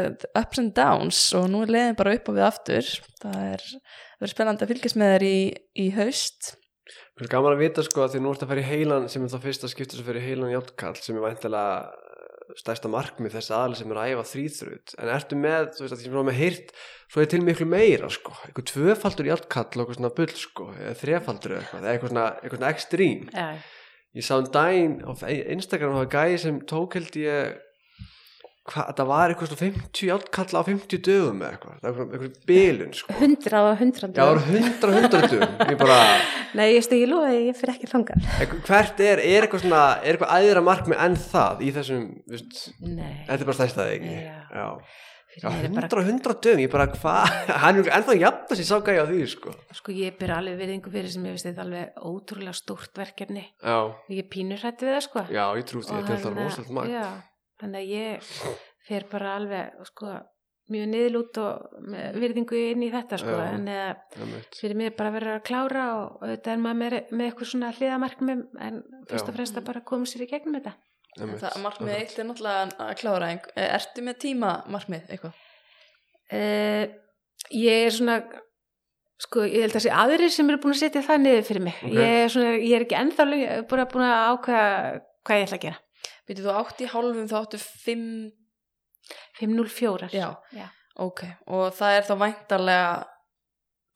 uh, 0.00 0.08
ups 0.40 0.62
and 0.62 0.72
downs 0.76 1.20
og 1.36 1.50
nú 1.52 1.62
er 1.66 1.74
leiðin 1.76 1.98
bara 1.98 2.14
upp 2.16 2.30
og 2.32 2.38
við 2.38 2.46
aftur. 2.48 2.92
Það 3.20 3.38
er, 3.50 3.66
er 4.26 4.32
spennandi 4.32 4.66
að 4.66 4.72
fylgjast 4.74 4.98
með 5.00 5.14
þér 5.14 5.24
í, 5.28 5.38
í 5.82 5.86
haust. 5.96 6.52
Það 7.16 7.26
er 7.26 7.32
gaman 7.32 7.54
að 7.56 7.62
vita 7.62 7.84
sko 7.86 8.04
að 8.04 8.14
því 8.14 8.22
nú 8.22 8.32
ert 8.32 8.44
að 8.44 8.52
fara 8.52 8.62
í 8.62 8.68
heilan 8.68 9.10
sem 9.12 9.24
er 9.24 9.32
það 9.32 9.44
fyrsta 9.46 9.70
skiptur 9.70 10.00
sem 10.00 10.08
fyrir 10.08 10.24
heilan 10.26 10.52
játtkall 10.52 10.96
sem 10.98 11.18
er 11.18 11.26
væntilega 11.26 12.56
stærsta 12.58 12.90
markmið 12.90 13.36
þess 13.36 13.52
aðal 13.54 13.76
sem 13.78 13.92
er 13.92 14.00
að 14.00 14.12
æfa 14.12 14.24
þrýþrut 14.32 14.94
en 14.98 15.10
ertu 15.14 15.38
með, 15.38 15.68
þú 15.76 15.84
veist 15.84 15.94
að 15.94 16.00
því 16.00 16.06
sem 16.06 16.16
er 16.18 16.26
með 16.28 16.38
heyrt 16.40 16.72
svo 17.12 17.22
er 17.22 17.30
til 17.32 17.40
miklu 17.46 17.66
meira 17.68 18.10
sko. 18.12 18.34
Eitthvað 18.46 18.68
tvöfaldur 18.72 19.30
játtkall 19.30 19.68
og 19.70 19.84
eitthvað 19.84 19.98
svona 20.00 20.14
bull 20.18 20.34
sko 20.42 20.68
eða 20.74 20.94
þrefaldur 21.00 21.54
eða 21.54 21.62
eitthvað, 21.62 21.82
eða 21.82 21.94
eitthvað 21.94 22.12
svona, 22.12 22.26
eitthvað 22.40 22.60
svona 22.60 22.72
extreme. 22.76 23.30
Já, 23.32 23.46
ég 24.18 24.26
sá 24.26 24.34
um 24.36 24.48
daginn 24.58 24.96
á 25.06 25.10
Instagram 25.56 25.94
það 25.94 26.02
var 26.02 26.12
gæði 26.16 26.40
sem 26.44 26.60
tók 26.72 26.98
held 26.98 27.20
ég 27.22 27.60
hvað, 28.68 28.90
það 28.98 29.08
var 29.10 29.32
eitthvað 29.32 29.50
svona 29.50 29.62
50 29.62 30.08
játtkall 30.08 30.54
á 30.54 30.62
50 30.68 31.02
dögum 31.06 31.42
eða 31.42 31.50
eitthvað, 31.56 31.76
það 31.82 31.96
var 31.98 32.16
eitthvað, 32.16 32.34
bilun 32.48 32.92
sko. 32.96 33.16
Hundrað 33.18 33.68
og 33.68 33.76
hundrað 33.82 34.10
Já, 34.12 34.22
það 34.22 34.30
var 34.30 34.40
100 34.46 34.92
100 34.96 35.30
dögum. 35.32 35.54
Ég 35.72 35.78
bara 35.82 35.98
Nei, 36.58 36.66
ég 36.76 36.86
stegi 36.86 37.06
loði, 37.10 37.38
ég 37.48 37.58
fyrir 37.58 37.74
ekki 37.74 37.90
Eitthvað- 37.90 38.66
hvert 38.68 39.02
er, 39.06 39.22
er 39.22 39.46
eitthvað 39.46 39.64
svona 39.64 39.84
er 40.02 40.12
eitthvað 40.14 40.34
æðra 40.38 40.66
markmið 40.68 41.00
en 41.06 41.16
það 41.24 41.64
í 41.66 41.72
þessum 41.78 42.04
viðst, 42.30 42.60
Nei, 42.84 43.14
þetta 43.30 43.40
er 43.40 43.48
bara 43.48 43.58
stæstaði 43.58 43.96
ekki? 43.96 44.12
Já. 44.12 44.36
já, 44.52 44.68
já 45.32 45.48
fyrir 45.48 45.72
mér 45.72 45.86
er 45.88 45.88
100 45.88 45.96
bara, 45.96 46.06
100 46.12 46.38
dögum, 46.46 46.62
ég 46.62 46.72
bara 46.76 46.86
hvað 46.92 47.22
hann 47.64 47.80
er 47.82 47.90
ennþá 47.98 48.16
jafn 48.20 48.52
að 48.52 48.60
sér 48.60 48.68
sá 48.68 48.76
gæja 48.84 49.02
á 49.02 49.06
því 49.08 49.26
sko. 49.32 49.56
Sko 49.80 49.96
ég 49.96 50.18
ber 50.20 50.36
alveg 50.36 50.60
virðingu 50.60 50.92
fyrir 50.92 51.10
sem 51.10 51.24
ég 51.26 51.34
veist 51.34 51.48
þetta 51.48 51.64
alveg 51.64 51.98
ótrúlega 52.04 52.54
stórt 52.54 52.94
verkefni. 53.00 53.48
Já, 53.64 53.78
ég 54.12 54.28
pínur 54.30 54.60
hrætti 54.62 54.86
við 54.86 54.98
það 55.00 55.04
sko 55.08 55.26
þannig 57.62 57.80
að 57.82 57.94
ég 57.96 58.28
fer 58.88 59.08
bara 59.12 59.34
alveg 59.38 59.82
sko 59.88 60.12
mjög 60.72 60.86
niðlút 60.92 61.38
og 61.42 61.80
með 61.92 62.16
virðingu 62.22 62.60
inn 62.70 62.84
í 62.86 62.90
þetta 62.92 63.18
sko 63.20 63.32
Já. 63.34 63.42
en 63.56 63.66
eða 63.68 63.88
Einmitt. 64.22 64.54
fyrir 64.60 64.78
mig 64.78 64.94
bara 64.96 65.10
verið 65.12 65.34
að 65.36 65.42
klára 65.48 65.82
og 65.98 66.22
auðvitað 66.22 66.52
er 66.54 66.62
maður 66.62 66.78
með, 66.82 66.96
með 67.12 67.26
eitthvað 67.28 67.50
svona 67.50 67.72
hliðamarkmið 67.76 68.44
en 68.68 68.78
fyrst 69.10 69.28
og 69.32 69.36
fremst 69.36 69.58
að 69.60 69.66
bara 69.68 69.82
koma 69.90 70.08
sér 70.08 70.24
í 70.24 70.30
gegnum 70.30 70.56
þetta 70.58 70.72
Einmitt. 71.18 71.42
það 71.42 71.58
markmið 71.66 71.96
eitt 71.98 72.14
er 72.22 72.28
náttúrulega 72.30 72.86
að 72.86 72.94
klára 73.02 73.30
en 73.34 73.42
ertu 73.66 74.06
með 74.06 74.20
tíma 74.24 74.52
markmið 74.72 75.12
eitthvað? 75.12 75.34
uh, 76.32 76.84
ég 77.58 77.86
er 77.90 77.92
svona 77.98 78.16
sko 79.22 79.44
ég 79.46 79.66
held 79.66 79.76
að 79.78 79.84
sé 79.84 79.92
aðrir 79.94 80.32
sem 80.34 80.48
eru 80.50 80.62
búin 80.62 80.74
að 80.74 80.80
setja 80.86 81.04
það 81.06 81.20
niður 81.26 81.48
fyrir 81.50 81.66
mig 81.68 81.76
Ok. 81.82 81.92
ég, 81.98 82.16
er 82.24 82.32
svona, 82.32 82.54
ég 82.58 82.76
er 82.78 82.86
ekki 82.86 82.98
ennþá 83.02 83.26
búin 83.70 83.82
að, 83.84 83.90
búin 83.92 84.06
að 84.08 84.22
ákveða 84.32 84.70
hvað 85.26 85.38
ég 85.42 85.46
ætla 85.50 85.58
að 85.60 85.66
gera 85.66 85.80
Býtu 86.32 86.46
þú 86.46 86.52
átt 86.56 86.80
í 86.80 86.88
hálfum 86.88 87.26
þá 87.28 87.34
áttu 87.42 87.58
5 87.60 88.04
504 89.36 90.08
Já. 90.14 90.28
Já. 90.56 90.68
ok, 91.02 91.24
og 91.52 91.72
það 91.76 91.96
er 91.98 92.06
þá 92.08 92.12
væntarlega 92.22 92.92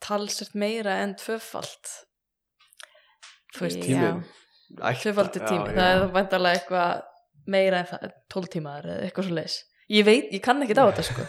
talsert 0.05 0.57
meira 0.59 0.99
en 1.05 1.15
tvöfalt. 1.17 1.93
Þú 3.57 3.65
veist, 3.65 3.87
já, 3.89 4.11
tími, 5.47 5.71
það 5.73 5.87
er 5.87 6.03
þá 6.03 6.11
væntarlega 6.19 6.59
eitthvað 6.59 7.07
meira 7.49 7.81
en 7.81 7.89
það, 7.89 8.13
12 8.35 8.53
tímaður 8.57 8.93
eða 8.93 9.07
eitthvað 9.07 9.29
svo 9.29 9.39
leis 9.39 9.57
ég 9.87 10.03
veit, 10.07 10.33
ég 10.35 10.43
kann 10.43 10.63
ekkert 10.65 10.83
á 10.83 10.87
þetta 10.91 11.05
sko. 11.07 11.25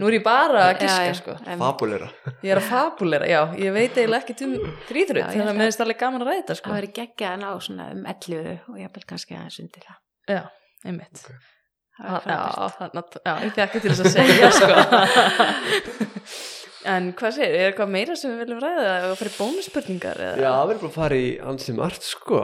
Nú 0.00 0.08
er 0.08 0.16
ég 0.16 0.24
bara 0.24 0.62
að 0.70 0.78
giska 0.80 1.14
sko. 1.18 1.34
Fabulera 1.60 2.08
ég 2.40 2.52
er 2.54 2.60
að 2.62 2.68
fabulera, 2.70 3.28
já, 3.28 3.40
ég 3.60 3.74
veit 3.76 3.98
eiginlega 4.00 4.24
ekki 4.24 4.46
um 4.48 4.54
þrýþrut, 4.88 5.24
þannig 5.28 5.50
að 5.52 5.58
mér 5.58 5.68
finnst 5.68 5.84
alveg 5.84 6.00
gaman 6.00 6.24
að 6.24 6.30
ræða 6.32 6.56
sko 6.58 6.70
Það 6.70 6.78
verið 6.78 6.94
geggjað 6.98 7.34
að 7.34 7.42
ná 7.44 7.48
svona 7.68 7.88
um 7.92 8.04
11 8.14 8.54
og 8.72 8.78
ég 8.80 8.94
vil 8.96 9.08
kannski 9.12 9.36
aðeins 9.36 9.60
undir 9.62 9.84
það. 9.84 9.98
Já, 10.34 10.42
einmitt 10.84 11.24
Ok. 11.98 12.26
Það 12.28 12.74
þannig 12.78 12.98
að, 13.02 13.16
já, 13.26 13.32
ég 13.42 13.54
fekk 13.56 13.72
til 13.82 13.90
þess 13.90 14.04
að 14.06 14.12
segja 14.14 14.50
sko 14.58 14.74
en 16.88 17.08
hvað 17.18 17.32
segir, 17.34 17.54
er 17.58 17.70
eitthvað 17.72 17.90
meira 17.92 18.14
sem 18.16 18.30
við 18.32 18.42
viljum 18.44 18.60
ræða 18.62 18.84
eða 19.00 19.16
fyrir 19.18 19.34
bónusspurningar 19.38 20.20
eða? 20.22 20.36
Já, 20.44 20.52
við 20.62 20.74
erum 20.76 20.82
bara 20.84 20.90
að 20.92 20.98
fara 21.00 21.18
í 21.18 21.30
ansi 21.52 21.74
margt 21.76 22.06
sko 22.06 22.42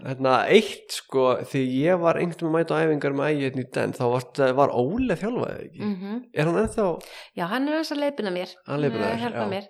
Hérna, 0.00 0.34
eitt 0.48 0.94
sko 0.96 1.24
því 1.50 1.60
ég 1.82 1.98
var 2.00 2.16
einhvern 2.18 2.46
veginn 2.46 2.50
að 2.50 2.54
mæta 2.56 2.76
á 2.78 2.82
æfingar 2.86 3.14
með 3.18 3.30
ægi 3.34 3.42
hérna 3.46 3.62
í 3.62 3.70
den, 3.76 3.94
þá 3.98 4.02
var, 4.14 4.26
var 4.60 4.70
Óle 4.80 5.16
þjálfaði 5.22 5.64
ekki 5.66 5.80
Mhm. 5.90 6.12
Er 6.34 6.46
hann 6.50 6.60
ennþá, 6.62 6.84
Já, 7.36 7.44
hann 7.50 7.66
er 7.68 7.78
þess 7.80 7.94
að 7.96 8.00
leipina 8.04 8.32
mér. 8.34 8.54
Hann 8.68 8.80
leiðbeina 8.84 9.10
er 9.10 9.18
þér, 9.24 9.34
að 9.34 9.42
já. 9.42 9.50
mér. 9.50 9.66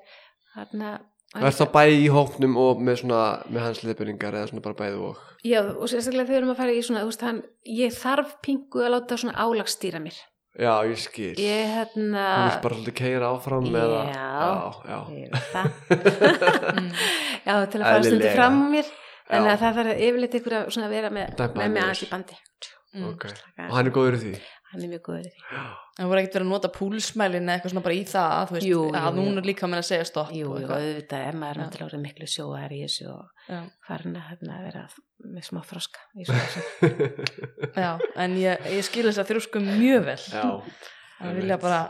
Þarna, 0.54 0.90
er 1.38 1.54
það 1.54 1.72
bæði 1.76 1.98
í 2.02 2.08
hóknum 2.10 2.56
og 2.58 2.80
með 2.82 3.02
svona, 3.04 3.20
með 3.46 3.66
hans 3.68 3.82
leiðbyrningar 3.84 4.36
eða 4.38 4.50
svona 4.50 4.64
bara 4.64 4.78
bæði 4.80 5.02
og 5.10 5.20
Já, 5.46 5.60
og 5.62 5.86
sérstaklega 5.88 6.26
þegar 6.26 6.32
við 6.34 6.40
erum 6.40 6.52
að 6.52 6.58
fara 6.60 6.74
í 6.74 6.82
svona, 6.84 7.04
veist, 7.08 7.22
hann, 7.24 7.38
ég 7.64 7.94
þarf 7.96 8.34
pingu 8.44 8.82
að 8.84 8.92
láta 8.96 9.16
svona 9.20 9.36
álagsstýra 9.40 10.02
mér. 10.02 10.18
Já, 10.60 10.72
ég 10.90 10.98
skil 10.98 11.30
Ég, 11.38 11.70
hérna... 11.76 12.24
Þú 12.34 12.42
veist 12.48 12.64
bara 12.64 12.76
svolítið 12.80 12.96
keira 12.98 13.30
áfram 13.30 13.68
eða 13.70 14.00
Já. 14.10 14.26
já, 14.90 14.98
já. 15.54 15.64
Já, 17.46 17.54
til 17.70 17.80
að 17.80 17.86
fara 17.86 18.02
stundi 18.02 18.18
Eðlilega. 18.18 18.34
fram 18.34 18.58
á 18.60 18.66
mér. 18.74 18.90
En 19.30 19.46
Já. 19.46 19.52
að 19.54 19.60
það 19.62 19.76
þarf 19.78 20.00
yfirleitt 20.08 20.38
ykkur 20.40 20.56
að 20.58 20.88
vera 20.90 21.12
með, 21.14 21.44
með 21.54 22.02
í 22.02 22.08
bandi. 22.10 22.40
Mm. 22.90 23.04
Ok. 23.12 23.28
Slaka 23.30 23.68
Og 23.68 23.76
hann 23.78 23.86
er 23.86 23.94
góður 23.94 24.16
í 24.18 24.20
því 24.24 24.32
Hann 24.70 24.84
er 24.86 24.90
mjög 24.92 25.00
góður. 25.08 25.38
Það 25.98 26.06
voru 26.10 26.20
ekkert 26.20 26.36
verið 26.36 26.46
að 26.46 26.50
nota 26.52 26.68
púlsmælin 26.76 27.48
eða 27.48 27.54
eitthvað 27.56 27.72
svona 27.74 27.84
bara 27.86 27.96
í 27.98 28.02
það 28.06 28.34
þú 28.50 28.54
veist, 28.56 28.66
Jú, 28.70 28.82
að 29.00 29.16
núna 29.18 29.40
er 29.42 29.48
líka 29.50 29.70
með 29.72 29.80
að 29.82 29.88
segja 29.88 30.04
stopp 30.10 30.30
Jú, 30.36 30.50
og 30.54 30.74
auðvitað 30.76 31.24
er 31.26 31.38
maður 31.40 31.58
Já. 31.58 31.62
náttúrulega 31.64 31.88
orðið 31.90 32.04
miklu 32.04 32.28
sjóðar 32.30 32.74
í 32.76 32.80
þessu 32.84 33.08
og 33.10 33.48
Já. 33.50 33.58
farin 33.88 34.14
að 34.20 34.28
hérna, 34.30 34.60
vera 34.68 34.84
með 35.34 35.48
smá 35.50 35.60
þroska 35.72 36.04
í 36.14 36.26
þessu. 36.30 36.62
Já, 37.74 37.90
en 38.24 38.38
ég, 38.40 38.68
ég 38.76 38.86
skil 38.86 39.06
þess 39.08 39.22
að 39.24 39.32
þrjósku 39.34 39.64
mjög 39.66 40.06
vel 40.12 40.20
Já 40.30 40.46
að 41.20 41.36
vilja 41.36 41.58
bara 41.60 41.80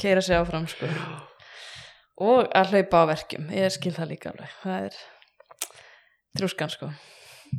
keira 0.00 0.22
sig 0.24 0.38
áfram 0.38 0.64
sko. 0.70 0.86
og 2.24 2.46
að 2.56 2.70
hlaupa 2.72 3.02
á 3.04 3.10
verkjum 3.10 3.50
ég 3.52 3.74
skil 3.74 3.92
það 3.98 4.08
líka 4.14 4.30
alveg 4.32 4.54
það 4.62 4.86
er 4.86 4.96
þrjóskan 6.38 6.72
sko 6.72 6.88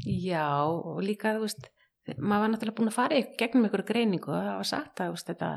Já, 0.05 0.47
og 0.69 0.99
líka, 1.01 1.31
þú 1.37 1.43
veist, 1.47 1.69
maður 2.17 2.43
var 2.43 2.51
náttúrulega 2.53 2.77
búin 2.79 2.91
að 2.91 2.97
fara 2.97 3.19
í 3.19 3.27
gegnum 3.39 3.67
einhverju 3.67 3.89
greiningu 3.89 4.31
og 4.33 4.39
það 4.39 4.59
var 4.61 4.69
sagt 4.71 5.03
að 5.03 5.17
þetta 5.19 5.49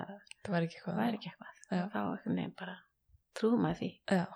það 0.42 0.54
var 0.56 0.66
ekki 0.68 0.84
það 0.84 1.02
eitthvað. 1.12 1.58
Þá 1.72 2.00
veginn 2.26 2.56
bara 2.58 2.76
trúðum 3.38 3.64
maður 3.64 3.80
því. 3.80 3.90
Já, 4.12 4.26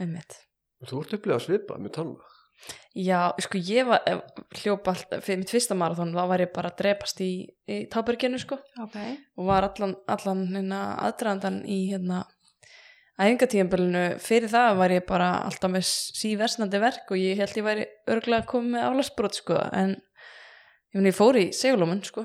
einmitt. 0.00 0.40
Þú 0.86 1.02
ert 1.02 1.16
upplegað 1.18 1.40
að 1.40 1.46
svipa 1.46 1.78
með 1.80 1.94
tanna 1.98 2.32
Já, 2.96 3.34
sko 3.44 3.60
ég 3.60 3.84
var 3.84 4.06
eh, 4.08 4.22
hljópa 4.62 4.94
alltaf, 4.94 5.20
fyrir 5.24 5.42
mitt 5.42 5.50
fyrsta 5.52 5.76
marathon 5.76 6.14
þá 6.14 6.22
var 6.30 6.40
ég 6.40 6.52
bara 6.54 6.70
að 6.72 6.78
drepast 6.80 7.20
í, 7.20 7.30
í 7.68 7.76
tábyrginu 7.92 8.40
sko. 8.40 8.56
Ok. 8.80 8.96
og 9.36 9.50
var 9.50 9.66
allan, 9.68 9.92
allan 10.08 10.46
hérna 10.54 10.80
aðdraðandan 11.04 11.58
í 11.68 11.82
hérna 11.90 12.22
æfingatíðanbölinu 13.20 14.04
fyrir 14.24 14.52
það 14.52 14.70
var 14.80 14.94
ég 14.96 15.04
bara 15.08 15.28
alltaf 15.44 15.72
með 15.72 15.84
síversnandi 15.88 16.80
verk 16.80 17.12
og 17.12 17.20
ég 17.20 17.40
held 17.40 17.60
ég 17.60 17.68
væri 17.68 17.86
örgulega 18.12 18.44
að 18.44 18.50
koma 18.54 18.72
með 18.74 18.88
álagsbrot 18.88 19.38
sko. 19.42 19.60
En 19.76 19.98
ég, 20.96 21.02
meni, 21.02 21.12
ég 21.12 21.16
fór 21.18 21.36
í 21.36 21.46
segulómun 21.56 22.02
sko 22.06 22.24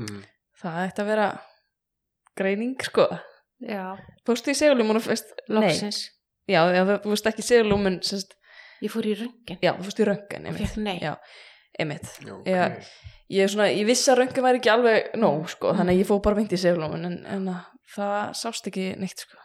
mm. 0.00 0.22
það 0.62 0.78
ætti 0.86 1.04
að 1.04 1.10
vera 1.12 1.28
greining 2.38 2.86
sko 2.88 3.08
Já, 3.64 3.96
fórstu 4.28 4.52
í 4.52 4.56
segulómun 4.56 4.98
og 5.00 5.04
fyrst 5.06 5.30
loksins. 5.48 6.02
já, 6.48 6.60
já, 6.76 6.82
þú 6.84 7.12
veist 7.12 7.28
ekki 7.30 7.44
segulómun 7.44 8.00
sest, 8.04 8.34
Ég 8.84 8.92
fór 8.92 9.06
í 9.08 9.14
röngin 9.16 9.62
já, 9.64 9.72
þú 9.78 9.86
fórstu 9.86 10.04
í 10.04 10.08
röngan 10.10 10.48
og 10.50 10.58
fekk 10.60 10.80
nei. 10.84 10.98
já, 11.00 11.14
einmitt 11.80 12.10
Já, 12.20 12.34
ok 12.34 12.50
Já. 12.50 12.66
ég, 13.32 13.56
er 13.56 13.70
ég 13.72 13.88
vissi 13.88 14.12
að 14.12 14.20
röngan 14.20 14.44
væri 14.44 14.60
ekki 14.60 14.72
alveg 14.74 15.08
nóg 15.16 15.48
sko, 15.54 15.72
þannig 15.78 15.96
að 15.96 16.02
ég 16.02 16.10
fór 16.10 16.20
bara 16.26 16.36
beint 16.36 16.52
í 16.52 16.60
segulómun 16.60 17.08
en, 17.08 17.16
en 17.24 17.48
að 17.54 17.70
það 17.96 18.34
sást 18.42 18.68
ekki 18.68 18.90
neitt 19.00 19.24
sko 19.24 19.40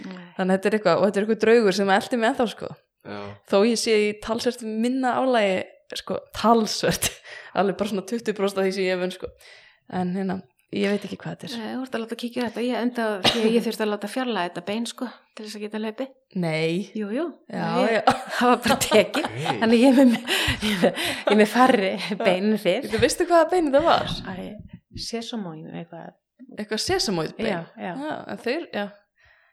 Nei. 0.00 0.30
þannig 0.38 0.46
að 0.46 0.54
þetta 0.54 0.70
er 0.70 0.78
eitthvað, 0.78 0.96
og 0.96 1.04
þetta 1.04 1.20
er 1.20 1.26
eitthvað 1.26 1.42
draugur 1.44 1.76
sem 1.76 1.92
eldi 1.92 2.20
mig 2.20 2.30
ennþá 2.30 2.48
sko, 2.54 2.70
Já, 3.04 3.20
þó 3.50 3.56
ég 3.66 3.80
sé 3.80 3.96
í 4.06 4.08
talsvert 4.24 4.64
minna 4.64 5.12
álægi, 5.20 5.60
sko, 5.98 6.20
talsvert 6.36 7.10
alveg 7.58 7.76
bara 7.80 7.88
svona 7.90 8.06
20% 8.06 8.58
af 8.60 8.64
því 8.64 8.72
sem 8.76 8.84
ég 8.86 8.94
hef 8.94 9.00
vunn 9.02 9.14
sko, 9.16 9.26
en 9.98 10.14
hérna 10.14 10.36
ég 10.70 10.86
veit 10.92 11.02
ekki 11.08 11.16
hvað 11.18 11.32
þetta 11.34 11.46
er, 11.48 11.54
Nei, 11.58 11.70
Þú 11.74 11.82
ert 11.82 11.94
að 11.96 12.02
láta 12.04 12.16
kíkja 12.20 12.44
þetta. 12.46 12.62
Ég 12.62 12.76
enda 12.78 13.04
því 13.26 13.40
að 13.42 13.54
ég 13.56 13.64
þurfti 13.64 13.82
að 13.82 13.88
láta 13.90 14.10
fjarlæga 14.12 14.50
þetta 14.52 14.62
bein, 14.68 14.84
sko, 14.86 15.08
til 15.34 15.46
þess 15.48 15.56
að 15.58 15.64
geta 15.64 15.80
hlaupi. 15.82 16.06
nei 16.38 16.92
Jú, 16.94 17.08
jú. 17.16 17.24
já, 17.50 17.64
ég, 17.82 17.90
já, 17.96 18.02
Það 18.36 18.52
var 18.52 18.60
bara 18.68 18.76
tekið. 18.84 19.26
Þannig 19.64 19.82
ég 19.82 19.90
er 19.90 20.10
með, 20.12 20.30
ég 20.68 20.84
með, 20.84 21.00
ég 21.32 21.40
með 21.40 21.50
farri 21.56 21.90
bein 22.22 22.54
fyrr. 22.62 22.86
þú 22.92 23.00
veistu 23.02 23.26
hvaða 23.26 23.48
bein 23.50 23.72
það 23.74 23.88
var 23.88 24.14
Æ, 24.30 24.46
sésamóin 25.10 25.66
eitthvað. 25.74 26.14
eitthvað 26.54 26.82
sesamóið 26.86 27.34
bein 27.40 27.50
Já, 27.50 27.60
já. 27.74 27.92
en 28.30 28.40
þau, 28.46 28.56
já 28.70 28.84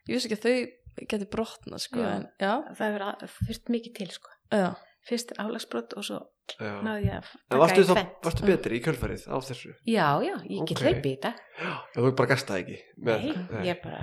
ég 0.08 0.14
vissi 0.14 0.30
ekki 0.30 0.38
að 0.38 0.46
þau 0.46 1.08
geti 1.16 1.28
brotnað 1.34 1.82
sko, 1.84 2.06
Já. 2.06 2.14
en 2.14 2.78
Það 2.78 3.26
fyrst 3.42 3.74
mikið 3.74 3.98
til, 4.04 4.08
sko. 4.14 4.30
já 4.54 4.70
Fyrst 5.08 5.30
álagsbrot 5.40 5.94
og 5.96 6.04
svo 6.04 6.18
Já. 6.60 6.74
náði 6.84 7.06
ég 7.08 7.14
að 7.16 7.28
En 7.52 7.60
varstu, 7.62 7.76
taka 7.76 7.82
í 7.82 7.88
þá, 7.88 7.94
tvennt. 7.94 8.16
varstu 8.26 8.48
betri 8.50 8.78
í 8.80 8.82
kjölfarið 8.84 9.22
á 9.32 9.36
þessu? 9.48 9.70
Já, 9.88 10.08
já, 10.26 10.34
ég 10.52 10.66
get 10.68 10.78
Ok. 10.78 10.84
hlaupið 10.84 11.06
í 11.08 11.14
þetta. 11.16 11.32
Já, 11.62 11.72
þú 11.96 12.12
bara 12.18 12.30
gasta 12.34 12.54
það 12.54 12.60
ekki 12.64 12.78
með, 13.08 13.28
Nei, 13.52 13.68
ég 13.70 13.82
bara 13.84 14.02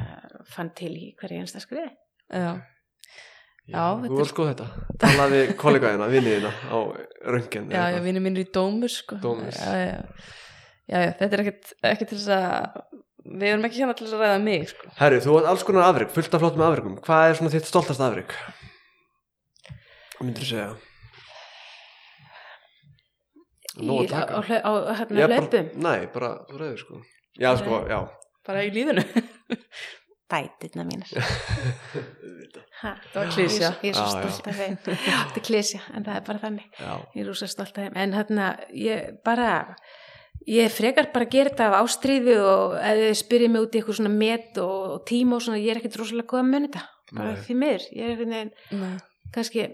fann 0.55 0.71
til 0.75 0.93
í 0.97 1.11
hverju 1.21 1.41
einsta 1.45 1.61
skriði. 1.61 1.91
já, 2.33 2.63
Já, 3.65 3.77
Já, 3.77 3.85
þú 3.97 4.01
þetta 4.05 4.15
var 4.17 4.21
er- 4.25 4.29
sko 4.33 4.45
þetta 4.49 4.67
Talaði 5.01 5.39
kollegaðina, 5.57 6.09
vinniðina 6.13 6.51
á 6.69 6.79
röngin 7.33 7.71
já, 7.73 7.85
ég 7.97 8.03
vinur 8.05 8.21
minn 8.21 8.37
í 8.37 8.45
Dómus 8.53 8.99
sko. 9.01 9.17
Dómus. 9.17 9.57
já, 9.57 9.73
já. 9.73 10.03
já, 10.89 10.99
já, 11.01 11.13
þetta 11.21 11.33
er 11.33 11.45
ekki 11.93 12.09
til 12.11 12.19
þess 12.19 12.29
að 12.29 12.83
við 13.25 13.47
erum 13.55 13.65
ekki 13.65 13.81
hérna 13.81 13.95
til 13.97 14.05
þess 14.07 14.17
að 14.19 14.21
ræða 14.25 14.43
mig 14.45 14.69
sko. 14.69 14.91
Herri, 14.99 15.21
þú 15.25 15.39
átt 15.41 15.49
alls 15.49 15.63
konar 15.65 15.87
afrygg, 15.89 16.11
fullt 16.13 16.35
af 16.37 16.41
flottum 16.45 16.61
afryggum 16.67 16.99
Hvað 17.01 17.29
er 17.31 17.35
svona 17.41 17.53
þitt 17.57 17.65
stoltast 17.73 18.01
afrygg? 18.05 18.35
Hvað 20.15 20.27
myndir 20.29 20.45
þú 20.45 20.51
segja? 20.53 20.69
Nó 23.83 23.99
að 23.99 24.05
Í- 24.07 24.11
taka 24.13 24.39
á, 24.39 24.41
á, 24.41 24.71
á, 24.71 24.93
hérna 25.01 25.27
hlaupum. 25.33 25.71
Nei, 25.83 26.07
bara, 26.15 26.29
þú 26.51 26.61
reyður 26.61 26.79
sko 26.85 27.01
Já, 27.43 27.51
sko, 27.59 27.81
já 27.91 27.99
bara 28.47 28.63
í 28.63 28.71
lífinu 28.75 29.03
Dætirna 30.35 30.85
mínar. 30.89 31.11
Ha, 32.81 32.93
það 33.13 33.19
var 33.19 33.29
klísja 33.35 33.69
Ég 33.85 33.91
er 33.93 33.99
svo 33.99 34.07
stolt 34.15 34.49
af 34.51 34.57
þeim. 34.59 34.77
Þetta 34.87 35.39
er 35.41 35.45
klísja, 35.47 35.81
en 35.95 36.07
það 36.07 36.17
er 36.19 36.25
bara 36.27 36.41
þannig. 36.43 36.65
Já, 36.81 36.95
Ég 37.15 37.21
er 37.23 37.29
rosa 37.29 37.49
stolt 37.51 37.77
af 37.77 37.85
þeim. 37.85 37.99
En 38.03 38.15
hérna, 38.17 38.47
ég 38.75 39.13
bara, 39.27 39.51
ég 40.49 40.73
frekar 40.75 41.11
bara 41.15 41.29
að 41.29 41.35
gera 41.37 41.53
þetta 41.53 41.69
af 41.69 41.77
ástríðu 41.85 42.39
og 42.41 42.75
ef 42.81 43.01
þið 43.03 43.15
spyrir 43.21 43.53
mig 43.53 43.67
út 43.67 43.77
í 43.77 43.83
eitthvað 43.83 43.99
svona 44.01 44.15
met 44.17 44.61
og, 44.65 44.97
tíma 45.13 45.39
og 45.39 45.45
svona, 45.47 45.61
ég 45.63 45.75
er 45.75 45.83
ekkert 45.83 46.01
rosalega 46.01 46.31
góð 46.33 46.43
að 46.43 46.51
þetta. 46.71 46.85
Bara 47.13 47.31
Nei. 47.31 47.45
því 47.47 47.59
miður. 47.61 47.87
Ég 47.93 48.03
er 48.09 48.15
einhvern 48.15 48.35
veginn, 48.39 48.55
Nei. 48.81 48.95
kannski, 49.37 49.69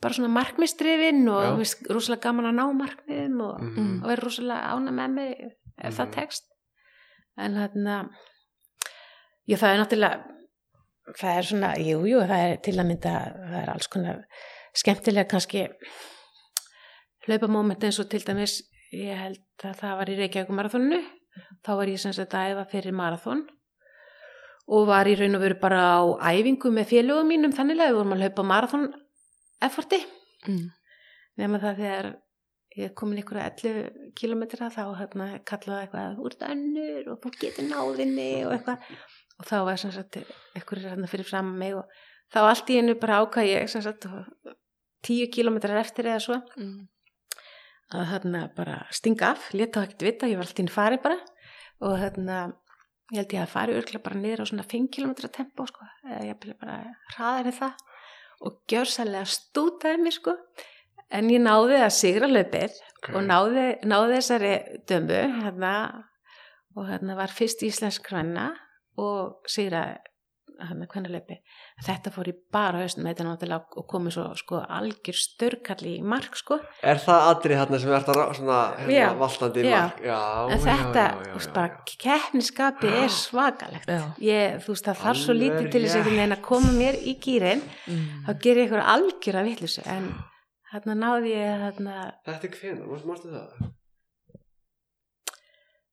bara 0.00 0.14
svona 0.16 0.28
markmistrifin 0.32 1.28
og 1.28 1.58
finnst 1.60 1.86
rosalega 1.92 2.22
gaman 2.28 2.48
að 2.50 2.58
ná 2.58 2.66
markmiðum 2.80 3.40
og, 3.46 3.60
mhm, 3.62 3.88
og 4.02 4.08
vera 4.08 4.24
rosalega 4.24 4.70
ána 4.74 4.90
með 4.96 5.10
mig 5.18 5.32
ef 5.78 5.96
það 5.96 6.06
Mhm. 6.06 6.14
tekst. 6.14 6.44
En 7.38 7.54
hérna 7.54 8.08
já 9.48 9.56
það 9.56 9.74
er 9.74 9.78
náttúrulega 9.84 10.24
það 11.18 11.36
er 11.38 11.42
svona, 11.42 11.70
jú, 11.78 11.98
jú, 12.06 12.18
það 12.20 12.42
er 12.50 12.56
til 12.62 12.74
að 12.78 12.86
mynda 12.86 13.12
það 13.50 13.62
er 13.62 13.70
alls 13.70 13.88
konar 13.88 14.24
skemmtilega 14.74 15.28
kannski 15.28 15.68
hlaupamóment 17.26 17.82
eins 17.84 17.98
og 18.00 18.08
til 18.10 18.20
dæmis 18.24 18.60
ég 18.92 19.16
held 19.18 19.40
að 19.64 19.76
það 19.80 19.96
var 20.00 20.10
í 20.12 20.16
Reykjavík 20.20 20.52
marathonu 20.54 21.00
þá 21.66 21.70
var 21.76 21.86
ég 21.92 21.98
sem 22.02 22.12
sagt 22.12 22.34
að 22.34 22.54
æfa 22.54 22.64
fyrir 22.70 22.92
marathon 22.96 23.42
og 24.70 24.86
var 24.86 25.06
í 25.10 25.16
raun 25.18 25.34
og 25.34 25.42
veru 25.42 25.58
bara 25.60 25.80
á 25.98 26.02
æfingu 26.32 26.70
með 26.74 26.88
félögum 26.92 27.26
mínum 27.30 27.54
þannig 27.54 27.80
að 27.80 27.90
við 27.90 27.98
vorum 27.98 28.14
að 28.16 28.22
hlaupa 28.24 28.46
marathon 28.46 28.86
efforti 29.62 30.00
Mm. 30.48 30.70
nema 31.36 31.58
það 31.60 31.76
þegar 31.82 32.06
ég 32.78 32.84
er 32.86 32.94
komin 32.96 33.18
ykkur 33.20 33.36
að 33.42 33.64
11 33.64 34.12
kilometra 34.16 34.70
þá 34.72 34.82
hérna 35.00 35.26
kallaði 35.44 35.82
eitthvað 35.84 36.20
úr 36.24 36.36
önnur 36.46 37.10
og 37.12 37.18
þú 37.24 37.32
getur 37.42 37.66
náðinni 37.68 38.28
og 38.46 38.54
eitthvað 38.54 38.86
og 39.40 39.46
þá 39.50 39.56
var 39.66 39.76
sem 39.82 39.92
sagt 39.92 40.16
ykkur 40.56 40.80
hérna 40.86 41.08
fyrir 41.10 41.28
fram 41.28 41.50
mig 41.58 41.74
og 41.76 41.84
þá 42.32 42.38
allt 42.46 42.70
í 42.72 42.78
einu 42.80 42.94
bara 43.02 43.20
ákvað 43.24 43.50
ég 43.50 43.68
sem 43.68 43.82
sagt 43.84 44.06
10 45.02 45.28
kilometrar 45.34 45.76
eftir 45.82 46.08
eða 46.08 46.20
svo 46.24 46.40
Mm. 46.56 46.88
að 47.92 48.06
hérna 48.14 48.42
bara 48.56 48.86
stinga 48.90 49.32
af, 49.34 49.50
leta 49.52 49.80
það 49.80 49.88
ekkert 49.88 50.02
vita, 50.06 50.26
ég 50.30 50.36
var 50.38 50.46
alltaf 50.46 50.60
inn 50.62 50.68
farið 50.72 51.02
bara 51.02 51.18
og 51.82 51.98
hérna 51.98 52.52
ég 53.12 53.18
held 53.18 53.32
ég 53.34 53.42
að 53.42 53.48
fari 53.52 53.74
örglega 53.74 54.02
bara 54.04 54.16
niður 54.20 54.44
á 54.46 54.50
svona 54.50 54.64
5 54.64 54.88
km 54.94 55.12
tempo 55.28 55.66
sko, 55.66 55.84
eða 56.06 56.24
ég 56.30 56.56
bara 56.60 56.94
hraðar 57.16 57.46
en 57.50 57.52
það 57.60 57.74
og 58.40 58.60
gjörsalega 58.70 59.26
stútaði 59.28 60.04
mig 60.04 60.16
sko 60.16 60.36
en 61.10 61.30
ég 61.32 61.42
náði 61.42 61.80
að 61.82 61.96
sigra 61.96 62.30
löpir 62.30 62.70
ok. 62.70 63.12
og 63.14 63.26
náði, 63.26 63.66
náði 63.84 64.18
þessari 64.18 64.54
dömbu 64.88 65.20
hérna 65.40 65.74
og 66.76 66.86
hérna 66.88 67.16
var 67.18 67.34
fyrst 67.34 67.64
íslensk 67.66 68.06
hvenna 68.10 68.52
og 69.00 69.50
sigra 70.60 70.68
hérna 70.68 70.86
hvennalöpi 70.90 71.36
þetta 71.84 72.10
fór 72.12 72.28
í 72.28 72.34
bara 72.52 72.80
haustum 72.82 73.06
þetta 73.08 73.22
er 73.24 73.28
náttúrulega 73.28 73.78
og 73.80 73.86
komið 73.88 74.14
svo 74.16 74.24
sko 74.36 74.60
algjör 74.68 75.16
störkalli 75.16 75.96
í 75.98 76.02
mark 76.04 76.36
sko. 76.36 76.58
Er 76.82 77.00
það 77.00 77.28
atrið 77.30 77.56
hérna 77.60 77.80
sem 77.80 77.90
er 77.92 78.04
þetta 78.04 78.26
svona 78.36 78.58
hérna, 78.78 78.94
Já, 78.94 79.08
valtandi 79.20 79.60
í 79.64 79.70
mark? 79.70 80.00
Já, 80.04 80.20
en 80.50 80.64
þetta, 80.64 81.04
þú 81.24 81.38
veist, 81.38 81.52
bara 81.54 81.70
keppniskapi 82.04 82.92
er 83.00 83.08
svakalegt. 83.14 83.90
Ég, 84.20 84.58
þú 84.64 84.74
veist, 84.74 84.88
það 84.88 85.02
þarf 85.04 85.22
svo 85.24 85.36
lítið 85.36 85.70
til 85.70 85.84
þess 85.86 86.30
að 86.30 86.40
koma 86.44 86.72
mér 86.76 87.00
í 87.00 87.16
gýrin 87.20 87.62
Mm. 87.90 88.24
þá 88.26 88.30
ger 88.42 88.56
ég 88.56 88.68
eitthvað 88.68 88.88
algjör 88.92 89.36
að 89.40 89.46
vittlusu 89.48 89.82
en 89.88 90.04
hérna 90.72 90.94
náði 90.94 91.32
ég 91.34 91.62
hérna 91.64 91.94
Þetta 92.26 92.46
er 92.46 92.56
hvenær, 92.60 93.04
mástu 93.08 93.32
það? 93.32 93.70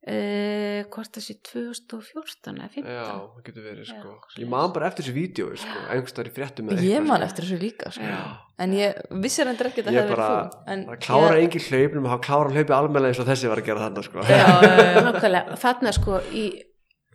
Uh, 0.08 0.82
hvort 0.94 1.12
það 1.18 1.24
sé 1.28 1.36
2014 1.50 2.54
eða 2.58 2.70
15 2.74 2.94
Já, 2.98 3.06
það 3.36 3.42
getur 3.48 3.66
verið 3.68 3.82
Já, 3.84 3.88
sko 3.92 4.12
svoleiðis. 4.14 4.38
Ég 4.44 4.50
man 4.54 4.74
bara 4.76 4.88
eftir 4.92 5.04
þessu 5.08 5.16
vídeo 5.18 5.48
sko, 5.60 5.82
einhverstaðar 5.92 6.30
í 6.30 6.36
fréttum 6.38 6.72
Ég 6.78 7.04
man 7.08 7.20
sko. 7.22 7.28
eftir 7.28 7.48
þessu 7.48 7.60
líka 7.62 7.92
sko. 7.96 8.08
Já. 8.12 8.22
En 8.66 8.74
ég 8.78 9.02
vissi 9.26 9.46
reyndar 9.46 9.70
ekki 9.72 9.84
að 9.84 9.90
það 9.90 9.98
hefði 10.00 10.16
bara, 10.16 10.30
verið 10.30 10.56
þú 10.56 10.72
en 10.74 10.86
það 10.88 11.02
klára 11.08 11.36
ég, 11.38 11.44
engin 11.48 11.68
hlaupnum 11.68 12.08
það 12.14 12.24
klára 12.28 12.56
hlaupi 12.56 12.78
almennilega 12.78 13.12
eins 13.14 13.22
og 13.24 13.30
þessi 13.32 13.52
var 13.52 13.62
að 13.62 13.68
gera 13.72 13.84
þarna 13.86 14.06
sko 14.08 14.26
Já, 14.26 14.38
já, 14.38 14.78
já. 14.88 15.02
nákvæmlega, 15.10 15.60
þarna 15.66 15.94
sko 16.00 16.22
í 16.32 16.46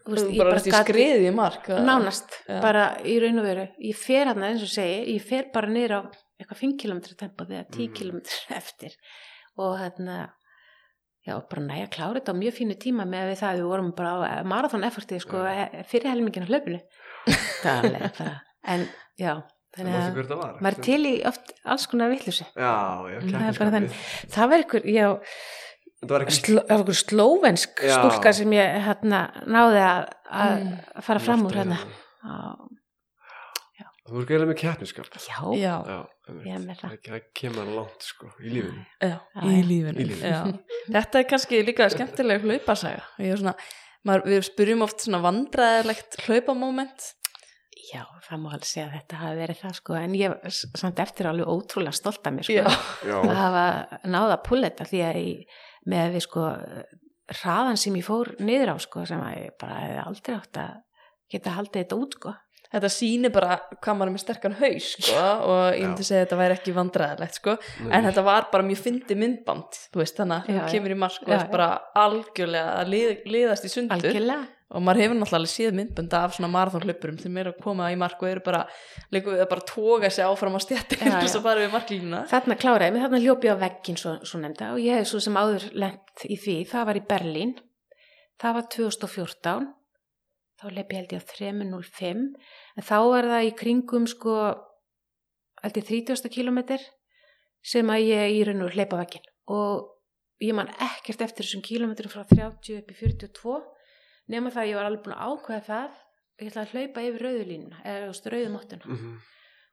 veist, 0.03 0.29
ég 0.35 0.43
bara 0.43 0.53
bara 0.59 0.83
skriði 0.85 1.27
í 1.31 1.35
mark 1.35 1.69
nánast, 1.87 2.37
Já. 2.51 2.61
bara 2.63 2.85
í 3.07 3.17
raun 3.23 3.39
og 3.43 3.47
veru 3.47 3.67
ég 3.89 3.99
fer 3.99 4.31
hann 4.33 4.47
eins 4.47 4.63
og 4.67 4.71
segi, 4.71 5.17
ég 5.17 5.27
fer 5.27 5.51
bara 5.55 5.71
niður 5.71 5.97
á 5.99 6.01
eitthvað 6.43 6.63
5 6.63 6.73
km 6.83 7.01
tempo 7.19 7.47
þegar 7.47 7.67
10 7.71 7.89
Mhm. 7.89 7.95
km 7.99 8.19
eftir 8.59 8.97
og 9.63 9.77
hérna 9.79 10.17
já, 11.27 11.35
bara 11.51 11.63
næja 11.69 11.87
klára 11.95 12.19
þetta 12.21 12.35
á 12.35 12.41
mjög 12.43 12.55
fínu 12.59 12.77
tíma 12.83 13.05
með 13.09 13.31
við 13.33 13.41
það, 13.43 13.57
við 13.63 13.69
vorum 13.73 13.91
bara 13.97 14.13
á 14.13 14.45
marathon 14.45 14.85
effortið 14.89 15.21
sko, 15.25 15.43
Já. 15.47 15.83
fyrir 15.91 16.11
helmingin 16.13 16.47
á 16.47 16.51
hlaupinu. 16.51 16.81
Það 17.63 17.85
er 17.93 18.09
bara 18.19 18.33
en 18.75 18.87
já, 19.21 19.35
Það 19.73 19.79
þannig 19.79 19.95
að 19.97 20.17
það 20.29 20.41
maður 20.61 20.67
er 20.77 20.79
til 20.85 21.03
í 21.09 21.13
oft 21.31 21.53
alls 21.65 21.87
konar 21.89 22.11
vittlusi 22.13 22.45
Já, 22.45 22.73
já, 23.09 23.19
Það 23.23 23.33
bara 23.33 23.39
keppniskapið 23.39 23.77
þannig. 23.77 24.01
það 24.35 24.51
var 24.53 24.65
ykkur, 24.67 24.89
já, 24.93 25.07
Það 26.03 26.11
var 26.13 26.25
það 26.27 26.83
ykkur 26.83 26.99
slóvensk 26.99 27.83
Já. 27.87 27.95
stúlka 27.95 28.33
sem 28.35 28.53
ég 28.59 28.77
hérna 28.89 29.21
náði 29.47 29.83
að, 29.87 30.13
að 30.43 30.55
Mm. 30.63 30.75
fara 31.07 31.21
fram 31.23 31.47
úr 31.47 31.55
hérna. 31.61 31.79
Þú 34.03 34.19
er 34.21 34.27
gæðilega 34.29 34.51
með 34.51 34.59
keppniskap 34.61 35.07
já, 35.15 35.73
Já, 35.87 35.99
Það. 36.27 36.99
það 37.09 37.25
kemur 37.35 37.71
langt 37.77 38.05
sko 38.07 38.29
í 38.43 38.53
lífinu. 38.53 38.85
Já, 39.03 39.17
í 39.43 39.63
lífinu, 39.67 39.97
Í 39.99 40.07
lífinu. 40.07 40.29
Já. 40.31 40.43
Þetta 40.99 41.19
er 41.23 41.27
kannski 41.33 41.63
líka 41.67 41.89
skemmtileg 41.91 42.45
hlaupasaga. 42.47 43.03
Ég 43.19 43.33
er 43.35 43.41
svona, 43.43 43.55
maður, 44.07 44.29
Við 44.31 44.47
spyrjum 44.51 44.85
oft 44.87 45.03
svona 45.03 45.21
vandræðilegt 45.25 46.21
hlaupamóment. 46.29 47.09
Já, 47.93 48.05
það 48.29 48.39
má 48.45 48.49
alveg 48.55 48.69
segja 48.71 48.87
að 48.87 48.95
þetta 49.01 49.19
hafi 49.25 49.39
verið 49.43 49.59
það 49.65 49.75
sko, 49.81 49.95
en 49.99 50.13
ég 50.15 50.35
s- 50.49 50.67
samt 50.79 51.01
eftir 51.03 51.27
alveg 51.27 51.49
ótrúlega 51.51 51.93
stolt 51.99 52.27
af 52.31 52.33
mér 52.37 52.47
sko, 52.47 52.63
Já, 53.09 53.17
að 53.19 53.35
hafa 53.37 53.65
náða 54.07 54.37
að 54.39 54.45
púlla 54.47 54.71
þetta 54.71 54.87
því 54.93 55.01
að 55.09 55.19
ég, 55.19 55.59
með 55.91 56.13
við 56.15 56.23
sko 56.29 56.45
hraðan 57.43 57.79
sem 57.81 57.97
ég 57.99 58.07
fór 58.07 58.31
niður 58.43 58.73
á 58.73 58.77
sko, 58.83 59.05
sem 59.09 59.21
að 59.25 59.35
ég 59.41 59.55
bara 59.61 59.81
hefði 59.83 60.01
aldrei 60.07 60.35
átt 60.39 60.61
að 60.63 60.73
geta 61.33 61.55
haldið 61.57 61.83
þetta 61.83 61.99
út 62.05 62.17
sko 62.19 62.33
þetta 62.73 62.91
sýnir 62.93 63.33
bara 63.35 63.59
hvað 63.77 63.99
maður 63.99 64.11
er 64.11 64.15
með 64.17 64.25
sterkan 64.25 64.57
haus 64.61 64.89
sko, 64.97 65.27
og 65.53 65.61
ég 65.77 65.85
myndi 65.85 66.07
segja 66.07 66.23
að 66.23 66.27
þetta 66.27 66.41
væri 66.41 66.57
ekki 66.59 66.77
vandræðilegt 66.79 67.39
sko. 67.41 67.59
en 67.89 68.09
þetta 68.09 68.25
var 68.27 68.49
bara 68.55 68.67
mjög 68.69 68.83
fyndi 68.87 69.19
myndband 69.19 69.79
þú 69.93 70.03
veist 70.03 70.19
þannig 70.21 70.49
að 70.49 70.59
já. 70.59 70.65
kemur 70.73 70.95
í 70.95 70.99
mark 71.05 71.23
og 71.23 71.31
veist 71.35 71.47
já. 71.47 71.53
bara 71.53 71.69
algjörlega 72.03 72.75
að 72.81 72.93
lið, 72.95 73.15
liðast 73.35 73.69
í 73.69 73.73
sundur. 73.73 73.99
Algjörlega, 73.99 74.47
og 74.73 74.85
maður 74.87 75.03
hefur 75.03 75.19
náttúrulega 75.19 75.41
alveg 75.43 75.53
séð 75.53 75.75
myndband 75.77 76.15
af 76.17 76.37
svona 76.37 76.51
marathonhlaupurum 76.55 77.19
sem 77.21 77.37
eru 77.43 77.53
að 77.53 77.59
koma 77.67 77.91
í 77.93 77.99
mark 78.01 78.23
og 78.25 78.31
eru 78.31 78.45
bara 78.47 78.63
líka 79.13 79.35
við 79.35 79.45
að 79.45 79.51
bara 79.51 79.67
toga 79.69 80.11
sig 80.13 80.25
áfram 80.25 80.57
á 80.57 80.61
stjættin 80.65 81.13
og 81.13 81.29
svo 81.29 81.43
bara 81.45 81.61
við 81.61 81.75
marklínuna. 81.75 82.23
Þarna 82.31 82.57
kláraði 82.63 82.95
mig, 82.95 83.05
þarna 83.05 83.21
hljópi 83.21 83.53
á 83.53 83.57
veggin 83.61 84.01
svo, 84.01 84.15
svo 84.25 84.41
nefnda 84.41 84.73
og 84.73 84.81
ég 84.81 85.03
hef 85.03 85.11
svo 85.13 85.21
sem 85.21 85.37
áður 85.37 85.69
lent 85.77 86.25
í 86.25 86.41
því, 86.41 86.57
það 86.73 86.89
var 86.89 87.01
í 87.03 87.05
Berlín. 87.13 87.55
Það 88.41 88.57
var 88.57 88.69
2014 88.73 89.69
þá 90.63 90.69
lepi 90.77 90.97
held 90.99 91.13
ég 91.17 91.23
á 91.23 91.31
3.05 91.33 92.23
en 92.77 92.87
þá 92.89 92.97
er 93.19 93.29
það 93.33 93.47
í 93.49 93.55
kringum 93.63 94.07
sko 94.11 94.37
held 95.63 95.79
ég 95.81 95.89
30 95.89 96.31
kilometr 96.35 96.85
sem 97.63 97.91
að 97.95 98.07
ég 98.09 98.37
í 98.39 98.45
raun 98.49 98.65
og 98.67 98.73
hleypa 98.75 98.99
veggin 99.03 99.27
og 99.53 99.89
ég 100.43 100.55
man 100.59 100.71
ekkert 100.83 101.21
eftir 101.27 101.47
þessum 101.47 101.63
kilometrum 101.67 102.11
frá 102.11 102.25
30 102.27 102.81
upp 102.81 102.91
í 102.91 102.97
42 102.99 103.61
nema 104.33 104.51
það 104.55 104.63
að 104.65 104.71
ég 104.73 104.79
var 104.79 104.89
alveg 104.89 105.05
búin 105.05 105.15
að 105.19 105.29
ákveða 105.37 105.67
það 105.69 106.01
ég 106.43 106.49
ætla 106.51 106.63
að 106.65 106.73
hlaupa 106.75 107.05
yfir 107.07 107.25
rauðulínuna 107.27 107.83
eða 107.85 108.33
rauðumottuna 108.35 108.87
Mhm. 108.89 109.13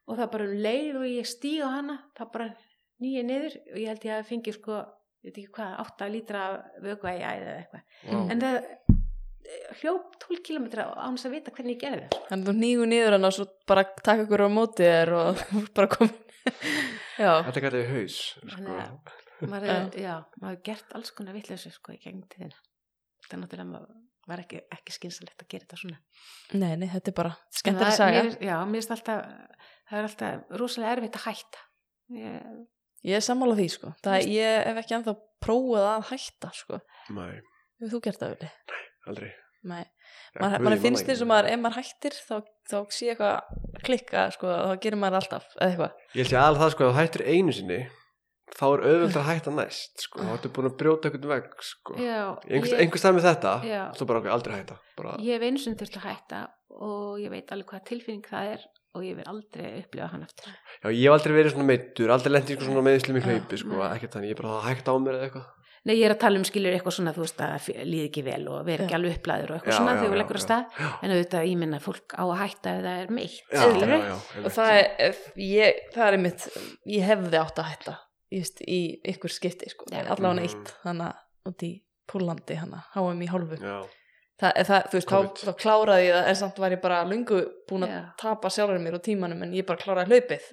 og 0.09 0.17
það 0.17 0.31
bara 0.33 0.45
um 0.49 0.57
leið 0.65 0.95
og 0.99 1.05
ég 1.09 1.25
stíg 1.29 1.61
á 1.65 1.69
hana 1.69 1.95
það 2.17 2.31
bara 2.33 2.47
nýja 3.01 3.23
niður 3.25 3.55
og 3.73 3.77
ég 3.79 3.87
held 3.87 4.05
ég 4.05 4.13
að 4.19 4.27
fengi 4.29 4.53
sko, 4.53 4.77
ég 5.23 5.29
veit 5.29 5.37
ekki 5.37 5.53
hvað 5.57 5.79
8 5.85 6.09
lítra 6.13 6.43
vögva 6.83 7.13
í 7.15 7.21
æði 7.23 7.45
eða 7.47 7.59
eitthvað 7.63 7.83
Vá. 8.09 8.31
en 8.31 8.41
það 8.43 8.57
hljóp 9.81 10.15
12 10.25 10.41
km 10.45 10.65
án 10.79 11.15
þess 11.17 11.27
að 11.29 11.33
vita 11.37 11.51
hvernig 11.55 11.75
ég 11.75 11.81
gerði 11.83 12.01
það. 12.09 12.25
Þannig 12.29 12.43
að 12.43 12.49
þú 12.49 12.55
nýgu 12.63 12.87
niður 12.91 13.15
hann 13.17 13.29
og 13.29 13.35
svo 13.37 13.45
bara 13.69 13.83
taka 14.03 14.25
ykkur 14.25 14.43
á 14.45 14.49
móti 14.53 14.85
þér 14.89 15.13
og 15.19 15.43
bara 15.77 15.87
já, 17.23 17.31
Þetta 17.47 17.63
gæti 17.65 17.79
við 17.81 17.89
haus 17.95 18.19
sko. 18.53 18.75
að- 18.79 19.49
maður, 19.49 19.97
já, 19.99 20.13
maður 20.41 20.53
hefur 20.55 20.63
gert 20.69 20.93
alls 20.97 21.11
konar 21.15 21.35
vitleysu 21.37 21.71
sko 21.71 21.93
í 21.95 21.99
gegn 22.03 22.23
tíðina. 22.31 22.57
Það 23.25 23.35
er 23.37 23.41
náttúrulega 23.43 23.69
maður 23.71 23.97
var 24.29 24.41
ekki, 24.43 24.59
ekki 24.75 24.93
skynsalegt 24.93 25.41
að 25.41 25.47
gera 25.49 25.65
þetta 25.65 25.77
svona. 25.81 25.99
Nei, 26.53 26.73
nei, 26.77 26.89
þetta 26.91 27.09
er 27.09 27.15
bara 27.17 27.31
En 27.33 27.55
skemmtileg 27.61 27.87
það- 27.93 27.97
saga. 27.97 28.23
mér, 28.27 28.35
já, 28.45 28.57
mér 28.69 28.77
finnst 28.83 28.91
alltaf 28.93 29.23
það 29.89 29.97
er 30.01 30.07
alltaf 30.09 30.59
rosalega 30.61 30.91
erfitt 30.97 31.17
að 31.17 31.25
hætta. 31.29 31.63
Ég, 32.19 32.59
ég 33.09 33.17
er 33.17 33.25
sammála 33.25 33.55
því 33.57 33.67
sko. 33.73 33.93
Það, 34.05 34.27
ég 34.35 34.67
hef 34.69 34.81
ekki 34.83 34.95
ennþá 34.99 35.15
prófað 35.45 35.87
að 35.95 36.05
hætta 36.11 36.51
sko. 36.59 36.79
Nei, 37.17 37.31
hefur 37.79 37.95
þú 37.95 38.01
gert 38.09 38.21
það 38.21 38.35
vel? 38.35 38.51
Aldrei 39.13 39.31
Nei, 39.69 39.83
Já, 39.83 40.39
Man, 40.39 40.51
guð, 40.53 40.61
mann 40.63 40.79
finnst 40.79 41.03
man 41.03 41.11
eins 41.11 41.19
og 41.19 41.25
ekki. 41.25 41.29
maður, 41.33 41.47
ef 41.51 41.59
maður 41.59 41.77
hættir 41.81 42.13
þá, 42.15 42.35
þá 42.71 42.77
sé 42.95 43.07
eitthvað 43.11 43.81
klikka, 43.83 44.21
sko, 44.31 44.47
þá 44.47 44.75
gerir 44.85 44.99
maður 45.01 45.17
alltaf 45.19 45.47
eða 45.57 45.67
eitthvað. 45.73 45.97
Ég 46.15 46.21
held 46.23 46.31
ég 46.35 46.43
alveg 46.45 46.61
það 46.63 46.71
sko, 46.75 46.85
ef 46.85 46.93
þú 46.93 46.99
hættir 47.01 47.23
einu 47.33 47.55
sinni 47.57 47.79
þá 48.55 48.63
er 48.69 48.83
auðvöld 48.87 49.17
að 49.19 49.27
hætta 49.29 49.51
næst 49.57 50.05
sko, 50.07 50.23
þá 50.23 50.31
ertu 50.37 50.49
búin 50.55 50.69
að 50.71 50.77
brjóta 50.79 51.09
einhvern 51.11 51.29
vegg 51.33 51.51
sko. 51.67 51.97
já, 51.99 52.21
einhvers, 52.47 52.71
ég- 52.73 52.79
einhvers 52.85 53.03
stað 53.03 53.15
með 53.19 53.27
þetta 53.29 53.51
Já. 53.67 53.81
þú 53.99 54.07
bara 54.09 54.19
okkur 54.23 54.33
aldrei 54.37 54.55
hætta 54.61 54.77
bara, 54.97 55.11
Ég 55.19 55.35
hef 55.35 55.43
einu 55.49 55.59
sinni 55.61 55.77
þurft 55.83 55.99
að 55.99 56.07
hætta 56.07 56.39
og 56.79 57.19
ég 57.21 57.29
veit 57.35 57.51
alveg 57.53 57.67
hvað 57.69 57.83
tilfinning 57.91 58.25
það 58.31 58.53
er 58.55 58.65
og 58.95 59.03
ég 59.05 59.15
vil 59.19 59.27
aldrei 59.29 59.67
upplifa 59.83 60.07
hann 60.15 60.23
aftur. 60.25 60.49
já, 60.81 60.87
ég 60.89 61.03
hef 61.05 61.13
aldrei 61.19 61.35
verið 61.37 61.53
svona 61.53 61.67
meittur 61.69 62.09
aldrei 62.15 62.41
sko, 62.47 62.63
svona 62.65 62.81
meðislum 62.87 63.19
í 63.19 63.21
Já, 63.21 63.27
hlaupi 63.29 63.59
sko, 63.61 63.83
ekkert 63.91 64.15
þannig, 64.17 64.31
ég 64.31 64.37
er 64.39 64.41
bara 64.41 64.55
að 64.57 64.67
hætta 64.71 64.89
á 64.89 64.95
mér 64.97 65.19
eða 65.19 65.27
eitthvað 65.29 65.47
Nei, 65.85 65.93
ég 65.95 66.05
er 66.09 66.13
að 66.15 66.19
tala 66.19 66.37
um 66.41 66.43
skilur 66.47 66.73
eitthvað 66.75 66.95
svona, 66.97 67.13
þú 67.15 67.23
veist, 67.23 67.39
að 67.45 67.67
líði 67.87 68.07
ekki 68.09 68.23
vel 68.25 68.41
og 68.51 68.65
vera 68.67 68.83
ekki 68.85 68.95
alveg 68.97 69.15
upplæður 69.19 69.51
og 69.53 69.57
eitthvað 69.59 69.73
Já, 69.73 69.77
svona 69.79 69.93
já, 69.93 69.99
þegar 70.01 70.11
við 70.13 70.19
leggur 70.21 70.39
að 70.39 70.41
já. 70.41 70.47
stað. 70.47 70.81
En 71.03 71.13
auðvitað, 71.15 71.45
ég 71.49 71.57
minna 71.61 71.79
fólk 71.79 72.15
á 72.19 72.23
að 72.25 72.33
hætta 72.41 72.73
ef 72.75 72.81
það 72.83 73.03
er 73.03 73.13
meitt. 73.19 73.37
Já, 73.53 73.61
skilurðu? 73.63 73.99
já, 73.99 74.15
já, 74.35 74.43
Og 74.45 74.51
það 74.57 74.71
er, 74.79 75.21
ég, 75.49 75.79
það 75.95 76.07
er 76.09 76.17
einmitt, 76.19 76.47
ég 76.97 77.07
hefði 77.09 77.39
átt 77.43 77.59
að 77.63 77.69
hætta 77.71 77.95
veist, 78.29 78.59
í 78.67 78.81
ykkur 79.13 79.31
skipti, 79.33 79.69
sko, 79.71 79.87
allavega 79.89 80.33
Mhm. 80.35 80.43
eitt, 80.43 80.75
þannig 80.83 81.13
út 81.49 81.63
í 81.63 81.71
Pólandi, 82.09 82.55
hana, 82.57 82.83
háum 82.95 83.19
í 83.21 83.27
hálfu. 83.29 83.57
Það, 84.39 84.53
það, 84.65 84.85
þú 84.89 84.95
veist, 84.97 85.09
þá, 85.09 85.17
þá 85.45 85.53
kláraði 85.59 86.03
ég 86.07 86.13
það, 86.15 86.27
en 86.29 86.35
samt 86.39 86.57
var 86.63 86.71
ég 86.71 86.81
bara 86.81 87.03
lungu 87.05 87.39
búin 87.69 87.83
að 87.83 87.95
tapa 88.17 88.47
sjálfur 88.49 88.79
mér 88.79 88.95
og 88.95 89.03
tímanum, 89.03 89.41
en 89.43 89.51
ég 89.53 89.65
bara 89.67 89.77
kláraði 89.77 90.07
hlaupið. 90.13 90.45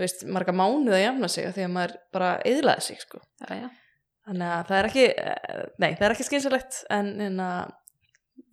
Veist, 0.00 0.26
marga 0.26 0.54
mánuð 0.56 0.96
að 0.96 1.04
jafna 1.04 1.30
sig 1.30 1.48
af 1.48 1.56
því 1.56 1.64
að 1.66 1.72
maður 1.76 1.96
bara 2.14 2.34
eðlaði 2.50 2.86
sig, 2.88 3.00
sko. 3.04 3.22
já, 3.44 3.64
já. 3.64 3.70
Þannig 4.24 4.50
að 4.50 4.68
það 4.68 4.78
er 4.78 4.86
ekki, 4.88 5.06
eh, 5.20 5.64
nei, 5.82 5.90
það 5.92 6.04
er 6.06 6.14
ekki 6.14 6.26
skynsalegt 6.30 6.78
en, 6.94 7.10
en 7.26 7.40
að 7.44 7.72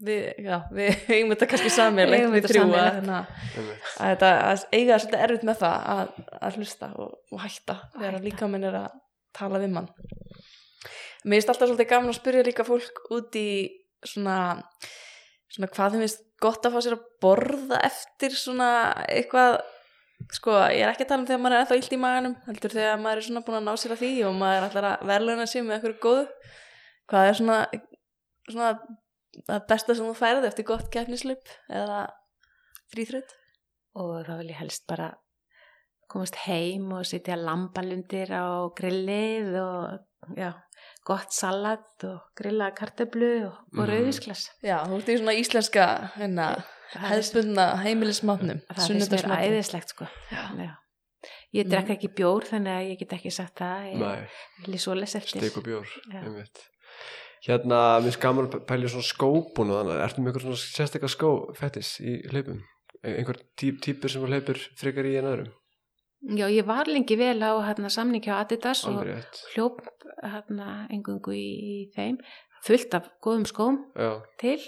við, 0.06 0.26
já, 0.46 0.58
við 0.76 0.90
eigum 1.16 1.34
þetta 1.34 1.50
kannski 1.54 1.74
sammeilegt 1.78 2.20
Eigum 2.20 2.36
við 2.36 2.48
þrjú 2.52 2.66
að, 2.68 2.88
hérna, 2.88 3.20
að 3.62 4.14
þetta 4.14 4.32
að 4.48 4.66
eiga 4.76 4.98
svolítið 5.04 5.26
erfitt 5.28 5.46
með 5.48 5.62
það 5.62 5.86
að, 5.94 6.16
að 6.40 6.58
hlusta 6.60 6.92
og, 6.96 7.14
og 7.32 7.44
hætta 7.46 7.78
þegar 7.98 8.26
líka 8.26 8.50
minn 8.52 8.68
er 8.68 8.80
að 8.82 8.98
tala 9.38 9.62
við 9.64 9.78
mann. 9.78 9.88
Mér 11.22 11.38
finnst 11.38 11.54
alltaf 11.54 11.70
svolítið 11.70 11.92
gaman 11.94 12.12
að 12.12 12.18
spyrja 12.18 12.48
líka 12.48 12.66
fólk 12.68 13.04
út 13.14 13.38
í 13.40 13.50
svona, 14.04 14.38
svona 15.54 15.70
hvað 15.72 15.96
þeim 15.96 16.04
finnst 16.04 16.26
gott 16.42 16.66
að 16.66 16.76
fá 16.76 16.84
sér 16.84 16.98
að 16.98 17.06
borða 17.24 17.80
eftir 17.86 18.36
svona 18.36 18.72
eitthvað 19.06 19.62
sko, 20.32 20.52
ég 20.72 20.84
er 20.86 20.92
ekki 20.94 21.06
að 21.06 21.10
tala 21.12 21.22
um 21.22 21.28
þegar 21.30 21.42
maður 21.44 21.56
er 21.58 21.64
ennþá 21.66 21.78
illt 21.82 21.94
í 21.96 22.02
maganum 22.02 22.36
heldur 22.48 22.74
þegar 22.76 23.00
maður 23.04 23.18
er 23.22 23.28
svona 23.28 23.44
búin 23.48 23.58
að 23.60 23.68
ná 23.68 23.74
sér 23.82 23.94
að 23.96 24.02
því 24.04 24.12
og 24.28 24.36
maður 24.42 24.58
er 24.58 24.68
alltaf 24.68 24.88
að 24.92 25.08
verðluna 25.12 25.48
sig 25.48 25.64
með 25.66 25.76
eitthvað 25.78 26.00
góðu 26.06 26.26
hvað 27.12 27.30
er 27.32 27.40
svona, 27.42 27.58
svona 28.50 28.72
það 29.48 29.66
besta 29.72 29.96
sem 29.96 30.06
þú 30.12 30.16
færði 30.22 30.48
eftir 30.52 30.68
gott 30.68 30.88
keppnislaup 30.94 31.56
eða 31.70 32.00
fríþröð 32.94 33.38
Og 34.02 34.12
þá 34.24 34.38
vil 34.40 34.48
ég 34.54 34.60
helst 34.62 34.86
bara 34.88 35.10
komast 36.12 36.38
heim 36.46 36.92
og 36.96 37.04
sitja 37.08 37.36
lambalundir 37.36 38.30
á 38.32 38.68
grillið 38.76 39.50
og 39.60 40.36
já, 40.40 40.54
gott 41.08 41.32
salat 41.36 42.06
og 42.08 42.22
grillaða 42.40 42.76
kartöflu 42.78 43.32
og, 43.50 43.58
og 43.76 43.82
Mhm. 43.82 43.90
rauðisklas. 43.90 44.46
Já, 44.64 44.78
þú 44.88 44.96
ert 45.00 45.10
í 45.12 45.18
svona 45.20 45.36
íslenska 45.36 45.86
hérna, 46.16 46.48
hefðbundna 47.00 47.66
heimilismatnum 47.86 48.60
Það 48.72 48.88
finnst 48.88 49.12
mér 49.16 49.28
æðislegt 49.38 49.94
sko. 49.96 50.08
Já. 50.32 50.44
Já. 50.60 50.72
Ég 51.54 51.68
drekk 51.70 51.90
ekki 51.98 52.10
bjór 52.18 52.46
þannig 52.48 52.72
að 52.74 52.90
ég 52.90 53.00
get 53.04 53.14
ekki 53.18 53.32
sagt 53.32 53.60
það. 53.60 53.88
Ég 53.92 53.98
Nei, 54.02 54.28
vil 54.66 54.80
svo 54.82 54.94
les 54.98 55.16
eftir. 55.20 55.42
steik 55.44 55.58
og 55.60 55.66
bjór. 55.68 55.88
Hérna, 57.42 57.80
mér 58.06 58.14
skaman 58.14 58.48
að 58.52 58.60
pælja 58.70 58.92
svona 58.94 59.08
skópun 59.08 59.72
og 59.74 59.80
þannig, 59.82 60.02
ertu 60.06 60.22
með 60.22 60.30
einhver 60.32 60.44
svona 60.46 60.60
sérstakka 60.62 61.10
skófettis 61.10 61.96
í 62.06 62.20
hlaupum? 62.30 62.60
Ein- 63.02 63.16
Einhver 63.18 63.40
tí, 63.58 63.72
típur 63.82 64.10
sem 64.14 64.22
hlaupur 64.28 64.60
frekar 64.78 65.08
í 65.10 65.16
en 65.18 65.26
öðrum? 65.32 65.52
Já, 66.38 66.46
ég 66.54 66.66
var 66.70 66.86
lengi 66.86 67.16
vel 67.18 67.42
á 67.42 67.58
hérna, 67.66 67.90
samningi 67.90 68.30
á 68.30 68.46
Adidas 68.46 68.84
og 68.86 69.00
Alveg 69.02 69.16
rétt. 69.24 69.40
hljóp 69.56 69.80
hérna, 70.22 70.88
engungu 70.94 71.34
í, 71.34 71.48
í 71.90 71.92
þeim. 71.96 72.20
Fullt 72.64 72.94
af 72.94 73.08
góðum 73.26 73.48
skóm 73.50 73.80
Já, 73.98 74.22
til 74.38 74.60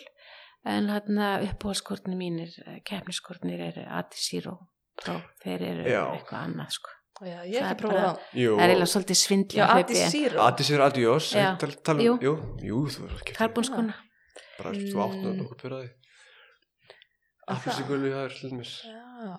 en 0.66 0.88
hérna 0.90 1.30
uppáhaldskortnir 1.50 2.16
mínir, 2.18 2.52
keppniskortnir 2.88 3.60
eru 3.72 3.84
Adisiro 3.90 4.58
Pro, 4.96 5.16
þeir 5.44 5.62
eru 5.72 5.84
Já. 5.90 6.04
eitthvað 6.14 6.44
annað 6.48 6.70
sko. 6.78 6.90
Já, 7.24 7.40
ég 7.46 7.62
hef 7.64 7.78
prófað 7.78 8.04
það. 8.04 8.22
Það 8.34 8.62
er 8.64 8.70
eiginlega 8.74 8.92
svolítið 8.94 9.18
svindli 9.20 9.58
Já, 9.60 9.64
að 9.66 9.74
Adi 9.84 9.94
hlaupi 9.98 10.10
Zero. 10.14 10.40
Addis 10.44 10.70
er 10.74 10.82
adiós, 10.82 11.28
Já. 11.38 11.50
tal, 11.62 11.72
tal, 11.86 11.98
Jú. 12.04 12.14
jú. 12.22 12.34
jú, 12.62 12.80
þú 12.90 13.04
er 13.08 13.14
ekki 13.20 13.36
karbonskona. 13.38 13.94
bara 14.58 14.72
þú 14.74 14.98
áttu 15.04 15.28
Mm. 15.28 15.38
nokkuð 15.42 15.62
fyrir 15.62 15.78
Er 17.44 17.56
það? 17.56 17.60
Appelsígulli, 17.60 18.10
það 18.14 18.24
er 18.26 18.36
hlutmis 18.40 18.72
Já, 18.88 19.36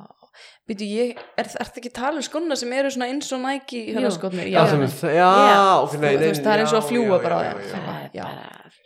býtu 0.68 0.85
ég, 0.89 1.18
er 1.41 1.45
það 1.45 1.79
ekki 1.81 1.93
tala 1.95 2.16
um 2.20 2.22
skona 2.27 2.57
sem 2.57 2.72
eru 2.72 2.91
svona 2.91 3.09
eins 3.09 3.31
og 3.33 3.41
næki 3.41 3.81
Jú. 3.89 3.95
hörðaskotnir? 3.97 4.51
Já, 4.53 4.61
já, 4.61 5.14
Já. 5.14 5.83
ok, 5.85 5.93
nei, 6.01 6.16
Þú 6.16 6.20
nei, 6.20 6.33
það 6.35 6.53
er 6.55 6.64
eins 6.64 6.72
og 6.75 6.83
að 6.83 6.91
já, 6.93 7.22
bara 7.22 7.39
já, 7.45 7.53
já, 7.55 7.70
Það 7.75 8.11
já. 8.14 8.25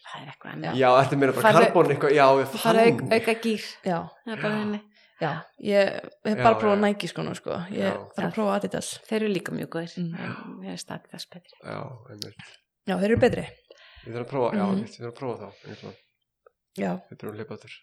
Er 0.09 0.15
bara, 0.15 0.15
það 0.15 0.23
er 0.23 0.31
eitthvað 0.33 0.53
annað. 0.55 0.79
Já, 0.81 0.89
þetta 0.99 1.19
meina 1.21 1.33
bara 1.37 1.45
Farðu- 1.49 1.65
karbon 1.69 1.93
eitthvað, 1.95 2.15
já, 2.19 2.27
ég 2.39 2.55
Það 2.55 2.81
er 2.83 2.91
auk, 2.93 3.03
auka 3.19 3.35
gýr. 3.45 3.67
Já, 3.85 3.99
Það 4.25 4.33
er 4.37 4.43
bara 4.43 4.59
henni. 4.63 4.81
já, 5.21 5.31
ég 5.69 5.93
hef 6.25 6.35
Já, 6.39 6.43
bara 6.43 6.59
prófað 6.63 6.83
næki 6.85 7.09
skona 7.13 7.35
sko, 7.39 7.61
ég 7.75 7.97
þarf 8.17 8.27
að 8.29 8.35
prófa 8.39 8.57
Adidas. 8.59 8.91
Þeir 9.09 9.21
eru 9.23 9.31
líka 9.35 9.53
mjög 9.53 9.71
góðir. 9.77 9.95
Mm. 9.99 10.19
En 10.19 10.59
Mér 10.63 10.73
er 10.77 10.83
staðið 10.83 11.15
þess 11.15 11.31
betri. 11.35 11.57
Já, 11.63 11.79
einmitt 12.11 12.45
Já, 12.89 12.95
þeir 12.99 13.09
eru 13.11 13.21
betri. 13.27 13.47
Ég 14.07 14.13
þarf 14.15 14.25
að 14.25 14.31
prófa, 14.35 14.53
já, 14.57 14.65
einmitt, 14.69 14.95
ég 14.95 15.03
þarf 15.03 15.13
að 15.13 15.19
prófa 15.19 15.49
þá. 15.49 15.97
Já, 16.79 16.93
Við 17.11 17.19
byrjum 17.19 17.33
að 17.35 17.39
leipa 17.43 17.57
þurr 17.59 17.77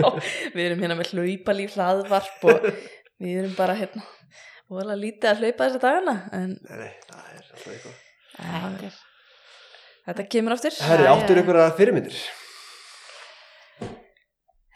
Já, 0.00 0.08
við 0.56 0.64
erum 0.64 0.80
hérna 0.82 0.96
með 0.98 1.10
hlaupalíf 1.14 1.76
hlaðvarp 1.76 2.46
og 2.50 2.64
við 3.22 3.36
erum 3.44 3.52
bara 3.54 3.76
hérna 3.78 4.02
voðalega 4.70 4.98
lítið 5.04 5.28
að 5.30 5.44
hlaupa 5.44 5.68
þessa 5.68 5.82
dagana 5.84 6.14
en 6.34 6.56
Nei, 6.66 6.76
nei, 6.80 6.90
það 7.06 7.28
er 7.30 7.44
alltaf 7.44 7.68
eitthvað 7.70 7.94
Þetta 8.40 8.88
er 8.88 8.98
þetta 10.10 10.28
kemur 10.34 10.52
aftur 10.56 10.76
Herri, 10.90 11.06
áttur 11.10 11.36
já. 11.36 11.42
einhverja 11.42 11.70
fyrirmyndir 11.78 12.20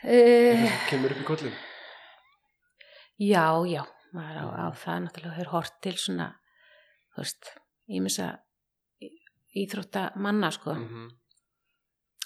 Uh, 0.05 0.67
Kemur 0.91 1.15
upp 1.15 1.21
í 1.23 1.25
kollin 1.25 1.53
já, 3.25 3.45
já, 3.71 3.85
maður 4.13 4.37
á, 4.37 4.45
á 4.53 4.67
það 4.77 4.99
náttúrulega 5.07 5.37
hefur 5.39 5.51
hort 5.55 5.79
til 5.87 5.95
svona, 5.97 6.27
þú 7.15 7.23
veist, 7.23 7.49
ímessa 7.89 8.27
íþrótta 9.55 10.03
manna, 10.21 10.51
sko. 10.53 10.75
Mhm. 10.75 11.07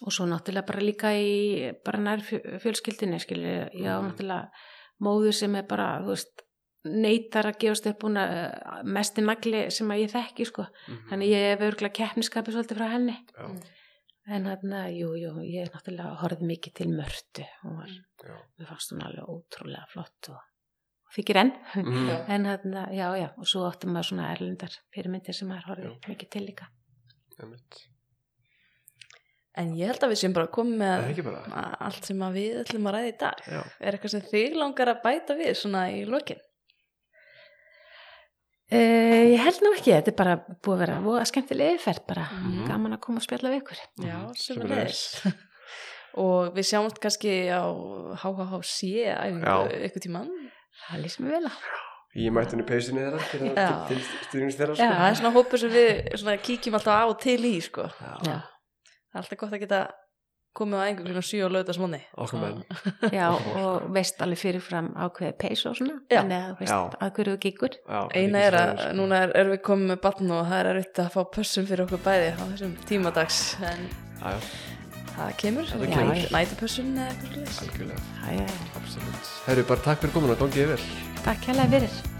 Og 0.08 0.10
svo 0.14 0.26
náttúrulega 0.26 0.66
bara 0.72 0.82
líka 0.82 1.12
í, 1.14 1.70
bara 1.84 2.00
nær 2.02 2.18
fjö- 2.24 2.58
fjölskyldinni, 2.64 3.20
skilur, 3.22 3.70
já, 3.70 3.94
Mhm. 4.00 4.08
náttúrulega 4.10 4.50
móður 5.04 5.34
sem 5.34 5.54
er 5.54 5.62
bara, 5.70 6.00
þú 6.02 6.16
veist, 6.16 6.42
neytar 6.88 7.48
að 7.50 7.58
gefast 7.64 7.88
upp 7.90 7.98
búin 8.04 8.18
að 8.20 8.84
mesti 8.84 9.24
nagli 9.24 9.64
sem 9.74 9.90
að 9.94 10.02
ég 10.04 10.14
þekki, 10.14 10.46
sko. 10.48 10.68
Mhm. 10.88 11.08
Þannig 11.10 11.32
ég 11.34 11.46
hef 11.52 11.66
örgulega 11.68 11.98
keppniskapi 12.00 12.54
svolítið 12.54 12.80
frá 12.80 12.88
henni. 12.94 13.18
Já, 13.34 13.50
En 14.28 14.44
þarna, 14.44 14.82
jú, 14.92 15.14
jú, 15.16 15.30
ég 15.40 15.70
náttúrulega 15.72 16.18
horfði 16.20 16.48
mikið 16.50 16.72
til 16.76 16.88
mörtu. 16.92 17.44
Já 17.64 18.34
mér 18.58 18.66
fannst 18.68 18.92
hún 18.92 19.00
alveg 19.00 19.24
ótrúlega 19.24 19.86
flott 19.88 20.28
og, 20.28 20.42
og 21.06 21.14
þykir 21.16 21.40
enn. 21.40 21.52
Mhm. 21.80 22.10
En 22.28 22.44
þarna, 22.44 22.82
já, 22.92 23.06
já, 23.16 23.28
og 23.38 23.46
svo 23.48 23.64
áttum 23.64 23.94
maður 23.94 24.10
svona 24.10 24.32
erlendar 24.34 24.74
fyrirmyndir 24.92 25.34
sem 25.34 25.48
maður 25.48 25.70
horfði 25.70 25.94
mikið 26.12 26.30
til 26.34 26.44
líka. 26.44 26.68
En 29.58 29.72
ég 29.74 29.90
held 29.90 30.04
að 30.06 30.12
við 30.12 30.20
séum 30.20 30.34
bara 30.36 30.46
er 30.46 30.68
með 30.82 31.08
allt 31.88 32.04
sem 32.06 32.20
að 32.22 32.36
við 32.38 32.58
ætlum 32.60 32.86
að 32.86 32.94
ræða 32.94 33.08
í 33.08 33.16
dag 33.18 33.40
Já, 33.48 33.62
er 33.80 33.96
eitthvað 33.96 34.12
sem 34.14 34.26
þig 34.28 34.58
langar 34.58 34.92
að 34.92 35.00
bæta 35.02 35.36
við 35.38 35.56
svona 35.58 35.88
í 35.90 36.04
lokin 36.06 36.42
Uh, 38.68 39.32
ég 39.32 39.40
held 39.40 39.62
nú 39.64 39.70
ekki, 39.72 39.94
þetta 39.94 40.10
er 40.12 40.16
bara 40.18 40.34
búið 40.60 40.74
að 40.74 40.80
vera 40.82 40.96
voða 41.00 41.24
skemmtilega 41.30 41.76
yfirferð 41.78 42.02
bara, 42.10 42.24
Mhm. 42.34 42.66
gaman 42.68 42.92
að 42.92 43.00
koma 43.00 43.16
og 43.16 43.24
spjalla 43.24 43.48
við 43.54 43.62
ykkur. 43.62 43.78
Já, 44.04 44.16
Mhm, 44.18 44.34
sömulegis 44.36 45.00
og 46.18 46.54
við 46.56 46.66
sjáumst 46.68 46.98
kannski 47.00 47.32
á 47.48 47.64
HHHC 48.20 49.08
æfingu 49.08 49.44
Já. 49.44 49.88
ykkur 49.88 50.02
tíman 50.04 50.28
Það 50.88 51.00
lýsum 51.04 51.24
við 51.26 51.30
vel 51.38 51.46
á. 51.48 51.52
ég 52.16 52.32
mætti 52.32 52.50
henni 52.56 52.66
peysinni 52.68 53.00
þeirra 53.00 53.30
til, 53.30 53.40
Já. 53.56 53.88
til, 53.88 53.98
styrnings 54.28 54.56
þeirra 54.58 54.76
Já. 54.76 54.84
sko. 54.84 54.98
það 54.98 55.10
er 55.10 55.14
svona 55.20 55.32
hópur 55.36 55.58
sem 55.58 55.70
við 55.70 56.12
svona, 56.18 56.36
kíkjum 56.38 56.74
alltaf 56.74 56.94
á 57.00 57.04
og 57.08 57.18
til 57.20 57.38
í 57.44 57.56
sko. 57.62 57.82
Já. 57.88 58.14
Já, 58.24 58.36
það 58.36 59.14
er 59.14 59.22
alltaf 59.22 59.38
gott 59.38 59.52
að 59.52 59.60
geta 59.64 59.80
komið 60.58 60.80
á 60.80 60.84
einhver 60.88 61.06
klukkan 61.08 61.26
7 61.28 61.42
og 61.46 61.52
lögðast 61.54 61.82
móni 61.82 62.00
Okkar 62.24 62.42
menn 62.42 62.62
já, 63.18 63.26
og 63.32 63.86
veist 63.94 64.22
alveg 64.24 64.40
fyrirfram 64.42 64.88
ákveði 65.06 65.32
peys 65.42 65.62
og 65.70 65.76
svona, 65.78 65.96
Já. 66.10 66.18
þannig 66.20 66.38
að 66.38 66.48
þú 66.50 66.58
veist 66.64 66.98
að 67.06 67.12
hverju 67.18 67.34
þú 67.36 67.40
gíkur. 67.46 67.76
Já, 67.88 68.00
eina 68.18 68.42
er 68.48 68.58
að 68.62 68.72
sko. 68.82 68.90
núna 69.00 69.22
er, 69.26 69.34
erum 69.42 69.54
við 69.56 69.62
komið 69.70 69.92
með 69.94 70.00
batn 70.08 70.34
og 70.38 70.42
það 70.50 70.58
er 70.64 70.70
erfitt 70.74 71.02
að 71.04 71.12
fá 71.14 71.20
pössum 71.38 71.68
fyrir 71.70 71.84
okkur 71.86 72.02
bæði 72.08 72.28
á 72.34 72.42
þessum 72.52 72.74
tímadags 72.90 73.40
en 73.62 73.86
Já, 74.18 74.28
já, 74.34 74.38
það 75.14 75.32
kemur, 75.44 75.70
Það 75.72 75.86
kemur. 75.94 76.12
Næt, 76.18 76.30
nætupössun 76.34 76.92
eða 76.98 77.08
eitthvað 77.14 77.34
slags 77.38 77.64
algjörlega. 77.64 78.60
Absolutt 78.82 79.32
Herru, 79.48 79.66
bara 79.72 79.86
takk 79.88 80.02
fyrir 80.04 80.16
komin 80.18 80.34
og 80.36 80.42
gangið 80.42 80.72
vel 80.74 80.86
Takk 81.24 81.50
hérlega 81.50 81.74
fyrir. 81.78 82.17